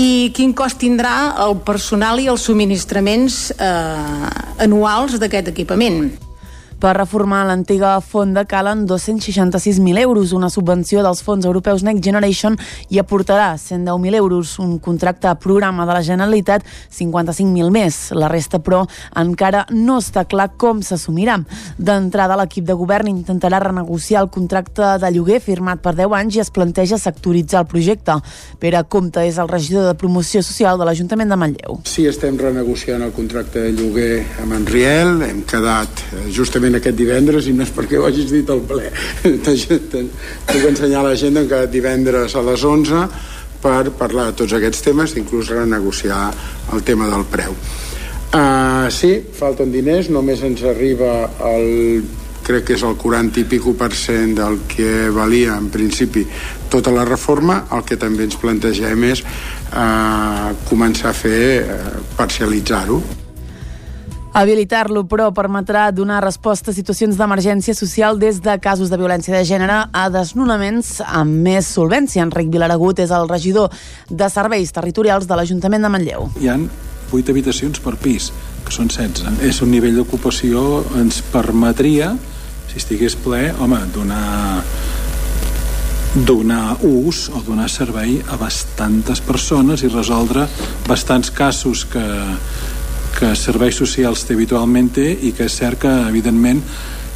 i 0.00 0.32
quin 0.34 0.54
cost 0.56 0.80
tindrà 0.80 1.14
el 1.44 1.58
personal 1.66 2.20
i 2.22 2.28
els 2.32 2.44
subministraments 2.48 3.52
eh, 3.54 4.64
anuals 4.64 5.18
d'aquest 5.20 5.52
equipament. 5.52 6.06
Per 6.82 6.96
reformar 6.96 7.44
l'antiga 7.46 7.92
fonda 8.02 8.42
calen 8.44 8.80
266.000 8.90 10.00
euros. 10.02 10.32
Una 10.34 10.48
subvenció 10.50 11.04
dels 11.06 11.20
fons 11.22 11.44
europeus 11.46 11.84
Next 11.86 12.02
Generation 12.02 12.56
i 12.90 12.98
aportarà 12.98 13.52
110.000 13.54 14.18
euros. 14.18 14.56
Un 14.58 14.80
contracte 14.82 15.28
a 15.30 15.36
programa 15.38 15.86
de 15.86 15.94
la 15.94 16.02
Generalitat, 16.02 16.64
55.000 16.90 17.70
més. 17.70 17.98
La 18.18 18.26
resta, 18.26 18.58
però, 18.58 18.80
encara 19.14 19.60
no 19.70 20.00
està 20.02 20.24
clar 20.26 20.48
com 20.58 20.80
s'assumirà. 20.82 21.36
D'entrada, 21.78 22.40
l'equip 22.40 22.66
de 22.66 22.74
govern 22.74 23.12
intentarà 23.12 23.62
renegociar 23.62 24.24
el 24.24 24.32
contracte 24.34 24.96
de 24.98 25.12
lloguer 25.14 25.38
firmat 25.38 25.78
per 25.86 25.94
10 25.94 26.18
anys 26.18 26.40
i 26.40 26.42
es 26.42 26.50
planteja 26.50 26.98
sectoritzar 26.98 27.62
el 27.62 27.70
projecte. 27.70 28.18
Pere 28.58 28.82
Comte 28.90 29.22
és 29.22 29.38
el 29.38 29.52
regidor 29.54 29.86
de 29.86 29.94
promoció 29.94 30.42
social 30.42 30.82
de 30.82 30.90
l'Ajuntament 30.90 31.30
de 31.30 31.38
Manlleu. 31.38 31.78
Sí, 31.86 32.08
estem 32.10 32.42
renegociant 32.42 33.06
el 33.06 33.14
contracte 33.14 33.68
de 33.68 33.72
lloguer 33.78 34.26
amb 34.42 34.58
en 34.58 34.66
Riel. 34.66 35.22
Hem 35.30 35.46
quedat 35.46 36.06
eh, 36.10 36.26
justament 36.72 36.80
aquest 36.80 36.96
divendres 36.96 37.46
i 37.48 37.52
no 37.52 37.64
és 37.64 37.72
perquè 37.72 37.98
ho 37.98 38.06
hagis 38.06 38.30
dit 38.30 38.48
al 38.48 38.60
ple. 38.60 38.90
Puc 40.52 40.64
ensenyar 40.68 41.02
a 41.02 41.10
la 41.10 41.16
gent 41.16 41.48
que 41.48 41.66
divendres 41.68 42.34
a 42.34 42.42
les 42.42 42.64
11 42.64 43.08
per 43.62 43.92
parlar 43.96 44.30
de 44.30 44.36
tots 44.42 44.52
aquests 44.52 44.82
temes 44.82 45.16
inclús 45.16 45.50
renegociar 45.50 46.32
el 46.72 46.82
tema 46.82 47.08
del 47.08 47.24
preu. 47.24 47.54
Uh, 48.32 48.88
sí, 48.88 49.20
falten 49.36 49.70
diners 49.72 50.08
només 50.08 50.42
ens 50.42 50.62
arriba 50.64 51.28
el 51.44 52.02
crec 52.42 52.64
que 52.66 52.74
és 52.74 52.82
el 52.82 52.96
40 52.98 53.38
i 53.38 53.44
pico 53.46 53.74
per 53.78 53.92
cent 53.94 54.34
del 54.34 54.64
que 54.66 55.10
valia 55.14 55.54
en 55.54 55.68
principi 55.70 56.24
tota 56.72 56.90
la 56.90 57.04
reforma, 57.04 57.68
el 57.70 57.84
que 57.86 58.00
també 58.00 58.26
ens 58.26 58.40
plantegem 58.40 59.04
és 59.12 59.22
eh, 59.22 60.48
començar 60.66 61.12
a 61.12 61.14
fer 61.14 61.42
eh, 61.62 61.82
parcialitzar-ho 62.18 63.21
Habilitar-lo, 64.32 65.04
però, 65.04 65.26
permetrà 65.36 65.90
donar 65.92 66.22
resposta 66.24 66.70
a 66.72 66.74
situacions 66.74 67.18
d'emergència 67.20 67.74
social 67.76 68.16
des 68.16 68.38
de 68.40 68.54
casos 68.64 68.88
de 68.88 68.96
violència 68.96 69.34
de 69.36 69.42
gènere 69.44 69.82
a 69.92 70.06
desnonaments 70.08 71.02
amb 71.04 71.42
més 71.44 71.68
solvència. 71.68 72.24
Enric 72.24 72.48
Vilaragut 72.52 73.02
és 73.04 73.12
el 73.12 73.28
regidor 73.28 73.68
de 74.08 74.30
Serveis 74.32 74.72
Territorials 74.72 75.28
de 75.28 75.36
l'Ajuntament 75.36 75.84
de 75.84 75.92
Manlleu. 75.92 76.30
Hi 76.40 76.48
han 76.48 76.64
8 77.12 77.28
habitacions 77.34 77.82
per 77.84 77.98
pis, 78.00 78.30
que 78.64 78.72
són 78.72 78.88
16. 78.88 79.44
És 79.44 79.60
un 79.60 79.68
nivell 79.74 80.00
d'ocupació 80.00 80.80
ens 80.96 81.20
permetria, 81.34 82.14
si 82.72 82.80
estigués 82.80 83.18
ple, 83.20 83.50
home, 83.60 83.84
donar 83.92 84.62
donar 86.12 86.76
ús 86.84 87.30
o 87.32 87.40
donar 87.40 87.70
servei 87.72 88.18
a 88.28 88.36
bastantes 88.36 89.22
persones 89.24 89.80
i 89.80 89.88
resoldre 89.88 90.44
bastants 90.84 91.30
casos 91.32 91.86
que, 91.88 92.04
que 93.18 93.34
serveis 93.38 93.76
socials 93.78 94.24
té 94.26 94.36
habitualment 94.36 94.90
té 94.96 95.06
i 95.12 95.32
que 95.36 95.46
és 95.48 95.60
cert 95.60 95.84
que 95.84 95.92
evidentment 96.08 96.62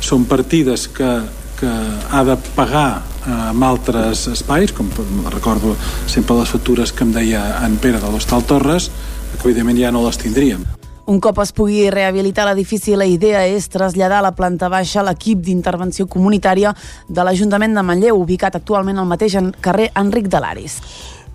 són 0.01 0.27
partides 0.29 0.87
que, 0.93 1.11
que 1.59 1.73
ha 2.13 2.23
de 2.29 2.37
pagar 2.55 2.89
eh, 3.01 3.35
amb 3.51 3.67
altres 3.67 4.27
espais, 4.33 4.73
com 4.77 4.91
recordo 5.33 5.75
sempre 6.07 6.39
les 6.41 6.53
factures 6.53 6.93
que 6.93 7.07
em 7.07 7.13
deia 7.17 7.45
en 7.67 7.79
Pere 7.83 8.01
de 8.03 8.11
l'Hostal 8.13 8.45
Torres, 8.47 8.91
que 9.37 9.45
evidentment 9.49 9.81
ja 9.81 9.93
no 9.93 10.05
les 10.07 10.21
tindríem. 10.21 10.65
Un 11.07 11.21
cop 11.23 11.39
es 11.39 11.53
pugui 11.55 11.85
rehabilitar 11.95 12.49
l'edifici, 12.49 12.97
la 12.99 13.07
idea 13.07 13.45
és 13.47 13.69
traslladar 13.71 14.19
a 14.19 14.25
la 14.27 14.33
planta 14.35 14.67
baixa 14.67 15.05
l'equip 15.07 15.39
d'intervenció 15.39 16.09
comunitària 16.11 16.73
de 17.07 17.23
l'Ajuntament 17.23 17.79
de 17.79 17.85
Manlleu, 17.87 18.19
ubicat 18.19 18.59
actualment 18.59 18.99
al 18.99 19.07
mateix 19.07 19.39
carrer 19.63 19.93
Enric 19.95 20.27
de 20.27 20.41
l'Aris. 20.43 20.81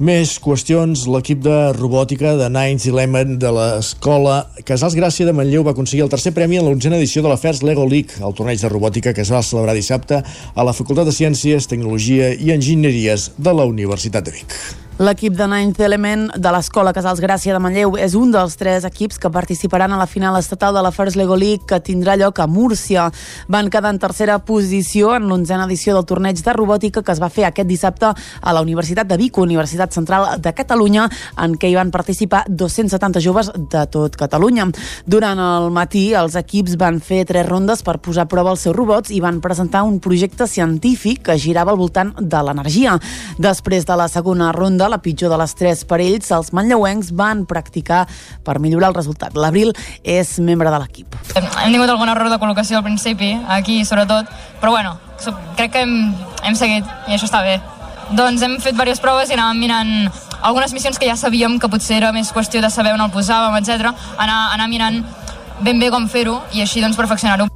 Més 0.01 0.31
qüestions. 0.41 1.03
L'equip 1.13 1.43
de 1.45 1.55
robòtica 1.77 2.31
de 2.39 2.47
Nines 2.49 2.87
Eleven 2.89 3.35
de 3.37 3.51
l'escola 3.53 4.39
Casals 4.65 4.97
Gràcia 4.97 5.29
de 5.29 5.35
Manlleu 5.37 5.61
va 5.67 5.75
aconseguir 5.75 6.07
el 6.07 6.09
tercer 6.09 6.33
premi 6.33 6.57
en 6.57 6.65
l'onzena 6.65 6.97
edició 6.97 7.21
de 7.21 7.29
la 7.29 7.37
FERS 7.37 7.61
Lego 7.61 7.85
League, 7.85 8.17
el 8.17 8.33
torneig 8.33 8.65
de 8.65 8.73
robòtica 8.73 9.13
que 9.13 9.21
es 9.21 9.29
va 9.29 9.45
celebrar 9.45 9.77
dissabte 9.77 10.23
a 10.25 10.65
la 10.65 10.73
Facultat 10.73 11.05
de 11.05 11.13
Ciències, 11.13 11.69
Tecnologia 11.69 12.33
i 12.33 12.49
Enginyeries 12.49 13.35
de 13.37 13.53
la 13.53 13.69
Universitat 13.69 14.25
de 14.25 14.39
Vic. 14.41 14.80
L'equip 15.01 15.33
de 15.33 15.47
Ninth 15.49 15.79
Element 15.81 16.27
de 16.37 16.49
l'Escola 16.53 16.91
Casals 16.93 17.17
Gràcia 17.23 17.55
de 17.55 17.59
Manlleu 17.63 17.95
és 17.97 18.13
un 18.13 18.29
dels 18.29 18.53
tres 18.53 18.83
equips 18.85 19.17
que 19.17 19.31
participaran 19.33 19.95
a 19.95 19.97
la 19.97 20.05
final 20.05 20.35
estatal 20.37 20.75
de 20.77 20.81
la 20.85 20.91
First 20.93 21.17
Lego 21.17 21.33
League 21.33 21.65
que 21.65 21.79
tindrà 21.81 22.13
lloc 22.21 22.37
a 22.37 22.45
Múrcia. 22.45 23.07
Van 23.49 23.71
quedar 23.73 23.89
en 23.95 23.97
tercera 23.97 24.35
posició 24.45 25.15
en 25.15 25.25
l'onzena 25.25 25.65
edició 25.65 25.95
del 25.95 26.05
torneig 26.05 26.43
de 26.45 26.53
robòtica 26.53 27.01
que 27.01 27.15
es 27.15 27.21
va 27.23 27.31
fer 27.33 27.47
aquest 27.47 27.65
dissabte 27.71 28.11
a 28.13 28.53
la 28.53 28.61
Universitat 28.61 29.09
de 29.09 29.17
Vic, 29.17 29.39
Universitat 29.41 29.97
Central 29.97 30.35
de 30.37 30.53
Catalunya, 30.53 31.07
en 31.41 31.57
què 31.57 31.71
hi 31.71 31.79
van 31.79 31.89
participar 31.89 32.43
270 32.47 33.25
joves 33.25 33.49
de 33.57 33.83
tot 33.89 34.19
Catalunya. 34.21 34.69
Durant 35.09 35.41
el 35.41 35.71
matí, 35.73 36.11
els 36.13 36.37
equips 36.37 36.77
van 36.77 37.01
fer 37.01 37.23
tres 37.25 37.49
rondes 37.49 37.81
per 37.81 37.97
posar 37.97 38.27
a 38.27 38.31
prova 38.35 38.53
els 38.53 38.67
seus 38.67 38.77
robots 38.77 39.09
i 39.09 39.17
van 39.25 39.41
presentar 39.41 39.81
un 39.81 39.97
projecte 39.97 40.45
científic 40.45 41.25
que 41.31 41.39
girava 41.41 41.73
al 41.73 41.81
voltant 41.81 42.13
de 42.21 42.45
l'energia. 42.45 42.99
Després 43.41 43.89
de 43.89 43.97
la 43.97 44.05
segona 44.07 44.53
ronda, 44.53 44.90
la 44.91 45.01
pitjor 45.01 45.31
de 45.31 45.39
les 45.41 45.55
tres 45.57 45.83
per 45.87 46.01
ells, 46.03 46.31
els 46.35 46.51
manlleuencs 46.55 47.11
van 47.17 47.45
practicar 47.49 48.03
per 48.45 48.59
millorar 48.59 48.91
el 48.91 48.97
resultat. 48.99 49.35
L'Abril 49.35 49.73
és 50.03 50.37
membre 50.39 50.71
de 50.71 50.81
l'equip. 50.83 51.19
Hem 51.35 51.71
tingut 51.73 51.89
algun 51.89 52.11
error 52.11 52.31
de 52.31 52.39
col·locació 52.41 52.81
al 52.81 52.87
principi, 52.87 53.33
aquí 53.47 53.81
sobretot, 53.87 54.29
però 54.61 54.75
bueno, 54.75 54.97
crec 55.55 55.73
que 55.75 55.85
hem, 55.85 55.95
hem 56.43 56.57
seguit 56.57 56.87
i 57.07 57.15
això 57.15 57.29
està 57.29 57.43
bé. 57.45 57.59
Doncs 58.11 58.43
hem 58.43 58.57
fet 58.59 58.75
diverses 58.75 58.99
proves 58.99 59.31
i 59.31 59.37
anàvem 59.37 59.61
mirant 59.63 59.93
algunes 60.41 60.73
missions 60.75 60.99
que 60.99 61.07
ja 61.07 61.15
sabíem 61.15 61.59
que 61.61 61.69
potser 61.71 62.01
era 62.01 62.11
més 62.11 62.33
qüestió 62.35 62.61
de 62.61 62.69
saber 62.73 62.95
on 62.97 63.05
el 63.05 63.13
posàvem, 63.13 63.55
etc. 63.61 63.93
Anar, 64.17 64.41
anar 64.57 64.67
mirant 64.67 65.01
ben 65.61 65.79
bé 65.79 65.93
com 65.93 66.09
fer-ho 66.09 66.41
i 66.51 66.65
així 66.65 66.83
doncs 66.83 66.99
perfeccionar-ho. 66.99 67.47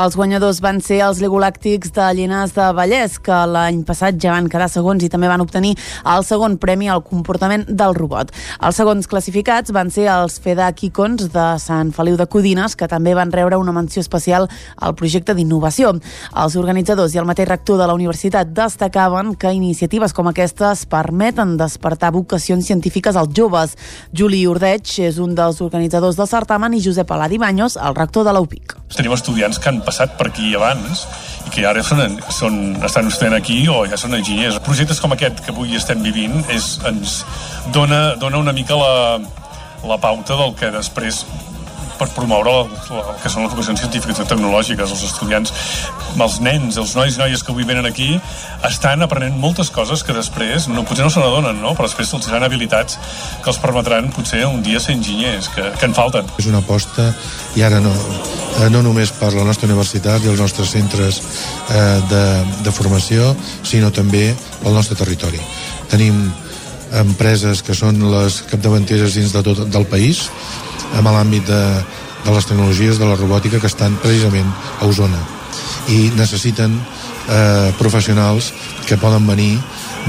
Els 0.00 0.14
guanyadors 0.16 0.62
van 0.64 0.78
ser 0.80 1.02
els 1.04 1.18
Legolàctics 1.20 1.90
de 1.92 2.04
Llinars 2.16 2.54
de 2.56 2.64
Vallès, 2.72 3.18
que 3.20 3.36
l'any 3.52 3.82
passat 3.84 4.16
ja 4.22 4.32
van 4.32 4.46
quedar 4.48 4.70
segons 4.72 5.02
i 5.04 5.10
també 5.12 5.28
van 5.28 5.42
obtenir 5.44 5.74
el 6.08 6.24
segon 6.24 6.54
premi 6.62 6.88
al 6.88 7.02
comportament 7.04 7.66
del 7.68 7.92
robot. 7.98 8.30
Els 8.64 8.78
segons 8.80 9.04
classificats 9.10 9.74
van 9.76 9.90
ser 9.92 10.06
els 10.08 10.38
Feda 10.40 10.70
Kikons 10.72 11.26
de 11.34 11.44
Sant 11.60 11.90
Feliu 11.92 12.16
de 12.16 12.24
Codines, 12.32 12.78
que 12.80 12.88
també 12.88 13.12
van 13.18 13.34
rebre 13.34 13.58
una 13.60 13.74
menció 13.76 14.00
especial 14.00 14.48
al 14.78 14.94
projecte 14.96 15.34
d'innovació. 15.36 15.92
Els 16.32 16.56
organitzadors 16.56 17.12
i 17.12 17.20
el 17.20 17.28
mateix 17.28 17.50
rector 17.50 17.82
de 17.82 17.90
la 17.90 17.98
universitat 17.98 18.54
destacaven 18.56 19.34
que 19.36 19.52
iniciatives 19.52 20.16
com 20.16 20.32
aquestes 20.32 20.86
permeten 20.88 21.58
despertar 21.60 22.14
vocacions 22.16 22.64
científiques 22.64 23.20
als 23.20 23.36
joves. 23.36 23.76
Juli 24.16 24.46
Ordeig 24.48 24.96
és 25.10 25.20
un 25.20 25.36
dels 25.36 25.60
organitzadors 25.60 26.16
del 26.16 26.32
certamen 26.32 26.72
i 26.72 26.82
Josep 26.88 27.12
Aladi 27.12 27.36
Baños, 27.36 27.76
el 27.76 28.00
rector 28.00 28.24
de 28.24 28.38
l'UPIC. 28.38 28.78
Tenim 28.96 29.12
estudiants 29.14 29.60
que 29.60 29.68
han 29.68 29.84
passat 29.90 30.16
per 30.18 30.30
aquí 30.30 30.54
abans 30.56 31.04
i 31.46 31.52
que 31.54 31.66
ara 31.66 31.82
són, 31.86 32.16
són, 32.32 32.56
estan 32.86 33.10
estudiant 33.10 33.36
aquí 33.36 33.60
o 33.68 33.82
ja 33.90 33.98
són 34.00 34.16
enginyers. 34.18 34.60
Projectes 34.64 35.02
com 35.02 35.14
aquest 35.16 35.42
que 35.44 35.52
avui 35.54 35.76
estem 35.78 36.02
vivint 36.06 36.40
és, 36.48 36.72
ens 36.88 37.20
dona, 37.74 38.14
dona 38.20 38.40
una 38.40 38.56
mica 38.56 38.78
la, 38.78 39.18
la 39.86 40.00
pauta 40.00 40.38
del 40.38 40.54
que 40.58 40.72
després 40.74 41.24
per 42.00 42.08
promoure 42.16 42.52
el, 42.62 42.70
el 42.96 43.18
que 43.20 43.30
són 43.32 43.44
les 43.44 43.52
vocacions 43.52 43.82
científiques 43.82 44.18
i 44.22 44.26
tecnològiques. 44.30 44.94
Els 44.94 45.04
estudiants, 45.10 45.52
els 46.16 46.38
nens, 46.44 46.78
els 46.80 46.94
nois 46.96 47.16
i 47.16 47.20
noies 47.20 47.44
que 47.44 47.52
avui 47.52 47.66
venen 47.68 47.88
aquí, 47.88 48.10
estan 48.66 49.04
aprenent 49.04 49.36
moltes 49.40 49.70
coses 49.74 50.04
que 50.06 50.16
després 50.16 50.68
no, 50.72 50.84
potser 50.88 51.04
no 51.06 51.12
se 51.12 51.22
n'adonen, 51.22 51.60
no? 51.62 51.74
però 51.76 51.88
després 51.88 52.10
se'ls 52.10 52.28
seran 52.28 52.46
habilitats 52.46 52.98
que 53.44 53.52
els 53.52 53.60
permetran 53.62 54.10
potser 54.16 54.42
un 54.48 54.64
dia 54.64 54.80
ser 54.80 54.96
enginyers, 54.96 55.50
que, 55.54 55.70
que 55.76 55.88
en 55.88 55.96
falten. 55.96 56.28
És 56.40 56.48
una 56.50 56.64
aposta, 56.64 57.10
i 57.58 57.64
ara 57.66 57.80
no, 57.84 57.92
eh, 57.92 58.68
no 58.72 58.84
només 58.86 59.12
per 59.20 59.32
la 59.36 59.46
nostra 59.46 59.68
universitat 59.68 60.24
i 60.24 60.32
els 60.32 60.40
nostres 60.40 60.72
centres 60.72 61.20
eh, 61.20 61.98
de, 62.10 62.24
de 62.64 62.74
formació, 62.74 63.34
sinó 63.62 63.92
també 63.94 64.30
pel 64.62 64.76
nostre 64.76 64.98
territori. 64.98 65.40
Tenim 65.90 66.28
empreses 66.98 67.62
que 67.62 67.76
són 67.76 68.00
les 68.10 68.40
capdavanteres 68.50 69.14
dins 69.14 69.32
de 69.32 69.42
tot 69.46 69.64
del 69.70 69.86
país, 69.86 70.26
amb 70.98 71.10
l'àmbit 71.14 71.46
de, 71.46 71.62
de 72.24 72.34
les 72.34 72.46
tecnologies 72.46 72.98
de 72.98 73.06
la 73.08 73.18
robòtica 73.18 73.60
que 73.60 73.70
estan 73.70 73.98
precisament 74.02 74.50
a 74.80 74.88
Osona 74.90 75.20
i 75.88 76.10
necessiten 76.18 76.76
eh, 76.76 77.72
professionals 77.78 78.52
que 78.86 78.98
poden 79.00 79.26
venir 79.26 79.52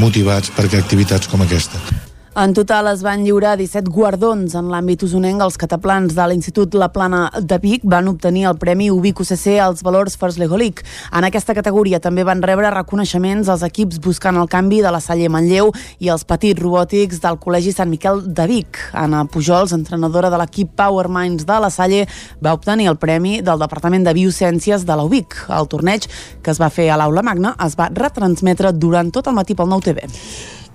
motivats 0.02 0.53
per 0.56 0.70
activitats 0.72 1.28
com 1.28 1.44
aquesta. 1.45 2.01
En 2.34 2.53
total 2.53 2.88
es 2.88 3.02
van 3.03 3.26
lliurar 3.26 3.58
17 3.60 3.91
guardons 3.91 4.53
en 4.56 4.70
l'àmbit 4.72 5.02
usonenc. 5.03 5.41
Els 5.44 5.58
cataplans 5.60 6.14
de 6.16 6.28
l'Institut 6.32 6.78
La 6.80 6.88
Plana 6.88 7.26
de 7.36 7.58
Vic 7.60 7.82
van 7.84 8.08
obtenir 8.08 8.45
el 8.48 8.56
Premi 8.56 8.88
Ubic 8.88 9.20
UCC 9.20 9.58
als 9.60 9.82
valors 9.84 10.16
First 10.16 10.40
Legolic. 10.40 10.80
En 11.12 11.28
aquesta 11.28 11.52
categoria 11.58 11.99
també 11.99 12.24
van 12.24 12.40
rebre 12.40 12.70
reconeixements 12.72 13.49
els 13.52 13.66
equips 13.68 13.99
buscant 13.99 14.40
el 14.40 14.48
canvi 14.48 14.80
de 14.80 14.94
la 14.95 15.02
Salle 15.03 15.28
Manlleu 15.28 15.74
i 15.99 16.08
els 16.08 16.24
petits 16.24 16.64
robòtics 16.64 17.20
del 17.20 17.36
Col·legi 17.44 17.76
Sant 17.76 17.91
Miquel 17.91 18.24
de 18.24 18.48
Vic. 18.48 18.80
Anna 18.95 19.26
Pujols, 19.28 19.76
entrenadora 19.76 20.32
de 20.32 20.40
l'equip 20.40 20.72
Power 20.80 21.12
Minds 21.12 21.44
de 21.44 21.60
la 21.60 21.70
Salle, 21.70 22.08
va 22.40 22.56
obtenir 22.56 22.88
el 22.94 22.95
premi 22.95 23.41
del 23.44 23.60
Departament 23.60 24.08
de 24.08 24.16
Biociències 24.16 24.88
de 24.88 24.95
la 24.95 25.03
UBIC. 25.03 25.36
El 25.52 25.68
torneig, 25.68 26.08
que 26.40 26.56
es 26.56 26.64
va 26.64 26.72
fer 26.72 26.88
a 26.95 27.02
l'Aula 27.03 27.28
Magna, 27.28 27.58
es 27.60 27.76
va 27.76 27.91
retransmetre 27.91 28.72
durant 28.72 29.12
tot 29.12 29.28
el 29.28 29.36
matí 29.36 29.60
pel 29.60 29.68
Nou 29.68 29.84
TV. 29.84 30.08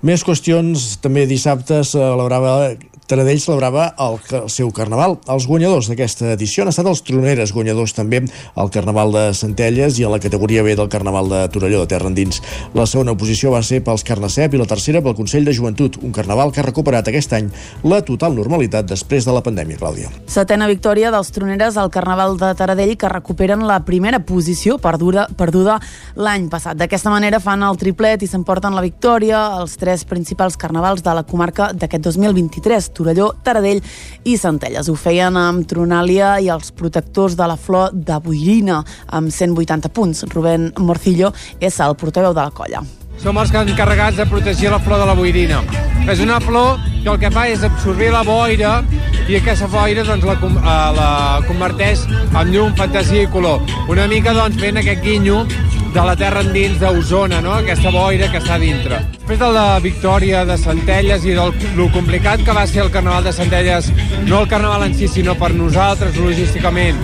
Més 0.05 0.21
qüestions, 0.21 0.91
també 1.01 1.25
dissabte 1.25 1.81
celebrava 1.87 2.75
Taradell 3.07 3.39
celebrava 3.39 3.93
el, 4.03 4.17
el 4.35 4.49
seu 4.51 4.67
carnaval. 4.75 5.13
Els 5.31 5.45
guanyadors 5.47 5.87
d'aquesta 5.87 6.33
edició 6.33 6.65
han 6.65 6.73
estat 6.73 6.89
els 6.91 6.99
troneres, 7.07 7.53
guanyadors 7.55 7.93
també 7.95 8.19
al 8.59 8.71
Carnaval 8.73 9.13
de 9.15 9.21
Centelles 9.37 9.95
i 10.01 10.03
a 10.03 10.09
la 10.11 10.19
categoria 10.19 10.63
B 10.65 10.73
del 10.75 10.89
Carnaval 10.91 11.29
de 11.31 11.39
Torelló 11.53 11.85
de 11.85 11.91
Terra 11.93 12.11
Endins. 12.11 12.41
La 12.75 12.83
segona 12.83 13.15
posició 13.15 13.53
va 13.53 13.61
ser 13.63 13.79
pels 13.85 14.03
Carnacep 14.03 14.57
i 14.57 14.59
la 14.59 14.67
tercera 14.67 14.99
pel 15.05 15.15
Consell 15.15 15.47
de 15.47 15.53
Joventut, 15.55 16.01
un 16.03 16.11
carnaval 16.11 16.51
que 16.51 16.59
ha 16.59 16.65
recuperat 16.67 17.07
aquest 17.07 17.31
any 17.37 17.47
la 17.87 18.01
total 18.03 18.35
normalitat 18.35 18.89
després 18.91 19.23
de 19.23 19.37
la 19.37 19.43
pandèmia, 19.45 19.79
Clàudia. 19.79 20.11
Setena 20.27 20.67
victòria 20.67 21.13
dels 21.15 21.31
troneres 21.31 21.79
al 21.79 21.93
Carnaval 21.93 22.35
de 22.41 22.51
Taradell 22.59 22.97
que 22.99 23.13
recuperen 23.13 23.63
la 23.71 23.79
primera 23.87 24.19
posició 24.19 24.81
perduda, 24.83 25.29
perduda 25.39 25.79
l'any 26.19 26.49
passat. 26.51 26.75
D'aquesta 26.75 27.13
manera 27.13 27.39
fan 27.39 27.63
el 27.63 27.79
triplet 27.79 28.27
i 28.27 28.27
s'emporten 28.27 28.75
la 28.75 28.83
victòria 28.83 29.45
als 29.61 29.79
tres 29.79 30.03
principals 30.03 30.59
carnavals 30.59 31.07
de 31.07 31.15
la 31.15 31.23
comarca 31.23 31.71
d'aquest 31.71 32.03
2023, 32.11 32.91
Torelló, 32.97 33.31
Taradell 33.45 33.83
i 34.25 34.37
Centelles. 34.41 34.89
Ho 34.89 34.97
feien 34.97 35.37
amb 35.39 35.67
Tronàlia 35.69 36.37
i 36.43 36.51
els 36.53 36.73
protectors 36.75 37.37
de 37.37 37.47
la 37.49 37.57
flor 37.57 37.93
de 37.93 38.19
boirina 38.23 38.81
amb 39.07 39.31
180 39.31 39.93
punts. 39.93 40.25
Rubén 40.33 40.71
Morcillo 40.81 41.33
és 41.59 41.79
el 41.83 41.95
portaveu 41.99 42.33
de 42.33 42.43
la 42.43 42.53
colla. 42.53 42.83
Som 43.21 43.37
els 43.41 43.51
encarregats 43.51 44.17
de 44.17 44.25
protegir 44.29 44.69
la 44.69 44.79
flor 44.79 44.99
de 45.01 45.05
la 45.09 45.15
boirina. 45.17 45.61
És 46.07 46.19
una 46.23 46.39
flor 46.39 46.77
que 47.03 47.09
el 47.09 47.19
que 47.19 47.31
fa 47.31 47.47
és 47.49 47.63
absorbir 47.63 48.11
la 48.13 48.23
boira 48.23 48.83
i 49.27 49.35
aquesta 49.35 49.67
boira 49.67 50.03
doncs, 50.07 50.23
la, 50.23 50.35
eh, 50.37 50.91
la 50.95 51.09
converteix 51.47 52.05
en 52.07 52.53
llum, 52.53 52.75
fantasia 52.77 53.25
i 53.25 53.31
color. 53.31 53.61
Una 53.89 54.07
mica 54.07 54.33
doncs, 54.37 54.59
fent 54.61 54.77
aquest 54.79 55.03
guinyo 55.03 55.45
de 55.93 56.03
la 56.05 56.15
terra 56.15 56.43
endins 56.45 56.77
d'Osona, 56.79 57.41
no? 57.41 57.53
aquesta 57.57 57.91
boira 57.91 58.29
que 58.31 58.37
està 58.37 58.59
dintre. 58.61 58.99
Després 59.17 59.39
de 59.41 59.51
la 59.55 59.79
victòria 59.83 60.43
de 60.45 60.57
Centelles 60.61 61.25
i 61.25 61.33
del 61.37 61.55
lo 61.75 61.87
complicat 61.95 62.43
que 62.45 62.55
va 62.55 62.67
ser 62.69 62.83
el 62.85 62.91
Carnaval 62.93 63.25
de 63.25 63.33
Centelles, 63.33 63.89
no 64.27 64.43
el 64.43 64.51
Carnaval 64.51 64.85
en 64.87 64.95
si, 64.95 65.09
sinó 65.09 65.35
per 65.39 65.53
nosaltres 65.55 66.19
logísticament, 66.21 67.01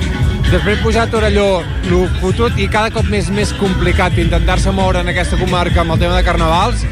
després 0.50 0.82
pujar 0.84 1.08
a 1.08 1.12
Torelló, 1.12 1.64
lo 1.90 2.04
fotut 2.20 2.58
i 2.62 2.68
cada 2.72 2.92
cop 2.94 3.08
més 3.12 3.30
més 3.34 3.54
complicat 3.60 4.18
intentar-se 4.22 4.74
moure 4.76 5.02
en 5.04 5.12
aquesta 5.12 5.40
comarca 5.40 5.82
amb 5.82 5.96
el 5.96 6.02
tema 6.04 6.18
de 6.18 6.26
carnavals, 6.28 6.86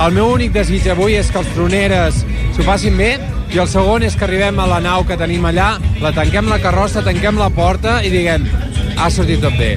el 0.00 0.14
meu 0.16 0.32
únic 0.32 0.52
desig 0.54 0.86
avui 0.92 1.18
és 1.20 1.30
que 1.30 1.40
els 1.42 1.50
troneres 1.56 2.22
s'ho 2.56 2.66
passin 2.66 2.96
bé 2.96 3.14
i 3.52 3.60
el 3.60 3.68
segon 3.68 4.04
és 4.06 4.14
que 4.16 4.24
arribem 4.28 4.60
a 4.60 4.68
la 4.68 4.80
nau 4.84 5.06
que 5.08 5.18
tenim 5.20 5.44
allà, 5.48 5.74
la 6.00 6.12
tanquem 6.16 6.48
la 6.48 6.60
carrossa, 6.62 7.04
tanquem 7.04 7.40
la 7.40 7.50
porta 7.52 7.98
i 8.04 8.12
diguem 8.12 8.46
ha 8.96 9.10
sortit 9.10 9.42
tot 9.44 9.58
bé. 9.58 9.74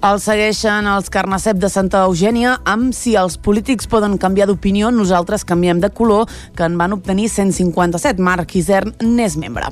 El 0.00 0.16
segueixen 0.16 0.86
els 0.88 1.12
Carnacep 1.12 1.58
de 1.60 1.68
Santa 1.68 2.06
Eugènia 2.08 2.54
amb 2.64 2.94
Si 2.96 3.12
els 3.20 3.36
polítics 3.36 3.90
poden 3.90 4.16
canviar 4.16 4.46
d'opinió, 4.48 4.88
nosaltres 4.88 5.44
canviem 5.44 5.84
de 5.84 5.92
color, 5.92 6.24
que 6.56 6.64
en 6.64 6.80
van 6.80 6.96
obtenir 6.96 7.28
157. 7.28 8.16
Marc 8.16 8.56
Isern 8.56 8.96
n'és 9.04 9.36
membre. 9.36 9.68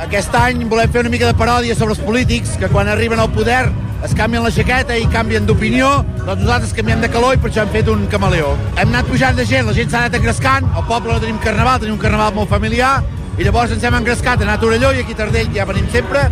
Aquest 0.00 0.32
any 0.32 0.62
volem 0.64 0.88
fer 0.88 1.02
una 1.02 1.10
mica 1.12 1.28
de 1.28 1.36
paròdia 1.36 1.74
sobre 1.76 1.92
els 1.92 2.00
polítics, 2.00 2.54
que 2.56 2.70
quan 2.72 2.88
arriben 2.88 3.20
al 3.20 3.28
poder 3.34 3.66
es 4.06 4.14
canvien 4.16 4.40
la 4.40 4.52
jaqueta 4.54 4.96
i 4.96 5.04
canvien 5.12 5.44
d'opinió, 5.44 5.90
doncs 6.22 6.40
nosaltres 6.40 6.72
canviem 6.78 7.02
de 7.04 7.10
calor 7.12 7.36
i 7.36 7.40
per 7.42 7.50
això 7.50 7.66
hem 7.66 7.74
fet 7.74 7.90
un 7.92 8.06
camaleó. 8.08 8.54
Hem 8.80 8.94
anat 8.94 9.10
pujant 9.10 9.36
de 9.36 9.44
gent, 9.44 9.68
la 9.68 9.76
gent 9.76 9.92
s'ha 9.92 10.06
anat 10.06 10.16
engrescant, 10.16 10.70
al 10.72 10.88
poble 10.88 11.12
no 11.12 11.20
tenim 11.20 11.42
carnaval, 11.44 11.82
tenim 11.84 11.98
un 11.98 12.00
carnaval 12.00 12.32
molt 12.38 12.48
familiar, 12.48 12.94
i 13.36 13.44
llavors 13.44 13.76
ens 13.76 13.84
hem 13.84 13.98
engrescat, 14.00 14.40
anat 14.40 14.56
a 14.56 14.64
Torelló 14.64 14.94
i 14.96 15.04
aquí 15.04 15.18
a 15.18 15.20
Tardell 15.20 15.52
ja 15.52 15.68
venim 15.68 15.92
sempre, 15.92 16.24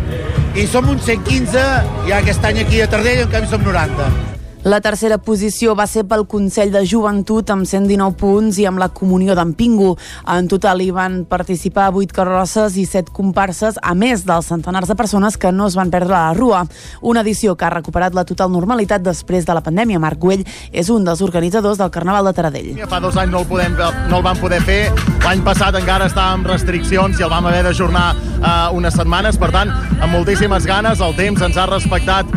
i 0.57 0.65
som 0.65 0.89
uns 0.89 1.05
115, 1.05 1.69
i 2.09 2.17
aquest 2.23 2.49
any 2.49 2.65
aquí 2.65 2.81
a 2.81 2.89
Tardell 2.89 3.21
en 3.27 3.33
canvi 3.37 3.53
som 3.53 3.61
90. 3.61 4.38
La 4.63 4.81
tercera 4.83 5.15
posició 5.23 5.71
va 5.71 5.85
ser 5.87 6.01
pel 6.03 6.25
Consell 6.27 6.73
de 6.73 6.81
Joventut 6.83 7.47
amb 7.53 7.63
119 7.63 8.17
punts 8.19 8.57
i 8.59 8.65
amb 8.67 8.81
la 8.81 8.89
comunió 8.91 9.31
d'en 9.37 9.53
Pingo. 9.55 9.93
En 10.27 10.49
total 10.51 10.83
hi 10.83 10.89
van 10.91 11.21
participar 11.29 11.85
8 11.95 12.11
carrosses 12.17 12.75
i 12.75 12.83
7 12.83 13.13
comparses, 13.15 13.79
a 13.79 13.93
més 13.95 14.25
dels 14.27 14.49
centenars 14.51 14.91
de 14.91 14.97
persones 14.99 15.37
que 15.39 15.53
no 15.55 15.69
es 15.71 15.77
van 15.79 15.93
perdre 15.93 16.11
la 16.11 16.33
rua. 16.35 16.65
Una 16.99 17.23
edició 17.23 17.55
que 17.55 17.69
ha 17.69 17.71
recuperat 17.71 18.13
la 18.13 18.25
total 18.27 18.51
normalitat 18.51 18.99
després 18.99 19.47
de 19.47 19.55
la 19.55 19.63
pandèmia. 19.63 20.03
Marc 20.03 20.19
Güell 20.19 20.43
és 20.73 20.91
un 20.91 21.07
dels 21.07 21.23
organitzadors 21.23 21.79
del 21.79 21.95
Carnaval 21.95 22.27
de 22.27 22.35
Taradell. 22.35 22.69
Fa 22.91 22.99
dos 22.99 23.15
anys 23.15 23.31
no 23.31 23.45
el, 23.45 23.47
podem, 23.47 23.79
no 24.11 24.19
el 24.19 24.27
vam 24.27 24.43
poder 24.43 24.59
fer, 24.67 24.81
l'any 25.23 25.39
passat 25.47 25.79
encara 25.79 26.11
estàvem 26.11 26.41
amb 26.41 26.51
restriccions 26.51 27.15
i 27.15 27.23
el 27.23 27.31
vam 27.31 27.47
haver 27.47 27.63
d'ajornar 27.69 28.07
uh, 28.11 28.75
unes 28.75 28.99
setmanes, 28.99 29.39
per 29.39 29.53
tant, 29.55 29.71
amb 30.01 30.11
moltíssimes 30.11 30.67
ganes, 30.67 30.99
el 30.99 31.15
temps 31.15 31.47
ens 31.47 31.55
ha 31.55 31.71
respectat 31.71 32.27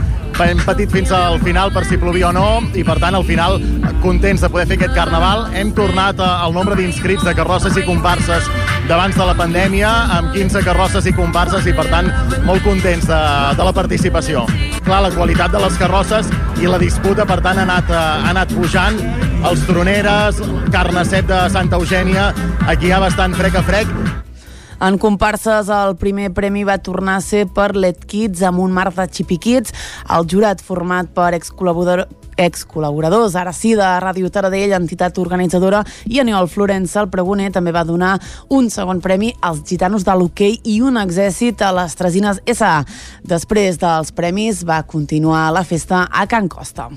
hem 0.40 0.60
patit 0.64 0.90
fins 0.90 1.12
al 1.12 1.38
final 1.44 1.70
per 1.74 1.84
si 1.84 1.98
plovia 2.00 2.30
o 2.30 2.32
no 2.32 2.46
i 2.74 2.82
per 2.86 2.98
tant 3.02 3.14
al 3.14 3.24
final 3.28 3.59
contents 4.02 4.42
de 4.42 4.48
poder 4.50 4.66
fer 4.70 4.78
aquest 4.78 4.94
carnaval 4.96 5.46
hem 5.59 5.72
tornat 5.76 6.20
al 6.24 6.54
nombre 6.56 6.76
d'inscrits 6.78 7.24
de 7.26 7.34
carrosses 7.36 7.76
i 7.76 7.84
comparses 7.86 8.48
d'abans 8.88 9.16
de 9.16 9.26
la 9.28 9.34
pandèmia 9.38 9.90
amb 10.16 10.32
15 10.34 10.64
carrosses 10.66 11.06
i 11.06 11.12
comparses 11.14 11.66
i 11.70 11.74
per 11.76 11.86
tant 11.90 12.09
molt 12.46 12.64
contents 12.66 13.06
de, 13.06 13.20
de 13.59 13.66
la 13.68 13.74
participació. 13.76 14.46
Clar, 14.82 15.02
la 15.04 15.12
qualitat 15.14 15.54
de 15.54 15.60
les 15.62 15.78
carrosses 15.78 16.30
i 16.62 16.70
la 16.70 16.80
disputa 16.82 17.26
per 17.28 17.38
tant 17.44 17.60
ha 17.60 17.66
anat, 17.68 17.92
eh, 17.92 18.00
ha 18.00 18.32
anat 18.32 18.56
pujant. 18.56 18.98
Els 19.46 19.62
troneres, 19.66 20.42
Carnacet 20.74 21.30
de 21.30 21.44
Santa 21.54 21.78
Eugènia 21.78 22.32
aquí 22.70 22.90
hi 22.90 22.94
ha 22.94 23.02
bastant 23.02 23.34
frec 23.38 23.59
a 23.59 23.64
frec 23.66 23.90
En 24.82 24.96
comparses, 24.98 25.68
el 25.70 25.94
primer 25.94 26.32
premi 26.34 26.64
va 26.66 26.80
tornar 26.82 27.20
a 27.20 27.22
ser 27.22 27.44
per 27.46 27.68
Let 27.76 28.00
Kids 28.10 28.40
amb 28.42 28.59
un 28.59 28.72
mar 28.74 28.88
de 28.90 29.06
Kids. 29.06 29.70
El 30.10 30.26
jurat 30.26 30.60
format 30.60 31.06
per 31.14 31.34
excol·laborador 31.38 32.09
ex-col·laboradors, 32.36 33.36
ara 33.36 33.52
sí, 33.52 33.74
de 33.78 33.86
Ràdio 34.02 34.30
Taradell, 34.32 34.72
entitat 34.74 35.18
organitzadora, 35.22 35.84
i 36.09 36.18
Aniol 36.18 36.48
Florença, 36.48 37.02
el 37.02 37.10
pregoner, 37.12 37.50
també 37.52 37.70
va 37.70 37.84
donar 37.84 38.16
un 38.48 38.70
segon 38.70 39.02
premi 39.04 39.30
als 39.40 39.60
gitanos 39.68 40.02
de 40.02 40.16
l'hoquei 40.16 40.59
i 40.64 40.80
un 40.80 40.98
exèrcit 40.98 41.62
a 41.62 41.70
les 41.76 41.94
Tresines 41.94 42.40
S.A. 42.46 42.82
Després 43.22 43.78
dels 43.78 44.10
premis 44.16 44.64
va 44.64 44.82
continuar 44.82 45.50
la 45.52 45.62
festa 45.62 46.09
a 46.10 46.26
Can 46.26 46.48
Costa. 46.48 46.88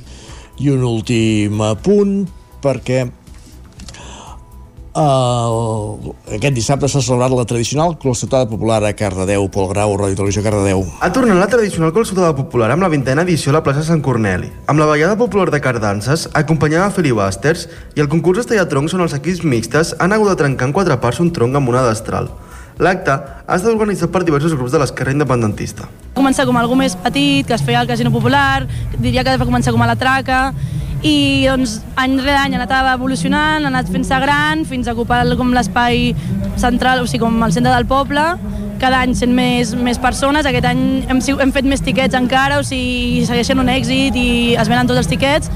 I 0.57 0.71
un 0.71 0.87
últim 0.87 1.61
punt, 1.83 2.17
perquè 2.63 3.03
el... 4.95 6.13
aquest 6.38 6.55
dissabte 6.55 6.88
s'ha 6.91 7.01
celebrat 7.03 7.34
la 7.35 7.45
tradicional 7.47 7.97
closotada 7.99 8.47
popular 8.49 8.80
a 8.88 8.93
Cardedeu, 8.95 9.49
Pol 9.51 9.67
Grau, 9.72 9.95
Ràdio 9.99 10.19
Televisió 10.22 10.43
Cardedeu. 10.45 10.85
Ha 11.03 11.11
tornat 11.15 11.39
la 11.39 11.49
tradicional 11.51 11.93
closotada 11.95 12.31
popular 12.38 12.72
amb 12.73 12.85
la 12.85 12.91
vintena 12.93 13.26
edició 13.27 13.51
a 13.51 13.57
la 13.57 13.63
plaça 13.65 13.84
Sant 13.84 14.03
Corneli, 14.05 14.51
amb 14.72 14.80
la 14.80 14.88
ballada 14.89 15.17
popular 15.19 15.51
de 15.51 15.61
cardances, 15.61 16.30
acompanyada 16.34 16.88
de 16.89 16.95
filibusters, 16.95 17.67
i 17.95 18.03
el 18.03 18.09
concurs 18.11 18.41
d'estallar 18.41 18.69
troncs 18.72 18.95
on 18.95 19.03
els 19.05 19.15
equips 19.17 19.43
mixtes 19.43 19.95
han 19.99 20.15
hagut 20.15 20.31
de 20.31 20.39
trencar 20.39 20.69
en 20.69 20.76
quatre 20.76 20.99
parts 21.03 21.22
un 21.23 21.34
tronc 21.35 21.59
amb 21.59 21.72
una 21.72 21.84
destral. 21.89 22.31
L'acte 22.80 23.13
ha 23.15 23.55
estat 23.55 23.72
organitzat 23.72 24.11
per 24.11 24.26
diversos 24.27 24.55
grups 24.55 24.73
de 24.73 24.81
l'esquerra 24.81 25.13
independentista. 25.15 25.88
Començar 26.15 26.43
com 26.47 26.57
algú 26.59 26.76
més 26.76 26.97
petit, 26.99 27.47
que 27.47 27.55
es 27.55 27.63
feia 27.63 27.80
al 27.80 27.88
casino 27.88 28.11
popular, 28.11 28.65
diria 28.97 29.23
que 29.23 29.38
va 29.39 29.47
començar 29.47 29.72
com 29.72 29.84
a 29.84 29.88
la 29.88 29.95
traca, 29.99 30.49
i 31.06 31.45
doncs 31.45 31.80
any 32.02 32.18
rere 32.18 32.40
any 32.40 32.56
ha 32.56 32.64
anat 32.64 32.73
evolucionant, 32.95 33.65
ha 33.65 33.69
anat 33.69 33.91
fent-se 33.94 34.18
gran 34.23 34.64
fins 34.65 34.88
a 34.88 34.95
ocupar 34.95 35.22
com 35.38 35.53
l'espai 35.53 36.15
central, 36.57 37.03
o 37.03 37.06
sigui, 37.06 37.22
com 37.22 37.38
el 37.45 37.53
centre 37.53 37.73
del 37.73 37.86
poble, 37.86 38.23
cada 38.82 39.03
any 39.06 39.14
sent 39.18 39.36
més, 39.38 39.76
més 39.77 40.02
persones, 40.02 40.49
aquest 40.49 40.65
any 40.65 41.06
hem, 41.06 41.22
hem 41.22 41.53
fet 41.53 41.69
més 41.69 41.86
tiquets 41.86 42.18
encara, 42.18 42.57
o 42.57 42.65
sigui, 42.65 43.22
segueixen 43.30 43.61
un 43.61 43.69
èxit 43.69 44.18
i 44.18 44.27
es 44.57 44.72
venen 44.72 44.90
tots 44.90 45.03
els 45.03 45.11
tiquets. 45.11 45.52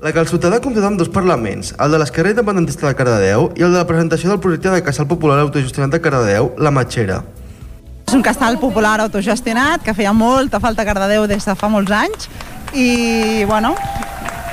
La 0.00 0.12
calçotada 0.14 0.60
compta 0.62 0.84
amb 0.86 0.96
dos 1.00 1.10
parlaments, 1.12 1.74
el 1.76 1.92
de 1.92 1.98
l'Esquerra 2.00 2.32
Independentista 2.32 2.86
de 2.86 2.94
Cardedeu 2.94 3.48
i 3.58 3.64
el 3.66 3.74
de 3.74 3.80
la 3.80 3.86
presentació 3.86 4.30
del 4.30 4.40
projecte 4.40 4.70
de 4.70 4.84
Casal 4.86 5.08
Popular 5.10 5.40
Autogestionat 5.42 5.92
de 5.92 6.00
Cardedeu, 6.00 6.52
La 6.56 6.70
Matxera. 6.70 7.24
És 8.08 8.14
un 8.16 8.22
casal 8.24 8.56
popular 8.56 9.02
autogestionat 9.02 9.82
que 9.84 9.92
feia 9.92 10.14
molta 10.16 10.62
falta 10.62 10.80
a 10.80 10.88
Cardedeu 10.88 11.26
des 11.28 11.44
de 11.44 11.54
fa 11.58 11.68
molts 11.68 11.92
anys 11.92 12.30
i, 12.72 13.44
bueno, 13.50 13.74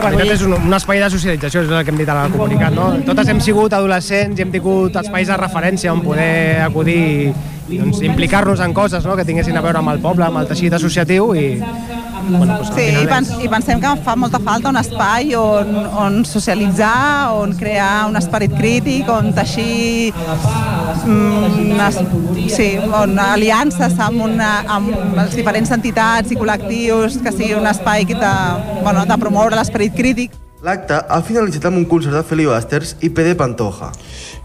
en 0.05 0.17
realitat 0.17 0.37
és 0.37 0.45
un, 0.45 0.55
un 0.57 0.77
espai 0.77 1.01
de 1.01 1.09
socialització, 1.13 1.63
és 1.65 1.71
el 1.71 1.83
que 1.85 1.93
hem 1.93 1.99
dit 2.01 2.09
a 2.11 2.15
la 2.17 2.25
comunicat, 2.33 2.75
no? 2.75 2.87
Totes 3.07 3.29
hem 3.31 3.41
sigut 3.43 3.73
adolescents 3.73 4.39
i 4.39 4.45
hem 4.45 4.53
tingut 4.53 4.97
espais 5.01 5.31
de 5.31 5.37
referència 5.41 5.93
on 5.93 6.03
poder 6.05 6.61
acudir 6.65 6.99
i, 7.01 7.29
i 7.73 7.79
doncs, 7.81 8.01
implicar-nos 8.05 8.61
en 8.61 8.75
coses 8.77 9.05
no? 9.05 9.15
que 9.17 9.25
tinguessin 9.27 9.57
a 9.57 9.63
veure 9.65 9.81
amb 9.81 9.95
el 9.95 10.03
poble, 10.03 10.27
amb 10.27 10.43
el 10.43 10.49
teixit 10.51 10.75
associatiu 10.77 11.33
i, 11.37 11.47
Bueno, 12.27 12.57
doncs, 12.57 12.71
sí, 12.73 12.85
i, 12.89 13.05
pens 13.09 13.31
i 13.43 13.49
pensem 13.51 13.81
que 13.81 13.91
fa 14.05 14.15
molta 14.17 14.39
falta 14.41 14.71
un 14.71 14.79
espai 14.79 15.35
on, 15.37 15.75
on 16.01 16.15
socialitzar, 16.25 17.33
on 17.37 17.53
crear 17.59 18.07
un 18.09 18.17
esperit 18.17 18.55
crític, 18.57 19.09
on 19.11 19.29
teixir 19.35 20.13
mm, 21.05 21.83
es, 21.87 21.99
sí, 22.55 22.69
on 23.01 23.19
aliances 23.21 23.99
amb, 24.01 24.23
una, 24.25 24.53
amb 24.77 24.89
les 25.19 25.37
diferents 25.37 25.75
entitats 25.77 26.33
i 26.33 26.39
col·lectius, 26.39 27.19
que 27.21 27.35
sigui 27.35 27.53
un 27.59 27.69
espai 27.69 28.09
de, 28.09 28.33
bueno, 28.81 29.05
de 29.05 29.21
promoure 29.21 29.59
l'esperit 29.59 29.93
crític. 29.95 30.44
L'acte 30.65 30.97
ha 30.97 31.19
finalitzat 31.21 31.67
amb 31.69 31.77
un 31.77 31.83
concert 31.85 32.15
de 32.15 32.23
filibusters 32.25 32.95
i 33.05 33.11
PD 33.13 33.35
Pantoja. 33.37 33.91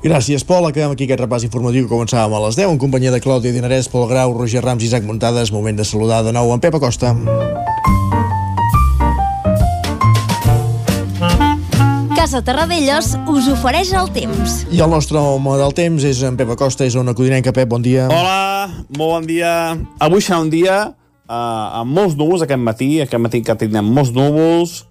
Gràcies, 0.04 0.42
Pol. 0.44 0.66
Acabem 0.68 0.92
aquí 0.92 1.06
aquest 1.06 1.22
repàs 1.22 1.46
informatiu 1.46 1.86
que 1.86 1.94
començàvem 1.94 2.34
a 2.36 2.40
les 2.44 2.58
10 2.58 2.74
en 2.74 2.80
companyia 2.82 3.12
de 3.14 3.22
Clàudia 3.24 3.54
Dinarès, 3.54 3.88
Pol 3.88 4.04
Grau, 4.10 4.34
Roger 4.36 4.60
Rams 4.60 4.84
i 4.84 4.90
Isaac 4.90 5.06
Montades. 5.08 5.48
Moment 5.54 5.80
de 5.80 5.86
saludar 5.88 6.20
de 6.26 6.34
nou 6.36 6.52
en 6.52 6.60
Pep 6.60 6.76
Acosta. 6.76 7.14
Casa 12.12 12.44
Terradellos 12.44 13.14
us 13.24 13.48
ofereix 13.48 13.94
el 13.96 14.12
temps. 14.12 14.66
I 14.68 14.84
el 14.84 14.92
nostre 14.92 15.16
home 15.16 15.56
del 15.56 15.72
temps 15.72 16.04
és 16.04 16.20
en 16.28 16.36
Pep 16.36 16.52
Acosta, 16.52 16.84
és 16.84 17.00
una 17.00 17.16
codinenca. 17.16 17.56
Pep, 17.56 17.72
bon 17.72 17.80
dia. 17.80 18.10
Hola, 18.12 18.68
molt 18.92 19.16
bon 19.16 19.30
dia. 19.32 19.54
Avui 20.04 20.20
serà 20.20 20.44
un 20.44 20.52
dia 20.52 20.82
uh, 20.84 21.80
amb 21.80 21.96
molts 21.96 22.20
núvols 22.20 22.44
aquest 22.44 22.60
matí, 22.60 22.92
aquest 23.00 23.24
matí 23.24 23.40
que 23.40 23.56
tindrem 23.56 23.88
molts 23.88 24.12
núvols, 24.12 24.82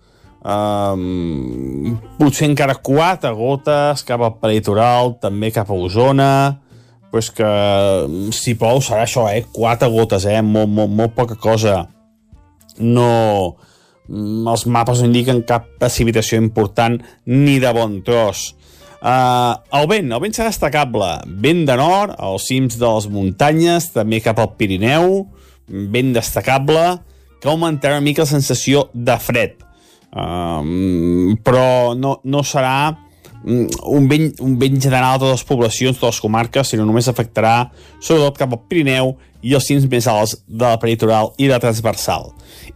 um, 0.43 1.97
potser 2.19 2.49
encara 2.49 2.77
quatre 2.83 3.31
gotes 3.35 4.03
cap 4.07 4.23
al 4.25 4.37
peritoral, 4.41 5.17
també 5.21 5.51
cap 5.55 5.69
a 5.69 5.77
Osona, 5.77 6.33
però 7.09 7.23
és 7.23 7.31
que 7.33 7.49
si 8.35 8.53
plou 8.59 8.83
serà 8.85 9.05
això, 9.07 9.25
eh? 9.33 9.45
Quatre 9.53 9.89
gotes, 9.89 10.27
eh? 10.29 10.41
Molt, 10.45 10.69
molt, 10.69 10.93
molt 10.93 11.15
poca 11.17 11.39
cosa. 11.39 11.81
No, 12.79 13.09
els 14.09 14.65
mapes 14.69 15.01
no 15.01 15.09
indiquen 15.09 15.41
cap 15.49 15.65
precipitació 15.81 16.39
important 16.41 16.99
ni 17.25 17.57
de 17.61 17.73
bon 17.75 17.99
tros. 18.05 18.53
Uh, 18.99 19.55
el 19.79 19.87
vent, 19.87 20.09
el 20.11 20.21
vent 20.21 20.35
serà 20.35 20.49
destacable. 20.51 21.07
Vent 21.43 21.63
de 21.67 21.77
nord, 21.79 22.13
als 22.19 22.49
cims 22.51 22.77
de 22.79 22.85
les 22.85 23.07
muntanyes, 23.11 23.89
també 23.95 24.19
cap 24.23 24.41
al 24.43 24.53
Pirineu, 24.59 25.23
vent 25.69 26.13
destacable, 26.15 26.99
que 27.39 27.47
augmentarà 27.47 27.97
una 27.97 28.05
mica 28.05 28.25
la 28.25 28.33
sensació 28.33 28.89
de 28.93 29.15
fred. 29.23 29.55
Uh, 30.09 31.35
però 31.45 31.93
no, 31.93 32.17
no 32.25 32.41
serà 32.41 32.97
un 33.43 34.07
vent, 34.09 34.33
un 34.43 34.57
vent 34.59 34.79
general 34.81 35.15
a 35.15 35.19
totes 35.19 35.39
les 35.39 35.47
poblacions, 35.47 35.97
totes 35.97 36.17
les 36.17 36.23
comarques, 36.23 36.67
sinó 36.67 36.85
només 36.85 37.07
afectarà 37.07 37.69
sobretot 38.01 38.39
cap 38.39 38.53
al 38.55 38.63
Pirineu 38.67 39.13
i 39.41 39.55
els 39.55 39.67
cims 39.69 39.85
més 39.87 40.07
alts 40.11 40.35
de 40.47 40.65
la 40.65 40.79
peritoral 40.81 41.31
i 41.39 41.47
de 41.47 41.59
transversal. 41.61 42.33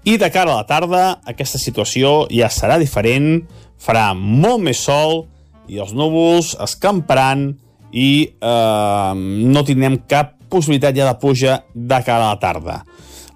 I 0.08 0.16
de 0.18 0.30
cara 0.32 0.54
a 0.54 0.62
la 0.62 0.68
tarda, 0.68 1.04
aquesta 1.28 1.60
situació 1.60 2.24
ja 2.32 2.50
serà 2.52 2.80
diferent, 2.80 3.44
farà 3.80 4.12
molt 4.16 4.64
més 4.64 4.80
sol 4.80 5.26
i 5.68 5.80
els 5.84 5.94
núvols 5.96 6.54
escamparan 6.64 7.50
i 7.92 8.10
eh, 8.32 9.14
no 9.16 9.66
tindrem 9.68 10.00
cap 10.10 10.38
possibilitat 10.50 10.96
ja 10.96 11.10
de 11.10 11.20
pluja 11.20 11.60
de 11.74 12.00
cara 12.06 12.30
a 12.30 12.36
la 12.36 12.40
tarda. 12.42 12.82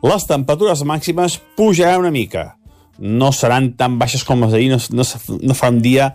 Les 0.06 0.28
temperatures 0.30 0.84
màximes 0.86 1.40
pujaran 1.58 2.06
una 2.06 2.14
mica. 2.14 2.57
No 3.00 3.32
seran 3.36 3.74
tan 3.78 3.98
baixes 4.02 4.24
com 4.26 4.42
les 4.44 4.54
d'ahir, 4.54 4.72
no, 4.74 4.80
no, 4.98 5.06
no 5.42 5.58
fa 5.58 5.72
un 5.74 5.82
dia 5.84 6.12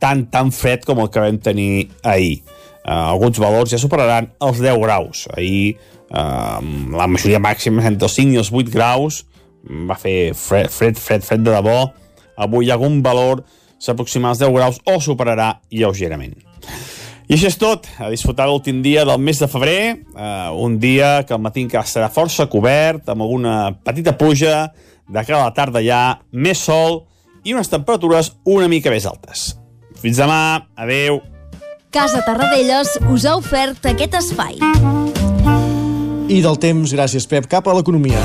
tan, 0.00 0.24
tan 0.32 0.50
fred 0.54 0.84
com 0.86 1.02
el 1.02 1.10
que 1.12 1.22
vam 1.22 1.38
tenir 1.42 1.90
ahir. 2.02 2.40
Uh, 2.80 3.12
alguns 3.12 3.38
valors 3.38 3.74
ja 3.74 3.78
superaran 3.78 4.30
els 4.40 4.60
10 4.62 4.78
graus. 4.80 5.26
Ahir 5.36 5.76
uh, 6.08 6.60
la 6.96 7.08
majoria 7.10 7.42
màxima 7.42 7.84
entre 7.86 8.08
els 8.08 8.16
5 8.16 8.34
i 8.34 8.40
els 8.40 8.52
8 8.52 8.72
graus 8.72 9.24
va 9.60 9.98
fer 10.00 10.32
fred, 10.32 10.70
fred, 10.72 10.98
fred, 10.98 11.26
fred 11.26 11.44
de 11.44 11.52
debò. 11.52 11.82
Avui 12.40 12.72
algun 12.72 13.02
valor 13.04 13.44
s'aproxima 13.80 14.32
als 14.32 14.40
10 14.40 14.54
graus 14.56 14.80
o 14.88 14.96
superarà 15.04 15.58
lleugerament. 15.68 16.38
I 17.30 17.36
això 17.36 17.46
és 17.46 17.58
tot. 17.60 17.84
A 18.02 18.08
disfrutar 18.10 18.48
l'últim 18.48 18.80
dia 18.82 19.04
del 19.06 19.20
mes 19.22 19.38
de 19.38 19.46
febrer, 19.46 20.00
uh, 20.16 20.50
un 20.58 20.80
dia 20.82 21.20
que 21.22 21.36
al 21.36 21.42
matí 21.44 21.62
encara 21.62 21.86
serà 21.86 22.08
força 22.10 22.48
cobert, 22.50 23.04
amb 23.12 23.22
alguna 23.22 23.76
petita 23.86 24.16
pluja, 24.18 24.72
de 25.10 25.24
cara 25.24 25.42
a 25.42 25.48
la 25.48 25.54
tarda 25.56 25.82
ja 25.84 26.20
més 26.32 26.62
sol 26.62 27.02
i 27.44 27.54
unes 27.54 27.70
temperatures 27.72 28.32
una 28.44 28.68
mica 28.70 28.92
més 28.92 29.06
altes. 29.08 29.54
Fins 30.00 30.20
demà, 30.20 30.66
adeu. 30.78 31.20
Casa 31.90 32.22
Tarradellas 32.22 32.94
us 33.10 33.26
ha 33.26 33.34
ofert 33.36 33.90
aquest 33.90 34.14
espai. 34.20 34.60
I 36.30 36.38
del 36.44 36.60
temps, 36.62 36.94
gràcies 36.94 37.26
Pep, 37.26 37.50
cap 37.50 37.66
a 37.66 37.74
l'economia 37.74 38.22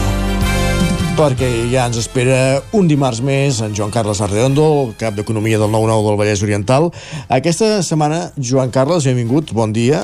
perquè 1.15 1.47
ja 1.71 1.85
ens 1.87 1.95
espera 1.95 2.59
un 2.75 2.89
dimarts 2.91 3.21
més 3.23 3.61
en 3.63 3.71
Joan 3.75 3.93
Carles 3.93 4.19
Arredondo, 4.19 4.65
el 4.81 4.89
cap 4.99 5.15
d'Economia 5.15 5.61
del 5.61 5.71
9-9 5.71 6.09
del 6.09 6.17
Vallès 6.19 6.43
Oriental. 6.43 6.89
Aquesta 7.31 7.79
setmana, 7.87 8.33
Joan 8.35 8.73
Carles, 8.75 9.07
benvingut, 9.07 9.55
bon 9.55 9.71
dia. 9.71 10.03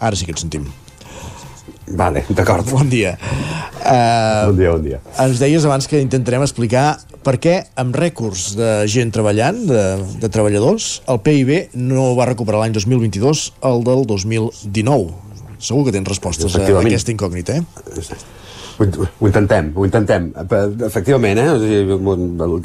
Ara 0.00 0.16
sí 0.16 0.24
que 0.24 0.32
et 0.32 0.40
sentim. 0.40 0.64
Vale, 1.86 2.24
d'acord. 2.34 2.66
Bon 2.70 2.88
dia. 2.90 3.14
Uh, 3.86 4.50
bon 4.50 4.56
dia, 4.58 4.70
bon 4.72 4.82
dia. 4.82 4.98
Ens 5.22 5.38
deies 5.38 5.64
abans 5.68 5.86
que 5.86 6.00
intentarem 6.02 6.42
explicar 6.42 6.96
per 7.26 7.36
què 7.42 7.60
amb 7.78 7.94
rècords 7.98 8.56
de 8.58 8.70
gent 8.90 9.12
treballant, 9.14 9.60
de, 9.68 9.82
de 10.22 10.30
treballadors, 10.32 10.88
el 11.10 11.20
PIB 11.22 11.76
no 11.78 12.12
va 12.18 12.26
recuperar 12.30 12.64
l'any 12.64 12.74
2022 12.74 13.46
el 13.70 13.86
del 13.86 14.02
2019. 14.10 15.14
Segur 15.62 15.86
que 15.86 15.94
tens 15.94 16.10
respostes 16.10 16.58
a 16.58 16.66
aquesta 16.82 17.14
incògnita, 17.14 17.60
eh? 17.60 18.16
Ho, 18.76 18.84
ho 18.84 19.28
intentem, 19.30 19.70
ho 19.72 19.86
intentem. 19.88 20.28
Efectivament, 20.84 21.38
eh? 21.40 21.46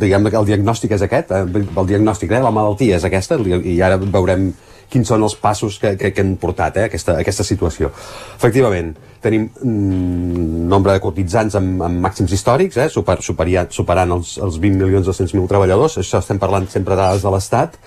diguem 0.01 0.27
que 0.27 0.41
el 0.41 0.49
diagnòstic 0.49 0.97
és 0.97 1.05
aquest, 1.07 1.31
eh? 1.31 1.45
el 1.61 1.87
diagnòstic, 1.93 2.33
eh? 2.35 2.41
la 2.43 2.51
malaltia 2.51 2.97
és 2.97 3.07
aquesta, 3.07 3.37
i 3.39 3.77
ara 3.85 4.01
veurem 4.01 4.49
quins 4.91 5.07
són 5.07 5.23
els 5.23 5.37
passos 5.39 5.77
que, 5.81 5.93
que, 5.99 6.11
que 6.11 6.23
han 6.25 6.35
portat 6.41 6.77
eh? 6.81 6.87
aquesta, 6.89 7.15
aquesta 7.21 7.45
situació. 7.47 7.91
Efectivament, 8.35 8.91
tenim 9.23 9.47
un 9.63 10.67
nombre 10.71 10.95
de 10.95 11.03
cotitzants 11.03 11.55
amb, 11.59 11.83
amb 11.87 12.03
màxims 12.03 12.33
històrics, 12.35 12.79
eh? 12.81 12.89
Super, 12.91 13.19
superia, 13.25 13.67
superant 13.71 14.17
els, 14.17 14.35
els 14.41 14.59
20 14.61 14.83
milions 14.83 15.07
200.000 15.07 15.47
treballadors, 15.51 15.99
això 16.01 16.21
estem 16.21 16.41
parlant 16.41 16.67
sempre 16.71 16.97
de 16.97 17.01
dades 17.03 17.25
de 17.25 17.33
l'Estat, 17.33 17.79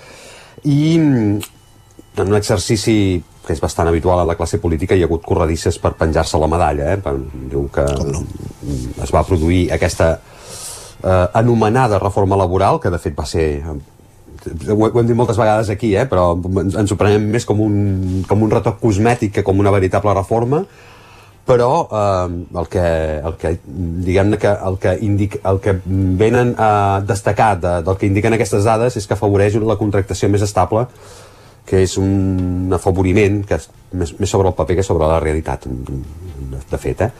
i 0.64 0.80
en 0.96 2.28
un 2.28 2.36
exercici 2.38 2.96
que 3.44 3.52
és 3.52 3.60
bastant 3.60 3.90
habitual 3.90 4.22
a 4.22 4.28
la 4.28 4.36
classe 4.38 4.58
política, 4.60 4.96
hi 4.96 5.02
ha 5.04 5.08
hagut 5.08 5.24
corredisses 5.26 5.76
per 5.82 5.92
penjar-se 5.98 6.38
la 6.40 6.48
medalla. 6.48 6.94
Eh? 6.94 7.00
Per, 7.04 7.12
diu 7.52 7.66
que 7.72 7.84
no? 7.84 8.22
es 9.04 9.12
va 9.12 9.24
produir 9.28 9.66
aquesta 9.74 10.14
eh, 10.16 11.26
anomenada 11.36 12.00
reforma 12.00 12.38
laboral, 12.40 12.80
que 12.80 12.92
de 12.94 13.00
fet 13.02 13.18
va 13.18 13.26
ser 13.28 13.46
ho, 14.46 14.78
ho 14.78 15.00
hem 15.00 15.06
dit 15.08 15.16
moltes 15.16 15.38
vegades 15.40 15.70
aquí, 15.72 15.94
eh, 15.96 16.06
però 16.10 16.32
ens, 16.62 16.76
ens 16.82 16.92
ho 16.92 16.98
prenem 17.00 17.28
més 17.34 17.46
com 17.48 17.60
un, 17.64 18.24
com 18.28 18.42
un 18.44 18.52
retoc 18.52 18.80
cosmètic 18.82 19.38
que 19.38 19.46
com 19.46 19.62
una 19.62 19.72
veritable 19.74 20.14
reforma, 20.16 20.64
però 21.44 21.70
eh, 21.90 22.36
el 22.60 22.68
que, 22.72 22.84
el 23.30 23.36
que 23.40 23.54
diguem-ne 23.64 24.38
que 24.40 24.52
el 24.70 24.78
que, 24.80 24.94
indica, 25.04 25.40
el 25.50 25.60
que 25.60 25.76
venen 25.84 26.54
a 26.58 27.02
destacar 27.06 27.52
de, 27.60 27.74
del 27.84 27.98
que 28.00 28.08
indiquen 28.08 28.36
aquestes 28.36 28.64
dades 28.64 28.96
és 28.96 29.06
que 29.06 29.16
afavoreix 29.16 29.58
la 29.60 29.78
contractació 29.80 30.30
més 30.32 30.44
estable 30.46 30.86
que 31.64 31.80
és 31.84 31.96
un 32.00 32.72
afavoriment 32.76 33.42
que 33.48 33.56
és 33.56 33.68
més, 33.92 34.14
més 34.20 34.30
sobre 34.30 34.50
el 34.50 34.56
paper 34.56 34.78
que 34.80 34.86
sobre 34.86 35.08
la 35.08 35.20
realitat 35.20 35.64
de 35.68 36.80
fet 36.80 37.06
eh? 37.06 37.12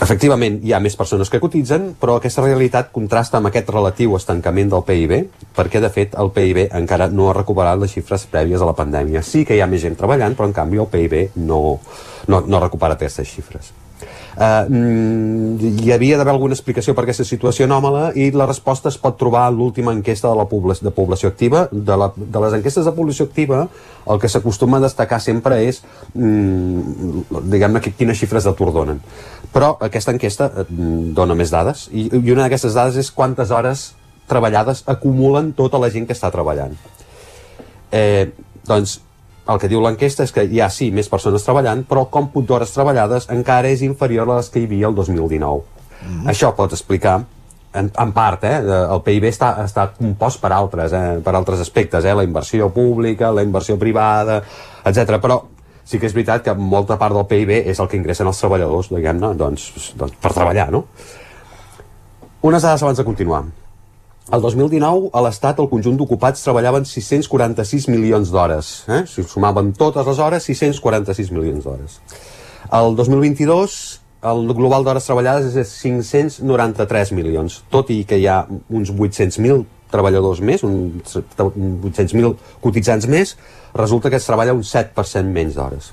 Efectivament, 0.00 0.56
hi 0.64 0.72
ha 0.72 0.80
més 0.80 0.96
persones 0.96 1.28
que 1.30 1.38
cotitzen, 1.42 1.90
però 2.00 2.16
aquesta 2.16 2.42
realitat 2.42 2.88
contrasta 2.94 3.36
amb 3.38 3.50
aquest 3.50 3.68
relatiu 3.70 4.16
estancament 4.16 4.72
del 4.72 4.84
PIB, 4.88 5.12
perquè, 5.56 5.82
de 5.84 5.90
fet, 5.92 6.16
el 6.18 6.32
PIB 6.32 6.64
encara 6.80 7.10
no 7.12 7.28
ha 7.28 7.36
recuperat 7.36 7.78
les 7.78 7.92
xifres 7.92 8.24
prèvies 8.32 8.62
a 8.62 8.70
la 8.70 8.76
pandèmia. 8.78 9.22
Sí 9.22 9.44
que 9.44 9.54
hi 9.58 9.60
ha 9.60 9.68
més 9.68 9.84
gent 9.84 9.98
treballant, 10.00 10.34
però, 10.38 10.48
en 10.48 10.56
canvi, 10.56 10.80
el 10.80 10.88
PIB 10.90 11.36
no, 11.44 11.62
no, 12.26 12.40
no 12.40 12.58
ha 12.58 12.64
recuperat 12.64 12.96
aquestes 12.98 13.28
xifres. 13.36 13.72
Uh, 14.32 15.58
hi 15.60 15.90
havia 15.92 16.16
d'haver 16.16 16.32
alguna 16.32 16.56
explicació 16.56 16.94
per 16.96 17.04
aquesta 17.04 17.26
situació 17.28 17.66
anòmala 17.66 18.14
i 18.16 18.30
la 18.32 18.46
resposta 18.48 18.88
es 18.88 18.96
pot 19.00 19.18
trobar 19.20 19.44
en 19.50 19.58
l'última 19.58 19.92
enquesta 19.92 20.30
de 20.30 20.38
la 20.38 20.46
població, 20.48 20.88
de 20.88 20.94
població 20.96 21.28
activa. 21.28 21.66
De, 21.70 21.96
la, 22.00 22.08
de 22.16 22.44
les 22.46 22.56
enquestes 22.56 22.88
de 22.88 22.94
població 22.96 23.26
activa, 23.28 23.66
el 24.08 24.22
que 24.22 24.30
s'acostuma 24.32 24.80
a 24.80 24.86
destacar 24.86 25.20
sempre 25.20 25.60
és, 25.66 25.82
mm, 26.14 27.42
diguem-ne, 27.52 27.84
quines 27.92 28.18
xifres 28.18 28.48
d'atur 28.48 28.72
donen. 28.72 29.02
Però 29.52 29.74
aquesta 29.84 30.16
enquesta 30.16 30.48
eh, 30.48 30.66
dona 31.12 31.36
més 31.36 31.52
dades 31.52 31.88
i, 31.92 32.08
i 32.08 32.32
una 32.32 32.46
d'aquestes 32.46 32.78
dades 32.78 32.96
és 32.96 33.12
quantes 33.12 33.52
hores 33.52 33.90
treballades 34.30 34.84
acumulen 34.88 35.52
tota 35.52 35.80
la 35.82 35.90
gent 35.92 36.08
que 36.08 36.16
està 36.16 36.32
treballant. 36.32 36.72
Eh, 37.92 38.30
doncs 38.64 39.00
el 39.48 39.58
que 39.58 39.68
diu 39.68 39.82
l'enquesta 39.82 40.22
és 40.22 40.32
que 40.32 40.44
hi 40.46 40.60
ha, 40.62 40.68
sí, 40.70 40.90
més 40.94 41.08
persones 41.10 41.42
treballant, 41.42 41.84
però 41.88 42.06
el 42.06 42.10
còmput 42.14 42.46
d'hores 42.46 42.74
treballades 42.74 43.28
encara 43.34 43.68
és 43.68 43.82
inferior 43.82 44.30
a 44.30 44.38
les 44.38 44.50
que 44.50 44.62
hi 44.62 44.68
havia 44.70 44.88
el 44.88 44.94
2019. 44.94 45.62
Mm 46.02 46.08
-hmm. 46.08 46.30
Això 46.30 46.54
pot 46.54 46.72
explicar 46.72 47.24
en, 47.74 47.90
en 47.98 48.12
part, 48.12 48.44
eh, 48.44 48.58
el 48.66 49.00
PIB 49.02 49.24
està, 49.30 49.54
està 49.64 49.86
compost 49.96 50.40
per 50.42 50.52
altres, 50.52 50.92
eh, 50.92 51.20
per 51.24 51.34
altres 51.34 51.60
aspectes, 51.60 52.04
eh, 52.04 52.14
la 52.14 52.24
inversió 52.24 52.68
pública, 52.70 53.32
la 53.32 53.42
inversió 53.42 53.78
privada, 53.78 54.42
etc. 54.84 55.18
Però 55.22 55.42
sí 55.84 55.98
que 55.98 56.06
és 56.06 56.14
veritat 56.14 56.44
que 56.44 56.54
molta 56.54 56.98
part 56.98 57.14
del 57.14 57.26
PIB 57.26 57.50
és 57.72 57.80
el 57.80 57.88
que 57.88 57.96
ingressen 57.96 58.26
els 58.26 58.38
treballadors, 58.38 58.90
diguem-ne, 58.92 59.34
doncs, 59.34 59.94
doncs 59.96 60.20
per 60.20 60.32
treballar, 60.32 60.70
no? 60.70 60.84
Unes 62.42 62.62
dades 62.62 62.82
abans 62.82 62.98
de 62.98 63.04
continuar. 63.04 63.44
El 64.30 64.40
2019, 64.40 65.08
a 65.10 65.20
l'Estat, 65.24 65.58
el 65.58 65.66
conjunt 65.66 65.96
d'ocupats 65.98 66.44
treballaven 66.44 66.84
646 66.86 67.88
milions 67.90 68.30
d'hores. 68.30 68.70
Eh? 68.86 69.00
Si 69.10 69.24
sumaven 69.26 69.72
totes 69.74 70.06
les 70.06 70.20
hores, 70.22 70.46
646 70.46 71.32
milions 71.34 71.66
d'hores. 71.66 71.98
El 72.70 72.94
2022, 72.94 73.74
el 74.30 74.54
global 74.54 74.86
d'hores 74.86 75.10
treballades 75.10 75.50
és 75.50 75.58
de 75.58 75.66
593 75.66 77.10
milions, 77.18 77.58
tot 77.74 77.90
i 77.90 78.04
que 78.06 78.20
hi 78.22 78.28
ha 78.30 78.44
uns 78.70 78.94
800.000 78.94 79.66
treballadors 79.90 80.38
més, 80.40 80.62
uns 80.62 81.18
800.000 81.18 82.36
cotitzants 82.62 83.10
més, 83.10 83.34
resulta 83.74 84.08
que 84.08 84.22
es 84.22 84.30
treballa 84.30 84.54
un 84.54 84.62
7% 84.62 85.34
menys 85.34 85.58
d'hores. 85.58 85.90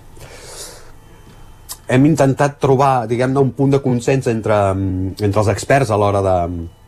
Hem 1.89 2.05
intentat 2.05 2.59
trobar, 2.61 3.07
diguem-ne, 3.09 3.41
un 3.41 3.55
punt 3.57 3.73
de 3.73 3.81
consens 3.81 4.29
entre, 4.29 4.67
entre 5.17 5.41
els 5.41 5.49
experts 5.49 5.89
a 5.89 5.97
l'hora 5.97 6.21
de, 6.21 6.35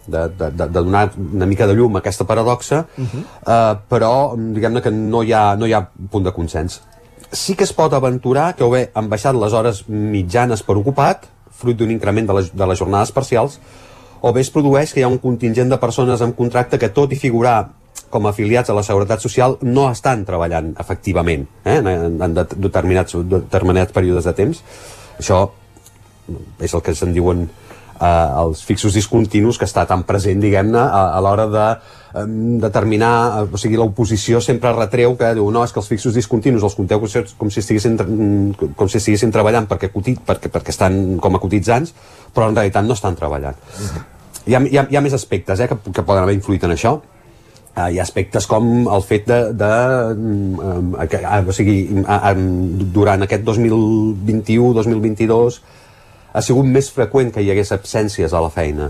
de, 0.07 0.29
de, 0.29 0.51
de 0.51 0.67
donar 0.67 1.11
una 1.17 1.45
mica 1.45 1.67
de 1.67 1.75
llum 1.75 1.95
a 1.95 1.99
aquesta 1.99 2.25
paradoxa, 2.25 2.85
uh 2.97 3.03
-huh. 3.03 3.19
uh, 3.21 3.79
però 3.89 4.35
diguem-ne 4.35 4.81
que 4.81 4.91
no 4.91 5.23
hi, 5.23 5.33
ha, 5.33 5.55
no 5.55 5.67
hi 5.67 5.73
ha 5.73 5.87
punt 6.09 6.25
de 6.25 6.31
consens. 6.31 6.81
Sí 7.31 7.55
que 7.55 7.63
es 7.63 7.73
pot 7.73 7.93
aventurar 7.93 8.55
que 8.55 8.63
o 8.63 8.69
bé 8.69 8.91
han 8.93 9.09
baixat 9.09 9.35
les 9.35 9.53
hores 9.53 9.87
mitjanes 9.87 10.63
per 10.63 10.75
ocupat, 10.77 11.27
fruit 11.49 11.77
d'un 11.77 11.91
increment 11.91 12.27
de, 12.27 12.33
les, 12.33 12.55
de 12.55 12.67
les 12.67 12.79
jornades 12.79 13.11
parcials, 13.11 13.59
o 14.21 14.33
bé 14.33 14.41
es 14.41 14.49
produeix 14.49 14.93
que 14.93 14.99
hi 14.99 15.03
ha 15.03 15.07
un 15.07 15.17
contingent 15.17 15.69
de 15.69 15.77
persones 15.77 16.21
amb 16.21 16.35
contracte 16.35 16.77
que 16.77 16.89
tot 16.89 17.11
i 17.11 17.15
figurar 17.15 17.69
com 18.09 18.25
a 18.25 18.29
afiliats 18.29 18.69
a 18.69 18.73
la 18.73 18.83
Seguretat 18.83 19.23
Social 19.23 19.57
no 19.61 19.89
estan 19.89 20.25
treballant 20.27 20.75
efectivament 20.79 21.47
eh, 21.63 21.77
en, 21.79 22.21
en 22.21 22.33
determinats, 22.35 23.15
determinats 23.15 23.95
períodes 23.95 24.27
de 24.27 24.33
temps. 24.33 24.61
Això 25.17 25.41
és 26.61 26.73
el 26.73 26.83
que 26.85 26.93
se'n 26.95 27.15
diuen 27.15 27.47
eh, 28.01 28.41
els 28.43 28.63
fixos 28.65 28.95
discontinus 28.97 29.59
que 29.61 29.67
està 29.69 29.85
tan 29.89 30.03
present, 30.07 30.41
diguem-ne, 30.41 30.81
a, 30.81 31.01
a 31.17 31.19
l'hora 31.23 31.45
de 31.51 31.65
determinar, 32.61 33.13
eh, 33.41 33.53
o 33.53 33.57
sigui, 33.61 33.77
l'oposició 33.79 34.41
sempre 34.43 34.73
retreu 34.75 35.15
que 35.19 35.33
diu, 35.37 35.45
no, 35.53 35.63
és 35.63 35.71
que 35.71 35.79
els 35.83 35.91
fixos 35.91 36.17
discontinus 36.17 36.65
els 36.67 36.75
compteu 36.75 37.01
com 37.01 37.49
si 37.49 37.59
estiguessin, 37.61 37.93
com 38.75 38.89
si 38.89 38.97
estiguessin 38.99 39.31
treballant 39.31 39.69
perquè, 39.69 39.87
perquè, 39.93 40.47
perquè 40.51 40.75
estan 40.75 40.93
com 41.21 41.37
a 41.37 41.43
cotitzants, 41.43 41.89
però 42.33 42.43
en 42.49 42.57
realitat 42.57 42.83
no 42.87 42.97
estan 42.97 43.15
treballant. 43.19 43.57
Hi, 44.45 44.55
ha, 44.55 44.59
hi, 44.59 44.77
ha, 44.77 44.83
hi 44.89 44.95
ha 44.97 45.05
més 45.05 45.15
aspectes 45.15 45.59
eh, 45.61 45.67
que, 45.71 45.77
que 45.91 46.03
poden 46.03 46.23
haver 46.25 46.37
influït 46.39 46.63
en 46.67 46.77
això, 46.77 46.93
Uh, 47.71 47.87
hi 47.87 48.01
ha 48.01 48.03
aspectes 48.03 48.43
com 48.51 48.65
el 48.91 48.99
fet 49.07 49.23
de, 49.29 49.35
de 49.55 49.67
um, 50.11 50.59
um, 50.59 50.89
uh, 50.91 51.39
o 51.47 51.53
sigui, 51.55 52.03
um, 52.03 52.41
durant 52.91 53.23
aquest 53.23 53.47
2021-2022 53.47 55.63
ha 56.33 56.41
sigut 56.41 56.67
més 56.67 56.89
freqüent 56.93 57.31
que 57.33 57.43
hi 57.43 57.51
hagués 57.51 57.73
absències 57.75 58.33
a 58.33 58.41
la 58.43 58.51
feina 58.53 58.89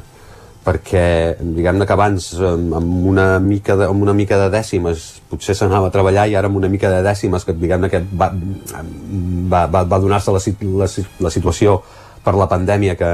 perquè 0.61 1.39
diguem-ne 1.41 1.87
que 1.89 1.95
abans 1.95 2.27
amb 2.37 3.07
una 3.09 3.39
mica 3.41 3.75
de, 3.79 3.87
amb 3.89 4.03
una 4.05 4.13
mica 4.13 4.37
de 4.37 4.51
dècimes 4.53 5.07
potser 5.31 5.55
s'anava 5.57 5.89
a 5.89 5.93
treballar 5.93 6.27
i 6.29 6.35
ara 6.37 6.51
amb 6.51 6.59
una 6.59 6.69
mica 6.69 6.91
de 6.93 7.01
dècimes 7.05 7.45
que 7.47 7.55
diguem-ne 7.57 7.89
que 7.89 8.03
va, 8.13 8.29
va, 8.29 9.65
va, 9.65 9.83
va 9.83 9.99
donar-se 10.03 10.33
la, 10.35 10.41
la, 10.83 10.89
la 11.25 11.33
situació 11.33 11.79
per 12.21 12.35
la 12.37 12.49
pandèmia 12.51 12.93
que, 12.99 13.11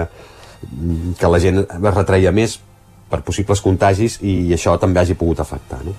que 1.20 1.32
la 1.32 1.40
gent 1.40 1.64
es 1.64 1.94
retreia 1.94 2.36
més 2.36 2.60
per 3.08 3.24
possibles 3.24 3.64
contagis 3.64 4.20
i 4.20 4.52
això 4.52 4.76
també 4.82 5.00
hagi 5.00 5.16
pogut 5.16 5.40
afectar 5.40 5.80
no? 5.88 5.96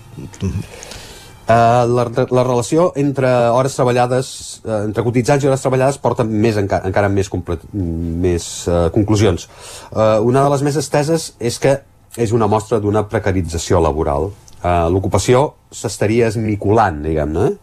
Uh, 1.49 1.87
la, 1.89 2.05
la 2.29 2.43
relació 2.45 2.91
entre 3.01 3.29
hores 3.57 3.73
treballades, 3.73 4.27
uh, 4.67 4.83
entre 4.85 5.01
cotitzants 5.07 5.47
i 5.47 5.49
hores 5.49 5.63
treballades 5.65 5.97
porta 6.03 6.27
més, 6.29 6.59
enca 6.61 6.83
encara 6.85 7.09
més, 7.09 7.31
més 7.73 8.49
uh, 8.69 8.91
conclusions. 8.93 9.47
Uh, 9.89 10.19
una 10.29 10.43
de 10.45 10.51
les 10.53 10.65
més 10.67 10.77
esteses 10.77 11.31
és 11.41 11.57
que 11.63 11.79
és 12.21 12.35
una 12.37 12.51
mostra 12.53 12.83
d'una 12.85 13.07
precarització 13.09 13.81
laboral. 13.81 14.29
Uh, 14.59 14.91
L'ocupació 14.93 15.55
s'estaria 15.73 16.29
esmiculant, 16.29 17.01
diguem-ne, 17.07 17.55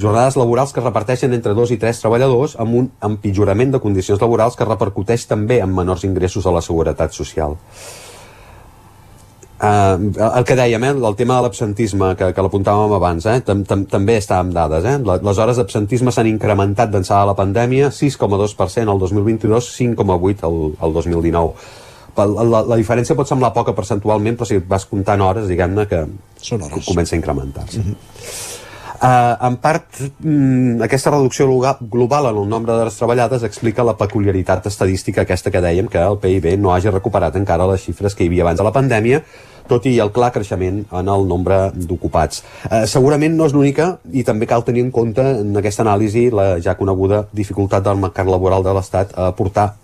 jornades 0.00 0.40
laborals 0.40 0.72
que 0.72 0.80
reparteixen 0.80 1.36
entre 1.36 1.52
dos 1.52 1.74
i 1.76 1.80
tres 1.82 2.00
treballadors 2.00 2.56
amb 2.62 2.80
un 2.80 2.90
empitjorament 3.04 3.76
de 3.76 3.84
condicions 3.84 4.24
laborals 4.24 4.56
que 4.56 4.64
repercuteix 4.64 5.28
també 5.28 5.60
en 5.60 5.76
menors 5.76 6.08
ingressos 6.08 6.48
a 6.48 6.56
la 6.56 6.64
seguretat 6.64 7.12
social. 7.12 7.60
Uh, 7.60 8.05
el 9.56 10.44
que 10.44 10.56
dèiem, 10.56 10.84
eh, 10.84 10.92
el 11.08 11.16
tema 11.16 11.38
de 11.38 11.46
l'absentisme 11.46 12.10
que, 12.16 12.28
que 12.36 12.42
l'apuntàvem 12.44 12.92
abans, 12.92 13.24
eh, 13.26 13.40
tam, 13.40 13.62
tam, 13.64 13.86
també 13.88 14.18
està 14.20 14.42
amb 14.42 14.52
dades 14.52 14.84
eh? 14.84 14.98
les 15.00 15.38
hores 15.38 15.56
d'absentisme 15.56 16.12
s'han 16.12 16.28
incrementat 16.28 16.92
d'ençà 16.92 17.22
de 17.22 17.30
la 17.30 17.36
pandèmia 17.38 17.88
6,2% 17.88 18.92
el 18.92 19.00
2022 19.00 19.70
5,8% 19.78 20.44
el, 20.50 20.60
el 20.76 20.92
2019 20.92 21.54
la, 22.16 22.26
la, 22.44 22.62
la 22.74 22.76
diferència 22.76 23.16
pot 23.16 23.28
semblar 23.28 23.54
poca 23.56 23.72
percentualment 23.76 24.36
però 24.36 24.48
si 24.48 24.60
vas 24.60 24.84
comptant 24.88 25.24
hores 25.24 25.48
diguem-ne 25.48 25.86
que 25.88 26.04
Són 26.36 26.62
hores. 26.62 26.84
comença 26.84 27.16
a 27.16 27.18
incrementar-se 27.18 27.80
mm 27.80 27.84
-hmm. 27.84 28.64
Uh, 28.96 29.36
en 29.44 29.56
part, 29.60 29.98
mm, 30.20 30.80
aquesta 30.86 31.10
reducció 31.10 31.46
global 31.46 32.30
en 32.30 32.38
el 32.40 32.48
nombre 32.48 32.72
d'hores 32.72 32.96
treballades 32.96 33.42
explica 33.44 33.84
la 33.84 33.96
peculiaritat 33.96 34.66
estadística 34.66 35.22
aquesta 35.22 35.50
que 35.50 35.60
dèiem 35.60 35.88
que 35.88 36.00
el 36.00 36.16
PIB 36.22 36.56
no 36.56 36.72
hagi 36.72 36.88
recuperat 36.88 37.36
encara 37.36 37.66
les 37.68 37.84
xifres 37.84 38.14
que 38.14 38.24
hi 38.24 38.30
havia 38.30 38.46
abans 38.46 38.58
de 38.58 38.64
la 38.64 38.72
pandèmia, 38.72 39.22
tot 39.68 39.84
i 39.84 39.98
el 40.00 40.12
clar 40.16 40.32
creixement 40.32 40.84
en 40.90 41.08
el 41.12 41.28
nombre 41.28 41.72
d'ocupats. 41.74 42.42
Uh, 42.70 42.86
segurament 42.86 43.36
no 43.36 43.44
és 43.44 43.52
l'única 43.52 43.98
i 44.12 44.24
també 44.24 44.48
cal 44.48 44.64
tenir 44.64 44.86
en 44.86 44.90
compte 44.90 45.20
en 45.42 45.52
aquesta 45.56 45.84
anàlisi 45.84 46.30
la 46.30 46.54
ja 46.60 46.76
coneguda 46.80 47.26
dificultat 47.32 47.84
del 47.84 48.00
mercat 48.00 48.26
laboral 48.26 48.64
de 48.64 48.72
l'Estat 48.72 49.12
a 49.12 49.28
aportar 49.34 49.74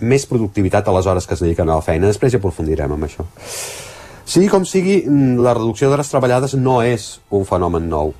més 0.00 0.26
productivitat 0.26 0.86
a 0.86 0.92
les 0.92 1.06
hores 1.06 1.26
que 1.26 1.34
es 1.34 1.40
dediquen 1.40 1.70
a 1.70 1.80
la 1.80 1.82
feina. 1.82 2.06
Després 2.06 2.32
ja 2.32 2.38
aprofundirem 2.38 2.92
amb 2.92 3.08
això. 3.08 3.24
Sigui 4.28 4.48
com 4.52 4.64
sigui, 4.68 5.04
mm, 5.08 5.38
la 5.40 5.54
reducció 5.54 5.88
d'hores 5.88 6.10
treballades 6.12 6.54
no 6.54 6.82
és 6.82 7.20
un 7.30 7.46
fenomen 7.48 7.88
nou. 7.88 8.12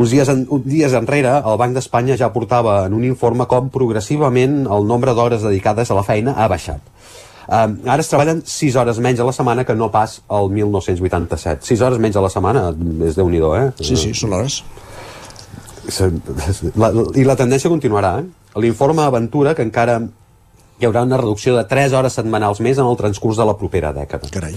Uns 0.00 0.14
dies, 0.14 0.28
en, 0.32 0.46
uns 0.48 0.64
dies 0.64 0.94
enrere, 0.96 1.34
el 1.44 1.58
Banc 1.60 1.76
d'Espanya 1.76 2.16
ja 2.16 2.30
portava 2.32 2.78
en 2.86 2.94
un 2.96 3.04
informe 3.04 3.44
com 3.50 3.68
progressivament 3.72 4.62
el 4.64 4.86
nombre 4.88 5.12
d'hores 5.16 5.44
dedicades 5.44 5.90
a 5.90 5.98
la 5.98 6.04
feina 6.06 6.36
ha 6.40 6.46
baixat. 6.48 6.80
Um, 7.50 7.74
ara 7.90 7.98
es 7.98 8.08
treballen 8.08 8.44
6 8.46 8.76
hores 8.78 9.00
menys 9.02 9.20
a 9.20 9.26
la 9.26 9.34
setmana 9.34 9.64
que 9.66 9.74
no 9.74 9.90
pas 9.90 10.20
el 10.30 10.52
1987. 10.54 11.66
6 11.66 11.82
hores 11.82 11.98
menys 11.98 12.16
a 12.16 12.22
la 12.22 12.30
setmana 12.30 12.68
és 13.08 13.18
déu 13.18 13.28
nhi 13.28 13.40
eh? 13.58 13.64
Sí, 13.82 13.96
sí, 13.98 14.12
són 14.14 14.36
hores. 14.38 14.60
la, 16.78 16.92
I 17.18 17.26
la 17.26 17.36
tendència 17.36 17.72
continuarà. 17.72 18.20
Eh? 18.20 18.60
L'informe 18.62 19.02
aventura 19.02 19.56
que 19.58 19.66
encara 19.66 19.98
hi 20.80 20.86
haurà 20.86 21.02
una 21.04 21.18
reducció 21.18 21.56
de 21.58 21.66
3 21.68 21.92
hores 21.98 22.14
setmanals 22.16 22.62
més 22.64 22.78
en 22.78 22.86
el 22.86 22.96
transcurs 22.96 23.36
de 23.36 23.48
la 23.50 23.56
propera 23.58 23.92
dècada. 23.92 24.30
Carai. 24.30 24.54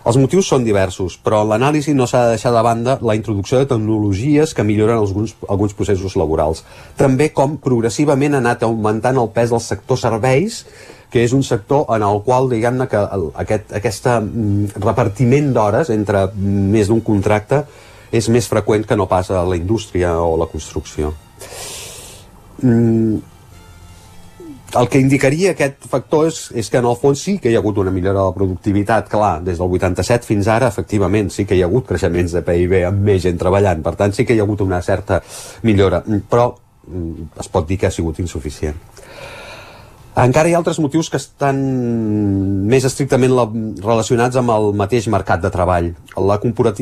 Els 0.00 0.16
motius 0.16 0.48
són 0.48 0.64
diversos, 0.64 1.18
però 1.20 1.42
en 1.44 1.50
l'anàlisi 1.50 1.92
no 1.92 2.06
s'ha 2.08 2.22
de 2.24 2.36
deixar 2.36 2.54
de 2.54 2.62
banda 2.64 2.96
la 3.04 3.16
introducció 3.18 3.58
de 3.60 3.68
tecnologies 3.68 4.54
que 4.56 4.64
milloren 4.64 4.96
alguns, 4.96 5.34
alguns 5.48 5.74
processos 5.76 6.16
laborals. 6.16 6.64
També 6.96 7.28
com 7.36 7.58
progressivament 7.60 8.34
ha 8.34 8.40
anat 8.40 8.64
augmentant 8.64 9.20
el 9.20 9.28
pes 9.34 9.52
del 9.52 9.60
sector 9.60 10.00
serveis, 10.00 10.64
que 11.10 11.24
és 11.26 11.34
un 11.36 11.42
sector 11.44 11.84
en 11.92 12.04
el 12.06 12.22
qual, 12.24 12.48
diguem-ne, 12.48 12.86
que 12.88 13.00
aquest 13.42 13.74
aquest 13.76 14.08
repartiment 14.78 15.52
d'hores 15.52 15.90
entre 15.92 16.28
més 16.38 16.88
d'un 16.88 17.02
contracte 17.04 17.64
és 18.10 18.28
més 18.32 18.48
freqüent 18.48 18.86
que 18.86 18.96
no 18.96 19.08
passa 19.10 19.40
a 19.40 19.46
la 19.46 19.58
indústria 19.58 20.14
o 20.22 20.36
la 20.38 20.48
construcció. 20.50 21.12
Mm, 22.62 23.18
el 24.76 24.88
que 24.88 25.00
indicaria 25.02 25.52
aquest 25.54 25.86
factor 25.90 26.28
és, 26.28 26.40
és 26.54 26.68
que 26.70 26.78
en 26.78 26.86
el 26.86 26.96
fons 27.00 27.22
sí 27.26 27.36
que 27.42 27.50
hi 27.50 27.56
ha 27.56 27.62
hagut 27.62 27.80
una 27.82 27.92
millora 27.94 28.20
de 28.20 28.26
la 28.28 28.36
productivitat, 28.36 29.08
clar, 29.10 29.40
des 29.46 29.58
del 29.58 29.76
87 29.78 30.28
fins 30.28 30.50
ara, 30.52 30.68
efectivament, 30.70 31.30
sí 31.34 31.46
que 31.46 31.58
hi 31.58 31.64
ha 31.64 31.68
hagut 31.70 31.88
creixements 31.88 32.36
de 32.36 32.44
PIB 32.46 32.76
amb 32.86 33.02
més 33.10 33.22
gent 33.24 33.40
treballant, 33.40 33.82
per 33.82 33.96
tant 33.98 34.14
sí 34.14 34.26
que 34.26 34.36
hi 34.36 34.40
ha 34.42 34.46
hagut 34.46 34.62
una 34.66 34.82
certa 34.82 35.20
millora, 35.66 36.04
però 36.30 36.52
mm, 36.86 37.32
es 37.42 37.50
pot 37.50 37.66
dir 37.66 37.80
que 37.80 37.90
ha 37.90 37.94
sigut 37.94 38.22
insuficient. 38.22 38.78
Encara 40.20 40.50
hi 40.50 40.54
ha 40.54 40.58
altres 40.58 40.80
motius 40.82 41.08
que 41.08 41.18
estan 41.20 41.60
més 42.68 42.84
estrictament 42.84 43.32
la, 43.34 43.46
relacionats 43.80 44.36
amb 44.36 44.50
el 44.52 44.72
mateix 44.76 45.06
mercat 45.08 45.42
de 45.42 45.52
treball. 45.54 45.92
La, 46.18 46.36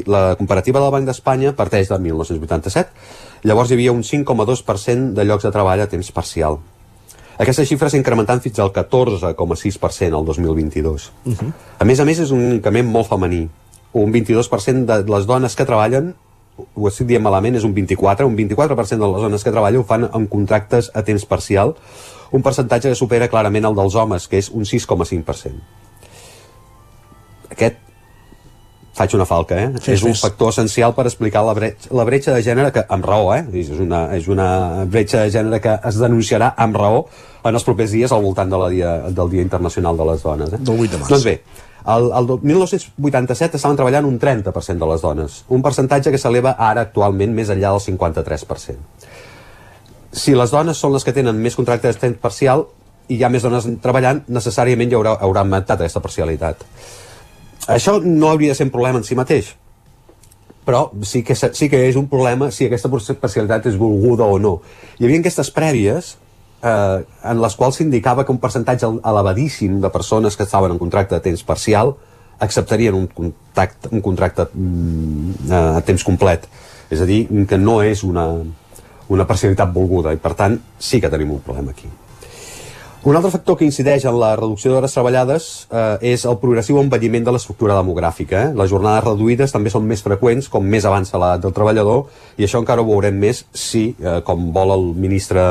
la 0.08 0.24
comparativa 0.40 0.80
del 0.80 0.94
Banc 0.94 1.06
d'Espanya 1.06 1.52
parteix 1.56 1.92
de 1.92 2.00
1987. 2.08 3.12
Llavors 3.48 3.70
hi 3.70 3.76
havia 3.76 3.94
un 3.94 4.02
5,2% 4.02 5.12
de 5.14 5.28
llocs 5.28 5.44
de 5.46 5.54
treball 5.54 5.84
a 5.84 5.88
temps 5.92 6.10
parcial. 6.16 6.58
Aquesta 7.38 7.64
xifra 7.64 7.88
s'ha 7.90 8.00
incrementant 8.00 8.40
fins 8.42 8.58
al 8.58 8.72
14,6% 8.74 10.18
al 10.18 10.24
2022. 10.26 11.12
Uh 11.24 11.32
-huh. 11.32 11.52
A 11.78 11.84
més 11.84 12.00
a 12.00 12.04
més, 12.04 12.18
és 12.18 12.30
un 12.30 12.52
increment 12.52 12.90
molt 12.90 13.08
femení. 13.08 13.48
Un 13.92 14.12
22% 14.12 14.84
de 14.86 15.04
les 15.10 15.26
dones 15.26 15.54
que 15.54 15.64
treballen 15.64 16.14
ho 16.74 16.88
estic 16.88 17.06
dient 17.06 17.22
malament, 17.22 17.56
és 17.56 17.64
un 17.64 17.74
24, 17.74 18.26
un 18.26 18.36
24% 18.36 19.06
de 19.06 19.12
les 19.12 19.22
dones 19.22 19.44
que 19.44 19.50
treballen 19.50 19.80
ho 19.80 19.84
fan 19.84 20.08
amb 20.10 20.28
contractes 20.28 20.90
a 20.94 21.02
temps 21.06 21.24
parcial, 21.24 21.74
un 22.32 22.42
percentatge 22.42 22.88
que 22.88 22.98
supera 22.98 23.28
clarament 23.28 23.64
el 23.64 23.76
dels 23.78 23.94
homes, 23.94 24.28
que 24.28 24.38
és 24.38 24.50
un 24.50 24.66
6,5%. 24.68 25.60
Aquest 27.50 27.76
faig 28.98 29.14
una 29.16 29.26
falca, 29.28 29.58
eh? 29.58 29.68
Fes, 29.78 30.00
és 30.00 30.04
un 30.06 30.16
factor 30.18 30.50
essencial 30.52 30.94
per 30.96 31.06
explicar 31.08 31.44
la 31.46 31.54
bretxa, 31.56 31.92
la 31.94 32.06
bretxa 32.08 32.34
de 32.34 32.42
gènere 32.46 32.72
que, 32.74 32.84
amb 32.96 33.06
raó, 33.06 33.30
eh? 33.36 33.44
És 33.62 33.70
una, 33.78 34.02
és 34.16 34.28
una 34.30 34.48
bretxa 34.90 35.22
de 35.24 35.32
gènere 35.34 35.62
que 35.64 35.76
es 35.90 36.00
denunciarà 36.02 36.52
amb 36.66 36.76
raó 36.76 37.06
en 37.46 37.54
els 37.54 37.64
propers 37.64 37.94
dies 37.94 38.12
al 38.12 38.24
voltant 38.26 38.50
de 38.50 38.60
la 38.60 38.68
dia, 38.74 38.92
del 39.14 39.32
Dia 39.32 39.46
Internacional 39.46 39.96
de 39.96 40.10
les 40.10 40.26
Dones. 40.26 40.52
Eh? 40.52 40.60
Del 40.60 40.84
8 40.84 40.92
de 40.96 41.00
març. 41.00 41.14
Doncs 41.14 41.28
bé, 41.30 41.36
el, 41.94 42.10
el 42.18 42.32
1987 42.52 43.56
estaven 43.56 43.78
treballant 43.78 44.10
un 44.10 44.18
30% 44.20 44.82
de 44.82 44.90
les 44.92 45.06
dones, 45.06 45.38
un 45.54 45.64
percentatge 45.64 46.12
que 46.12 46.20
s'eleva 46.20 46.58
ara 46.58 46.84
actualment 46.88 47.32
més 47.38 47.54
enllà 47.54 47.72
del 47.72 47.84
53% 47.86 49.16
si 50.12 50.34
les 50.34 50.50
dones 50.50 50.78
són 50.78 50.94
les 50.94 51.04
que 51.04 51.14
tenen 51.14 51.38
més 51.40 51.56
contractes 51.58 51.96
de 51.96 52.00
temps 52.06 52.20
parcial 52.20 52.66
i 53.08 53.16
hi 53.16 53.24
ha 53.24 53.30
més 53.32 53.44
dones 53.44 53.66
treballant, 53.82 54.22
necessàriament 54.28 54.90
hi 54.90 54.96
haurà, 54.98 55.14
haurà 55.24 55.44
augmentat 55.44 55.80
aquesta 55.80 56.02
parcialitat. 56.04 56.64
Això 57.68 57.98
no 58.00 58.30
hauria 58.32 58.54
de 58.54 58.58
ser 58.58 58.66
un 58.68 58.72
problema 58.72 59.00
en 59.00 59.04
si 59.04 59.16
mateix, 59.18 59.52
però 60.64 60.86
sí 61.04 61.22
que, 61.24 61.36
sí 61.36 61.68
que 61.68 61.82
és 61.88 61.96
un 62.00 62.08
problema 62.08 62.50
si 62.52 62.66
aquesta 62.66 62.88
parcialitat 62.88 63.68
és 63.68 63.76
volguda 63.80 64.24
o 64.24 64.38
no. 64.40 64.58
Hi 64.98 65.06
havia 65.06 65.20
aquestes 65.20 65.52
prèvies 65.52 66.14
eh, 66.62 67.04
en 67.32 67.42
les 67.42 67.56
quals 67.56 67.80
s'indicava 67.80 68.24
que 68.24 68.32
un 68.32 68.40
percentatge 68.40 68.88
elevadíssim 69.12 69.82
de 69.84 69.92
persones 69.92 70.36
que 70.36 70.48
estaven 70.48 70.72
en 70.72 70.80
contracte 70.80 71.14
de 71.16 71.24
temps 71.28 71.44
parcial 71.44 71.94
acceptarien 72.38 72.94
un 72.94 73.06
contracte, 73.06 73.88
un 73.92 74.00
contracte 74.00 74.48
mm, 74.52 75.52
a 75.52 75.80
temps 75.84 76.04
complet. 76.06 76.48
És 76.88 77.02
a 77.04 77.08
dir, 77.08 77.26
que 77.48 77.58
no 77.60 77.82
és 77.84 78.04
una, 78.06 78.28
una 79.12 79.26
parcialitat 79.28 79.72
volguda 79.74 80.14
i 80.16 80.20
per 80.20 80.32
tant 80.38 80.60
sí 80.78 81.02
que 81.02 81.10
tenim 81.12 81.36
un 81.36 81.44
problema 81.44 81.76
aquí. 81.76 81.90
Un 83.08 83.16
altre 83.16 83.30
factor 83.32 83.56
que 83.56 83.64
incideix 83.64 84.04
en 84.04 84.18
la 84.20 84.34
reducció 84.36 84.68
d'hores 84.68 84.92
treballades 84.92 85.44
eh, 85.72 86.10
és 86.10 86.26
el 86.28 86.34
progressiu 86.42 86.76
envelliment 86.76 87.24
de 87.24 87.32
l'estructura 87.32 87.76
demogràfica. 87.78 88.42
Eh? 88.42 88.56
Les 88.58 88.68
jornades 88.68 89.06
reduïdes 89.06 89.54
també 89.54 89.70
són 89.72 89.86
més 89.88 90.02
freqüents 90.04 90.50
com 90.52 90.66
més 90.74 90.84
avança 90.84 91.16
l'edat 91.16 91.46
del 91.46 91.54
treballador 91.56 92.02
i 92.36 92.44
això 92.44 92.60
encara 92.60 92.84
ho 92.84 92.88
veurem 92.90 93.16
més 93.16 93.46
si, 93.56 93.94
eh, 93.96 94.18
com 94.26 94.50
vol 94.52 94.74
el 94.74 94.84
ministre 95.06 95.46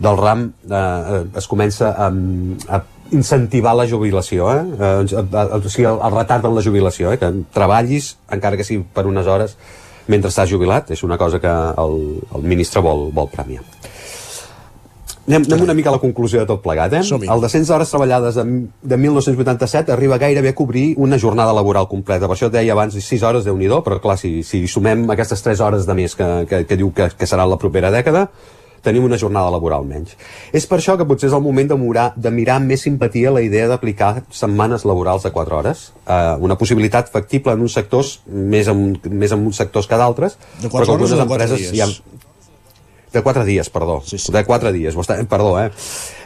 del 0.00 0.16
RAM, 0.16 0.46
eh, 0.70 0.78
eh 0.78 1.18
es 1.42 1.48
comença 1.50 1.90
a, 1.92 2.08
a 2.08 2.80
incentivar 3.12 3.74
la 3.76 3.84
jubilació, 3.90 4.48
eh? 4.54 4.64
eh, 4.80 5.20
o 5.20 5.60
sigui, 5.68 5.84
el, 5.90 6.00
el 6.00 6.16
retard 6.16 6.48
en 6.48 6.56
la 6.56 6.64
jubilació, 6.64 7.12
eh? 7.12 7.20
que 7.20 7.28
treballis, 7.52 8.14
encara 8.32 8.56
que 8.56 8.64
sigui 8.64 8.86
per 8.96 9.04
unes 9.04 9.28
hores, 9.28 9.58
mentre 10.08 10.32
estàs 10.32 10.48
jubilat, 10.48 10.96
és 10.96 11.04
una 11.04 11.20
cosa 11.20 11.44
que 11.44 11.52
el, 11.84 12.00
el 12.32 12.48
ministre 12.54 12.80
vol, 12.80 13.10
vol 13.12 13.28
premiar. 13.36 13.68
Anem, 15.26 15.42
anem 15.42 15.64
una 15.64 15.74
mica 15.74 15.90
a 15.90 15.96
la 15.96 16.02
conclusió 16.02 16.38
de 16.38 16.46
tot 16.46 16.62
plegat. 16.62 16.92
Eh? 16.94 17.02
El 17.02 17.42
descens 17.42 17.70
d'hores 17.70 17.90
treballades 17.90 18.36
de, 18.38 18.44
de 18.92 18.98
1987 19.02 19.90
arriba 19.92 20.20
gairebé 20.22 20.52
a 20.54 20.58
cobrir 20.58 20.84
una 21.02 21.18
jornada 21.18 21.54
laboral 21.56 21.88
completa. 21.90 22.28
Per 22.28 22.36
això 22.36 22.50
et 22.50 22.54
deia 22.54 22.76
abans 22.76 22.94
6 22.94 23.24
hores, 23.26 23.46
de 23.46 23.54
nhi 23.54 23.70
però 23.82 23.98
clar, 24.02 24.18
si, 24.20 24.42
si 24.46 24.62
sumem 24.70 25.08
aquestes 25.10 25.42
3 25.42 25.64
hores 25.66 25.86
de 25.86 25.98
més 25.98 26.14
que, 26.14 26.28
que, 26.46 26.62
que 26.66 26.78
diu 26.78 26.92
que, 26.94 27.10
que 27.18 27.26
serà 27.26 27.46
la 27.46 27.58
propera 27.58 27.90
dècada, 27.90 28.28
tenim 28.86 29.04
una 29.08 29.18
jornada 29.18 29.50
laboral 29.50 29.82
menys. 29.88 30.14
És 30.54 30.66
per 30.70 30.78
això 30.78 30.94
que 30.98 31.06
potser 31.08 31.26
és 31.30 31.34
el 31.34 31.42
moment 31.42 31.72
de, 31.72 31.78
mirar, 31.80 32.06
de 32.14 32.30
mirar 32.30 32.60
amb 32.60 32.70
més 32.70 32.84
simpatia 32.86 33.32
la 33.34 33.42
idea 33.42 33.66
d'aplicar 33.70 34.12
setmanes 34.30 34.86
laborals 34.86 35.26
de 35.26 35.32
4 35.34 35.58
hores, 35.58 35.88
eh, 36.06 36.36
una 36.38 36.58
possibilitat 36.60 37.10
factible 37.10 37.56
en 37.56 37.66
uns 37.66 37.74
sectors, 37.74 38.20
més 38.26 38.70
en, 38.70 38.92
més 39.10 39.34
en 39.34 39.42
uns 39.42 39.58
sectors 39.58 39.90
que 39.90 39.98
d'altres, 39.98 40.38
però 40.62 40.84
que 40.84 40.94
algunes 40.94 41.18
empreses 41.26 41.66
ha, 41.82 41.90
de 43.12 43.22
4 43.22 43.44
dies, 43.44 43.70
perdó. 43.70 44.00
Sí, 44.04 44.18
sí. 44.18 44.32
De 44.32 44.44
4 44.44 44.72
dies, 44.72 44.96
perdó, 45.30 45.52
eh? 45.60 45.70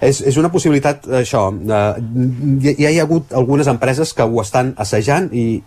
És, 0.00 0.22
és 0.26 0.36
una 0.40 0.50
possibilitat, 0.52 1.06
això, 1.22 1.48
eh, 1.52 2.70
ja 2.80 2.90
hi 2.90 2.98
ha 2.98 3.06
hagut 3.06 3.34
algunes 3.36 3.70
empreses 3.70 4.14
que 4.14 4.26
ho 4.26 4.40
estan 4.42 4.74
assajant 4.78 5.30
i, 5.32 5.62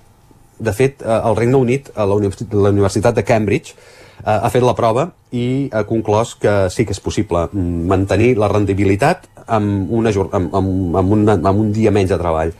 de 0.59 0.73
fet, 0.73 1.01
eh, 1.01 1.19
al 1.19 1.37
Regne 1.39 1.59
Unit, 1.59 1.91
a 1.95 2.07
la 2.07 2.15
Universitat 2.17 3.15
de 3.15 3.27
Cambridge, 3.27 3.77
Eh, 4.23 4.31
ha 4.31 4.49
fet 4.53 4.63
la 4.63 4.75
prova 4.77 5.09
i 5.35 5.67
ha 5.75 5.81
conclòs 5.83 6.35
que 6.39 6.51
sí 6.71 6.85
que 6.87 6.93
és 6.95 7.01
possible 7.03 7.41
mantenir 7.51 8.37
la 8.39 8.47
rendibilitat 8.51 9.25
amb, 9.51 9.89
una, 9.91 10.13
amb, 10.13 10.53
amb, 10.55 10.95
amb, 11.01 11.15
una, 11.17 11.35
amb 11.35 11.59
un 11.59 11.73
dia 11.75 11.91
menys 11.91 12.13
de 12.13 12.19
treball 12.21 12.53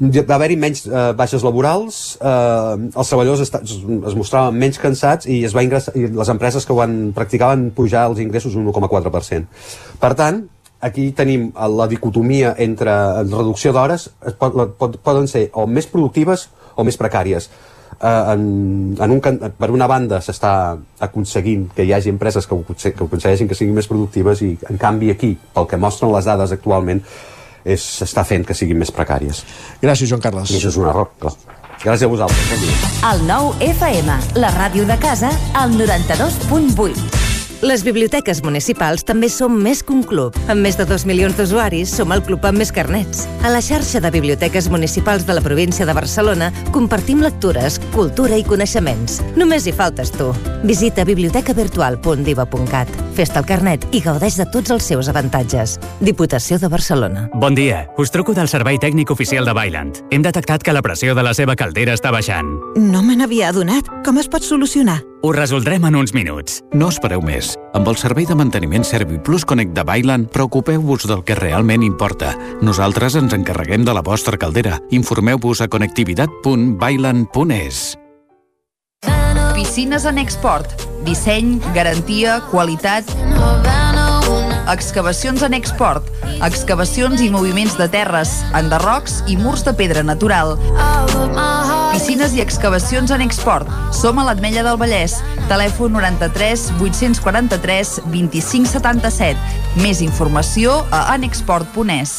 va 0.00 0.36
haver-hi 0.36 0.56
menys 0.60 0.84
eh, 0.86 1.12
baixes 1.16 1.44
laborals, 1.44 2.16
eh, 2.20 2.88
els 2.88 3.12
treballadors 3.12 3.44
es, 3.46 3.52
es 3.56 4.16
mostraven 4.18 4.58
menys 4.60 4.80
cansats 4.82 5.28
i, 5.28 5.42
es 5.48 5.54
va 5.56 5.64
ingressar, 5.64 5.94
i 5.96 6.10
les 6.12 6.32
empreses 6.32 6.66
que 6.66 6.74
ho 6.74 6.80
van 6.80 7.14
practicaven 7.16 7.70
pujar 7.76 8.06
els 8.10 8.20
ingressos 8.20 8.58
un 8.58 8.68
1,4%. 8.68 9.46
Per 10.02 10.12
tant, 10.18 10.42
aquí 10.84 11.08
tenim 11.16 11.48
la 11.56 11.86
dicotomia 11.88 12.54
entre 12.58 12.92
reducció 13.24 13.72
d'hores, 13.72 14.10
pot, 14.38 15.00
poden 15.02 15.30
ser 15.30 15.48
o 15.54 15.64
més 15.66 15.88
productives 15.88 16.50
o 16.76 16.84
més 16.84 17.00
precàries 17.00 17.48
eh, 18.00 18.32
en, 18.32 18.96
en 19.00 19.10
un, 19.10 19.20
per 19.56 19.70
una 19.72 19.88
banda 19.88 20.20
s'està 20.24 20.52
aconseguint 21.06 21.70
que 21.76 21.86
hi 21.86 21.94
hagi 21.96 22.12
empreses 22.12 22.46
que 22.46 22.54
ho, 22.54 22.60
que 22.66 22.92
aconsegueixin 22.92 23.48
que 23.48 23.58
siguin 23.58 23.76
més 23.76 23.88
productives 23.88 24.42
i 24.44 24.52
en 24.70 24.80
canvi 24.80 25.10
aquí, 25.14 25.32
pel 25.54 25.68
que 25.70 25.80
mostren 25.80 26.12
les 26.14 26.28
dades 26.28 26.52
actualment 26.52 27.02
s'està 27.74 28.24
fent 28.24 28.46
que 28.46 28.54
siguin 28.54 28.78
més 28.78 28.94
precàries. 28.94 29.42
Gràcies, 29.82 30.08
Joan 30.08 30.22
Carles. 30.22 30.50
I 30.50 30.60
això 30.60 30.70
és 30.70 30.80
un 30.80 30.88
error, 30.88 31.10
clar. 31.18 31.34
Gràcies 31.82 32.06
a 32.06 32.10
vosaltres. 32.14 32.48
Bon 32.50 32.64
dia. 32.64 32.90
El 33.10 33.26
nou 33.28 33.52
FM, 33.60 34.18
la 34.40 34.54
ràdio 34.56 34.86
de 34.88 34.98
casa, 35.02 35.32
al 35.54 35.74
92.8. 35.76 37.25
Les 37.62 37.80
biblioteques 37.84 38.42
municipals 38.44 39.00
també 39.08 39.30
som 39.32 39.54
més 39.56 39.80
que 39.82 39.94
un 39.94 40.02
club. 40.04 40.34
Amb 40.52 40.60
més 40.60 40.76
de 40.76 40.84
2 40.84 41.06
milions 41.08 41.38
d'usuaris, 41.38 41.88
som 41.88 42.12
el 42.12 42.20
club 42.26 42.44
amb 42.44 42.60
més 42.60 42.68
carnets. 42.72 43.24
A 43.48 43.48
la 43.48 43.62
xarxa 43.64 44.00
de 44.04 44.10
biblioteques 44.12 44.68
municipals 44.68 45.24
de 45.24 45.32
la 45.38 45.40
província 45.40 45.86
de 45.88 45.94
Barcelona 45.96 46.50
compartim 46.74 47.22
lectures, 47.24 47.80
cultura 47.94 48.36
i 48.36 48.44
coneixements. 48.44 49.22
Només 49.40 49.66
hi 49.66 49.72
faltes 49.72 50.12
tu. 50.12 50.34
Visita 50.68 51.04
bibliotecavirtual.diva.cat. 51.08 52.92
Fes-te 53.16 53.40
el 53.40 53.48
carnet 53.48 53.88
i 53.96 54.04
gaudeix 54.04 54.36
de 54.36 54.44
tots 54.52 54.76
els 54.76 54.84
seus 54.84 55.08
avantatges. 55.08 55.78
Diputació 56.04 56.60
de 56.60 56.68
Barcelona. 56.68 57.30
Bon 57.32 57.56
dia. 57.56 57.86
Us 57.96 58.12
truco 58.12 58.36
del 58.36 58.52
Servei 58.52 58.76
Tècnic 58.76 59.10
Oficial 59.16 59.48
de 59.48 59.56
Bailand. 59.56 60.04
Hem 60.10 60.20
detectat 60.20 60.60
que 60.62 60.76
la 60.76 60.84
pressió 60.84 61.16
de 61.16 61.24
la 61.24 61.32
seva 61.32 61.56
caldera 61.56 61.96
està 61.96 62.12
baixant. 62.12 62.52
No 62.76 63.00
me 63.02 63.16
n'havia 63.16 63.48
adonat. 63.48 63.88
Com 64.04 64.20
es 64.20 64.28
pot 64.28 64.44
solucionar? 64.44 65.00
Ho 65.22 65.32
resoldrem 65.32 65.84
en 65.88 65.94
uns 65.96 66.12
minuts. 66.14 66.62
No 66.72 66.88
espereu 66.92 67.22
més. 67.24 67.56
Amb 67.74 67.88
el 67.88 67.96
servei 67.96 68.26
de 68.28 68.34
manteniment 68.38 68.84
ServiPlus 68.84 69.44
Connect 69.48 69.72
de 69.76 69.82
Bailan, 69.84 70.26
preocupeu-vos 70.32 71.06
del 71.08 71.24
que 71.24 71.34
realment 71.38 71.82
importa. 71.82 72.36
Nosaltres 72.62 73.14
ens 73.18 73.32
encarreguem 73.34 73.84
de 73.84 73.94
la 73.96 74.02
vostra 74.04 74.36
caldera. 74.38 74.80
Informeu-vos 74.90 75.60
a 75.60 75.68
connectivitat.bailan.es. 75.68 77.98
Piscines 79.56 80.04
en 80.04 80.18
export 80.20 80.86
Disseny, 81.06 81.60
garantia, 81.72 82.40
qualitat... 82.50 83.06
Excavacions 84.66 85.44
en 85.46 85.54
export. 85.54 86.08
Excavacions 86.42 87.22
i 87.22 87.28
moviments 87.30 87.76
de 87.78 87.86
terres, 87.86 88.32
enderrocs 88.58 89.20
i 89.30 89.38
murs 89.38 89.62
de 89.62 89.76
pedra 89.78 90.02
natural. 90.02 90.56
Piscines 91.96 92.34
i 92.36 92.42
excavacions 92.42 93.08
en 93.14 93.22
export. 93.24 93.70
Som 93.96 94.18
a 94.20 94.26
l'Atmella 94.26 94.60
del 94.66 94.76
Vallès. 94.76 95.14
Telèfon 95.48 95.94
93 95.96 96.66
843 96.76 97.94
25 98.12 98.68
77. 98.74 99.56
Més 99.80 100.04
informació 100.04 100.76
a 100.92 101.06
anexport.es. 101.16 102.18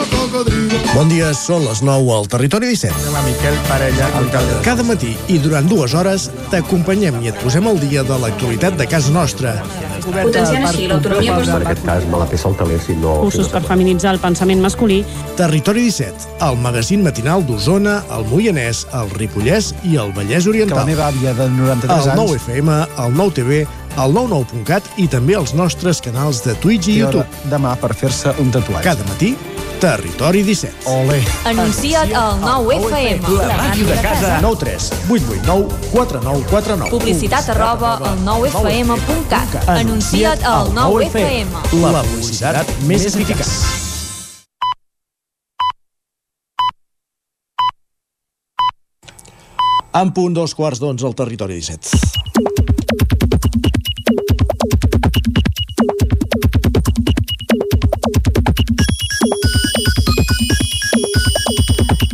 Bon 0.91 1.07
dia, 1.07 1.29
són 1.31 1.63
les 1.63 1.79
9 1.87 2.09
al 2.11 2.25
Territori 2.27 2.67
17. 2.73 3.05
Hola, 3.07 3.21
Miquel 3.23 3.55
Parella, 3.69 4.09
alcalde. 4.19 4.57
Cada 4.65 4.83
matí 4.83 5.13
i 5.31 5.37
durant 5.39 5.69
dues 5.71 5.93
hores 5.95 6.25
t'acompanyem 6.51 7.21
i 7.23 7.31
et 7.31 7.37
posem 7.39 7.69
al 7.69 7.79
dia 7.79 8.03
de 8.03 8.17
l'actualitat 8.19 8.75
de 8.75 8.89
casa 8.91 9.13
nostra. 9.15 9.53
Potenciant 10.03 10.65
així 10.67 10.89
l'autonomia 10.91 11.37
En 11.39 11.53
aquest 11.61 11.85
cas 11.87 12.07
me 12.11 12.19
la 12.19 12.27
peça 12.27 12.49
el 12.49 12.57
taler 12.59 12.81
si 12.83 12.97
no... 12.99 13.13
Cursos 13.23 13.47
per 13.53 13.61
feminitzar 13.69 14.17
el 14.17 14.19
pensament 14.19 14.59
masculí. 14.59 14.99
Territori 15.39 15.85
17, 15.87 16.27
el 16.49 16.59
magazín 16.59 17.07
matinal 17.07 17.45
d'Osona, 17.47 18.01
el 18.11 18.27
Moianès, 18.27 18.83
el 18.99 19.15
Ripollès 19.15 19.71
i 19.87 19.95
el 20.01 20.11
Vallès 20.17 20.49
Oriental. 20.51 20.81
Que 20.81 20.83
la 20.83 20.89
meva 20.91 21.07
àvia 21.07 21.31
de 21.39 21.47
93 21.55 21.87
el 21.87 22.11
anys... 22.17 22.19
9 22.19 22.41
FM, 22.41 22.81
el 23.05 23.15
9 23.21 23.37
TV, 23.39 23.63
el 23.99 24.13
99.cat 24.15 24.87
i 25.01 25.07
també 25.11 25.35
els 25.39 25.55
nostres 25.57 25.99
canals 26.03 26.43
de 26.45 26.55
Twitch 26.63 26.87
i 26.91 27.01
hora 27.01 27.23
YouTube. 27.23 27.49
Demà 27.51 27.75
per 27.81 27.93
fer-se 27.97 28.33
un 28.39 28.51
tatuatge. 28.53 28.85
Cada 28.87 29.07
matí, 29.09 29.35
Territori 29.81 30.43
17. 30.45 30.85
Ole. 30.85 31.23
Anuncia't 31.49 32.13
al 32.13 32.37
9FM. 32.43 33.31
La 33.39 33.57
màquina 33.57 33.95
de 33.95 34.01
casa. 34.05 34.35
9 34.43 34.59
3 34.61 34.89
8 35.09 35.31
8 35.41 35.45
9 35.47 35.67
4 35.91 36.21
9 36.21 36.43
4 36.51 36.75
9. 36.83 36.91
Publicitat 36.93 37.49
arroba 37.49 37.95
al 37.97 38.19
9FM.cat. 38.21 39.57
Anuncia't 39.67 40.45
al 40.45 40.69
9FM. 40.77 41.81
La 41.81 42.03
publicitat 42.05 42.69
més 42.85 43.09
eficaç. 43.09 43.55
En 49.91 50.13
punt 50.15 50.37
dos 50.37 50.53
quarts 50.55 50.79
d'onze 50.79 51.09
al 51.09 51.17
territori 51.17 51.57
17. 51.59 52.70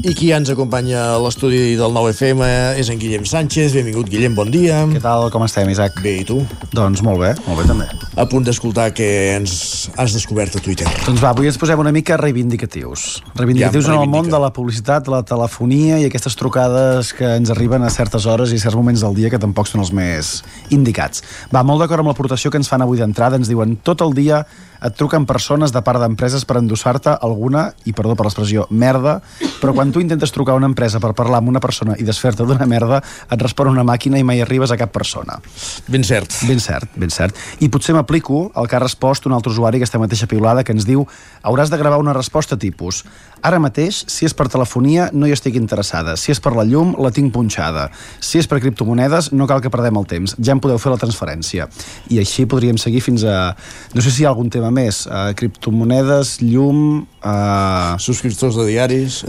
I 0.07 0.13
qui 0.15 0.29
ens 0.31 0.47
acompanya 0.47 1.01
a 1.03 1.15
l'estudi 1.19 1.73
del 1.75 1.91
9FM 1.91 2.45
és 2.79 2.87
en 2.93 2.99
Guillem 3.01 3.25
Sánchez. 3.27 3.73
Benvingut, 3.75 4.07
Guillem, 4.07 4.37
bon 4.37 4.47
dia. 4.47 4.77
Què 4.87 5.01
tal, 5.03 5.25
com 5.33 5.43
estem, 5.43 5.67
Isaac? 5.73 5.97
Bé, 5.99 6.13
i 6.21 6.23
tu? 6.23 6.37
Doncs 6.71 7.01
molt 7.03 7.19
bé, 7.19 7.33
molt 7.43 7.59
bé 7.59 7.65
també. 7.67 7.87
A 8.15 8.23
punt 8.31 8.45
d'escoltar 8.47 8.85
què 8.95 9.09
ens 9.33 9.57
has 9.99 10.15
descobert 10.15 10.55
a 10.55 10.61
Twitter. 10.63 10.87
Doncs 11.03 11.19
va, 11.19 11.33
avui 11.35 11.51
ens 11.51 11.59
posem 11.59 11.83
una 11.83 11.91
mica 11.91 12.15
reivindicatius. 12.21 13.17
Reivindicatius 13.35 13.89
Ja, 13.89 13.97
en 13.97 14.05
el 14.05 14.13
món 14.13 14.31
de 14.31 14.39
la 14.39 14.53
publicitat, 14.55 15.11
la 15.11 15.25
telefonia 15.27 15.99
i 15.99 16.07
aquestes 16.07 16.39
trucades 16.39 17.11
que 17.17 17.33
ens 17.41 17.51
arriben 17.51 17.83
a 17.83 17.91
certes 17.91 18.29
hores 18.31 18.55
i 18.55 18.61
certs 18.63 18.79
moments 18.79 19.03
del 19.03 19.19
dia 19.19 19.33
que 19.33 19.41
tampoc 19.43 19.67
són 19.67 19.83
els 19.83 19.91
més 19.91 20.37
indicats. 20.71 21.25
Va, 21.51 21.65
molt 21.67 21.83
d'acord 21.83 22.05
amb 22.05 22.13
l'aportació 22.13 22.47
que 22.53 22.61
ens 22.63 22.71
fan 22.71 22.85
avui 22.85 23.03
d'entrada. 23.03 23.35
Ens 23.35 23.51
diuen 23.51 23.75
tot 23.83 24.07
el 24.07 24.15
dia 24.15 24.45
et 24.83 24.95
truquen 24.97 25.25
persones 25.29 25.73
de 25.73 25.81
part 25.85 26.01
d'empreses 26.01 26.45
per 26.47 26.59
endossar-te 26.61 27.17
alguna, 27.21 27.71
i 27.85 27.93
perdó 27.97 28.15
per 28.17 28.27
l'expressió, 28.27 28.67
merda, 28.69 29.19
però 29.61 29.73
quan 29.75 29.91
tu 29.91 30.01
intentes 30.03 30.33
trucar 30.35 30.55
a 30.55 30.61
una 30.61 30.69
empresa 30.69 31.01
per 31.03 31.13
parlar 31.17 31.41
amb 31.41 31.51
una 31.53 31.61
persona 31.63 31.97
i 31.97 32.05
desfer-te 32.07 32.45
d'una 32.45 32.67
merda, 32.69 33.01
et 33.31 33.41
respon 33.41 33.71
una 33.71 33.85
màquina 33.87 34.19
i 34.19 34.25
mai 34.27 34.41
arribes 34.43 34.71
a 34.71 34.77
cap 34.79 34.93
persona. 34.93 35.39
Ben 35.87 36.05
cert. 36.07 36.33
Ben 36.47 36.61
cert, 36.63 36.91
ben 36.95 37.13
cert. 37.13 37.37
I 37.63 37.69
potser 37.73 37.95
m'aplico 37.97 38.47
el 38.55 38.67
que 38.67 38.77
ha 38.77 38.83
respost 38.83 39.25
un 39.27 39.35
altre 39.37 39.53
usuari 39.53 39.81
aquesta 39.81 40.01
mateixa 40.01 40.29
piulada 40.29 40.63
que 40.63 40.75
ens 40.75 40.87
diu 40.87 41.05
hauràs 41.43 41.71
de 41.73 41.79
gravar 41.79 41.99
una 42.01 42.15
resposta 42.15 42.57
tipus 42.57 43.03
ara 43.45 43.59
mateix, 43.61 44.03
si 44.09 44.27
és 44.27 44.35
per 44.37 44.47
telefonia, 44.51 45.09
no 45.13 45.27
hi 45.27 45.33
estic 45.35 45.57
interessada. 45.59 46.15
Si 46.17 46.33
és 46.33 46.41
per 46.43 46.53
la 46.57 46.65
llum, 46.67 46.95
la 47.01 47.11
tinc 47.13 47.33
punxada. 47.35 47.87
Si 48.19 48.41
és 48.41 48.47
per 48.49 48.59
criptomonedes, 48.63 49.31
no 49.33 49.47
cal 49.49 49.61
que 49.63 49.71
perdem 49.73 49.99
el 49.99 50.07
temps. 50.09 50.35
Ja 50.37 50.55
em 50.55 50.61
podeu 50.63 50.79
fer 50.81 50.93
la 50.93 50.99
transferència. 51.01 51.67
I 52.13 52.21
així 52.23 52.47
podríem 52.49 52.79
seguir 52.81 53.03
fins 53.05 53.25
a... 53.27 53.53
No 53.95 54.03
sé 54.03 54.13
si 54.13 54.23
hi 54.23 54.27
ha 54.27 54.33
algun 54.33 54.51
tema 54.53 54.71
més. 54.73 55.05
Uh, 55.07 55.31
criptomonedes, 55.37 56.37
llum... 56.43 57.05
Uh... 57.21 57.95
Subscriptors 58.01 58.57
de 58.59 58.67
diaris... 58.71 59.21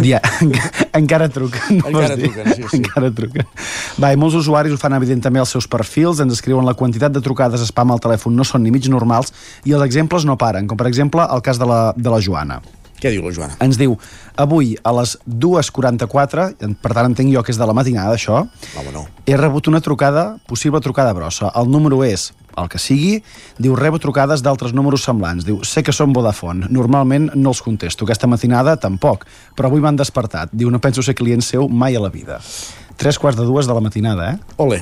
Dia... 0.00 0.20
encara 1.00 1.28
truquen. 1.32 1.80
No 1.82 1.90
Encara 1.92 2.16
truquen, 2.16 2.52
sí, 2.54 2.62
sí. 2.70 2.80
Encara 2.80 3.12
truquen. 3.14 3.48
Va, 4.02 4.12
i 4.12 4.20
molts 4.20 4.38
usuaris 4.38 4.74
ho 4.74 4.80
fan 4.80 4.96
evident 4.96 5.24
també 5.24 5.42
als 5.42 5.52
seus 5.54 5.68
perfils, 5.70 6.22
ens 6.22 6.34
escriuen 6.36 6.66
la 6.66 6.76
quantitat 6.78 7.14
de 7.14 7.22
trucades 7.24 7.64
spam 7.66 7.92
al 7.92 8.02
telèfon 8.02 8.36
no 8.36 8.46
són 8.46 8.64
ni 8.64 8.72
mig 8.74 8.88
normals 8.92 9.32
i 9.64 9.74
els 9.76 9.84
exemples 9.86 10.26
no 10.28 10.38
paren, 10.40 10.68
com 10.70 10.78
per 10.78 10.88
exemple 10.90 11.24
el 11.26 11.44
cas 11.44 11.60
de 11.60 11.68
la, 11.68 11.80
de 11.96 12.12
la 12.12 12.22
Joana. 12.22 12.60
Què 13.00 13.12
diu 13.12 13.24
la 13.26 13.32
Joana? 13.34 13.58
Ens 13.64 13.76
diu, 13.80 13.96
avui 14.40 14.72
a 14.80 14.92
les 14.96 15.16
2.44, 15.28 16.48
per 16.80 16.92
tant 16.96 17.10
entenc 17.10 17.32
jo 17.32 17.42
que 17.44 17.52
és 17.52 17.60
de 17.60 17.68
la 17.68 17.76
matinada 17.76 18.16
això, 18.16 18.44
no. 18.94 19.04
he 19.28 19.36
rebut 19.36 19.68
una 19.68 19.82
trucada, 19.84 20.36
possible 20.48 20.80
trucada 20.84 21.12
brossa. 21.16 21.52
El 21.60 21.68
número 21.72 22.00
és 22.06 22.30
el 22.56 22.70
que 22.72 22.80
sigui, 22.80 23.20
diu, 23.60 23.76
rebo 23.76 24.00
trucades 24.00 24.42
d'altres 24.44 24.72
números 24.76 25.04
semblants. 25.04 25.44
Diu, 25.44 25.60
sé 25.68 25.84
que 25.84 25.92
són 25.92 26.14
Vodafone, 26.16 26.70
normalment 26.72 27.30
no 27.34 27.52
els 27.52 27.62
contesto. 27.64 28.08
Aquesta 28.08 28.30
matinada 28.30 28.78
tampoc, 28.80 29.26
però 29.56 29.68
avui 29.68 29.84
m'han 29.84 30.00
despertat. 30.00 30.54
Diu, 30.56 30.72
no 30.72 30.80
penso 30.80 31.04
ser 31.04 31.16
client 31.18 31.44
seu 31.44 31.68
mai 31.68 31.96
a 31.96 32.02
la 32.02 32.12
vida. 32.12 32.40
Tres 32.96 33.20
quarts 33.20 33.36
de 33.36 33.44
dues 33.44 33.68
de 33.68 33.76
la 33.76 33.84
matinada, 33.84 34.32
eh? 34.32 34.54
Ole. 34.56 34.80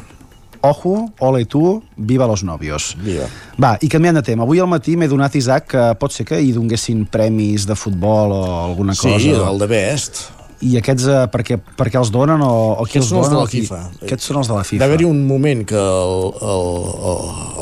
Ojo, 0.65 1.11
ole 1.21 1.45
tu, 1.45 1.83
viva 1.97 2.27
los 2.27 2.43
novios. 2.43 2.95
Viva. 3.05 3.27
Va, 3.61 3.75
i 3.85 3.89
canviant 3.93 4.17
de 4.17 4.23
tema. 4.25 4.47
Avui 4.47 4.63
al 4.65 4.69
matí 4.71 4.95
m'he 4.97 5.09
donat, 5.11 5.35
Isaac, 5.37 5.67
que 5.75 5.83
pot 6.01 6.15
ser 6.15 6.25
que 6.25 6.39
hi 6.41 6.55
donguessin 6.57 7.03
premis 7.13 7.67
de 7.69 7.77
futbol 7.77 8.33
o 8.33 8.41
alguna 8.65 8.95
Sí, 8.97 9.11
cosa. 9.13 9.51
el 9.51 9.59
de 9.61 9.67
Best. 9.69 10.23
I 10.65 10.79
aquests, 10.81 11.05
eh, 11.11 11.27
per, 11.29 11.43
què, 11.45 11.59
per 11.61 11.91
què 11.93 11.99
els 12.01 12.09
donen 12.15 12.41
o, 12.41 12.49
o 12.81 12.87
qui 12.89 12.97
Aquests 12.97 13.03
els 13.03 13.11
són 13.13 13.19
els 13.19 13.29
dona? 13.29 13.37
de 13.37 13.45
la 13.45 13.51
qui- 13.51 13.61
FIFA. 13.67 13.81
Aquests 14.07 14.25
són 14.31 14.39
els 14.41 14.49
de 14.49 14.55
la 14.55 14.63
Va 14.63 14.65
FIFA. 14.71 14.85
haver-hi 14.89 15.05
un 15.05 15.27
moment 15.29 15.65
que 15.69 15.77
el, 15.77 16.33
el, 16.41 16.65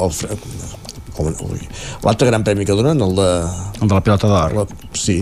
el, 0.06 0.12
el, 1.26 1.66
l'altre 2.04 2.28
gran 2.30 2.44
premi 2.46 2.64
que 2.64 2.72
donen, 2.78 3.00
el 3.02 3.14
de... 3.18 3.28
El 3.82 3.88
de 3.88 3.94
la 3.94 4.02
pilota 4.06 4.28
d'or. 4.30 4.68
Sí. 4.94 5.18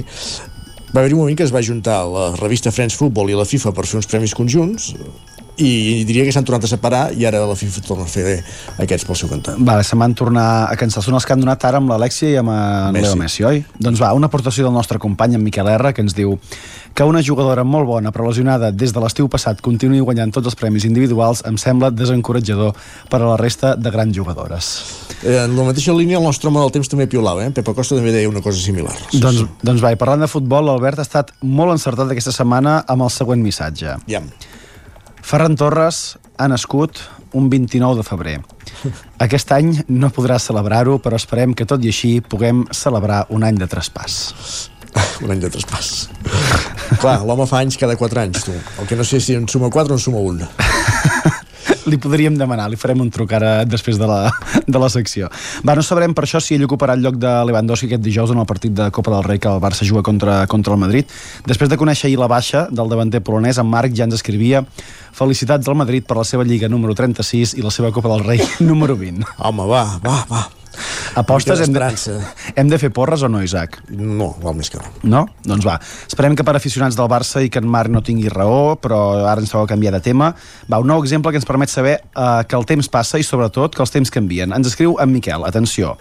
Va 0.91 1.01
haver-hi 1.01 1.15
un 1.15 1.21
moment 1.23 1.39
que 1.39 1.45
es 1.47 1.55
va 1.55 1.63
juntar 1.63 2.03
la 2.11 2.29
revista 2.37 2.73
Friends 2.75 2.97
Football 2.99 3.31
i 3.31 3.39
la 3.39 3.47
FIFA 3.47 3.73
per 3.73 3.87
fer 3.87 4.01
uns 4.03 4.09
premis 4.11 4.35
conjunts 4.35 4.91
i 5.61 6.03
diria 6.09 6.25
que 6.27 6.33
s'han 6.35 6.47
tornat 6.49 6.65
a 6.65 6.71
separar 6.71 7.03
i 7.17 7.27
ara 7.29 7.43
la 7.47 7.57
FIFA 7.59 7.85
torna 7.87 8.07
a 8.09 8.11
fer 8.11 8.39
aquests 8.81 9.07
pel 9.09 9.19
seu 9.19 9.31
cantó. 9.31 9.55
Vale, 9.59 9.85
se 9.85 9.99
m'han 9.99 10.17
tornat 10.17 10.73
a 10.73 10.77
cancel. 10.81 11.05
Són 11.05 11.19
els 11.19 11.27
que 11.29 11.37
han 11.37 11.45
donat 11.45 11.65
ara 11.69 11.81
amb 11.83 11.93
l'Alexia 11.93 12.35
i 12.35 12.39
amb 12.41 12.53
en 12.55 12.97
Messi. 12.97 13.07
Leo 13.07 13.21
Messi, 13.21 13.47
oi? 13.49 13.65
Doncs 13.79 14.03
va, 14.03 14.13
una 14.17 14.31
aportació 14.33 14.67
del 14.67 14.77
nostre 14.77 14.99
company, 15.03 15.37
en 15.37 15.45
Miquel 15.45 15.69
R, 15.69 15.93
que 15.95 16.05
ens 16.05 16.17
diu 16.17 16.39
que 16.95 17.07
una 17.07 17.23
jugadora 17.23 17.63
molt 17.65 17.87
bona 17.87 18.11
però 18.13 18.27
lesionada 18.27 18.73
des 18.75 18.93
de 18.93 19.01
l'estiu 19.03 19.29
passat 19.31 19.61
continuï 19.63 20.01
guanyant 20.03 20.33
tots 20.35 20.51
els 20.51 20.59
premis 20.59 20.85
individuals 20.89 21.45
em 21.47 21.59
sembla 21.61 21.93
desencoratjador 21.95 22.75
per 23.11 23.21
a 23.21 23.29
la 23.29 23.37
resta 23.39 23.77
de 23.77 23.93
grans 23.95 24.17
jugadores. 24.17 24.71
Eh, 25.23 25.37
en 25.45 25.57
la 25.57 25.69
mateixa 25.69 25.95
línia 25.95 26.19
el 26.19 26.27
nostre 26.27 26.51
home 26.51 26.61
del 26.61 26.75
temps 26.75 26.91
també 26.91 27.07
piolava, 27.07 27.45
eh? 27.47 27.55
Pepa 27.55 27.77
Costa 27.77 27.99
també 27.99 28.13
deia 28.15 28.29
una 28.29 28.43
cosa 28.43 28.59
similar. 28.61 28.97
Doncs, 29.13 29.45
doncs 29.63 29.85
va, 29.85 29.93
i 29.95 30.01
parlant 30.01 30.27
de 30.27 30.31
futbol, 30.31 30.67
l'Albert 30.67 31.01
ha 31.01 31.07
estat 31.07 31.35
molt 31.43 31.77
encertat 31.77 32.11
aquesta 32.11 32.35
setmana 32.35 32.81
amb 32.89 33.07
el 33.07 33.15
següent 33.15 33.45
missatge. 33.45 34.01
Ja. 34.11 34.25
Ferran 35.23 35.57
Torres 35.57 36.19
ha 36.39 36.49
nascut 36.49 37.01
un 37.33 37.49
29 37.51 38.01
de 38.01 38.07
febrer. 38.07 38.37
Aquest 39.23 39.53
any 39.55 39.73
no 39.89 40.11
podrà 40.15 40.39
celebrar-ho, 40.43 40.99
però 41.03 41.19
esperem 41.21 41.55
que 41.55 41.67
tot 41.69 41.85
i 41.85 41.93
així 41.93 42.13
puguem 42.21 42.65
celebrar 42.75 43.27
un 43.31 43.45
any 43.47 43.61
de 43.61 43.69
traspàs. 43.71 44.17
un 45.25 45.35
any 45.35 45.43
de 45.43 45.51
traspàs. 45.53 46.09
Clar, 47.01 47.21
l'home 47.27 47.47
fa 47.51 47.61
anys 47.63 47.79
cada 47.81 47.97
4 47.99 48.25
anys, 48.25 48.49
tu. 48.49 48.57
El 48.81 48.91
que 48.91 48.99
no 48.99 49.07
sé 49.07 49.21
si 49.23 49.37
en 49.39 49.47
suma 49.49 49.71
4 49.71 49.95
o 49.95 50.01
en 50.01 50.03
suma 50.03 50.25
1. 50.33 50.51
li 51.89 51.99
podríem 52.01 52.37
demanar, 52.39 52.69
li 52.71 52.79
farem 52.81 53.01
un 53.03 53.11
truc 53.13 53.33
ara 53.37 53.65
després 53.65 53.99
de 54.01 54.09
la, 54.09 54.31
de 54.67 54.83
la 54.83 54.91
secció. 54.93 55.31
Va, 55.67 55.77
no 55.79 55.85
sabrem 55.87 56.15
per 56.17 56.27
això 56.27 56.41
si 56.43 56.57
ell 56.57 56.67
ocuparà 56.67 56.97
el 56.99 57.05
lloc 57.05 57.19
de 57.21 57.33
Lewandowski 57.49 57.91
aquest 57.91 58.05
dijous 58.05 58.35
en 58.35 58.43
el 58.43 58.49
partit 58.49 58.75
de 58.77 58.91
Copa 58.95 59.15
del 59.15 59.27
Rei 59.27 59.41
que 59.43 59.51
el 59.51 59.63
Barça 59.63 59.89
juga 59.89 60.05
contra, 60.07 60.43
contra 60.51 60.77
el 60.77 60.83
Madrid. 60.83 61.11
Després 61.49 61.73
de 61.73 61.81
conèixer 61.81 62.11
ahir 62.11 62.21
la 62.21 62.31
baixa 62.31 62.67
del 62.71 62.93
davanter 62.93 63.23
polonès, 63.25 63.61
en 63.61 63.69
Marc 63.71 63.97
ja 63.97 64.09
ens 64.09 64.19
escrivia 64.19 64.65
felicitats 65.17 65.69
al 65.69 65.79
Madrid 65.79 66.07
per 66.07 66.21
la 66.21 66.29
seva 66.29 66.47
Lliga 66.47 66.71
número 66.71 66.95
36 66.95 67.57
i 67.59 67.67
la 67.67 67.75
seva 67.75 67.93
Copa 67.95 68.13
del 68.15 68.25
Rei 68.27 68.45
número 68.71 68.97
20. 68.97 69.37
Home, 69.39 69.69
va, 69.71 69.85
va, 70.05 70.25
va. 70.31 70.49
Apostes 71.21 71.63
hem 71.65 71.75
de, 71.75 71.89
hem 72.57 72.71
de 72.71 72.79
fer 72.81 72.91
porres 72.95 73.25
o 73.27 73.31
no, 73.33 73.43
Isaac? 73.45 73.81
No, 73.91 74.33
val 74.43 74.57
més 74.59 74.71
que 74.73 74.81
no. 74.81 74.91
No? 75.03 75.23
Doncs 75.47 75.67
va. 75.67 75.79
Esperem 76.09 76.37
que 76.39 76.47
per 76.47 76.57
aficionats 76.59 76.99
del 76.99 77.11
Barça 77.11 77.43
i 77.45 77.51
que 77.53 77.63
en 77.63 77.69
Marc 77.71 77.93
no 77.93 78.05
tingui 78.07 78.31
raó, 78.33 78.77
però 78.81 79.01
ara 79.25 79.43
ens 79.43 79.53
toca 79.53 79.73
canviar 79.75 79.95
de 79.97 80.03
tema. 80.05 80.33
Va, 80.71 80.81
un 80.81 80.91
nou 80.91 81.03
exemple 81.05 81.33
que 81.33 81.41
ens 81.41 81.49
permet 81.49 81.73
saber 81.73 81.99
eh, 82.01 82.43
que 82.49 82.59
el 82.59 82.69
temps 82.69 82.91
passa 82.93 83.21
i 83.21 83.27
sobretot 83.27 83.77
que 83.77 83.85
els 83.85 83.95
temps 83.95 84.13
canvien. 84.13 84.53
Ens 84.57 84.73
escriu 84.73 84.97
en 85.03 85.13
Miquel, 85.13 85.47
atenció. 85.49 85.97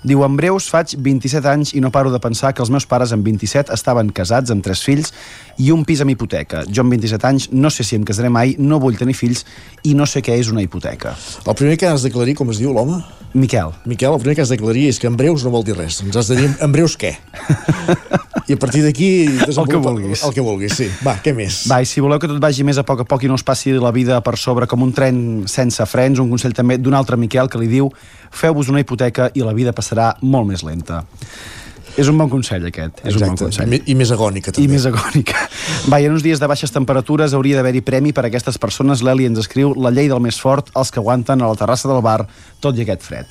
Diu, 0.00 0.22
en 0.24 0.36
breus 0.38 0.70
faig 0.72 0.94
27 0.96 1.48
anys 1.50 1.74
i 1.76 1.80
no 1.84 1.90
paro 1.92 2.08
de 2.12 2.20
pensar 2.22 2.54
que 2.56 2.62
els 2.64 2.70
meus 2.72 2.86
pares 2.88 3.12
amb 3.12 3.26
27 3.26 3.74
estaven 3.74 4.08
casats 4.16 4.52
amb 4.52 4.64
tres 4.64 4.80
fills 4.86 5.12
i 5.60 5.68
un 5.74 5.84
pis 5.84 6.00
amb 6.00 6.14
hipoteca. 6.14 6.64
Jo 6.72 6.86
amb 6.86 6.96
27 6.96 7.28
anys 7.28 7.48
no 7.52 7.68
sé 7.68 7.84
si 7.84 7.98
em 8.00 8.06
casaré 8.08 8.32
mai, 8.32 8.54
no 8.58 8.80
vull 8.80 8.96
tenir 8.96 9.18
fills 9.18 9.44
i 9.84 9.92
no 9.98 10.08
sé 10.08 10.24
què 10.24 10.38
és 10.40 10.48
una 10.48 10.64
hipoteca. 10.64 11.12
El 11.44 11.58
primer 11.58 11.76
que 11.76 11.90
has 11.90 12.06
d'aclarir, 12.06 12.38
com 12.38 12.48
es 12.54 12.62
diu 12.62 12.72
l'home? 12.72 13.02
Miquel. 13.34 13.74
Miquel, 13.86 14.16
el 14.16 14.24
primer 14.24 14.38
que 14.38 14.42
has 14.42 14.50
d'aclarir 14.50 14.88
és 14.90 14.98
que 14.98 15.06
en 15.06 15.20
breus 15.20 15.44
no 15.44 15.52
vol 15.52 15.62
dir 15.68 15.76
res. 15.76 16.00
Ens 16.02 16.16
has 16.16 16.32
de 16.32 16.40
dir 16.40 16.48
en 16.50 16.72
breus 16.72 16.96
què. 16.98 17.12
I 18.50 18.56
a 18.56 18.58
partir 18.58 18.80
d'aquí... 18.82 19.10
El 19.46 19.68
que 19.68 19.78
vulguis. 19.78 20.24
El 20.26 20.32
que 20.34 20.42
vulguis, 20.42 20.74
sí. 20.74 20.88
Va, 21.06 21.14
què 21.22 21.30
més? 21.36 21.60
Va, 21.70 21.78
i 21.84 21.86
si 21.86 22.02
voleu 22.02 22.18
que 22.18 22.26
tot 22.26 22.40
vagi 22.42 22.64
més 22.66 22.80
a 22.80 22.84
poc 22.86 23.04
a 23.04 23.06
poc 23.06 23.22
i 23.22 23.30
no 23.30 23.36
us 23.38 23.44
passi 23.46 23.76
la 23.76 23.92
vida 23.94 24.18
per 24.26 24.34
sobre 24.40 24.66
com 24.66 24.82
un 24.82 24.90
tren 24.96 25.20
sense 25.46 25.86
frens, 25.86 26.18
un 26.18 26.32
consell 26.32 26.56
també 26.56 26.80
d'un 26.80 26.96
altre 26.98 27.20
Miquel 27.20 27.52
que 27.52 27.60
li 27.62 27.70
diu 27.70 27.92
feu-vos 28.30 28.68
una 28.70 28.80
hipoteca 28.80 29.30
i 29.34 29.42
la 29.44 29.52
vida 29.56 29.72
passarà 29.76 30.14
molt 30.22 30.48
més 30.48 30.62
lenta. 30.66 31.04
És 31.98 32.06
un 32.08 32.16
bon 32.16 32.30
consell, 32.30 32.64
aquest. 32.68 33.00
És 33.04 33.16
un 33.18 33.24
bon 33.24 33.32
Exacte. 33.34 33.44
consell. 33.44 33.72
I, 33.74 33.80
I 33.90 33.94
més 33.98 34.12
agònica, 34.14 34.52
també. 34.54 34.64
I 34.64 34.70
més 34.70 34.86
agònica. 34.86 35.40
Va, 35.90 35.98
i 36.00 36.06
en 36.06 36.14
uns 36.14 36.22
dies 36.22 36.38
de 36.40 36.46
baixes 36.46 36.70
temperatures 36.70 37.34
hauria 37.34 37.58
d'haver-hi 37.58 37.82
premi 37.82 38.12
per 38.14 38.24
a 38.24 38.28
aquestes 38.30 38.58
persones. 38.62 39.02
L'Eli 39.02 39.26
ens 39.26 39.42
escriu 39.42 39.74
la 39.74 39.90
llei 39.90 40.08
del 40.08 40.22
més 40.22 40.38
fort, 40.40 40.70
els 40.78 40.92
que 40.94 41.02
aguanten 41.02 41.42
a 41.42 41.50
la 41.50 41.58
terrassa 41.58 41.90
del 41.90 42.00
bar, 42.00 42.22
tot 42.62 42.78
i 42.78 42.86
aquest 42.86 43.02
fred. 43.02 43.26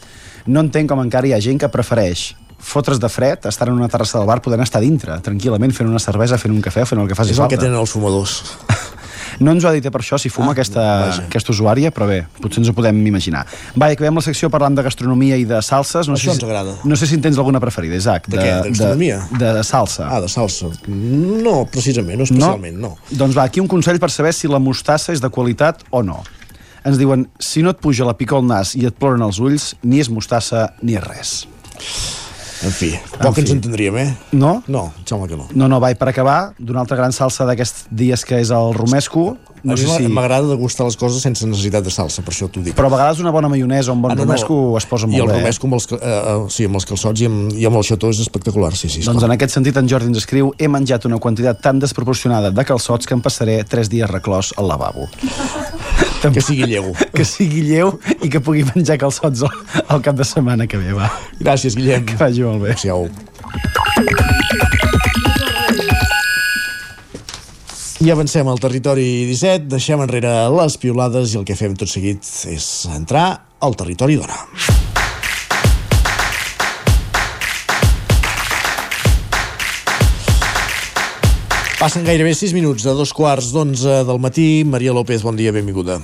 No 0.45 0.59
entenc 0.65 0.91
com 0.91 0.99
encara 1.01 1.27
hi 1.27 1.34
ha 1.34 1.41
gent 1.41 1.59
que 1.63 1.71
prefereix 1.71 2.34
fotre's 2.59 2.99
de 2.99 3.07
fred, 3.07 3.45
estar 3.47 3.69
en 3.71 3.77
una 3.80 3.88
terrassa 3.88 4.19
del 4.19 4.27
bar, 4.27 4.41
podent 4.43 4.61
estar 4.65 4.81
dintre, 4.84 5.15
tranquil·lament, 5.23 5.71
fent 5.71 5.88
una 5.88 6.01
cervesa, 6.03 6.38
fent 6.38 6.51
un 6.51 6.61
cafè, 6.61 6.84
fent 6.85 6.99
el 6.99 7.07
que 7.07 7.15
faci 7.15 7.31
És 7.31 7.38
el 7.39 7.45
falta. 7.45 7.55
que 7.55 7.61
tenen 7.63 7.80
els 7.80 7.89
fumadors. 7.95 8.41
No 9.40 9.53
ens 9.56 9.64
ho 9.64 9.70
ha 9.70 9.74
dit 9.76 9.86
per 9.88 10.02
això, 10.02 10.20
si 10.20 10.32
fuma 10.32 10.52
ah, 10.52 10.56
aquesta, 10.57 10.84
aquesta 11.26 11.53
usuària, 11.53 11.91
però 11.95 12.07
bé, 12.10 12.20
potser 12.41 12.61
ens 12.64 12.72
ho 12.72 12.76
podem 12.76 12.99
imaginar. 13.07 13.45
Va, 13.80 13.90
i 13.91 13.98
acabem 13.98 14.20
la 14.20 14.24
secció 14.26 14.49
parlant 14.52 14.76
de 14.76 14.84
gastronomia 14.86 15.38
i 15.40 15.45
de 15.48 15.61
salses. 15.66 16.10
No 16.11 16.18
Això 16.18 16.30
sé 16.30 16.36
ens 16.36 16.41
si, 16.44 16.48
agrada. 16.49 16.76
No 16.84 16.99
sé 16.99 17.07
si 17.10 17.16
en 17.16 17.24
tens 17.24 17.40
alguna 17.40 17.61
preferida, 17.64 17.95
Isaac. 17.95 18.28
De 18.28 18.38
què? 18.38 18.49
De 18.49 18.74
gastronomia? 18.74 19.22
De, 19.32 19.53
de 19.60 19.64
salsa. 19.68 20.10
Ah, 20.10 20.20
de 20.24 20.32
salsa. 20.32 20.74
No, 20.90 21.64
precisament, 21.72 22.20
no 22.20 22.28
especialment, 22.28 22.80
no. 22.84 22.94
Doncs 23.11 23.38
va, 23.38 23.48
aquí 23.48 23.64
un 23.64 23.72
consell 23.72 24.02
per 24.03 24.11
saber 24.14 24.36
si 24.36 24.52
la 24.52 24.60
mostassa 24.64 25.16
és 25.16 25.24
de 25.24 25.32
qualitat 25.34 25.86
o 25.91 26.03
no. 26.06 26.22
Ens 26.88 26.99
diuen, 26.99 27.28
si 27.44 27.64
no 27.64 27.74
et 27.76 27.80
puja 27.84 28.07
la 28.07 28.16
pica 28.20 28.38
al 28.40 28.48
nas 28.48 28.76
i 28.80 28.86
et 28.88 28.95
ploren 28.95 29.24
els 29.26 29.40
ulls, 29.44 29.74
ni 29.84 29.99
és 30.03 30.11
mostassa 30.11 30.70
ni 30.84 30.99
és 30.99 31.06
res. 31.06 31.36
En 32.65 32.73
fi, 32.76 32.90
poc 33.22 33.38
fi. 33.38 33.45
ens 33.45 33.53
entendríem, 33.56 33.95
eh? 34.02 34.10
No? 34.36 34.57
No, 34.68 34.90
em 34.99 35.06
sembla 35.07 35.30
que 35.31 35.38
no. 35.40 35.45
No, 35.56 35.69
no, 35.72 35.80
va, 35.80 35.94
i 35.94 35.95
per 35.99 36.10
acabar, 36.11 36.53
d'una 36.60 36.81
altra 36.84 36.98
gran 36.99 37.14
salsa 37.15 37.48
d'aquests 37.48 37.86
dies 37.90 38.26
que 38.27 38.41
és 38.44 38.52
el 38.52 38.73
romesco, 38.76 39.38
no 39.64 39.73
a 39.73 39.77
sé 39.77 39.88
si... 39.98 40.07
m'agrada 40.07 40.48
degustar 40.48 40.86
les 40.88 40.95
coses 40.98 41.22
sense 41.22 41.45
necessitat 41.48 41.84
de 41.84 41.91
salsa, 41.91 42.22
per 42.26 42.34
això 42.34 42.48
t'ho 42.49 42.61
dic. 42.65 42.76
Però 42.77 42.88
a 42.88 42.94
vegades 42.94 43.19
una 43.23 43.31
bona 43.36 43.49
maionesa 43.52 43.91
o 43.91 43.95
un 43.98 44.02
bon 44.02 44.11
Ah, 44.11 44.15
no, 44.15 44.23
no. 44.23 44.27
romesco 44.31 44.77
es 44.77 44.86
posa 44.86 45.07
I 45.07 45.11
molt 45.11 45.23
el 45.23 45.27
bé. 45.34 45.40
romesco 45.41 45.68
amb 45.68 45.77
els, 45.80 45.88
eh, 45.91 45.98
eh, 46.02 46.45
sí, 46.49 46.65
amb 46.69 46.76
els 46.80 46.86
calçots 46.90 47.22
i 47.22 47.26
amb, 47.30 47.53
i 47.60 47.65
amb 47.69 47.76
el 47.81 47.84
xató 47.84 48.10
és 48.14 48.19
espectacular, 48.23 48.72
sí, 48.76 48.90
sí. 48.90 49.02
Doncs 49.06 49.23
en 49.23 49.31
aquest 49.36 49.53
sentit 49.57 49.77
en 49.77 49.88
Jordi 49.90 50.07
ens 50.11 50.18
escriu 50.23 50.53
he 50.57 50.68
menjat 50.72 51.06
una 51.06 51.19
quantitat 51.19 51.61
tan 51.61 51.80
desproporcionada 51.80 52.52
de 52.52 52.65
calçots 52.65 53.06
que 53.07 53.14
em 53.18 53.22
passaré 53.22 53.64
3 53.64 53.90
dies 53.90 54.10
reclòs 54.10 54.53
al 54.57 54.68
lavabo. 54.68 55.07
Que 56.19 56.41
sigui 56.44 56.65
lleu. 56.68 56.90
que 57.15 57.23
sigui 57.23 57.61
lleu 57.64 57.94
i 58.22 58.27
que 58.27 58.41
pugui 58.44 58.65
menjar 58.76 58.98
calçots 58.99 59.45
al, 59.48 59.53
al 59.88 60.02
cap 60.03 60.18
de 60.19 60.26
setmana 60.27 60.68
que 60.68 60.76
ve, 60.77 60.91
va. 60.91 61.07
Gràcies, 61.40 61.77
Guillem. 61.80 62.03
Que 62.10 62.18
vagi 62.19 62.44
molt 62.44 62.60
bé. 62.65 62.76
Adéu. 62.76 63.07
I 67.99 68.13
avancem 68.13 68.47
al 68.47 68.61
territori 68.63 69.26
17, 69.27 69.65
deixem 69.67 69.99
enrere 69.99 70.30
les 70.55 70.77
piolades 70.80 71.34
i 71.34 71.39
el 71.41 71.43
que 71.43 71.57
fem 71.59 71.73
tot 71.76 71.91
seguit 71.91 72.23
és 72.47 72.67
entrar 72.95 73.26
al 73.59 73.76
territori 73.76 74.15
d'Ona. 74.15 74.38
Passen 81.81 82.07
gairebé 82.07 82.31
6 82.31 82.55
minuts 82.55 82.88
de 82.88 82.95
dos 82.95 83.11
quarts 83.11 83.51
d'onze 83.51 83.99
del 84.07 84.23
matí. 84.23 84.63
Maria 84.63 84.95
López, 84.95 85.19
bon 85.27 85.35
dia, 85.35 85.51
benvinguda. 85.51 85.99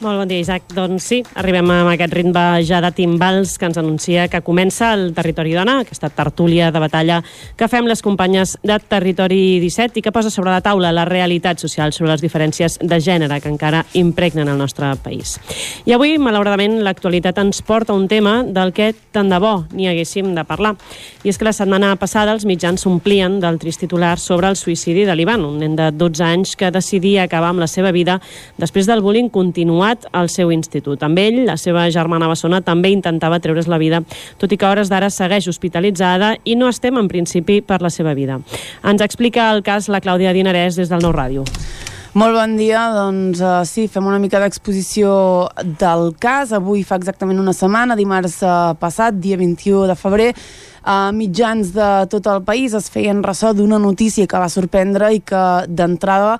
Molt 0.00 0.18
bon 0.18 0.26
dia, 0.26 0.40
Isaac. 0.42 0.64
Doncs 0.74 1.04
sí, 1.06 1.20
arribem 1.38 1.68
amb 1.70 1.92
aquest 1.92 2.16
ritme 2.16 2.40
ja 2.66 2.80
de 2.82 2.88
timbals 2.96 3.52
que 3.60 3.68
ens 3.68 3.76
anuncia 3.78 4.24
que 4.26 4.40
comença 4.42 4.88
el 4.96 5.12
Territori 5.14 5.52
Dona, 5.54 5.76
aquesta 5.84 6.08
tertúlia 6.10 6.72
de 6.74 6.80
batalla 6.82 7.20
que 7.54 7.68
fem 7.70 7.86
les 7.86 8.02
companyes 8.02 8.56
de 8.66 8.74
Territori 8.82 9.60
17 9.62 10.00
i 10.00 10.02
que 10.02 10.10
posa 10.10 10.32
sobre 10.34 10.50
la 10.50 10.64
taula 10.66 10.90
la 10.90 11.04
realitat 11.06 11.62
social 11.62 11.94
sobre 11.94 12.10
les 12.10 12.24
diferències 12.24 12.80
de 12.82 12.98
gènere 12.98 13.38
que 13.38 13.52
encara 13.52 13.84
impregnen 13.94 14.50
el 14.50 14.58
nostre 14.58 14.90
país. 14.98 15.36
I 15.86 15.94
avui, 15.94 16.16
malauradament, 16.18 16.80
l'actualitat 16.82 17.38
ens 17.44 17.62
porta 17.62 17.94
un 17.94 18.08
tema 18.10 18.40
del 18.42 18.74
que 18.74 18.90
tant 19.14 19.30
de 19.30 19.38
bo 19.38 19.54
n'hi 19.70 19.86
haguéssim 19.92 20.34
de 20.34 20.42
parlar. 20.42 20.74
I 21.22 21.30
és 21.30 21.38
que 21.38 21.46
la 21.46 21.54
setmana 21.54 21.94
passada 22.02 22.34
els 22.34 22.48
mitjans 22.50 22.82
s'omplien 22.82 23.38
del 23.38 23.60
trist 23.62 23.84
titular 23.86 24.18
sobre 24.18 24.50
el 24.50 24.58
suïcidi 24.58 25.06
de 25.06 25.14
l'Ivan, 25.14 25.46
un 25.46 25.62
nen 25.62 25.78
de 25.78 25.92
12 25.94 26.26
anys 26.26 26.58
que 26.58 26.74
decidia 26.74 27.28
acabar 27.30 27.54
amb 27.54 27.62
la 27.62 27.70
seva 27.70 27.94
vida 27.94 28.18
després 28.58 28.90
del 28.90 29.00
bullying 29.00 29.30
continuat 29.30 29.93
al 30.12 30.30
seu 30.32 30.52
institut. 30.54 31.02
Amb 31.02 31.18
ell, 31.22 31.42
la 31.46 31.56
seva 31.60 31.86
germana 31.94 32.28
bessona 32.30 32.60
també 32.64 32.90
intentava 32.94 33.40
treure's 33.40 33.70
la 33.70 33.78
vida, 33.78 34.02
tot 34.38 34.52
i 34.52 34.58
que 34.58 34.68
hores 34.68 34.90
d'ara 34.92 35.10
segueix 35.10 35.48
hospitalitzada 35.50 36.34
i 36.44 36.56
no 36.56 36.68
estem 36.72 36.98
en 37.00 37.08
principi 37.08 37.60
per 37.62 37.80
la 37.82 37.90
seva 37.90 38.14
vida. 38.14 38.40
Ens 38.84 39.02
explica 39.04 39.50
el 39.54 39.64
cas 39.66 39.88
la 39.88 40.02
Clàudia 40.04 40.34
Dinarès 40.36 40.78
des 40.80 40.92
del 40.92 41.04
Nou 41.04 41.14
Ràdio. 41.14 41.44
Molt 42.14 42.36
bon 42.36 42.52
dia, 42.54 42.84
doncs 42.94 43.40
uh, 43.42 43.64
sí, 43.66 43.88
fem 43.90 44.06
una 44.06 44.20
mica 44.22 44.38
d'exposició 44.38 45.48
del 45.80 46.12
cas. 46.22 46.52
Avui 46.54 46.84
fa 46.86 46.94
exactament 47.00 47.40
una 47.42 47.54
setmana, 47.56 47.96
dimarts 47.98 48.36
uh, 48.46 48.76
passat, 48.78 49.18
dia 49.18 49.34
21 49.40 49.88
de 49.90 49.96
febrer, 49.98 50.28
a 50.84 51.10
mitjans 51.16 51.72
de 51.74 51.88
tot 52.12 52.28
el 52.30 52.44
país 52.46 52.76
es 52.78 52.86
feien 52.92 53.24
ressò 53.24 53.50
d'una 53.56 53.80
notícia 53.82 54.28
que 54.30 54.38
va 54.38 54.50
sorprendre 54.52 55.10
i 55.16 55.24
que 55.26 55.42
d'entrada 55.66 56.36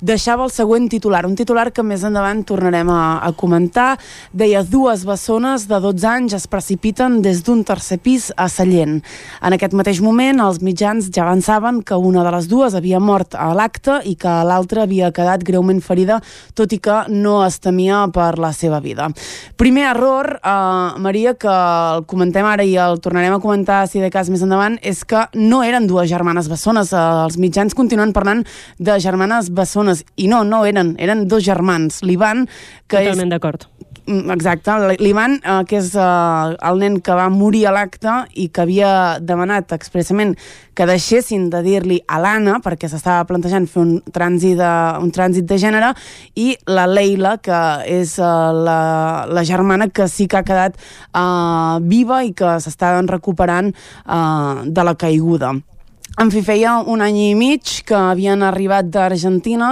deixava 0.00 0.44
el 0.46 0.52
següent 0.54 0.88
titular, 0.88 1.24
un 1.26 1.34
titular 1.36 1.70
que 1.74 1.82
més 1.82 2.04
endavant 2.06 2.44
tornarem 2.46 2.88
a, 2.92 3.18
a 3.24 3.32
comentar. 3.36 3.96
Deia, 4.32 4.62
dues 4.62 5.04
bessones 5.08 5.66
de 5.68 5.80
12 5.82 6.06
anys 6.08 6.36
es 6.38 6.46
precipiten 6.50 7.20
des 7.24 7.42
d'un 7.46 7.64
tercer 7.66 7.98
pis 8.02 8.28
a 8.36 8.48
Sallent. 8.48 9.00
En 9.42 9.56
aquest 9.56 9.74
mateix 9.74 10.02
moment, 10.04 10.38
els 10.44 10.60
mitjans 10.62 11.10
ja 11.10 11.24
avançaven 11.24 11.82
que 11.82 11.98
una 11.98 12.22
de 12.26 12.34
les 12.34 12.48
dues 12.50 12.76
havia 12.78 13.00
mort 13.02 13.34
a 13.34 13.50
l'acte 13.56 13.98
i 14.06 14.14
que 14.18 14.36
l'altra 14.46 14.84
havia 14.86 15.10
quedat 15.14 15.42
greument 15.46 15.82
ferida, 15.82 16.20
tot 16.54 16.72
i 16.72 16.80
que 16.82 17.00
no 17.10 17.40
es 17.46 17.58
temia 17.58 18.04
per 18.14 18.36
la 18.38 18.52
seva 18.54 18.80
vida. 18.84 19.10
Primer 19.58 19.88
error, 19.90 20.38
eh, 20.38 20.98
Maria, 21.02 21.34
que 21.34 21.50
el 21.50 22.04
comentem 22.06 22.46
ara 22.46 22.64
i 22.64 22.76
el 22.78 23.00
tornarem 23.02 23.34
a 23.34 23.42
comentar 23.42 23.82
si 23.88 24.00
de 24.00 24.10
cas 24.14 24.30
més 24.30 24.42
endavant, 24.46 24.78
és 24.82 25.02
que 25.04 25.26
no 25.34 25.62
eren 25.66 25.88
dues 25.90 26.08
germanes 26.10 26.48
bessones. 26.48 26.92
Eh, 26.92 27.04
els 27.24 27.38
mitjans 27.38 27.74
continuen 27.74 28.14
parlant 28.14 28.44
de 28.78 28.98
germanes 29.02 29.50
bessones 29.50 29.87
i 30.16 30.28
no, 30.30 30.44
no 30.44 30.64
eren, 30.68 30.94
eren 30.98 31.26
dos 31.28 31.44
germans. 31.46 32.02
L'Ivan, 32.06 32.46
que 32.86 33.02
és... 33.02 33.12
Totalment 33.12 33.36
d'acord. 33.36 33.68
Mm, 34.08 34.30
Exacte, 34.32 34.72
l'Ivan, 35.02 35.34
eh, 35.44 35.64
que 35.68 35.76
és 35.82 35.90
eh, 35.92 36.54
el 36.70 36.78
nen 36.80 36.96
que 37.04 37.12
va 37.12 37.26
morir 37.28 37.66
a 37.68 37.74
l'acte 37.76 38.14
i 38.40 38.46
que 38.48 38.62
havia 38.64 38.92
demanat 39.20 39.74
expressament 39.76 40.32
que 40.72 40.86
deixessin 40.88 41.50
de 41.52 41.60
dir-li 41.66 41.98
a 42.08 42.16
l'Anna, 42.22 42.56
perquè 42.64 42.88
s'estava 42.88 43.26
plantejant 43.28 43.68
fer 43.68 43.82
un 43.82 43.92
trànsit, 44.14 44.56
de, 44.56 44.72
un 45.04 45.12
trànsit 45.12 45.44
de 45.44 45.60
gènere, 45.60 45.92
i 46.40 46.54
la 46.72 46.86
Leila, 46.88 47.36
que 47.36 47.60
és 47.84 48.16
eh, 48.16 48.34
la, 48.64 48.80
la 49.28 49.44
germana 49.44 49.90
que 49.92 50.08
sí 50.08 50.24
que 50.24 50.40
ha 50.40 50.46
quedat 50.46 50.80
eh, 50.80 51.76
viva 51.84 52.22
i 52.24 52.32
que 52.32 52.56
s'està 52.64 52.96
recuperant 53.04 53.74
eh, 53.74 54.54
de 54.64 54.88
la 54.88 54.96
caiguda. 54.96 55.52
En 56.18 56.32
fi, 56.34 56.40
feia 56.42 56.72
un 56.82 56.98
any 56.98 57.14
i 57.28 57.34
mig 57.38 57.70
que 57.86 57.94
havien 57.94 58.40
arribat 58.42 58.88
d'Argentina 58.90 59.68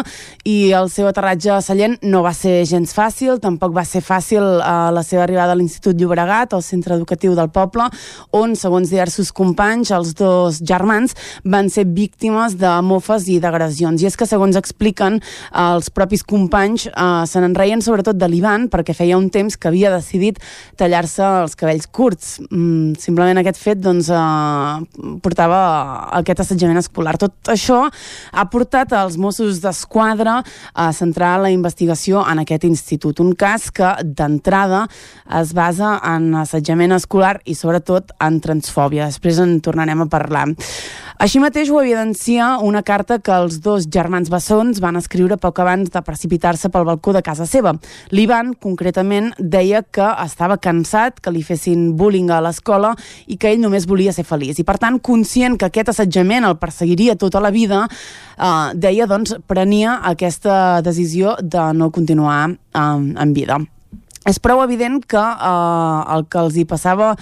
i 0.46 0.70
el 0.78 0.86
seu 0.94 1.08
aterratge 1.08 1.50
a 1.50 1.56
Sallent 1.58 1.96
no 2.06 2.20
va 2.22 2.30
ser 2.38 2.60
gens 2.70 2.92
fàcil, 2.94 3.40
tampoc 3.42 3.72
va 3.74 3.82
ser 3.82 3.98
fàcil 4.06 4.44
eh, 4.60 4.74
la 4.94 5.02
seva 5.02 5.24
arribada 5.24 5.56
a 5.56 5.58
l'Institut 5.58 5.98
Llobregat, 5.98 6.54
al 6.54 6.62
centre 6.62 6.94
educatiu 6.94 7.34
del 7.34 7.50
poble, 7.50 7.88
on, 8.30 8.54
segons 8.54 8.92
diversos 8.94 9.32
companys, 9.34 9.90
els 9.96 10.12
dos 10.14 10.60
germans 10.62 11.16
van 11.42 11.66
ser 11.66 11.82
víctimes 11.96 12.54
de 12.60 12.76
mofes 12.86 13.26
i 13.26 13.40
d'agressions. 13.42 13.98
I 13.98 14.06
és 14.12 14.14
que, 14.14 14.30
segons 14.30 14.54
expliquen, 14.54 15.18
els 15.50 15.90
propis 15.90 16.22
companys 16.22 16.86
eh, 16.92 17.08
se 17.26 17.42
n'enreien 17.42 17.82
sobretot 17.82 18.22
de 18.22 18.30
l'Ivan 18.30 18.68
perquè 18.70 18.94
feia 18.94 19.18
un 19.18 19.32
temps 19.34 19.58
que 19.58 19.72
havia 19.72 19.90
decidit 19.96 20.38
tallar-se 20.78 21.26
els 21.42 21.58
cabells 21.58 21.90
curts. 21.90 22.36
Mm, 22.52 22.94
simplement 23.02 23.42
aquest 23.42 23.58
fet 23.66 23.82
doncs, 23.82 24.14
eh, 24.14 25.18
portava 25.26 25.60
aquest 26.22 26.35
aquest 26.36 26.44
assetjament 26.44 26.80
escolar. 26.80 27.16
Tot 27.16 27.50
això 27.52 27.86
ha 27.88 28.44
portat 28.52 28.92
als 28.92 29.16
Mossos 29.16 29.60
d'Esquadra 29.62 30.42
a 30.74 30.90
centrar 30.92 31.40
la 31.40 31.50
investigació 31.50 32.24
en 32.28 32.42
aquest 32.42 32.66
institut, 32.68 33.20
un 33.20 33.32
cas 33.34 33.70
que 33.70 33.94
d'entrada 34.04 34.86
es 35.40 35.54
basa 35.56 35.96
en 36.04 36.34
assetjament 36.42 36.92
escolar 36.92 37.40
i 37.44 37.56
sobretot 37.56 38.12
en 38.20 38.40
transfòbia. 38.40 39.08
Després 39.08 39.40
en 39.40 39.60
tornarem 39.64 40.04
a 40.04 40.10
parlar. 40.12 40.46
Així 41.16 41.40
mateix 41.40 41.70
ho 41.72 41.78
evidencia 41.80 42.58
una 42.60 42.82
carta 42.84 43.16
que 43.24 43.32
els 43.32 43.62
dos 43.64 43.86
germans 43.88 44.28
bessons 44.28 44.82
van 44.84 44.98
escriure 45.00 45.38
poc 45.40 45.62
abans 45.62 45.88
de 45.88 46.02
precipitar-se 46.04 46.68
pel 46.68 46.84
balcó 46.84 47.14
de 47.16 47.22
casa 47.24 47.46
seva. 47.48 47.72
L'Ivan, 48.12 48.52
concretament, 48.60 49.30
deia 49.38 49.80
que 49.80 50.10
estava 50.26 50.58
cansat 50.60 51.22
que 51.24 51.32
li 51.32 51.40
fessin 51.40 51.94
bullying 51.96 52.28
a 52.28 52.42
l'escola 52.44 52.92
i 53.32 53.38
que 53.40 53.48
ell 53.48 53.64
només 53.64 53.88
volia 53.88 54.12
ser 54.12 54.26
feliç. 54.28 54.60
I, 54.60 54.66
per 54.68 54.76
tant, 54.82 55.00
conscient 55.00 55.56
que 55.56 55.70
aquest 55.70 55.94
assetjament 55.94 56.25
el 56.34 56.58
perseguiria 56.58 57.16
tota 57.16 57.40
la 57.40 57.50
vida, 57.50 57.86
eh, 58.38 58.70
deia, 58.74 59.06
doncs, 59.06 59.36
prenia 59.46 60.00
aquesta 60.02 60.82
decisió 60.82 61.36
de 61.42 61.72
no 61.74 61.90
continuar 61.90 62.50
eh, 62.50 62.80
en 62.80 63.32
vida. 63.32 63.58
És 64.26 64.40
prou 64.42 64.58
evident 64.64 64.98
que 65.06 65.22
eh, 65.22 66.14
el 66.16 66.24
que 66.26 66.40
els 66.40 66.56
hi 66.58 66.64
passava 66.66 67.12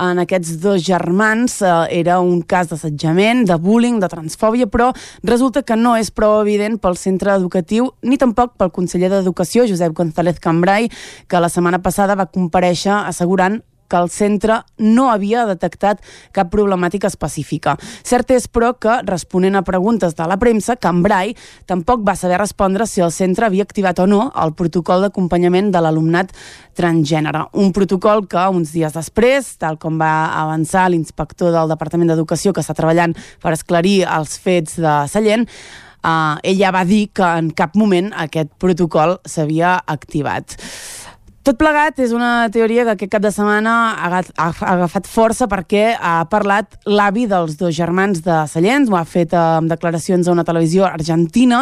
en 0.00 0.22
aquests 0.22 0.56
dos 0.62 0.80
germans 0.86 1.58
eh, 1.60 1.72
era 2.00 2.16
un 2.24 2.40
cas 2.40 2.70
d'assetjament, 2.70 3.44
de 3.50 3.58
bullying, 3.60 4.00
de 4.00 4.08
transfòbia, 4.08 4.68
però 4.72 4.88
resulta 5.22 5.62
que 5.62 5.76
no 5.76 5.92
és 6.00 6.10
prou 6.10 6.38
evident 6.40 6.78
pel 6.80 6.96
centre 6.96 7.36
educatiu 7.36 7.92
ni 8.02 8.16
tampoc 8.20 8.56
pel 8.56 8.72
conseller 8.72 9.12
d'Educació, 9.12 9.68
Josep 9.68 9.92
González 9.92 10.40
Cambrai, 10.40 10.88
que 11.28 11.44
la 11.44 11.52
setmana 11.52 11.82
passada 11.84 12.16
va 12.16 12.30
compareixer 12.32 12.96
assegurant 12.96 13.60
que 13.94 14.00
el 14.02 14.10
centre 14.10 14.58
no 14.82 15.06
havia 15.12 15.44
detectat 15.46 16.00
cap 16.34 16.50
problemàtica 16.50 17.06
específica. 17.06 17.76
Cert 18.02 18.32
és, 18.34 18.48
però, 18.50 18.72
que, 18.74 18.98
responent 19.06 19.54
a 19.54 19.62
preguntes 19.62 20.16
de 20.18 20.26
la 20.26 20.38
premsa, 20.40 20.74
Cambrai 20.74 21.36
tampoc 21.70 22.02
va 22.02 22.16
saber 22.18 22.40
respondre 22.42 22.88
si 22.90 23.04
el 23.04 23.14
centre 23.14 23.46
havia 23.46 23.62
activat 23.62 24.02
o 24.02 24.08
no 24.10 24.26
el 24.42 24.56
protocol 24.58 25.06
d'acompanyament 25.06 25.70
de 25.70 25.84
l'alumnat 25.84 26.34
transgènere. 26.74 27.46
Un 27.54 27.70
protocol 27.76 28.26
que, 28.26 28.42
uns 28.50 28.74
dies 28.74 28.98
després, 28.98 29.54
tal 29.62 29.78
com 29.78 30.00
va 30.02 30.34
avançar 30.42 30.88
l'inspector 30.90 31.54
del 31.54 31.70
Departament 31.70 32.10
d'Educació 32.10 32.52
que 32.52 32.64
està 32.64 32.74
treballant 32.74 33.14
per 33.42 33.54
esclarir 33.54 34.00
els 34.10 34.34
fets 34.42 34.80
de 34.82 34.98
Sallent, 35.12 35.46
eh, 35.46 36.50
ell 36.50 36.58
ja 36.58 36.74
va 36.74 36.82
dir 36.88 37.06
que 37.14 37.30
en 37.38 37.52
cap 37.54 37.78
moment 37.78 38.10
aquest 38.26 38.50
protocol 38.58 39.20
s'havia 39.24 39.76
activat. 39.86 40.58
Tot 41.44 41.58
plegat 41.60 41.98
és 42.00 42.14
una 42.16 42.46
teoria 42.48 42.86
que 42.86 42.92
aquest 42.94 43.10
cap 43.12 43.20
de 43.20 43.28
setmana 43.28 43.72
ha 44.00 44.20
agafat 44.64 45.04
força 45.04 45.44
perquè 45.44 45.90
ha 45.92 46.22
parlat 46.32 46.78
l'avi 46.88 47.26
dels 47.28 47.58
dos 47.60 47.74
germans 47.76 48.22
de 48.24 48.38
Sallents, 48.48 48.88
ho 48.88 48.96
ha 48.96 49.02
fet 49.04 49.34
amb 49.36 49.68
declaracions 49.68 50.24
a 50.24 50.32
una 50.32 50.46
televisió 50.48 50.86
argentina. 50.88 51.58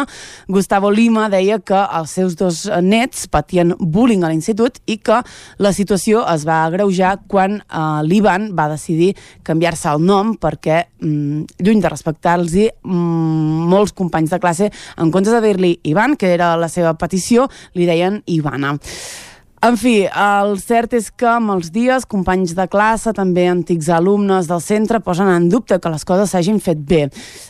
Gustavo 0.47 0.87
Lima 0.87 1.25
deia 1.27 1.57
que 1.59 1.81
els 1.99 2.13
seus 2.15 2.37
dos 2.39 2.61
nets 2.79 3.25
patien 3.27 3.73
bullying 3.75 4.23
a 4.23 4.29
l'institut 4.31 4.79
i 4.87 5.01
que 5.03 5.19
la 5.59 5.73
situació 5.75 6.23
es 6.31 6.47
va 6.47 6.61
agreujar 6.69 7.17
quan 7.27 7.59
eh, 7.59 7.83
l'Ivan 8.07 8.53
va 8.55 8.69
decidir 8.71 9.11
canviar-se 9.43 9.91
el 9.91 10.07
nom 10.07 10.31
perquè, 10.39 10.79
mm, 11.03 11.59
lluny 11.59 11.83
de 11.83 11.91
respectar-los, 11.91 12.55
mm, 12.87 13.67
molts 13.75 13.91
companys 13.91 14.31
de 14.31 14.39
classe, 14.39 14.71
en 14.95 15.11
comptes 15.11 15.35
de 15.35 15.43
dir-li 15.43 15.75
Ivan, 15.91 16.15
que 16.15 16.31
era 16.31 16.55
la 16.55 16.71
seva 16.71 16.95
petició, 16.95 17.49
li 17.75 17.91
deien 17.91 18.23
Ivana. 18.31 18.77
En 19.63 19.77
fi, 19.79 20.01
el 20.11 20.57
cert 20.59 20.91
és 20.97 21.05
que 21.15 21.27
amb 21.31 21.53
els 21.53 21.69
dies 21.71 22.03
companys 22.11 22.51
de 22.57 22.65
classe, 22.67 23.13
també 23.15 23.45
antics 23.47 23.87
alumnes 23.95 24.49
del 24.49 24.59
centre, 24.59 24.99
posen 24.99 25.29
en 25.31 25.45
dubte 25.47 25.77
que 25.79 25.91
les 25.93 26.03
coses 26.03 26.33
s'hagin 26.33 26.57
fet 26.59 26.81
bé. 26.83 27.05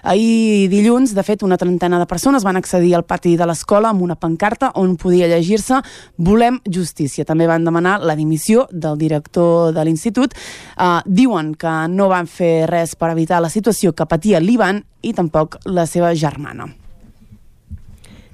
Ahir 0.05 0.67
dilluns, 0.69 1.15
de 1.17 1.23
fet, 1.25 1.41
una 1.41 1.57
trentena 1.57 1.97
de 1.97 2.05
persones 2.05 2.45
van 2.45 2.59
accedir 2.59 2.93
al 2.93 3.05
pati 3.09 3.33
de 3.39 3.47
l'escola 3.49 3.89
amb 3.89 4.05
una 4.05 4.13
pancarta 4.13 4.69
on 4.77 4.93
podia 4.93 5.31
llegir-se 5.31 5.81
Volem 6.21 6.61
justícia. 6.69 7.25
També 7.25 7.49
van 7.49 7.65
demanar 7.65 7.97
la 8.05 8.13
dimissió 8.13 8.67
del 8.69 9.01
director 9.01 9.73
de 9.73 9.87
l'institut. 9.89 10.37
Uh, 10.77 11.01
diuen 11.09 11.55
que 11.57 11.73
no 11.89 12.11
van 12.13 12.29
fer 12.29 12.69
res 12.69 12.93
per 12.93 13.09
evitar 13.17 13.41
la 13.41 13.49
situació 13.49 13.97
que 13.97 14.05
patia 14.05 14.43
l'Ivan 14.43 14.85
i 15.01 15.17
tampoc 15.17 15.63
la 15.65 15.89
seva 15.89 16.13
germana 16.13 16.69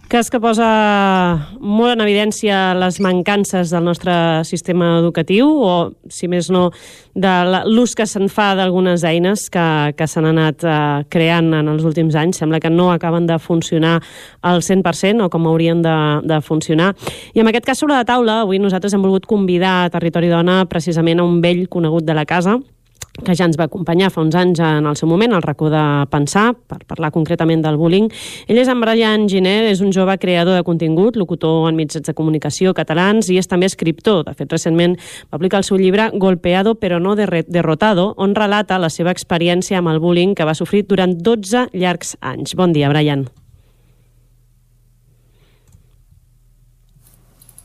cas 0.09 0.31
que 0.33 0.39
posa 0.41 0.67
molt 1.61 1.93
en 1.93 2.01
evidència 2.01 2.73
les 2.73 2.97
mancances 2.99 3.69
del 3.69 3.85
nostre 3.85 4.13
sistema 4.43 4.95
educatiu 4.97 5.51
o, 5.61 5.73
si 6.09 6.27
més 6.27 6.49
no, 6.49 6.71
de 7.13 7.33
l'ús 7.69 7.93
que 7.95 8.07
se'n 8.09 8.25
fa 8.33 8.49
d'algunes 8.57 9.05
eines 9.05 9.45
que, 9.53 9.65
que 9.93 10.07
s'han 10.09 10.27
anat 10.31 10.65
eh, 10.65 10.79
creant 11.13 11.53
en 11.59 11.69
els 11.69 11.85
últims 11.85 12.17
anys. 12.17 12.41
Sembla 12.41 12.59
que 12.59 12.73
no 12.73 12.89
acaben 12.91 13.29
de 13.29 13.37
funcionar 13.39 13.99
al 14.41 14.65
100% 14.65 15.27
o 15.27 15.29
com 15.29 15.45
haurien 15.47 15.85
de, 15.85 15.95
de 16.25 16.41
funcionar. 16.41 16.95
I 17.37 17.45
en 17.45 17.53
aquest 17.53 17.69
cas, 17.69 17.79
sobre 17.79 17.93
la 17.93 18.07
taula, 18.09 18.41
avui 18.41 18.57
nosaltres 18.59 18.97
hem 18.97 19.05
volgut 19.05 19.29
convidar 19.29 19.83
a 19.85 19.93
Territori 19.93 20.33
Dona 20.33 20.63
precisament 20.71 21.21
a 21.21 21.29
un 21.29 21.37
vell 21.45 21.67
conegut 21.69 22.09
de 22.09 22.17
la 22.17 22.25
casa, 22.25 22.57
que 23.23 23.35
ja 23.35 23.45
ens 23.47 23.57
va 23.59 23.67
acompanyar 23.67 24.09
fa 24.13 24.21
uns 24.23 24.35
anys 24.37 24.61
en 24.63 24.87
el 24.87 24.95
seu 24.95 25.09
moment, 25.09 25.33
al 25.35 25.43
racó 25.43 25.69
de 25.71 25.81
Pensar, 26.11 26.53
per 26.55 26.79
parlar 26.87 27.11
concretament 27.15 27.63
del 27.63 27.77
bullying. 27.79 28.09
Ell 28.47 28.59
és 28.61 28.69
en 28.71 28.79
Brian 28.81 29.27
Giner, 29.29 29.65
és 29.69 29.81
un 29.83 29.91
jove 29.95 30.15
creador 30.21 30.55
de 30.57 30.63
contingut, 30.67 31.17
locutor 31.19 31.67
en 31.69 31.77
mitjans 31.79 32.07
de 32.07 32.15
comunicació 32.15 32.73
catalans 32.77 33.29
i 33.29 33.39
és 33.39 33.49
també 33.49 33.69
escriptor. 33.69 34.23
De 34.27 34.35
fet, 34.37 34.51
recentment 34.51 34.95
va 35.29 35.37
publicar 35.37 35.63
el 35.63 35.67
seu 35.67 35.79
llibre 35.79 36.09
Golpeado 36.15 36.75
però 36.79 36.99
no 36.99 37.15
derrotado, 37.15 38.13
on 38.17 38.35
relata 38.35 38.79
la 38.79 38.89
seva 38.89 39.11
experiència 39.11 39.79
amb 39.79 39.91
el 39.91 39.99
bullying 39.99 40.35
que 40.35 40.47
va 40.47 40.55
sofrir 40.55 40.85
durant 40.87 41.17
12 41.17 41.69
llargs 41.73 42.15
anys. 42.21 42.55
Bon 42.55 42.73
dia, 42.73 42.89
Brian. 42.89 43.27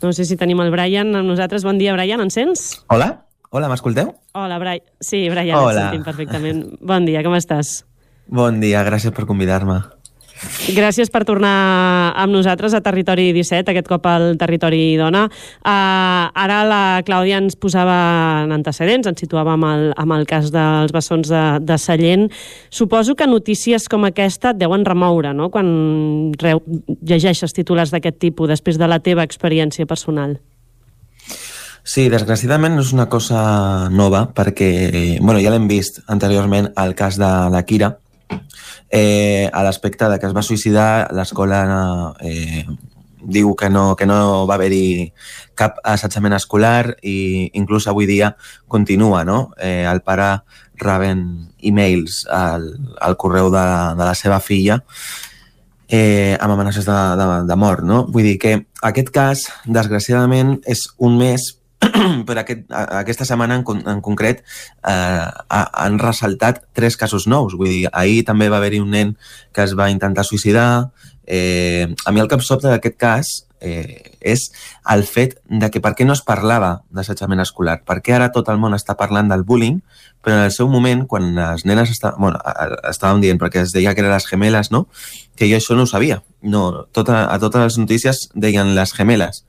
No 0.04 0.12
sé 0.12 0.26
si 0.28 0.36
tenim 0.36 0.60
el 0.60 0.72
Brian 0.74 1.14
amb 1.16 1.30
nosaltres. 1.30 1.64
Bon 1.64 1.78
dia, 1.80 1.94
Brian, 1.96 2.20
ens 2.20 2.36
sents? 2.36 2.66
Hola. 2.92 3.24
Hola, 3.54 3.68
m'escolteu? 3.70 4.08
Hola, 4.34 4.58
Brian. 4.58 4.82
Sí, 4.98 5.28
Brian, 5.30 5.54
Hola. 5.54 5.70
et 5.70 5.84
sentim 5.84 6.02
perfectament. 6.02 6.62
Bon 6.82 7.04
dia, 7.06 7.20
com 7.22 7.36
estàs? 7.38 7.84
Bon 8.26 8.56
dia, 8.58 8.80
gràcies 8.82 9.14
per 9.14 9.28
convidar-me. 9.28 9.76
Gràcies 10.74 11.06
per 11.14 11.20
tornar 11.22 11.52
amb 12.18 12.34
nosaltres 12.34 12.74
a 12.74 12.80
Territori 12.82 13.28
17, 13.36 13.70
aquest 13.70 13.86
cop 13.86 14.08
al 14.10 14.34
Territori 14.40 14.96
Dona. 14.98 15.28
Uh, 15.62 16.24
ara 16.34 16.56
la 16.66 16.80
Clàudia 17.06 17.38
ens 17.38 17.54
posava 17.54 17.94
en 18.42 18.56
antecedents, 18.56 19.06
ens 19.06 19.22
situava 19.22 19.54
amb 19.54 19.68
el, 19.68 19.86
amb 20.02 20.16
el 20.16 20.26
cas 20.26 20.50
dels 20.50 20.90
bessons 20.90 21.30
de, 21.30 21.44
de 21.62 21.76
Sallent. 21.78 22.26
Suposo 22.74 23.14
que 23.14 23.28
notícies 23.30 23.86
com 23.86 24.08
aquesta 24.08 24.50
et 24.50 24.58
deuen 24.58 24.82
remoure, 24.82 25.30
no?, 25.30 25.46
quan 25.54 26.34
reu, 26.42 26.64
llegeixes 27.06 27.54
titulars 27.54 27.94
d'aquest 27.94 28.18
tipus 28.18 28.50
després 28.50 28.82
de 28.82 28.90
la 28.90 28.98
teva 28.98 29.22
experiència 29.22 29.86
personal. 29.86 30.40
Sí, 31.84 32.06
desgraciadament 32.08 32.78
no 32.78 32.80
és 32.80 32.94
una 32.96 33.10
cosa 33.12 33.90
nova 33.92 34.22
perquè, 34.32 35.18
bueno, 35.20 35.36
ja 35.44 35.50
l'hem 35.52 35.66
vist 35.68 36.00
anteriorment 36.08 36.70
al 36.80 36.94
cas 36.96 37.18
de 37.20 37.28
la 37.52 37.60
Kira, 37.68 37.90
eh, 38.88 39.50
a 39.52 39.62
l'aspecte 39.66 40.08
de 40.08 40.16
que 40.18 40.24
es 40.26 40.32
va 40.32 40.42
suïcidar, 40.42 41.10
l'escola 41.12 41.58
eh, 42.24 42.64
diu 43.20 43.52
que 43.54 43.68
no, 43.68 43.82
que 44.00 44.06
no 44.08 44.46
va 44.48 44.56
haver-hi 44.56 45.10
cap 45.60 45.76
assetjament 45.84 46.32
escolar 46.38 46.94
i 47.02 47.50
inclús 47.52 47.84
avui 47.86 48.08
dia 48.08 48.32
continua, 48.66 49.20
no? 49.28 49.50
Eh, 49.60 49.84
el 49.84 50.00
pare 50.00 50.30
reben 50.80 51.50
e-mails 51.60 52.22
al, 52.32 52.64
al 52.96 53.18
correu 53.20 53.50
de, 53.52 53.66
de 53.98 54.08
la 54.08 54.14
seva 54.16 54.40
filla 54.40 54.78
eh, 55.88 56.32
amb 56.40 56.56
amenaces 56.56 56.88
de, 56.88 56.96
de, 57.20 57.28
de 57.44 57.58
mort, 57.60 57.84
no? 57.84 58.06
Vull 58.08 58.30
dir 58.30 58.38
que 58.40 58.54
aquest 58.80 59.12
cas, 59.12 59.44
desgraciadament, 59.68 60.56
és 60.64 60.86
un 60.96 61.20
més 61.20 61.50
però 62.28 62.42
aquest, 62.42 62.66
aquesta 62.70 63.26
setmana 63.28 63.60
en, 63.60 63.64
en 63.90 64.02
concret 64.04 64.42
eh, 64.86 65.26
han 65.48 65.98
ressaltat 66.02 66.62
tres 66.76 66.98
casos 67.00 67.28
nous. 67.30 67.56
Vull 67.58 67.70
dir, 67.70 67.88
ahir 67.92 68.22
també 68.28 68.50
va 68.52 68.60
haver-hi 68.62 68.82
un 68.82 68.94
nen 68.94 69.16
que 69.54 69.64
es 69.66 69.74
va 69.78 69.90
intentar 69.92 70.26
suïcidar. 70.26 70.90
Eh, 71.26 71.88
a 72.04 72.12
mi 72.12 72.20
el 72.20 72.28
que 72.28 72.36
em 72.36 72.44
sobta 72.44 72.70
d'aquest 72.70 72.96
cas 73.00 73.34
eh, 73.64 74.16
és 74.20 74.50
el 74.92 75.04
fet 75.08 75.38
de 75.48 75.70
que 75.72 75.80
per 75.80 75.94
què 75.96 76.04
no 76.04 76.12
es 76.16 76.22
parlava 76.24 76.82
d'assetjament 76.92 77.40
escolar, 77.44 77.78
per 77.88 78.00
què 78.04 78.14
ara 78.16 78.30
tot 78.34 78.50
el 78.52 78.60
món 78.60 78.76
està 78.76 78.96
parlant 79.00 79.30
del 79.32 79.44
bullying, 79.48 79.80
però 80.24 80.36
en 80.38 80.46
el 80.48 80.52
seu 80.52 80.68
moment, 80.72 81.06
quan 81.08 81.32
les 81.36 81.64
nenes 81.68 81.92
està, 81.92 82.14
bueno, 82.20 82.40
estàvem 82.88 83.24
dient, 83.24 83.40
perquè 83.40 83.64
es 83.64 83.72
deia 83.76 83.94
que 83.94 84.04
eren 84.04 84.12
les 84.12 84.28
gemeles, 84.28 84.70
no? 84.72 84.86
que 85.36 85.48
jo 85.50 85.58
això 85.58 85.76
no 85.76 85.84
ho 85.84 85.90
sabia. 85.90 86.22
No, 86.40 86.86
tota, 86.92 87.24
a 87.32 87.40
totes 87.40 87.64
les 87.64 87.78
notícies 87.80 88.28
deien 88.34 88.74
les 88.76 88.94
gemeles. 88.96 89.44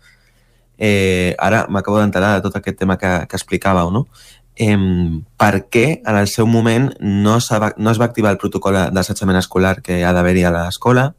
Eh, 0.77 1.35
ara 1.39 1.65
m'acabo 1.69 1.99
d'enterar 1.99 2.35
de 2.35 2.45
tot 2.45 2.56
aquest 2.57 2.80
tema 2.80 2.97
que, 3.02 3.11
que 3.30 3.38
explicàveu, 3.39 3.91
no? 3.91 4.06
Eh, 4.56 4.76
per 5.38 5.65
què 5.72 5.85
en 5.99 6.15
el 6.15 6.27
seu 6.31 6.47
moment 6.47 6.89
no, 6.99 7.38
no 7.39 7.91
es 7.91 7.99
va 7.99 8.07
activar 8.07 8.31
el 8.31 8.39
protocol 8.39 8.77
d'assetjament 8.95 9.39
escolar 9.41 9.81
que 9.84 10.03
ha 10.03 10.15
d'haver-hi 10.15 10.47
a 10.47 10.56
l'escola? 10.56 11.14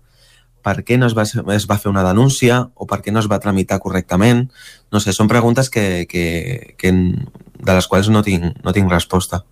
per 0.67 0.81
què 0.83 0.97
no 0.99 1.07
es 1.07 1.15
va, 1.15 1.23
es 1.55 1.67
va 1.71 1.79
fer 1.79 1.93
una 1.93 2.03
denúncia 2.03 2.65
o 2.75 2.89
per 2.91 2.99
què 3.05 3.13
no 3.15 3.21
es 3.23 3.29
va 3.31 3.39
tramitar 3.39 3.79
correctament. 3.79 4.49
No 4.91 4.99
sé, 4.99 5.15
són 5.15 5.31
preguntes 5.31 5.71
que, 5.71 6.07
que, 6.11 6.75
que 6.75 6.91
de 6.91 7.77
les 7.77 7.87
quals 7.87 8.11
no 8.11 8.25
tinc, 8.27 8.57
no 8.67 8.75
tinc 8.75 8.91
resposta. 8.91 9.45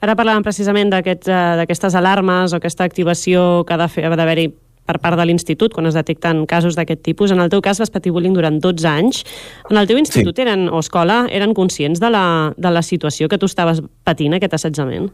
Ara 0.00 0.14
parlàvem 0.16 0.46
precisament 0.46 0.94
eh, 0.94 1.16
d'aquestes 1.58 1.96
alarmes 1.98 2.54
o 2.54 2.60
aquesta 2.60 2.86
activació 2.86 3.64
que 3.66 3.74
ha 3.74 3.80
d'haver-hi 4.14 4.46
per 4.90 4.98
part 5.02 5.18
de 5.18 5.26
l'institut 5.28 5.74
quan 5.74 5.86
es 5.86 5.96
detecten 5.96 6.42
casos 6.50 6.76
d'aquest 6.78 7.04
tipus. 7.06 7.30
En 7.30 7.42
el 7.42 7.50
teu 7.52 7.62
cas 7.62 7.78
vas 7.78 7.92
patir 7.94 8.12
bullying 8.14 8.34
durant 8.34 8.58
12 8.62 8.88
anys. 8.90 9.22
En 9.70 9.78
el 9.78 9.86
teu 9.86 10.00
institut 10.00 10.34
sí. 10.34 10.46
eren, 10.46 10.66
o 10.68 10.82
escola 10.82 11.22
eren 11.30 11.54
conscients 11.54 12.02
de 12.02 12.10
la, 12.10 12.24
de 12.56 12.74
la 12.74 12.82
situació 12.82 13.30
que 13.30 13.38
tu 13.38 13.46
estaves 13.50 13.82
patint, 14.04 14.34
aquest 14.36 14.58
assetjament? 14.58 15.10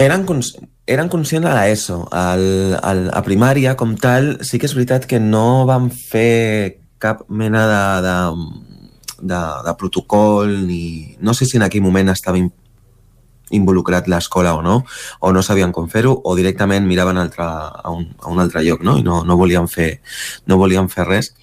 Eren, 0.00 0.24
cons 0.28 0.54
eren 0.86 1.08
conscients 1.12 1.48
a 1.48 1.54
l'ESO. 1.56 2.04
a 2.12 3.22
primària, 3.26 3.74
com 3.76 3.96
tal, 3.98 4.36
sí 4.46 4.60
que 4.60 4.68
és 4.68 4.74
veritat 4.76 5.06
que 5.10 5.20
no 5.20 5.66
vam 5.68 5.90
fer 5.90 6.82
cap 7.02 7.24
mena 7.28 7.66
de, 7.68 7.82
de, 8.06 8.16
de, 9.32 9.40
de 9.66 9.74
protocol 9.78 10.52
ni... 10.66 11.16
No 11.20 11.34
sé 11.34 11.48
si 11.48 11.58
en 11.58 11.66
aquell 11.66 11.84
moment 11.84 12.12
estava 12.12 12.40
involucrat 13.54 14.08
l'escola 14.10 14.54
o 14.58 14.62
no, 14.62 14.80
o 15.20 15.32
no 15.32 15.42
sabien 15.42 15.72
com 15.72 15.88
fer-ho, 15.88 16.14
o 16.24 16.34
directament 16.38 16.86
miraven 16.86 17.18
altre, 17.18 17.44
a, 17.46 17.90
un, 17.90 18.08
a 18.22 18.30
un 18.32 18.40
altre 18.42 18.64
lloc, 18.66 18.82
no? 18.82 18.96
I 18.98 19.04
no, 19.06 19.22
no, 19.24 19.36
volien 19.38 19.68
fer, 19.70 20.00
no 20.46 20.58
volien 20.58 20.90
fer 20.92 21.06
res 21.06 21.34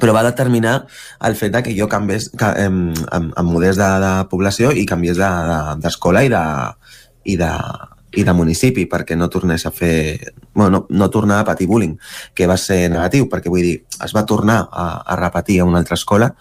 però 0.00 0.12
va 0.14 0.22
determinar 0.22 0.84
el 1.26 1.34
fet 1.34 1.56
que 1.66 1.72
jo 1.74 1.88
canviés 1.90 2.28
que, 2.30 2.46
eh, 2.62 2.68
em, 2.70 3.32
em 3.36 3.46
mudés 3.48 3.76
de, 3.76 3.88
de 4.04 4.12
població 4.30 4.70
i 4.70 4.86
canviés 4.86 5.18
d'escola 5.18 6.22
de, 6.22 6.28
de, 6.30 6.44
i 7.24 7.34
de, 7.34 7.34
i 7.34 7.36
de, 7.40 7.50
i 8.16 8.24
de 8.26 8.32
municipi 8.34 8.86
perquè 8.90 9.16
no 9.16 9.30
tornés 9.30 9.66
a 9.66 9.72
fer... 9.74 10.32
Bueno, 10.54 10.70
no, 10.70 10.80
no 10.90 11.10
tornar 11.10 11.40
a 11.40 11.44
patir 11.46 11.68
bullying, 11.70 11.94
que 12.34 12.48
va 12.50 12.56
ser 12.58 12.88
negatiu, 12.90 13.28
perquè 13.30 13.52
vull 13.52 13.62
dir, 13.62 13.76
es 14.02 14.14
va 14.16 14.26
tornar 14.26 14.64
a, 14.66 14.88
a 15.06 15.16
repetir 15.20 15.60
a 15.60 15.68
una 15.68 15.78
altra 15.78 15.98
escola 15.98 16.32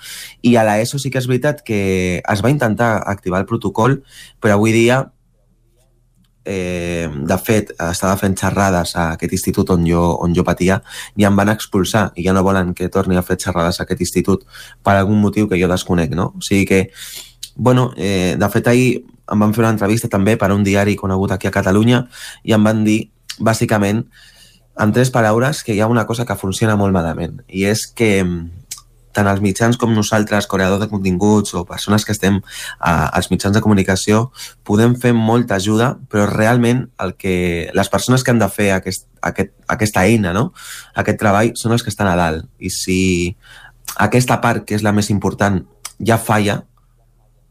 i 0.41 0.55
a 0.57 0.65
l'ESO 0.65 0.97
sí 0.99 1.11
que 1.13 1.21
és 1.21 1.29
veritat 1.29 1.61
que 1.65 1.79
es 2.19 2.43
va 2.43 2.51
intentar 2.51 2.95
activar 3.05 3.43
el 3.43 3.47
protocol, 3.49 4.01
però 4.41 4.57
avui 4.57 4.73
dia 4.73 5.03
eh, 6.49 7.07
de 7.13 7.37
fet, 7.37 7.75
estava 7.77 8.15
fent 8.17 8.33
xerrades 8.39 8.95
a 8.97 9.11
aquest 9.13 9.35
institut 9.37 9.69
on 9.75 9.85
jo, 9.85 10.01
on 10.23 10.33
jo 10.33 10.45
patia 10.47 10.79
i 11.19 11.27
em 11.27 11.35
van 11.37 11.51
expulsar 11.53 12.07
i 12.17 12.25
ja 12.25 12.33
no 12.33 12.43
volen 12.47 12.73
que 12.73 12.89
torni 12.89 13.19
a 13.19 13.25
fer 13.25 13.37
xerrades 13.43 13.77
a 13.77 13.85
aquest 13.85 14.01
institut 14.07 14.47
per 14.81 14.95
algun 14.97 15.21
motiu 15.21 15.49
que 15.49 15.59
jo 15.61 15.69
desconec, 15.69 16.15
no? 16.17 16.31
O 16.37 16.41
sigui 16.41 16.65
que, 16.65 16.81
bueno, 17.55 17.91
eh, 17.97 18.35
de 18.39 18.49
fet 18.49 18.67
ahir 18.71 19.03
em 19.31 19.45
van 19.45 19.53
fer 19.55 19.63
una 19.63 19.73
entrevista 19.75 20.09
també 20.11 20.35
per 20.37 20.51
a 20.51 20.57
un 20.57 20.65
diari 20.65 20.97
conegut 20.99 21.33
aquí 21.35 21.47
a 21.49 21.55
Catalunya 21.55 22.05
i 22.43 22.55
em 22.55 22.63
van 22.63 22.83
dir, 22.87 23.01
bàsicament, 23.39 24.05
en 24.79 24.93
tres 24.95 25.11
paraules, 25.11 25.63
que 25.63 25.75
hi 25.75 25.81
ha 25.81 25.91
una 25.91 26.05
cosa 26.07 26.25
que 26.25 26.39
funciona 26.39 26.77
molt 26.79 26.95
malament 26.95 27.41
i 27.47 27.65
és 27.67 27.85
que 27.87 28.23
mm, 28.23 28.59
tant 29.15 29.27
els 29.29 29.41
mitjans 29.43 29.77
com 29.79 29.93
nosaltres, 29.95 30.47
creadors 30.49 30.83
de 30.83 30.89
continguts 30.91 31.55
o 31.57 31.65
persones 31.67 32.05
que 32.05 32.13
estem 32.15 32.39
a, 32.79 33.09
als 33.09 33.29
mitjans 33.31 33.55
de 33.57 33.63
comunicació, 33.65 34.29
podem 34.67 34.95
fer 35.01 35.13
molta 35.17 35.57
ajuda, 35.57 35.95
però 36.11 36.27
realment 36.29 36.85
el 37.03 37.15
que, 37.19 37.33
les 37.75 37.91
persones 37.91 38.23
que 38.23 38.31
han 38.31 38.41
de 38.41 38.49
fer 38.53 38.71
aquest, 38.77 39.07
aquest, 39.25 39.53
aquesta 39.67 40.05
eina, 40.05 40.33
no? 40.35 40.49
aquest 40.95 41.19
treball, 41.21 41.53
són 41.59 41.75
els 41.75 41.85
que 41.85 41.91
estan 41.93 42.11
a 42.11 42.15
dalt. 42.19 42.47
I 42.59 42.71
si 42.73 42.99
aquesta 43.97 44.39
part, 44.43 44.63
que 44.65 44.77
és 44.77 44.85
la 44.85 44.93
més 44.95 45.09
important, 45.09 45.63
ja 46.05 46.19
falla, 46.21 46.61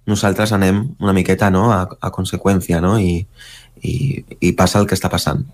nosaltres 0.08 0.52
anem 0.56 0.82
una 0.98 1.14
miqueta 1.16 1.52
no, 1.54 1.68
a, 1.74 1.84
a 2.00 2.10
conseqüència 2.14 2.80
no? 2.84 2.96
I, 2.98 3.20
i, 3.84 3.94
i 4.40 4.52
passa 4.58 4.80
el 4.80 4.88
que 4.88 4.98
està 4.98 5.12
passant. 5.12 5.44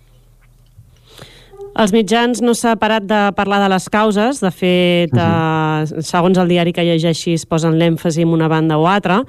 Els 1.75 1.91
mitjans 1.91 2.39
no 2.39 2.53
s'ha 2.55 2.77
parat 2.79 3.03
de 3.03 3.21
parlar 3.35 3.59
de 3.65 3.69
les 3.73 3.89
causes, 3.91 4.39
de 4.39 4.51
fet, 4.55 5.11
uh 5.11 5.19
-huh. 5.19 5.99
eh, 5.99 6.03
segons 6.03 6.39
el 6.39 6.49
diari 6.49 6.73
que 6.73 6.85
llegeixis, 6.85 7.47
posen 7.47 7.79
l'èmfasi 7.79 8.23
en 8.23 8.29
una 8.29 8.49
banda 8.49 8.79
o 8.79 8.87
altra. 8.87 9.25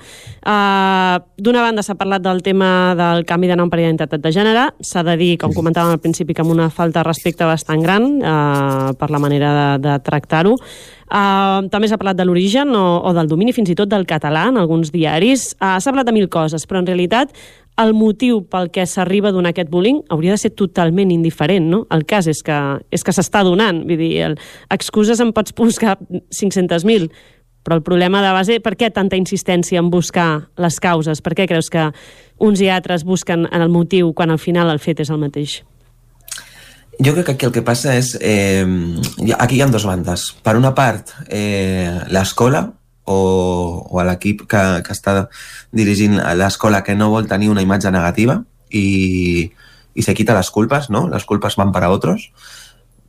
Eh, 0.46 1.20
D'una 1.38 1.62
banda 1.62 1.82
s'ha 1.84 1.96
parlat 1.96 2.22
del 2.22 2.42
tema 2.42 2.96
del 2.96 3.26
canvi 3.26 3.48
de 3.48 3.56
nom 3.56 3.70
per 3.70 3.80
identitat 3.80 4.22
de 4.22 4.32
gènere, 4.32 4.74
s'ha 4.80 5.04
de 5.04 5.18
dir, 5.18 5.38
com 5.38 5.52
comentàvem 5.52 5.92
al 5.92 6.00
principi, 6.00 6.34
que 6.34 6.42
amb 6.42 6.52
una 6.52 6.70
falta 6.70 7.00
de 7.00 7.04
respecte 7.04 7.44
bastant 7.46 7.82
gran 7.82 8.22
eh, 8.22 8.94
per 8.94 9.10
la 9.10 9.20
manera 9.20 9.78
de, 9.78 9.90
de 9.90 10.00
tractar-ho. 10.00 10.56
Uh, 11.16 11.70
també 11.72 11.88
s'ha 11.88 11.96
parlat 11.96 12.18
de 12.20 12.26
l'origen 12.28 12.74
o, 12.76 12.86
o 13.08 13.12
del 13.16 13.30
domini, 13.32 13.54
fins 13.56 13.70
i 13.72 13.76
tot 13.80 13.88
del 13.88 14.04
català 14.10 14.50
en 14.50 14.58
alguns 14.60 14.90
diaris. 14.92 15.54
Uh, 15.62 15.78
s'ha 15.80 15.94
parlat 15.94 16.10
de 16.10 16.16
mil 16.18 16.28
coses, 16.28 16.66
però 16.68 16.82
en 16.82 16.90
realitat 16.90 17.32
el 17.80 17.94
motiu 17.96 18.42
pel 18.52 18.68
que 18.72 18.84
s'arriba 18.88 19.30
a 19.30 19.36
donar 19.36 19.54
aquest 19.54 19.72
bullying 19.72 20.02
hauria 20.12 20.36
de 20.36 20.42
ser 20.42 20.52
totalment 20.60 21.12
indiferent, 21.12 21.70
no? 21.72 21.84
El 21.92 22.04
cas 22.08 22.28
és 22.32 22.42
que 22.44 22.58
és 22.92 23.04
que 23.04 23.16
s'està 23.16 23.44
donant, 23.48 23.84
vull 23.88 24.00
dir, 24.00 24.12
el, 24.30 24.36
excuses 24.76 25.24
en 25.24 25.32
pots 25.36 25.56
buscar 25.56 25.98
500.000, 26.36 27.08
però 27.64 27.80
el 27.80 27.84
problema 27.84 28.22
de 28.24 28.34
base, 28.36 28.60
per 28.64 28.76
què 28.80 28.92
tanta 28.94 29.20
insistència 29.20 29.80
en 29.80 29.92
buscar 29.92 30.50
les 30.62 30.80
causes? 30.84 31.24
Per 31.24 31.36
què 31.36 31.48
creus 31.48 31.72
que 31.72 31.90
uns 32.44 32.60
i 32.60 32.70
altres 32.70 33.08
busquen 33.08 33.48
en 33.52 33.64
el 33.64 33.72
motiu 33.72 34.12
quan 34.14 34.32
al 34.36 34.40
final 34.40 34.72
el 34.72 34.84
fet 34.84 35.04
és 35.04 35.10
el 35.10 35.24
mateix? 35.24 35.62
Jo 37.00 37.14
crec 37.14 37.26
que 37.26 37.32
aquí 37.34 37.46
el 37.46 37.54
que 37.56 37.66
passa 37.66 37.96
és... 37.98 38.14
Eh, 38.22 38.66
aquí 39.38 39.58
hi 39.58 39.62
ha 39.62 39.70
dues 39.72 39.86
bandes. 39.88 40.30
Per 40.46 40.56
una 40.56 40.74
part, 40.78 41.12
eh, 41.28 41.92
l'escola, 42.14 42.66
o, 43.06 43.88
o 43.90 44.04
l'equip 44.04 44.46
que, 44.50 44.64
que 44.86 44.94
està 44.94 45.28
dirigint 45.76 46.18
l'escola 46.38 46.82
que 46.84 46.96
no 46.98 47.12
vol 47.14 47.30
tenir 47.30 47.52
una 47.54 47.62
imatge 47.62 47.92
negativa 47.94 48.40
i, 48.74 49.52
i 49.94 50.06
se 50.06 50.16
quita 50.18 50.36
les 50.38 50.50
culpes, 50.52 50.90
no? 50.90 51.06
Les 51.12 51.26
culpes 51.26 51.58
van 51.60 51.74
per 51.76 51.86
a 51.86 51.92
altres. 51.92 52.30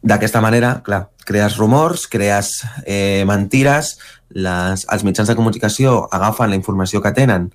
D'aquesta 0.07 0.43
manera, 0.45 0.77
clar, 0.87 1.07
crees 1.27 1.57
rumors, 1.59 2.07
crees 2.07 2.61
eh, 2.85 3.25
mentires, 3.27 3.97
les, 4.37 4.85
els 4.93 5.05
mitjans 5.07 5.31
de 5.31 5.37
comunicació 5.39 6.03
agafen 6.13 6.53
la 6.53 6.59
informació 6.59 7.01
que 7.03 7.15
tenen 7.17 7.49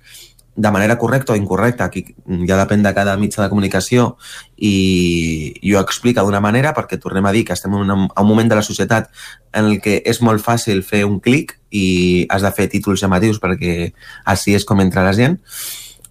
de 0.54 0.70
manera 0.70 0.98
correcta 0.98 1.32
o 1.32 1.36
incorrecta, 1.36 1.84
aquí 1.84 2.04
ja 2.46 2.58
depèn 2.60 2.82
de 2.84 2.92
cada 2.92 3.14
mitjà 3.16 3.40
de 3.42 3.48
comunicació 3.48 4.16
i, 4.56 5.54
i 5.64 5.72
ho 5.72 5.80
explica 5.80 6.24
d'una 6.24 6.42
manera 6.44 6.74
perquè 6.76 6.98
tornem 7.00 7.24
a 7.24 7.32
dir 7.32 7.46
que 7.48 7.56
estem 7.56 7.72
en 7.72 7.88
un, 7.88 8.04
un 8.12 8.28
moment 8.28 8.50
de 8.50 8.58
la 8.58 8.66
societat 8.66 9.08
en 9.56 9.70
el 9.70 9.80
que 9.80 10.02
és 10.04 10.20
molt 10.20 10.44
fàcil 10.44 10.84
fer 10.84 11.06
un 11.08 11.20
clic 11.24 11.56
i 11.70 12.26
has 12.28 12.44
de 12.44 12.52
fer 12.52 12.68
títols 12.68 13.00
llamatius 13.00 13.40
perquè 13.40 13.92
així 14.28 14.56
és 14.58 14.68
com 14.68 14.84
entra 14.84 15.06
la 15.06 15.16
gent. 15.16 15.40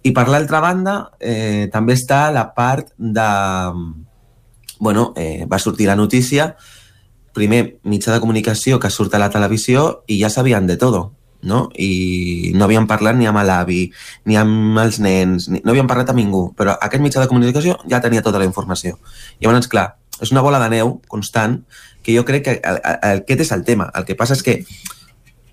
I 0.02 0.10
per 0.10 0.26
l'altra 0.26 0.58
banda 0.58 0.96
eh, 1.20 1.70
també 1.70 1.94
està 1.94 2.26
la 2.34 2.48
part 2.56 2.90
de... 2.98 3.30
Bueno, 4.82 5.12
eh, 5.14 5.46
va 5.46 5.62
sortir 5.62 5.86
la 5.86 5.94
notícia, 5.94 6.56
primer 7.32 7.78
mitjà 7.86 8.10
de 8.10 8.20
comunicació 8.20 8.80
que 8.82 8.90
surt 8.90 9.14
a 9.14 9.22
la 9.22 9.30
televisió 9.30 10.02
i 10.10 10.18
ja 10.18 10.30
sabien 10.34 10.66
de 10.66 10.74
tot 10.76 11.21
no? 11.42 11.66
i 11.74 12.52
no 12.56 12.66
havien 12.66 12.86
parlat 12.90 13.18
ni 13.18 13.28
amb 13.28 13.42
l'avi, 13.42 13.84
ni 14.28 14.38
amb 14.38 14.78
els 14.82 15.00
nens, 15.02 15.48
ni, 15.50 15.62
no 15.64 15.74
havien 15.74 15.90
parlat 15.90 16.12
amb 16.12 16.22
ningú, 16.22 16.44
però 16.58 16.76
aquest 16.78 17.02
mitjà 17.02 17.22
de 17.22 17.30
comunicació 17.30 17.78
ja 17.90 18.00
tenia 18.04 18.22
tota 18.22 18.40
la 18.42 18.48
informació. 18.48 18.98
Llavors, 19.42 19.68
clar, 19.70 19.92
és 20.22 20.32
una 20.34 20.44
bola 20.44 20.62
de 20.62 20.70
neu 20.76 20.96
constant 21.10 21.62
que 22.02 22.14
jo 22.16 22.24
crec 22.26 22.44
que 22.46 22.58
el, 22.58 22.80
el, 22.82 23.22
aquest 23.22 23.46
és 23.46 23.52
el 23.54 23.64
tema. 23.66 23.90
El 23.94 24.06
que 24.06 24.18
passa 24.18 24.36
és 24.38 24.42
que 24.46 24.60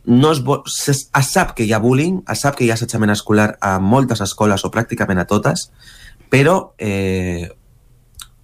no 0.10 0.32
es, 0.32 0.41
es, 0.90 1.06
es 1.14 1.32
sap 1.34 1.53
que 1.57 1.66
hi 1.66 1.74
ha 1.74 1.82
bullying, 1.82 2.24
es 2.30 2.41
sap 2.45 2.57
que 2.57 2.66
hi 2.66 2.72
ha 2.72 2.78
assetjament 2.78 3.14
escolar 3.14 3.52
a 3.61 3.78
moltes 3.80 4.22
escoles 4.26 4.66
o 4.66 4.72
pràcticament 4.74 5.22
a 5.22 5.28
totes, 5.30 5.70
però 6.30 6.74
eh, 6.78 7.49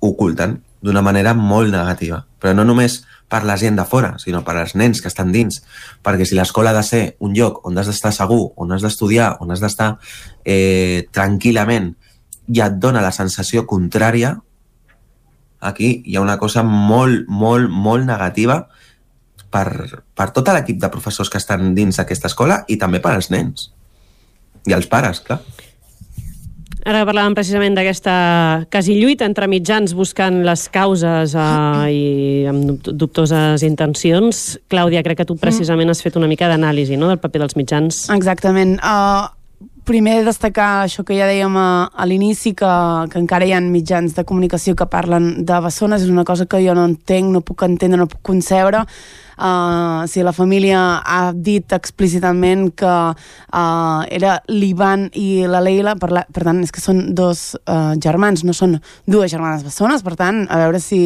oculten 0.06 0.60
d'una 0.86 1.02
manera 1.06 1.34
molt 1.34 1.74
negativa. 1.74 2.24
Però 2.42 2.54
no 2.54 2.66
només 2.68 3.02
per 3.30 3.44
la 3.44 3.58
gent 3.58 3.78
de 3.80 3.86
fora, 3.90 4.14
sinó 4.22 4.44
per 4.46 4.56
als 4.60 4.76
nens 4.78 5.02
que 5.02 5.10
estan 5.10 5.32
dins. 5.34 5.62
Perquè 6.06 6.28
si 6.28 6.38
l'escola 6.38 6.72
ha 6.72 6.78
de 6.78 6.84
ser 6.86 7.04
un 7.20 7.34
lloc 7.38 7.64
on 7.66 7.78
has 7.78 7.90
d'estar 7.90 8.14
segur, 8.14 8.54
on 8.56 8.72
has 8.72 8.86
d'estudiar, 8.86 9.36
on 9.42 9.52
has 9.52 9.64
d'estar 9.64 9.96
eh, 10.46 11.08
tranquil·lament 11.16 11.94
i 12.54 12.62
et 12.62 12.78
dona 12.78 13.02
la 13.02 13.14
sensació 13.16 13.66
contrària, 13.66 14.36
aquí 15.66 16.04
hi 16.06 16.16
ha 16.16 16.22
una 16.22 16.38
cosa 16.38 16.64
molt, 16.64 17.26
molt, 17.28 17.72
molt 17.72 18.06
negativa 18.06 18.62
per, 19.50 19.68
per 20.14 20.30
tot 20.36 20.52
l'equip 20.54 20.78
de 20.82 20.92
professors 20.94 21.32
que 21.32 21.42
estan 21.42 21.74
dins 21.78 21.98
d'aquesta 21.98 22.30
escola 22.30 22.62
i 22.68 22.78
també 22.78 23.02
per 23.02 23.16
als 23.16 23.32
nens. 23.34 23.72
I 24.66 24.74
els 24.78 24.90
pares, 24.90 25.22
clar. 25.26 25.42
Ara 26.86 27.02
parlàvem 27.08 27.34
precisament 27.34 27.74
d'aquesta 27.74 28.16
quasi 28.70 28.94
lluita 29.00 29.26
entre 29.26 29.48
mitjans 29.50 29.96
buscant 29.98 30.44
les 30.46 30.68
causes 30.70 31.34
eh, 31.34 31.86
i 31.90 32.04
amb 32.46 32.68
dub- 32.70 32.92
dubtoses 32.94 33.64
intencions. 33.66 34.60
Clàudia, 34.70 35.02
crec 35.02 35.24
que 35.24 35.26
tu 35.26 35.34
precisament 35.42 35.90
has 35.90 36.04
fet 36.06 36.20
una 36.22 36.30
mica 36.30 36.46
d'anàlisi 36.52 37.00
no, 37.02 37.10
del 37.10 37.18
paper 37.24 37.42
dels 37.42 37.58
mitjans. 37.58 38.04
Exactament. 38.14 38.78
Uh, 38.86 39.26
primer 39.86 40.20
destacar 40.26 40.86
això 40.86 41.02
que 41.06 41.18
ja 41.18 41.26
dèiem 41.26 41.58
a, 41.58 41.68
a 41.90 42.06
l'inici, 42.06 42.54
que, 42.54 42.70
que 43.10 43.18
encara 43.22 43.50
hi 43.50 43.58
ha 43.58 43.62
mitjans 43.66 44.14
de 44.14 44.24
comunicació 44.26 44.78
que 44.78 44.86
parlen 44.86 45.46
de 45.46 45.60
bessones, 45.66 46.06
és 46.06 46.14
una 46.14 46.24
cosa 46.26 46.46
que 46.46 46.62
jo 46.62 46.78
no 46.78 46.86
entenc, 46.86 47.34
no 47.34 47.42
puc 47.42 47.66
entendre, 47.66 47.98
no 47.98 48.06
puc 48.10 48.22
concebre. 48.22 48.86
Uh, 49.36 50.08
si 50.08 50.24
la 50.24 50.32
família 50.32 51.02
ha 51.04 51.34
dit 51.36 51.74
explícitament 51.76 52.70
que 52.78 52.92
uh, 53.12 54.02
era 54.08 54.38
l'Ivan 54.48 55.10
i 55.20 55.44
la 55.50 55.60
Leila, 55.60 55.96
per, 56.00 56.12
la, 56.16 56.24
per 56.32 56.46
tant, 56.48 56.62
és 56.64 56.72
que 56.72 56.84
són 56.84 57.10
dos 57.16 57.56
uh, 57.66 57.96
germans, 58.02 58.46
no 58.48 58.56
són 58.56 58.78
dues 59.08 59.34
germanes 59.34 59.66
bessones, 59.66 60.06
per 60.06 60.16
tant, 60.20 60.46
a 60.48 60.60
veure 60.64 60.80
si, 60.80 61.00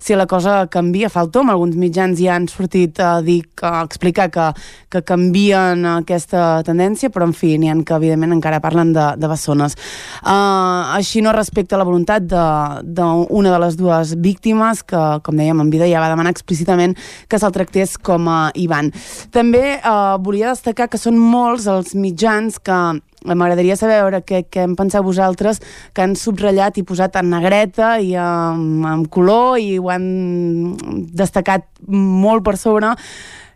si 0.00 0.18
la 0.18 0.26
cosa 0.28 0.66
canvia. 0.72 1.08
Fa 1.12 1.24
el 1.24 1.30
tom, 1.32 1.48
alguns 1.48 1.78
mitjans 1.80 2.20
ja 2.20 2.36
han 2.36 2.48
sortit 2.50 3.00
a 3.00 3.20
dir, 3.24 3.40
a 3.64 3.80
explicar 3.86 4.28
que, 4.32 4.50
que 4.92 5.02
canvien 5.06 5.86
aquesta 5.94 6.60
tendència, 6.66 7.08
però 7.12 7.30
en 7.30 7.34
fi, 7.36 7.54
n'hi 7.56 7.72
ha 7.72 7.78
que 7.80 7.96
evidentment 7.96 8.36
encara 8.36 8.60
parlen 8.60 8.92
de, 8.92 9.06
de 9.16 9.30
bessones. 9.32 9.78
Uh, 10.20 10.92
així 10.98 11.24
no 11.24 11.32
respecta 11.32 11.80
la 11.80 11.88
voluntat 11.88 12.26
d'una 12.28 12.84
de, 12.84 12.94
d'una 13.00 13.54
de 13.54 13.62
les 13.64 13.80
dues 13.80 14.14
víctimes, 14.20 14.84
que, 14.84 15.00
com 15.24 15.40
dèiem, 15.40 15.64
en 15.64 15.72
vida 15.72 15.88
ja 15.88 16.04
va 16.04 16.12
demanar 16.12 16.34
explícitament 16.34 16.96
que 17.30 17.38
se'l 17.40 17.54
tractés 17.54 17.96
com 17.96 18.28
a 18.28 18.40
Ivan. 18.58 18.90
També 19.34 19.64
eh, 19.78 19.94
volia 20.24 20.50
destacar 20.52 20.90
que 20.90 21.00
són 21.00 21.18
molts 21.20 21.68
els 21.70 21.94
mitjans 21.94 22.58
que 22.58 22.80
m'agradaria 23.24 23.76
saber 23.76 24.00
veure 24.00 24.22
què, 24.24 24.44
què 24.48 24.64
en 24.64 24.76
penseu 24.78 25.04
vosaltres 25.04 25.60
que 25.94 26.04
han 26.04 26.16
subratllat 26.16 26.80
i 26.80 26.86
posat 26.88 27.18
en 27.20 27.30
negreta 27.34 27.98
i 28.00 28.14
amb, 28.16 28.86
amb 28.88 29.10
color 29.12 29.60
i 29.60 29.76
ho 29.78 29.90
han 29.92 30.08
destacat 31.16 31.68
molt 31.86 32.44
per 32.46 32.56
sobre 32.60 32.94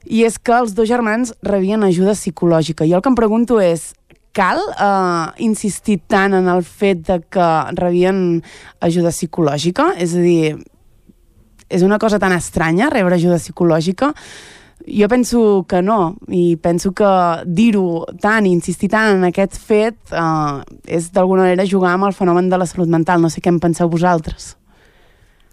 i 0.05 0.25
és 0.27 0.37
que 0.37 0.53
els 0.53 0.75
dos 0.77 0.89
germans 0.89 1.33
rebien 1.43 1.85
ajuda 1.85 2.13
psicològica. 2.13 2.85
Jo 2.85 2.99
el 2.99 3.05
que 3.05 3.09
em 3.09 3.17
pregunto 3.17 3.57
és 3.65 3.95
cal 4.35 4.61
eh, 4.75 5.27
insistir 5.47 6.01
tant 6.11 6.35
en 6.37 6.51
el 6.51 6.65
fet 6.67 7.05
de 7.09 7.21
que 7.33 7.49
rebien 7.79 8.43
ajuda 8.85 9.15
psicològica? 9.15 9.93
És 9.97 10.17
a 10.19 10.25
dir, 10.25 10.57
és 11.69 11.83
una 11.83 11.99
cosa 11.99 12.19
tan 12.19 12.35
estranya 12.37 12.91
rebre 12.93 13.17
ajuda 13.17 13.41
psicològica? 13.41 14.13
Jo 14.85 15.09
penso 15.09 15.65
que 15.69 15.81
no, 15.81 16.17
i 16.29 16.57
penso 16.61 16.93
que 16.93 17.09
dir-ho 17.47 18.05
tant 18.21 18.45
i 18.45 18.53
insistir 18.53 18.91
tant 18.93 19.15
en 19.17 19.29
aquest 19.31 19.57
fet 19.57 19.97
eh, 20.13 20.61
és 20.99 21.09
d'alguna 21.15 21.47
manera 21.47 21.65
jugar 21.65 21.95
amb 21.95 22.11
el 22.11 22.17
fenomen 22.17 22.51
de 22.51 22.59
la 22.61 22.67
salut 22.69 22.91
mental. 22.93 23.23
No 23.23 23.31
sé 23.33 23.41
què 23.41 23.53
en 23.53 23.63
penseu 23.63 23.89
vosaltres. 23.89 24.55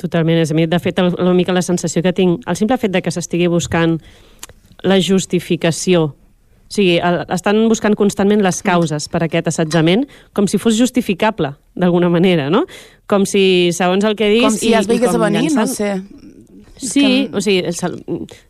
Totalment, 0.02 0.42
és 0.42 0.52
a 0.52 0.58
mi, 0.58 0.66
de 0.68 0.80
fet, 0.82 1.00
una 1.00 1.36
mica 1.38 1.54
la 1.54 1.62
sensació 1.62 2.02
que 2.02 2.14
tinc, 2.18 2.42
el 2.50 2.58
simple 2.58 2.80
fet 2.82 2.92
de 2.92 3.04
que 3.06 3.14
s'estigui 3.14 3.48
buscant 3.52 4.00
la 4.82 4.98
justificació, 5.00 6.16
o 6.72 6.74
sigui, 6.74 7.02
el, 7.04 7.26
estan 7.36 7.58
buscant 7.68 7.98
constantment 8.00 8.40
les 8.46 8.62
causes 8.64 9.10
per 9.12 9.20
a 9.20 9.28
aquest 9.28 9.50
assetjament, 9.52 10.06
com 10.32 10.48
si 10.48 10.56
fos 10.62 10.78
justificable, 10.80 11.52
d'alguna 11.76 12.08
manera, 12.10 12.48
no? 12.54 12.64
Com 13.12 13.26
si, 13.28 13.44
segons 13.76 14.08
el 14.08 14.16
que 14.16 14.30
diguis... 14.32 14.54
Com 14.54 14.60
si 14.62 14.72
ja 14.72 14.80
es 14.80 14.88
veiés 14.88 15.12
a 15.12 15.20
venir, 15.20 15.50
no 15.52 15.68
sé. 15.68 15.98
Sí, 16.82 17.30
o 17.36 17.42
sigui, 17.44 17.60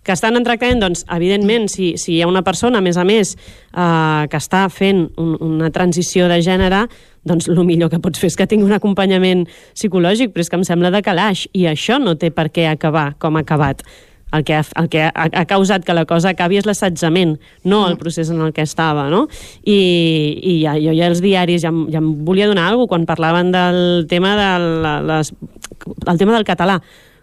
que 0.05 0.13
estan 0.13 0.37
en 0.37 0.45
tractament, 0.45 0.79
doncs, 0.85 1.01
evidentment, 1.11 1.65
si, 1.73 1.95
si 1.99 2.13
hi 2.13 2.21
ha 2.21 2.29
una 2.29 2.45
persona, 2.45 2.77
a 2.77 2.85
més 2.85 2.95
a 3.01 3.03
més, 3.03 3.33
eh, 3.73 4.27
que 4.29 4.39
està 4.39 4.67
fent 4.71 5.01
un, 5.19 5.33
una 5.41 5.71
transició 5.73 6.29
de 6.31 6.37
gènere, 6.45 6.85
doncs 7.27 7.49
el 7.49 7.59
millor 7.65 7.89
que 7.89 7.99
pots 8.05 8.21
fer 8.21 8.29
és 8.29 8.37
que 8.37 8.47
tingui 8.47 8.69
un 8.69 8.77
acompanyament 8.77 9.43
psicològic, 9.73 10.31
però 10.31 10.45
és 10.45 10.53
que 10.53 10.61
em 10.61 10.69
sembla 10.69 10.93
de 10.93 11.01
calaix, 11.03 11.47
i 11.57 11.65
això 11.73 11.97
no 11.99 12.15
té 12.21 12.29
per 12.31 12.51
què 12.53 12.69
acabar 12.69 13.11
com 13.17 13.35
ha 13.35 13.43
acabat. 13.43 13.83
El 14.31 14.45
que, 14.47 14.55
ha, 14.55 14.63
el 14.79 14.87
que 14.89 15.03
ha, 15.09 15.11
ha 15.27 15.45
causat 15.45 15.83
que 15.83 15.95
la 15.97 16.05
cosa 16.07 16.31
acabi 16.31 16.61
és 16.61 16.67
l'assetjament, 16.69 17.35
no 17.67 17.83
el 17.89 17.97
procés 17.99 18.31
en 18.31 18.39
el 18.41 18.53
que 18.55 18.63
estava, 18.63 19.09
no? 19.11 19.25
I, 19.67 19.77
i 20.39 20.57
ja, 20.63 20.77
jo 20.79 20.95
ja 20.95 21.11
els 21.11 21.19
diaris 21.23 21.65
ja, 21.65 21.73
ja 21.91 21.99
em 21.99 22.11
volia 22.25 22.47
donar 22.47 22.69
alguna 22.69 22.87
cosa 22.87 22.95
quan 22.95 23.07
parlaven 23.09 23.51
del 23.51 23.79
tema, 24.11 24.35
de 24.39 24.49
la, 24.85 24.97
les, 25.11 25.33
el 26.07 26.21
tema 26.21 26.35
del 26.37 26.47
català 26.47 26.79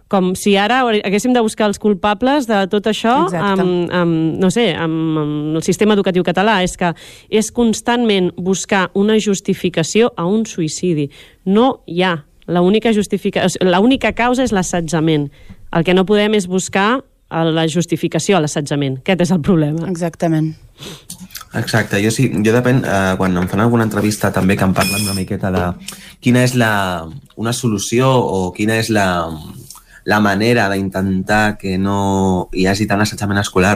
com 0.09 0.33
si 0.39 0.55
ara 0.57 0.81
haguéssim 0.89 1.35
de 1.37 1.43
buscar 1.45 1.69
els 1.69 1.79
culpables 1.81 2.49
de 2.49 2.63
tot 2.73 2.89
això 2.89 3.15
Exacte. 3.27 3.63
amb, 3.63 3.93
amb, 3.93 4.39
no 4.41 4.51
sé, 4.51 4.71
amb, 4.73 5.19
amb 5.21 5.59
el 5.61 5.65
sistema 5.67 5.95
educatiu 5.97 6.25
català. 6.25 6.63
És 6.65 6.79
que 6.81 6.95
és 7.29 7.53
constantment 7.53 8.33
buscar 8.37 8.89
una 8.97 9.19
justificació 9.21 10.13
a 10.17 10.25
un 10.27 10.47
suïcidi. 10.49 11.11
No 11.45 11.85
hi 11.87 12.03
ha. 12.03 12.15
L'única 12.49 12.95
justificació, 12.97 13.61
l'única 13.69 14.15
causa 14.17 14.47
és 14.47 14.55
l'assetjament. 14.57 15.29
El 15.77 15.85
que 15.85 15.95
no 15.95 16.07
podem 16.09 16.35
és 16.39 16.49
buscar 16.49 17.03
a 17.29 17.45
la 17.45 17.67
justificació 17.69 18.39
a 18.39 18.41
l'assetjament. 18.41 19.03
Aquest 19.03 19.27
és 19.27 19.33
el 19.35 19.43
problema. 19.45 19.89
Exactament. 19.91 20.55
Exacte, 21.59 22.01
jo 22.05 22.11
sí, 22.13 22.29
jo 22.45 22.53
depèn, 22.53 22.83
eh, 22.85 23.15
quan 23.17 23.37
em 23.37 23.47
fan 23.49 23.63
alguna 23.65 23.87
entrevista 23.89 24.29
també 24.33 24.57
que 24.57 24.67
em 24.69 24.75
parlen 24.77 25.07
una 25.07 25.17
miqueta 25.17 25.51
de 25.51 25.65
quina 26.21 26.43
és 26.45 26.55
la, 26.55 27.09
una 27.41 27.55
solució 27.57 28.09
o 28.09 28.53
quina 28.53 28.77
és 28.77 28.91
la, 28.93 29.07
la 30.09 30.21
manera 30.25 30.71
d'intentar 30.73 31.59
que 31.61 31.75
no 31.77 32.49
hi 32.57 32.65
hagi 32.65 32.87
tant 32.89 33.03
assetjament 33.05 33.43
escolar, 33.43 33.75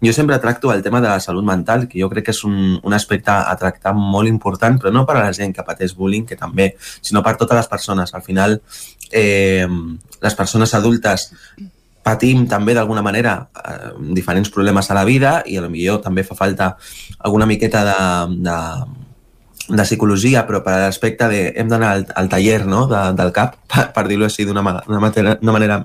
jo 0.00 0.14
sempre 0.16 0.38
tracto 0.40 0.72
el 0.72 0.80
tema 0.82 1.02
de 1.04 1.10
la 1.10 1.20
salut 1.20 1.44
mental, 1.44 1.84
que 1.90 2.00
jo 2.00 2.08
crec 2.08 2.24
que 2.30 2.32
és 2.32 2.40
un, 2.48 2.78
un 2.80 2.96
aspecte 2.96 3.34
a 3.34 3.52
tractar 3.60 3.92
molt 3.92 4.30
important, 4.30 4.78
però 4.80 4.94
no 4.94 5.04
per 5.04 5.18
a 5.18 5.26
la 5.26 5.36
gent 5.36 5.52
que 5.52 5.66
pateix 5.66 5.92
bullying, 5.98 6.24
que 6.24 6.40
també, 6.40 6.70
sinó 6.80 7.20
per 7.20 7.36
totes 7.36 7.60
les 7.60 7.68
persones. 7.68 8.14
Al 8.16 8.24
final, 8.24 8.56
eh, 9.12 9.68
les 10.24 10.40
persones 10.40 10.72
adultes 10.72 11.28
patim 12.04 12.46
també 12.48 12.72
d'alguna 12.72 13.04
manera 13.04 13.36
eh, 13.52 13.92
diferents 14.16 14.48
problemes 14.56 14.88
a 14.88 14.96
la 14.96 15.04
vida 15.04 15.42
i 15.44 15.60
potser 15.60 16.00
també 16.00 16.24
fa 16.24 16.36
falta 16.40 16.74
alguna 17.18 17.44
miqueta 17.44 17.84
de, 17.84 18.00
de, 18.48 18.58
de 19.68 19.82
psicologia, 19.82 20.44
però 20.46 20.60
per 20.64 20.76
l'aspecte 20.82 21.28
de 21.30 21.40
hem 21.56 21.70
d'anar 21.70 21.90
al, 21.94 22.06
al 22.14 22.28
taller 22.28 22.64
no? 22.68 22.84
de, 22.90 23.00
del 23.16 23.32
cap, 23.32 23.56
per, 23.70 23.88
per 23.96 24.06
dir-ho 24.10 24.26
així 24.28 24.44
d'una 24.44 24.62
ma- 24.62 24.82
una 24.88 25.00
manera, 25.00 25.38
manera 25.40 25.80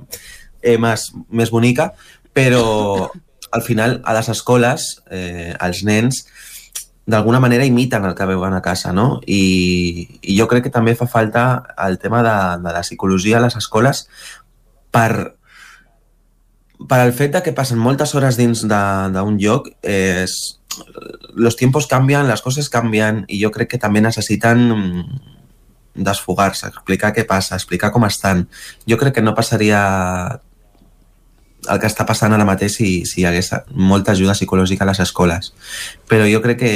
eh, 0.61 0.77
més, 0.77 1.09
més 1.31 1.51
bonica, 1.51 1.93
però 2.33 3.09
al 3.51 3.63
final 3.65 3.99
a 4.05 4.13
les 4.13 4.29
escoles 4.29 4.91
eh, 5.09 5.55
els 5.57 5.83
nens 5.87 6.25
d'alguna 7.09 7.39
manera 7.41 7.65
imiten 7.65 8.05
el 8.05 8.13
que 8.13 8.27
veuen 8.29 8.53
a 8.53 8.61
casa, 8.61 8.91
no? 8.93 9.19
I, 9.25 10.19
I 10.21 10.35
jo 10.37 10.45
crec 10.51 10.67
que 10.67 10.73
també 10.73 10.93
fa 10.93 11.07
falta 11.09 11.63
el 11.87 11.97
tema 11.97 12.21
de, 12.21 12.35
de 12.61 12.73
la 12.75 12.83
psicologia 12.85 13.39
a 13.39 13.45
les 13.47 13.57
escoles 13.57 14.03
per, 14.93 15.33
per 16.85 16.99
al 16.99 17.15
fet 17.17 17.33
de 17.33 17.41
que 17.41 17.55
passen 17.57 17.81
moltes 17.81 18.13
hores 18.13 18.37
dins 18.37 18.61
d'un 18.69 19.39
lloc, 19.41 19.71
és, 19.81 20.37
los 21.35 21.55
tiempos 21.55 21.87
canvian, 21.87 22.27
les 22.27 22.41
coses 22.41 22.69
canvien 22.69 23.23
i 23.27 23.39
jo 23.41 23.49
crec 23.51 23.69
que 23.73 23.79
també 23.81 24.01
necessiten 24.01 24.67
mm, 24.69 25.19
desfogar-se, 25.99 26.67
explicar 26.69 27.13
què 27.15 27.25
passa, 27.27 27.55
explicar 27.57 27.91
com 27.91 28.05
estan. 28.07 28.45
Jo 28.87 28.97
crec 29.01 29.15
que 29.17 29.21
no 29.25 29.33
passaria 29.35 29.79
el 31.69 31.79
que 31.81 31.89
està 31.89 32.05
passant 32.07 32.31
ara 32.31 32.45
mateix 32.47 32.77
si, 32.77 32.87
si 33.05 33.19
hi 33.21 33.25
hagués 33.27 33.49
molta 33.75 34.13
ajuda 34.13 34.31
psicològica 34.37 34.85
a 34.85 34.89
les 34.93 35.01
escoles. 35.03 35.51
Però 36.07 36.23
jo 36.31 36.39
crec 36.41 36.61
que 36.61 36.71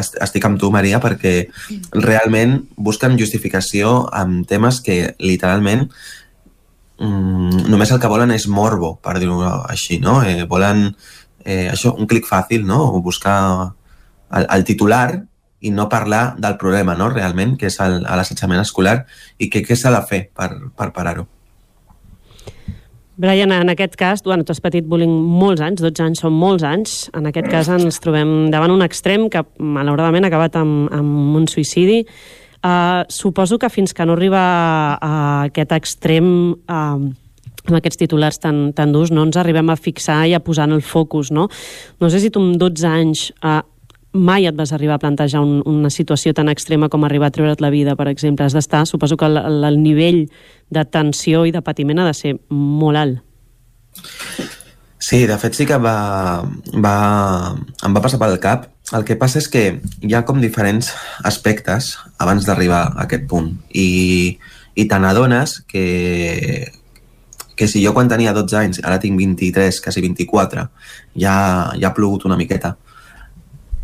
est- 0.00 0.18
estic 0.24 0.44
amb 0.48 0.58
tu, 0.58 0.72
Maria, 0.74 0.98
perquè 1.00 1.46
realment 1.94 2.64
busquen 2.76 3.14
justificació 3.20 4.08
amb 4.12 4.42
temes 4.50 4.80
que 4.82 5.14
literalment 5.22 5.86
mm, 6.98 7.68
només 7.70 7.92
el 7.94 8.00
que 8.02 8.10
volen 8.10 8.34
és 8.34 8.48
morbo, 8.50 8.96
per 9.02 9.20
dir-ho 9.22 9.38
així, 9.70 10.00
no? 10.02 10.18
Eh, 10.26 10.44
volen 10.50 10.88
eh, 11.44 11.68
això, 11.72 11.94
un 11.98 12.08
clic 12.10 12.26
fàcil, 12.28 12.64
no? 12.66 12.80
O 12.96 13.02
buscar 13.04 13.36
el, 14.32 14.48
el 14.48 14.64
titular 14.64 15.06
i 15.64 15.70
no 15.72 15.88
parlar 15.88 16.34
del 16.40 16.58
problema, 16.60 16.96
no? 16.98 17.08
Realment, 17.12 17.56
que 17.60 17.70
és 17.70 17.78
l'assetjament 17.78 18.60
escolar 18.60 19.04
i 19.38 19.48
que, 19.52 19.64
què 19.64 19.76
s'ha 19.78 19.92
de 19.94 20.02
fer 20.08 20.26
per, 20.36 20.50
per 20.76 20.90
parar-ho. 20.96 21.28
Brian, 23.16 23.52
en 23.54 23.70
aquest 23.70 23.94
cas, 23.94 24.24
bueno, 24.26 24.42
tu 24.42 24.50
has 24.50 24.60
patit 24.60 24.86
bullying 24.90 25.12
molts 25.38 25.62
anys, 25.62 25.80
12 25.84 26.02
anys 26.02 26.22
són 26.24 26.34
molts 26.34 26.64
anys. 26.66 26.94
En 27.14 27.28
aquest 27.30 27.46
cas 27.50 27.70
ens 27.70 28.00
trobem 28.02 28.50
davant 28.50 28.74
un 28.74 28.82
extrem 28.82 29.28
que 29.30 29.44
malauradament 29.62 30.26
ha 30.26 30.32
acabat 30.32 30.58
amb, 30.58 30.88
amb 30.92 31.38
un 31.38 31.46
suïcidi. 31.48 32.02
Uh, 32.64 33.04
suposo 33.12 33.58
que 33.60 33.68
fins 33.70 33.92
que 33.94 34.06
no 34.08 34.16
arriba 34.16 34.42
a 34.96 35.12
aquest 35.44 35.74
extrem 35.76 36.26
uh, 36.64 36.96
amb 37.64 37.78
aquests 37.78 38.00
titulars 38.00 38.40
tan, 38.42 38.72
tan 38.76 38.92
durs 38.92 39.12
no 39.14 39.24
ens 39.24 39.38
arribem 39.40 39.70
a 39.72 39.78
fixar 39.80 40.24
i 40.28 40.34
a 40.36 40.42
posar 40.44 40.68
en 40.68 40.76
el 40.76 40.82
focus, 40.84 41.30
no? 41.32 41.48
No 42.00 42.10
sé 42.12 42.20
si 42.20 42.30
tu 42.30 42.42
amb 42.42 42.58
12 42.60 42.88
anys 42.88 43.28
uh, 43.40 43.62
mai 44.14 44.46
et 44.46 44.56
vas 44.56 44.72
arribar 44.72 44.98
a 44.98 45.02
plantejar 45.02 45.42
un, 45.42 45.62
una 45.66 45.90
situació 45.90 46.34
tan 46.36 46.48
extrema 46.52 46.88
com 46.88 47.04
arribar 47.04 47.32
a 47.32 47.34
treure't 47.34 47.64
la 47.64 47.72
vida, 47.74 47.96
per 47.96 48.08
exemple. 48.08 48.46
Has 48.46 48.54
d'estar, 48.54 48.84
suposo 48.86 49.16
que 49.16 49.26
el, 49.26 49.40
el 49.40 49.80
nivell 49.82 50.26
de 50.70 50.84
tensió 50.84 51.44
i 51.48 51.54
de 51.54 51.64
patiment 51.64 52.04
ha 52.04 52.10
de 52.10 52.14
ser 52.14 52.36
molt 52.50 53.00
alt. 53.00 53.24
Sí, 55.04 55.26
de 55.28 55.36
fet 55.36 55.56
sí 55.56 55.66
que 55.68 55.76
va, 55.76 56.44
va, 56.80 56.94
em 57.84 57.96
va 57.96 58.04
passar 58.04 58.20
pel 58.22 58.38
cap 58.40 58.70
el 58.92 59.04
que 59.08 59.16
passa 59.20 59.40
és 59.40 59.48
que 59.48 59.64
hi 60.04 60.14
ha 60.14 60.22
com 60.28 60.40
diferents 60.42 60.90
aspectes 61.24 61.94
abans 62.20 62.46
d'arribar 62.46 62.82
a 62.92 63.04
aquest 63.06 63.26
punt 63.28 63.50
i, 63.72 64.36
i 64.76 64.86
te 64.88 64.98
n'adones 65.00 65.58
que, 65.68 65.84
que 67.56 67.68
si 67.68 67.84
jo 67.84 67.94
quan 67.94 68.08
tenia 68.10 68.34
12 68.34 68.56
anys, 68.58 68.80
ara 68.82 68.98
tinc 69.02 69.18
23, 69.18 69.80
quasi 69.84 70.02
24, 70.02 70.66
ja, 71.14 71.36
ja 71.78 71.88
ha 71.90 71.94
plogut 71.94 72.26
una 72.26 72.38
miqueta, 72.40 72.74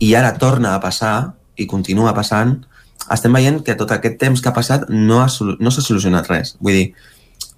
i 0.01 0.15
ara 0.17 0.33
torna 0.39 0.75
a 0.75 0.81
passar, 0.83 1.35
i 1.61 1.67
continua 1.69 2.15
passant, 2.17 2.57
estem 3.11 3.35
veient 3.35 3.61
que 3.65 3.77
tot 3.79 3.93
aquest 3.93 4.19
temps 4.21 4.41
que 4.41 4.49
ha 4.51 4.57
passat 4.57 4.89
no, 4.91 5.21
ha, 5.21 5.29
no 5.61 5.73
s'ha 5.73 5.85
solucionat 5.85 6.29
res. 6.31 6.55
Vull 6.61 6.77
dir, 6.77 6.87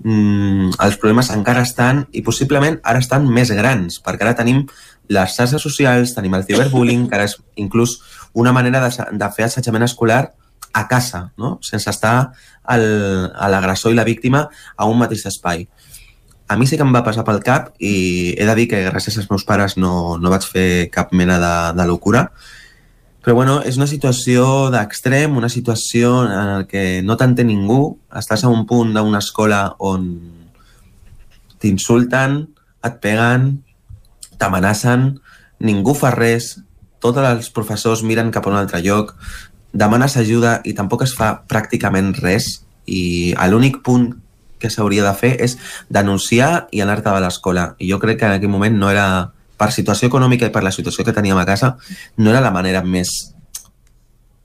mm, 0.05 0.73
els 0.85 0.99
problemes 0.99 1.31
encara 1.35 1.65
estan 1.67 2.07
i 2.13 2.25
possiblement 2.27 2.81
ara 2.83 3.03
estan 3.03 3.29
més 3.29 3.53
grans, 3.55 4.01
perquè 4.03 4.27
ara 4.27 4.37
tenim 4.39 4.65
les 5.13 5.37
xarxes 5.37 5.63
socials, 5.63 6.15
tenim 6.17 6.35
el 6.35 6.47
ciberbullying, 6.49 7.09
que 7.09 7.19
ara 7.19 7.29
és 7.29 7.37
inclús 7.61 7.99
una 8.33 8.53
manera 8.53 8.81
de, 8.85 8.93
de 9.19 9.31
fer 9.37 9.47
assetjament 9.49 9.85
escolar 9.87 10.25
a 10.73 10.87
casa, 10.89 11.27
no? 11.37 11.59
sense 11.61 11.91
estar 11.91 12.33
l'agressor 12.65 13.93
i 13.93 13.99
la 13.99 14.09
víctima 14.09 14.47
a 14.77 14.89
un 14.89 14.99
mateix 14.99 15.27
espai 15.29 15.67
a 16.53 16.57
mi 16.57 16.67
sí 16.69 16.77
que 16.77 16.85
em 16.85 16.93
va 16.95 17.05
passar 17.07 17.25
pel 17.25 17.41
cap 17.45 17.71
i 17.81 18.35
he 18.37 18.47
de 18.49 18.57
dir 18.59 18.69
que 18.69 18.83
gràcies 18.85 19.17
als 19.19 19.31
meus 19.31 19.47
pares 19.49 19.79
no, 19.81 20.19
no 20.21 20.33
vaig 20.33 20.45
fer 20.45 20.91
cap 20.93 21.15
mena 21.17 21.39
de, 21.41 21.55
de 21.79 21.87
locura. 21.89 22.27
Però 23.23 23.37
bueno, 23.39 23.61
és 23.63 23.79
una 23.79 23.87
situació 23.87 24.69
d'extrem, 24.75 25.37
una 25.39 25.49
situació 25.49 26.25
en 26.27 26.49
la 26.51 26.65
que 26.69 27.03
no 27.07 27.17
t'entén 27.17 27.49
ningú, 27.49 27.97
estàs 28.19 28.43
a 28.43 28.51
un 28.51 28.67
punt 28.67 28.91
d'una 28.97 29.23
escola 29.23 29.63
on 29.79 30.09
t'insulten, 31.63 32.41
et 32.83 32.99
peguen, 33.01 33.63
t'amenacen, 34.43 35.13
ningú 35.63 35.95
fa 35.95 36.11
res, 36.13 36.57
tots 37.03 37.23
els 37.23 37.49
professors 37.55 38.03
miren 38.03 38.35
cap 38.35 38.47
a 38.47 38.51
un 38.51 38.59
altre 38.59 38.83
lloc, 38.83 39.15
demanes 39.73 40.19
ajuda 40.19 40.59
i 40.69 40.75
tampoc 40.77 41.07
es 41.07 41.15
fa 41.17 41.33
pràcticament 41.49 42.13
res 42.19 42.59
i 42.91 43.33
l'únic 43.49 43.81
punt 43.87 44.11
que 44.63 44.71
s'hauria 44.71 45.05
de 45.05 45.13
fer 45.19 45.35
és 45.43 45.59
denunciar 45.91 46.69
i 46.71 46.83
anar-te 46.85 47.11
de 47.11 47.23
l'escola. 47.25 47.73
I 47.83 47.91
jo 47.91 47.99
crec 48.03 48.23
que 48.23 48.31
en 48.31 48.39
aquell 48.39 48.53
moment 48.53 48.79
no 48.79 48.91
era, 48.91 49.07
per 49.59 49.73
situació 49.75 50.09
econòmica 50.11 50.49
i 50.49 50.55
per 50.55 50.65
la 50.65 50.75
situació 50.75 51.05
que 51.05 51.15
teníem 51.15 51.39
a 51.39 51.47
casa, 51.49 51.75
no 52.17 52.31
era 52.31 52.43
la 52.45 52.55
manera 52.55 52.83
més 52.83 53.13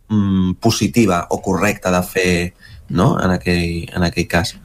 mm, 0.10 0.58
positiva 0.64 1.26
o 1.30 1.42
correcta 1.42 1.94
de 1.94 2.04
fer 2.06 2.32
no? 2.90 3.16
en, 3.22 3.38
aquell, 3.38 3.86
en 3.94 4.04
aquell 4.08 4.28
cas. 4.28 4.56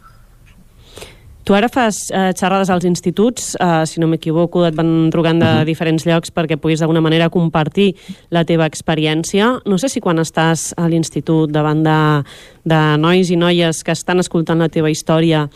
Tu 1.42 1.54
ara 1.58 1.66
fas 1.66 2.04
eh, 2.14 2.30
xerrades 2.38 2.70
als 2.70 2.84
instituts, 2.86 3.56
eh, 3.58 3.82
si 3.86 3.98
no 3.98 4.06
m'equivoco, 4.06 4.62
et 4.66 4.76
van 4.78 5.10
trucant 5.10 5.40
de 5.40 5.46
uh 5.46 5.58
-huh. 5.58 5.64
diferents 5.64 6.06
llocs 6.06 6.30
perquè 6.30 6.56
puguis 6.56 6.78
d'alguna 6.78 7.00
manera 7.00 7.30
compartir 7.30 7.96
la 8.30 8.44
teva 8.44 8.66
experiència. 8.66 9.60
No 9.66 9.76
sé 9.78 9.88
si 9.88 10.00
quan 10.00 10.18
estàs 10.18 10.72
a 10.76 10.88
l'institut 10.88 11.50
davant 11.50 11.82
de, 11.82 12.22
de 12.64 12.96
nois 12.96 13.30
i 13.30 13.36
noies 13.36 13.82
que 13.82 13.92
estan 13.92 14.20
escoltant 14.20 14.58
la 14.58 14.68
teva 14.68 14.88
història, 14.88 15.48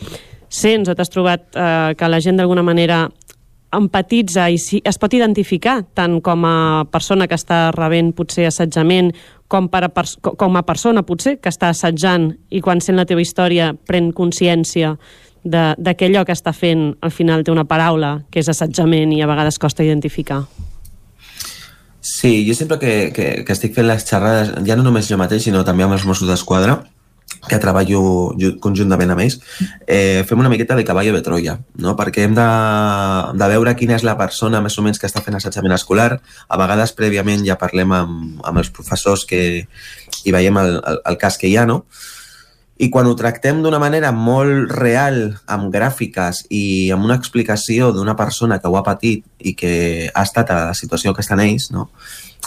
sents 0.48 0.88
o 0.88 0.94
t'has 0.94 1.10
trobat 1.10 1.40
eh, 1.54 1.94
que 1.96 2.08
la 2.08 2.20
gent 2.20 2.36
d'alguna 2.36 2.62
manera 2.62 3.08
empatitza 3.72 4.48
i 4.50 4.58
si 4.58 4.80
es 4.84 4.98
pot 4.98 5.12
identificar 5.14 5.82
tant 5.94 6.20
com 6.20 6.44
a 6.44 6.84
persona 6.90 7.26
que 7.26 7.34
està 7.34 7.70
rebent 7.74 8.12
potser 8.16 8.46
assetjament 8.46 9.12
com, 9.48 9.68
per 9.68 9.84
a 9.84 9.90
com 10.36 10.56
a 10.56 10.62
persona 10.62 11.02
potser 11.02 11.36
que 11.40 11.50
està 11.52 11.68
assetjant 11.68 12.32
i 12.50 12.60
quan 12.60 12.80
sent 12.80 12.96
la 12.96 13.04
teva 13.04 13.20
història 13.20 13.74
pren 13.86 14.12
consciència 14.12 14.96
de, 15.46 15.74
de 15.78 15.94
que 15.94 16.08
allò 16.10 16.24
que 16.26 16.34
està 16.34 16.52
fent 16.52 16.90
al 17.06 17.14
final 17.14 17.44
té 17.46 17.54
una 17.54 17.66
paraula 17.70 18.18
que 18.30 18.42
és 18.42 18.50
assetjament 18.50 19.14
i 19.14 19.22
a 19.22 19.30
vegades 19.30 19.60
costa 19.62 19.86
identificar. 19.86 20.42
Sí, 22.06 22.44
jo 22.46 22.54
sempre 22.54 22.78
que, 22.82 22.92
que, 23.14 23.26
que 23.46 23.54
estic 23.54 23.74
fent 23.74 23.88
les 23.88 24.04
xerrades, 24.06 24.52
ja 24.66 24.76
no 24.78 24.84
només 24.86 25.08
jo 25.10 25.18
mateix, 25.18 25.46
sinó 25.46 25.64
també 25.66 25.86
amb 25.86 25.96
els 25.96 26.06
Mossos 26.06 26.28
d'Esquadra, 26.30 26.80
que 27.46 27.58
treballo 27.62 28.00
conjuntament 28.62 29.10
amb 29.12 29.22
ells, 29.24 29.36
eh, 29.86 30.22
fem 30.26 30.38
una 30.38 30.50
miqueta 30.50 30.76
de 30.78 30.84
cavall 30.86 31.12
de 31.14 31.22
Troia, 31.26 31.56
no? 31.82 31.96
perquè 31.98 32.24
hem 32.26 32.34
de, 32.34 32.46
de 33.38 33.48
veure 33.52 33.74
quina 33.78 33.98
és 33.98 34.06
la 34.06 34.16
persona 34.18 34.62
més 34.62 34.78
o 34.78 34.86
menys 34.86 35.02
que 35.02 35.06
està 35.10 35.22
fent 35.22 35.38
assetjament 35.38 35.74
escolar. 35.74 36.20
A 36.48 36.58
vegades, 36.58 36.94
prèviament, 36.98 37.44
ja 37.46 37.58
parlem 37.58 37.94
amb, 37.94 38.42
amb 38.46 38.62
els 38.62 38.70
professors 38.74 39.26
que 39.26 39.40
hi 39.66 40.34
veiem 40.34 40.62
el, 40.62 40.78
el, 40.78 41.02
el 41.12 41.18
cas 41.22 41.38
que 41.38 41.50
hi 41.50 41.58
ha, 41.58 41.66
no? 41.70 41.84
I 42.76 42.90
quan 42.92 43.08
ho 43.08 43.14
tractem 43.16 43.62
d'una 43.64 43.80
manera 43.80 44.10
molt 44.12 44.72
real, 44.76 45.38
amb 45.48 45.70
gràfiques 45.72 46.42
i 46.52 46.90
amb 46.92 47.06
una 47.08 47.16
explicació 47.16 47.88
d'una 47.96 48.16
persona 48.18 48.58
que 48.60 48.68
ho 48.68 48.76
ha 48.76 48.84
patit 48.84 49.24
i 49.38 49.54
que 49.56 50.10
ha 50.12 50.24
estat 50.26 50.52
a 50.52 50.58
la 50.68 50.74
situació 50.76 51.14
que 51.16 51.24
estan 51.24 51.40
ells, 51.40 51.70
no? 51.72 51.88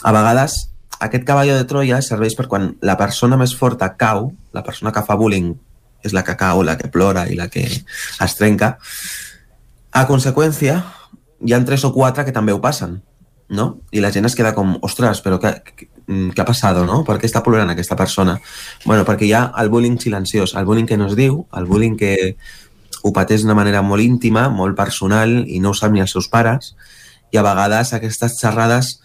a 0.04 0.14
vegades 0.14 0.70
aquest 1.00 1.26
cavall 1.26 1.50
de 1.54 1.66
Troia 1.68 2.02
serveix 2.06 2.36
per 2.38 2.46
quan 2.52 2.74
la 2.86 2.98
persona 3.00 3.40
més 3.40 3.56
forta 3.56 3.90
cau, 3.98 4.30
la 4.54 4.64
persona 4.64 4.94
que 4.94 5.04
fa 5.08 5.18
bullying 5.20 5.54
és 6.06 6.14
la 6.16 6.24
que 6.28 6.38
cau, 6.40 6.62
la 6.64 6.78
que 6.80 6.92
plora 6.92 7.26
i 7.28 7.36
la 7.40 7.50
que 7.52 7.66
es 7.66 8.36
trenca, 8.38 8.76
a 9.92 10.06
conseqüència 10.08 10.80
hi 11.40 11.56
han 11.56 11.66
tres 11.66 11.86
o 11.88 11.94
quatre 11.96 12.28
que 12.28 12.36
també 12.36 12.54
ho 12.54 12.62
passen, 12.62 13.00
no? 13.50 13.70
I 13.92 14.04
la 14.04 14.12
gent 14.14 14.28
es 14.28 14.36
queda 14.36 14.54
com, 14.54 14.76
ostres, 14.86 15.24
però 15.24 15.40
què, 15.42 15.56
Mm, 15.80 15.99
què 16.10 16.42
ha 16.42 16.48
passat, 16.48 16.80
no? 16.88 17.04
Per 17.06 17.20
què 17.22 17.28
està 17.30 17.44
plorant 17.46 17.70
aquesta 17.70 17.98
persona? 18.00 18.40
bueno, 18.86 19.06
perquè 19.06 19.28
hi 19.28 19.34
ha 19.38 19.44
el 19.62 19.70
bullying 19.70 20.00
silenciós, 20.02 20.56
el 20.56 20.66
bullying 20.66 20.88
que 20.90 20.98
no 20.98 21.08
es 21.08 21.16
diu, 21.16 21.44
el 21.54 21.68
bullying 21.70 21.98
que 22.00 22.16
ho 23.04 23.12
pateix 23.14 23.44
d'una 23.44 23.56
manera 23.56 23.82
molt 23.86 24.04
íntima, 24.04 24.50
molt 24.50 24.76
personal 24.78 25.44
i 25.48 25.60
no 25.60 25.72
ho 25.72 25.78
sap 25.78 25.94
ni 25.94 26.02
els 26.02 26.12
seus 26.12 26.28
pares 26.28 26.74
i 27.32 27.38
a 27.38 27.46
vegades 27.46 27.94
aquestes 27.94 28.40
xerrades 28.42 28.98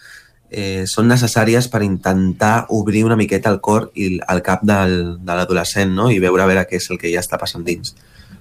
eh, 0.51 0.85
són 0.91 1.09
necessàries 1.11 1.69
per 1.71 1.83
intentar 1.85 2.67
obrir 2.75 3.05
una 3.05 3.19
miqueta 3.21 3.53
el 3.53 3.61
cor 3.61 3.91
i 3.95 4.19
el 4.19 4.43
cap 4.47 4.65
del, 4.67 5.19
de 5.21 5.37
l'adolescent 5.37 5.95
no? 5.95 6.11
i 6.11 6.21
veure 6.23 6.45
a 6.45 6.51
veure 6.51 6.67
què 6.71 6.81
és 6.81 6.91
el 6.91 7.01
que 7.01 7.13
ja 7.13 7.23
està 7.25 7.39
passant 7.41 7.65
dins. 7.67 7.95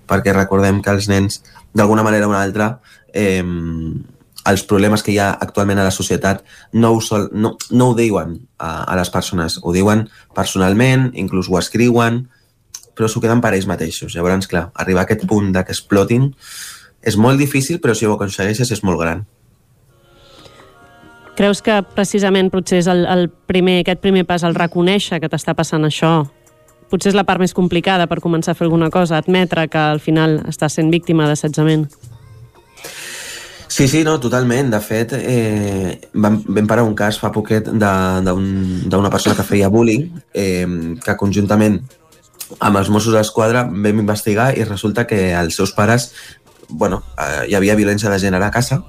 Perquè 0.08 0.34
recordem 0.36 0.82
que 0.84 0.92
els 0.92 1.08
nens, 1.08 1.42
d'alguna 1.74 2.04
manera 2.04 2.28
o 2.28 2.34
una 2.34 2.42
altra, 2.44 2.78
eh, 3.14 3.44
els 4.50 4.64
problemes 4.68 5.04
que 5.04 5.14
hi 5.14 5.20
ha 5.24 5.32
actualment 5.32 5.80
a 5.80 5.88
la 5.88 5.94
societat 5.96 6.44
no 6.74 6.94
ho, 6.94 7.02
sol, 7.02 7.30
no, 7.32 7.56
no 7.72 7.90
ho 7.90 7.96
diuen 7.96 8.36
a, 8.58 8.84
a 8.84 8.98
les 9.00 9.12
persones, 9.14 9.60
ho 9.64 9.74
diuen 9.76 10.08
personalment, 10.36 11.12
inclús 11.16 11.50
ho 11.50 11.60
escriuen, 11.60 12.26
però 12.94 13.10
s'ho 13.10 13.22
queden 13.24 13.42
per 13.42 13.54
ells 13.56 13.70
mateixos. 13.70 14.16
Llavors, 14.16 14.50
clar, 14.50 14.68
arribar 14.76 15.04
a 15.04 15.08
aquest 15.08 15.26
punt 15.30 15.52
de 15.56 15.64
que 15.64 15.74
explotin 15.76 16.34
és 17.04 17.18
molt 17.18 17.40
difícil, 17.40 17.80
però 17.84 17.96
si 17.96 18.06
ho 18.08 18.14
aconsegueixes 18.16 18.72
és 18.72 18.84
molt 18.84 19.02
gran. 19.02 19.26
Creus 21.34 21.64
que 21.66 21.80
precisament 21.96 22.52
potser 22.54 22.84
és 22.84 22.88
el, 22.92 23.08
el 23.10 23.26
primer, 23.50 23.80
aquest 23.82 24.04
primer 24.04 24.22
pas, 24.30 24.44
el 24.46 24.54
reconèixer 24.54 25.18
que 25.20 25.32
t'està 25.32 25.56
passant 25.58 25.88
això, 25.88 26.20
potser 26.94 27.10
és 27.10 27.18
la 27.18 27.26
part 27.26 27.42
més 27.42 27.56
complicada 27.58 28.06
per 28.06 28.22
començar 28.22 28.54
a 28.54 28.60
fer 28.60 28.68
alguna 28.68 28.92
cosa, 28.94 29.18
admetre 29.18 29.66
que 29.68 29.82
al 29.82 30.04
final 30.04 30.44
estàs 30.52 30.78
sent 30.78 30.94
víctima 30.94 31.26
d'assetjament? 31.26 31.88
Sí, 33.74 33.88
sí, 33.88 34.04
no, 34.04 34.20
totalment. 34.20 34.70
De 34.70 34.80
fet, 34.86 35.16
eh, 35.18 36.00
vam, 36.14 36.36
vam 36.46 36.68
parar 36.70 36.84
un 36.86 36.94
cas 36.94 37.18
fa 37.18 37.32
poquet 37.34 37.72
d'una 37.74 38.34
un, 38.38 39.08
persona 39.10 39.34
que 39.34 39.46
feia 39.48 39.70
bullying, 39.74 40.12
eh, 40.30 40.68
que 41.02 41.16
conjuntament 41.18 41.80
amb 42.60 42.78
els 42.78 42.92
Mossos 42.94 43.16
d'Esquadra 43.18 43.64
vam 43.66 44.04
investigar 44.04 44.52
i 44.54 44.68
resulta 44.68 45.08
que 45.10 45.32
els 45.34 45.58
seus 45.58 45.74
pares 45.74 46.12
bueno, 46.70 47.02
eh, 47.18 47.48
hi 47.50 47.58
havia 47.58 47.80
violència 47.80 48.14
de 48.14 48.22
gènere 48.22 48.46
a 48.46 48.54
casa 48.54 48.84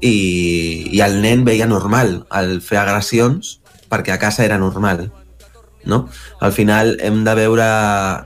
i, 0.00 0.88
i 0.88 1.04
el 1.04 1.20
nen 1.20 1.44
veia 1.44 1.68
normal 1.68 2.22
el 2.40 2.62
fer 2.64 2.80
agressions 2.80 3.58
perquè 3.92 4.16
a 4.16 4.20
casa 4.24 4.46
era 4.48 4.56
normal. 4.56 5.10
No? 5.84 6.06
Al 6.40 6.56
final 6.56 6.96
hem 7.04 7.26
de 7.28 7.36
veure 7.36 7.68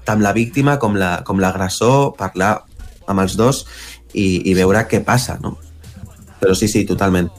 tant 0.06 0.22
la 0.22 0.36
víctima 0.38 0.78
com 0.78 0.94
l'agressor, 0.94 1.98
la, 2.14 2.16
parlar 2.22 2.54
amb 3.10 3.26
els 3.26 3.34
dos 3.34 3.64
i, 4.12 4.46
i 4.46 4.54
veure 4.54 4.86
què 4.86 5.02
passa. 5.02 5.40
No? 5.42 5.56
Però 6.40 6.54
sí, 6.58 6.68
sí, 6.68 6.84
totalment. 6.88 7.30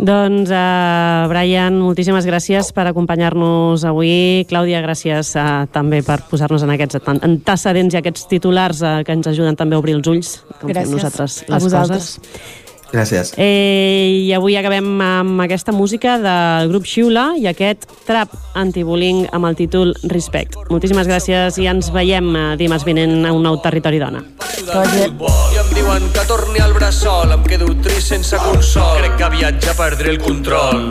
Doncs, 0.00 0.48
uh, 0.48 1.28
Brian, 1.28 1.76
moltíssimes 1.76 2.24
gràcies 2.24 2.70
per 2.72 2.86
acompanyar-nos 2.88 3.82
avui. 3.84 4.46
Clàudia, 4.48 4.80
gràcies 4.80 5.34
uh, 5.36 5.66
també 5.74 6.00
per 6.06 6.22
posar-nos 6.30 6.64
en 6.64 6.72
aquests 6.72 7.02
antecedents 7.10 7.92
i 7.92 8.00
aquests 8.00 8.24
titulars 8.30 8.80
uh, 8.80 9.02
que 9.04 9.12
ens 9.12 9.28
ajuden 9.28 9.60
també 9.60 9.76
a 9.76 9.82
obrir 9.82 9.98
els 9.98 10.08
ulls, 10.08 10.32
com 10.56 10.72
gràcies. 10.72 10.88
fem 10.88 10.96
nosaltres 10.96 11.36
les 11.44 11.52
a 11.52 11.66
vosaltres. 11.66 12.08
coses. 12.16 12.59
Gràcies. 12.90 13.34
Eh, 13.36 14.26
I 14.26 14.32
avui 14.34 14.56
acabem 14.58 14.86
amb 15.04 15.42
aquesta 15.44 15.72
música 15.72 16.16
del 16.18 16.70
grup 16.72 16.86
Xiula 16.90 17.30
i 17.38 17.46
aquest 17.50 17.86
trap 18.06 18.32
antibullying 18.58 19.28
amb 19.32 19.46
el 19.46 19.58
títol 19.58 19.94
Respect. 20.10 20.58
Moltíssimes 20.70 21.06
gràcies 21.06 21.58
i 21.62 21.68
ens 21.70 21.92
veiem 21.94 22.32
eh, 22.34 22.46
dimarts 22.58 22.86
vinent 22.88 23.24
a 23.26 23.34
un 23.36 23.46
nou 23.46 23.60
Territori 23.62 24.02
Dona. 24.02 24.24
I 24.60 25.60
em 25.60 25.70
diuen 25.74 26.10
que 26.14 26.26
torni 26.28 26.60
al 26.62 26.74
bressol, 26.74 27.30
em 27.34 27.46
quedo 27.46 27.70
trist 27.84 28.10
sense 28.14 28.36
consol. 28.42 28.98
Crec 28.98 29.16
que 29.18 29.28
aviat 29.30 29.62
ja 29.64 29.76
perdré 29.78 30.16
el 30.16 30.20
control. 30.22 30.90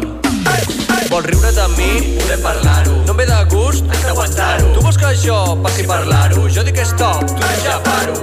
Vols 1.09 1.25
riure 1.25 1.51
de 1.51 1.67
mi? 1.73 1.91
Podem 2.19 2.41
parlar-ho. 2.43 2.95
No 3.07 3.15
em 3.15 3.17
ve 3.17 3.25
de 3.25 3.39
gust? 3.49 3.85
Has 3.89 4.05
d'aguantar-ho. 4.05 4.71
Tu 4.75 4.85
vols 4.85 5.01
que 5.01 5.15
jo 5.23 5.39
passi 5.63 5.87
a 5.87 5.89
parlar-ho? 5.89 6.47
Jo 6.53 6.63
dic 6.67 6.79
stop, 6.85 7.25
tu 7.25 7.41
dius 7.41 7.65
ja 7.65 7.79
paro. 7.89 8.15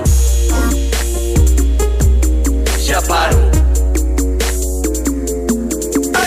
Ja 2.86 3.02
paro. 3.10 3.55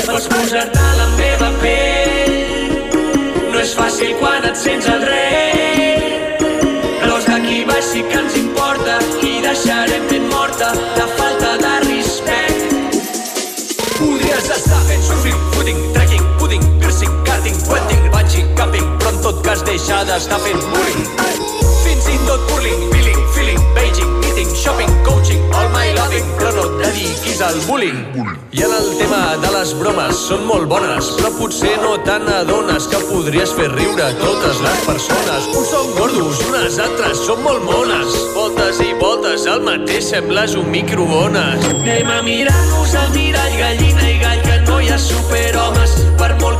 Pots 0.09 0.27
posar-te 0.27 0.85
la 0.97 1.07
meva 1.17 1.49
pell. 1.61 2.37
No 3.51 3.59
és 3.61 3.73
fàcil 3.77 4.15
quan 4.21 4.45
et 4.49 4.57
sents 4.57 4.87
el 4.89 5.05
rei. 5.05 6.07
Però 7.01 7.17
els 7.17 7.27
d'aquí 7.29 7.61
baix 7.69 7.91
sí 7.91 8.03
que 8.09 8.21
ens 8.21 8.37
importa 8.41 8.97
i 9.25 9.33
deixarem 9.45 10.07
ben 10.11 10.27
morta 10.33 10.71
la 10.97 11.07
falta 11.19 11.55
de 11.63 11.73
respecte. 11.85 12.81
Podries 13.99 14.49
estar 14.57 14.81
fent 14.87 15.03
surfing, 15.09 15.41
footing, 15.55 15.81
trekking, 15.97 16.25
pudding, 16.39 16.69
piercing, 16.79 17.17
karting, 17.27 17.59
wedding, 17.71 18.05
bungee, 18.13 18.47
camping, 18.59 18.87
però 19.01 19.13
en 19.15 19.21
tot 19.27 19.43
cas 19.45 19.65
deixa 19.67 20.05
d'estar 20.09 20.39
fent 20.45 20.63
bullying. 20.71 21.05
Fins 21.83 22.09
i 22.13 22.17
tot 22.25 22.47
curling, 22.53 22.98
meeting, 24.49 24.63
shopping, 24.63 25.03
coaching, 25.03 25.41
all 25.53 25.69
my 25.69 25.93
loving, 25.93 26.25
però 26.37 26.51
no 26.53 26.63
et 26.63 26.85
dediquis 26.85 27.41
al 27.41 27.59
bullying. 27.67 27.97
I 28.51 28.63
en 28.63 28.71
el 28.73 28.97
tema 28.97 29.37
de 29.41 29.51
les 29.53 29.73
bromes 29.77 30.15
són 30.27 30.45
molt 30.47 30.67
bones, 30.69 31.11
però 31.17 31.31
potser 31.37 31.75
no 31.81 31.97
te 32.03 32.17
n'adones 32.19 32.87
que 32.89 32.99
podries 33.09 33.53
fer 33.53 33.69
riure 33.71 34.09
totes 34.19 34.61
les 34.65 34.85
persones. 34.85 35.49
Uns 35.53 35.69
són 35.69 35.91
gordos, 35.97 36.41
unes 36.49 36.79
altres 36.79 37.25
són 37.25 37.43
molt 37.43 37.63
mones. 37.63 38.15
Voltes 38.35 38.81
i 38.85 38.93
voltes, 39.01 39.45
el 39.45 39.61
mateix 39.61 40.09
sembles 40.09 40.55
un 40.55 40.69
microones. 40.71 41.65
Anem 41.69 42.09
a 42.09 42.21
mirar-nos 42.25 42.95
al 42.95 43.11
mirall, 43.15 43.57
gallina 43.59 44.09
i 44.09 44.17
gall, 44.23 44.41
que 44.47 44.61
no 44.65 44.79
hi 44.81 44.89
ha 44.89 44.99
superhomes. 44.99 45.97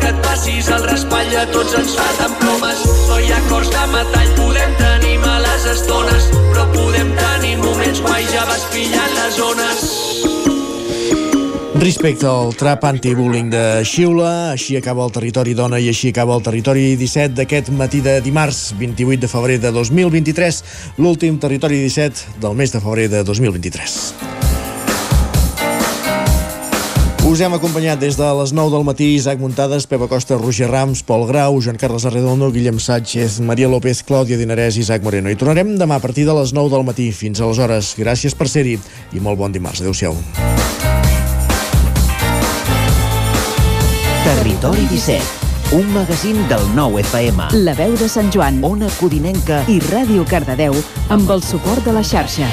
Et 0.10 0.18
passis 0.26 0.68
el 0.74 0.86
raspall, 0.90 1.28
a 1.38 1.44
tots 1.54 1.76
ens 1.78 1.92
falten 1.94 2.32
plomes. 2.42 2.80
No 3.12 3.20
hi 3.22 3.28
ha 3.30 3.38
cors 3.46 3.70
de 3.70 3.84
metall, 3.92 4.32
podem 4.40 4.72
tenir 4.80 5.20
males 5.22 5.68
estones, 5.70 6.32
però 6.50 6.64
podem 6.74 7.12
tenir 7.20 7.60
moments 7.62 8.02
guais, 8.02 8.32
ja 8.34 8.48
vas 8.50 8.66
pillant 8.74 9.14
les 9.20 9.38
zones. 9.38 9.86
Respecte 11.80 12.26
al 12.28 12.56
trap 12.58 12.90
anti-bullying 12.90 13.54
de 13.54 13.64
Xiula, 13.86 14.56
així 14.56 14.80
acaba 14.82 15.06
el 15.06 15.14
territori 15.14 15.54
dona 15.54 15.78
i 15.78 15.92
així 15.94 16.10
acaba 16.10 16.36
el 16.36 16.44
territori 16.44 16.96
17 16.98 17.38
d'aquest 17.38 17.70
matí 17.78 18.02
de 18.02 18.18
dimarts 18.26 18.74
28 18.82 19.22
de 19.22 19.32
febrer 19.32 19.62
de 19.62 19.72
2023, 19.78 20.64
l'últim 20.98 21.38
territori 21.38 21.80
17 21.86 22.42
del 22.42 22.58
mes 22.58 22.74
de 22.74 22.82
febrer 22.82 23.12
de 23.14 23.24
2023. 23.24 24.49
Us 27.30 27.44
hem 27.46 27.54
acompanyat 27.54 28.00
des 28.02 28.16
de 28.18 28.26
les 28.26 28.52
9 28.58 28.72
del 28.74 28.84
matí 28.88 29.12
Isaac 29.14 29.38
Muntades, 29.38 29.86
Pepa 29.86 30.08
Costa, 30.10 30.34
Roger 30.34 30.66
Rams, 30.72 31.04
Pol 31.06 31.28
Grau, 31.30 31.60
Joan 31.62 31.78
Carles 31.78 32.08
Arredondo, 32.10 32.50
Guillem 32.50 32.80
Sánchez, 32.82 33.38
Maria 33.46 33.70
López, 33.70 34.02
Clàudia 34.02 34.34
Dinarès 34.34 34.80
i 34.80 34.82
Isaac 34.82 35.06
Moreno. 35.06 35.30
I 35.30 35.38
tornarem 35.38 35.76
demà 35.78 36.00
a 36.00 36.02
partir 36.02 36.26
de 36.26 36.34
les 36.34 36.56
9 36.58 36.74
del 36.74 36.88
matí. 36.88 37.12
Fins 37.14 37.38
aleshores, 37.38 37.94
gràcies 38.02 38.34
per 38.34 38.50
ser-hi 38.50 38.80
i 39.14 39.22
molt 39.22 39.38
bon 39.38 39.54
dimarts. 39.54 39.84
Adéu-siau. 39.86 40.18
Territori 44.26 44.90
17, 44.90 45.22
un 45.78 45.86
magazín 45.94 46.42
del 46.50 46.66
nou 46.74 46.98
FM. 46.98 47.52
La 47.62 47.78
veu 47.78 47.94
de 47.94 48.10
Sant 48.10 48.34
Joan, 48.34 48.58
Ona 48.66 48.90
Codinenca 48.98 49.62
i 49.70 49.78
Ràdio 49.92 50.26
Cardedeu 50.26 50.74
amb 51.14 51.30
el 51.30 51.46
suport 51.46 51.86
de 51.86 51.94
la 51.94 52.02
xarxa. 52.02 52.50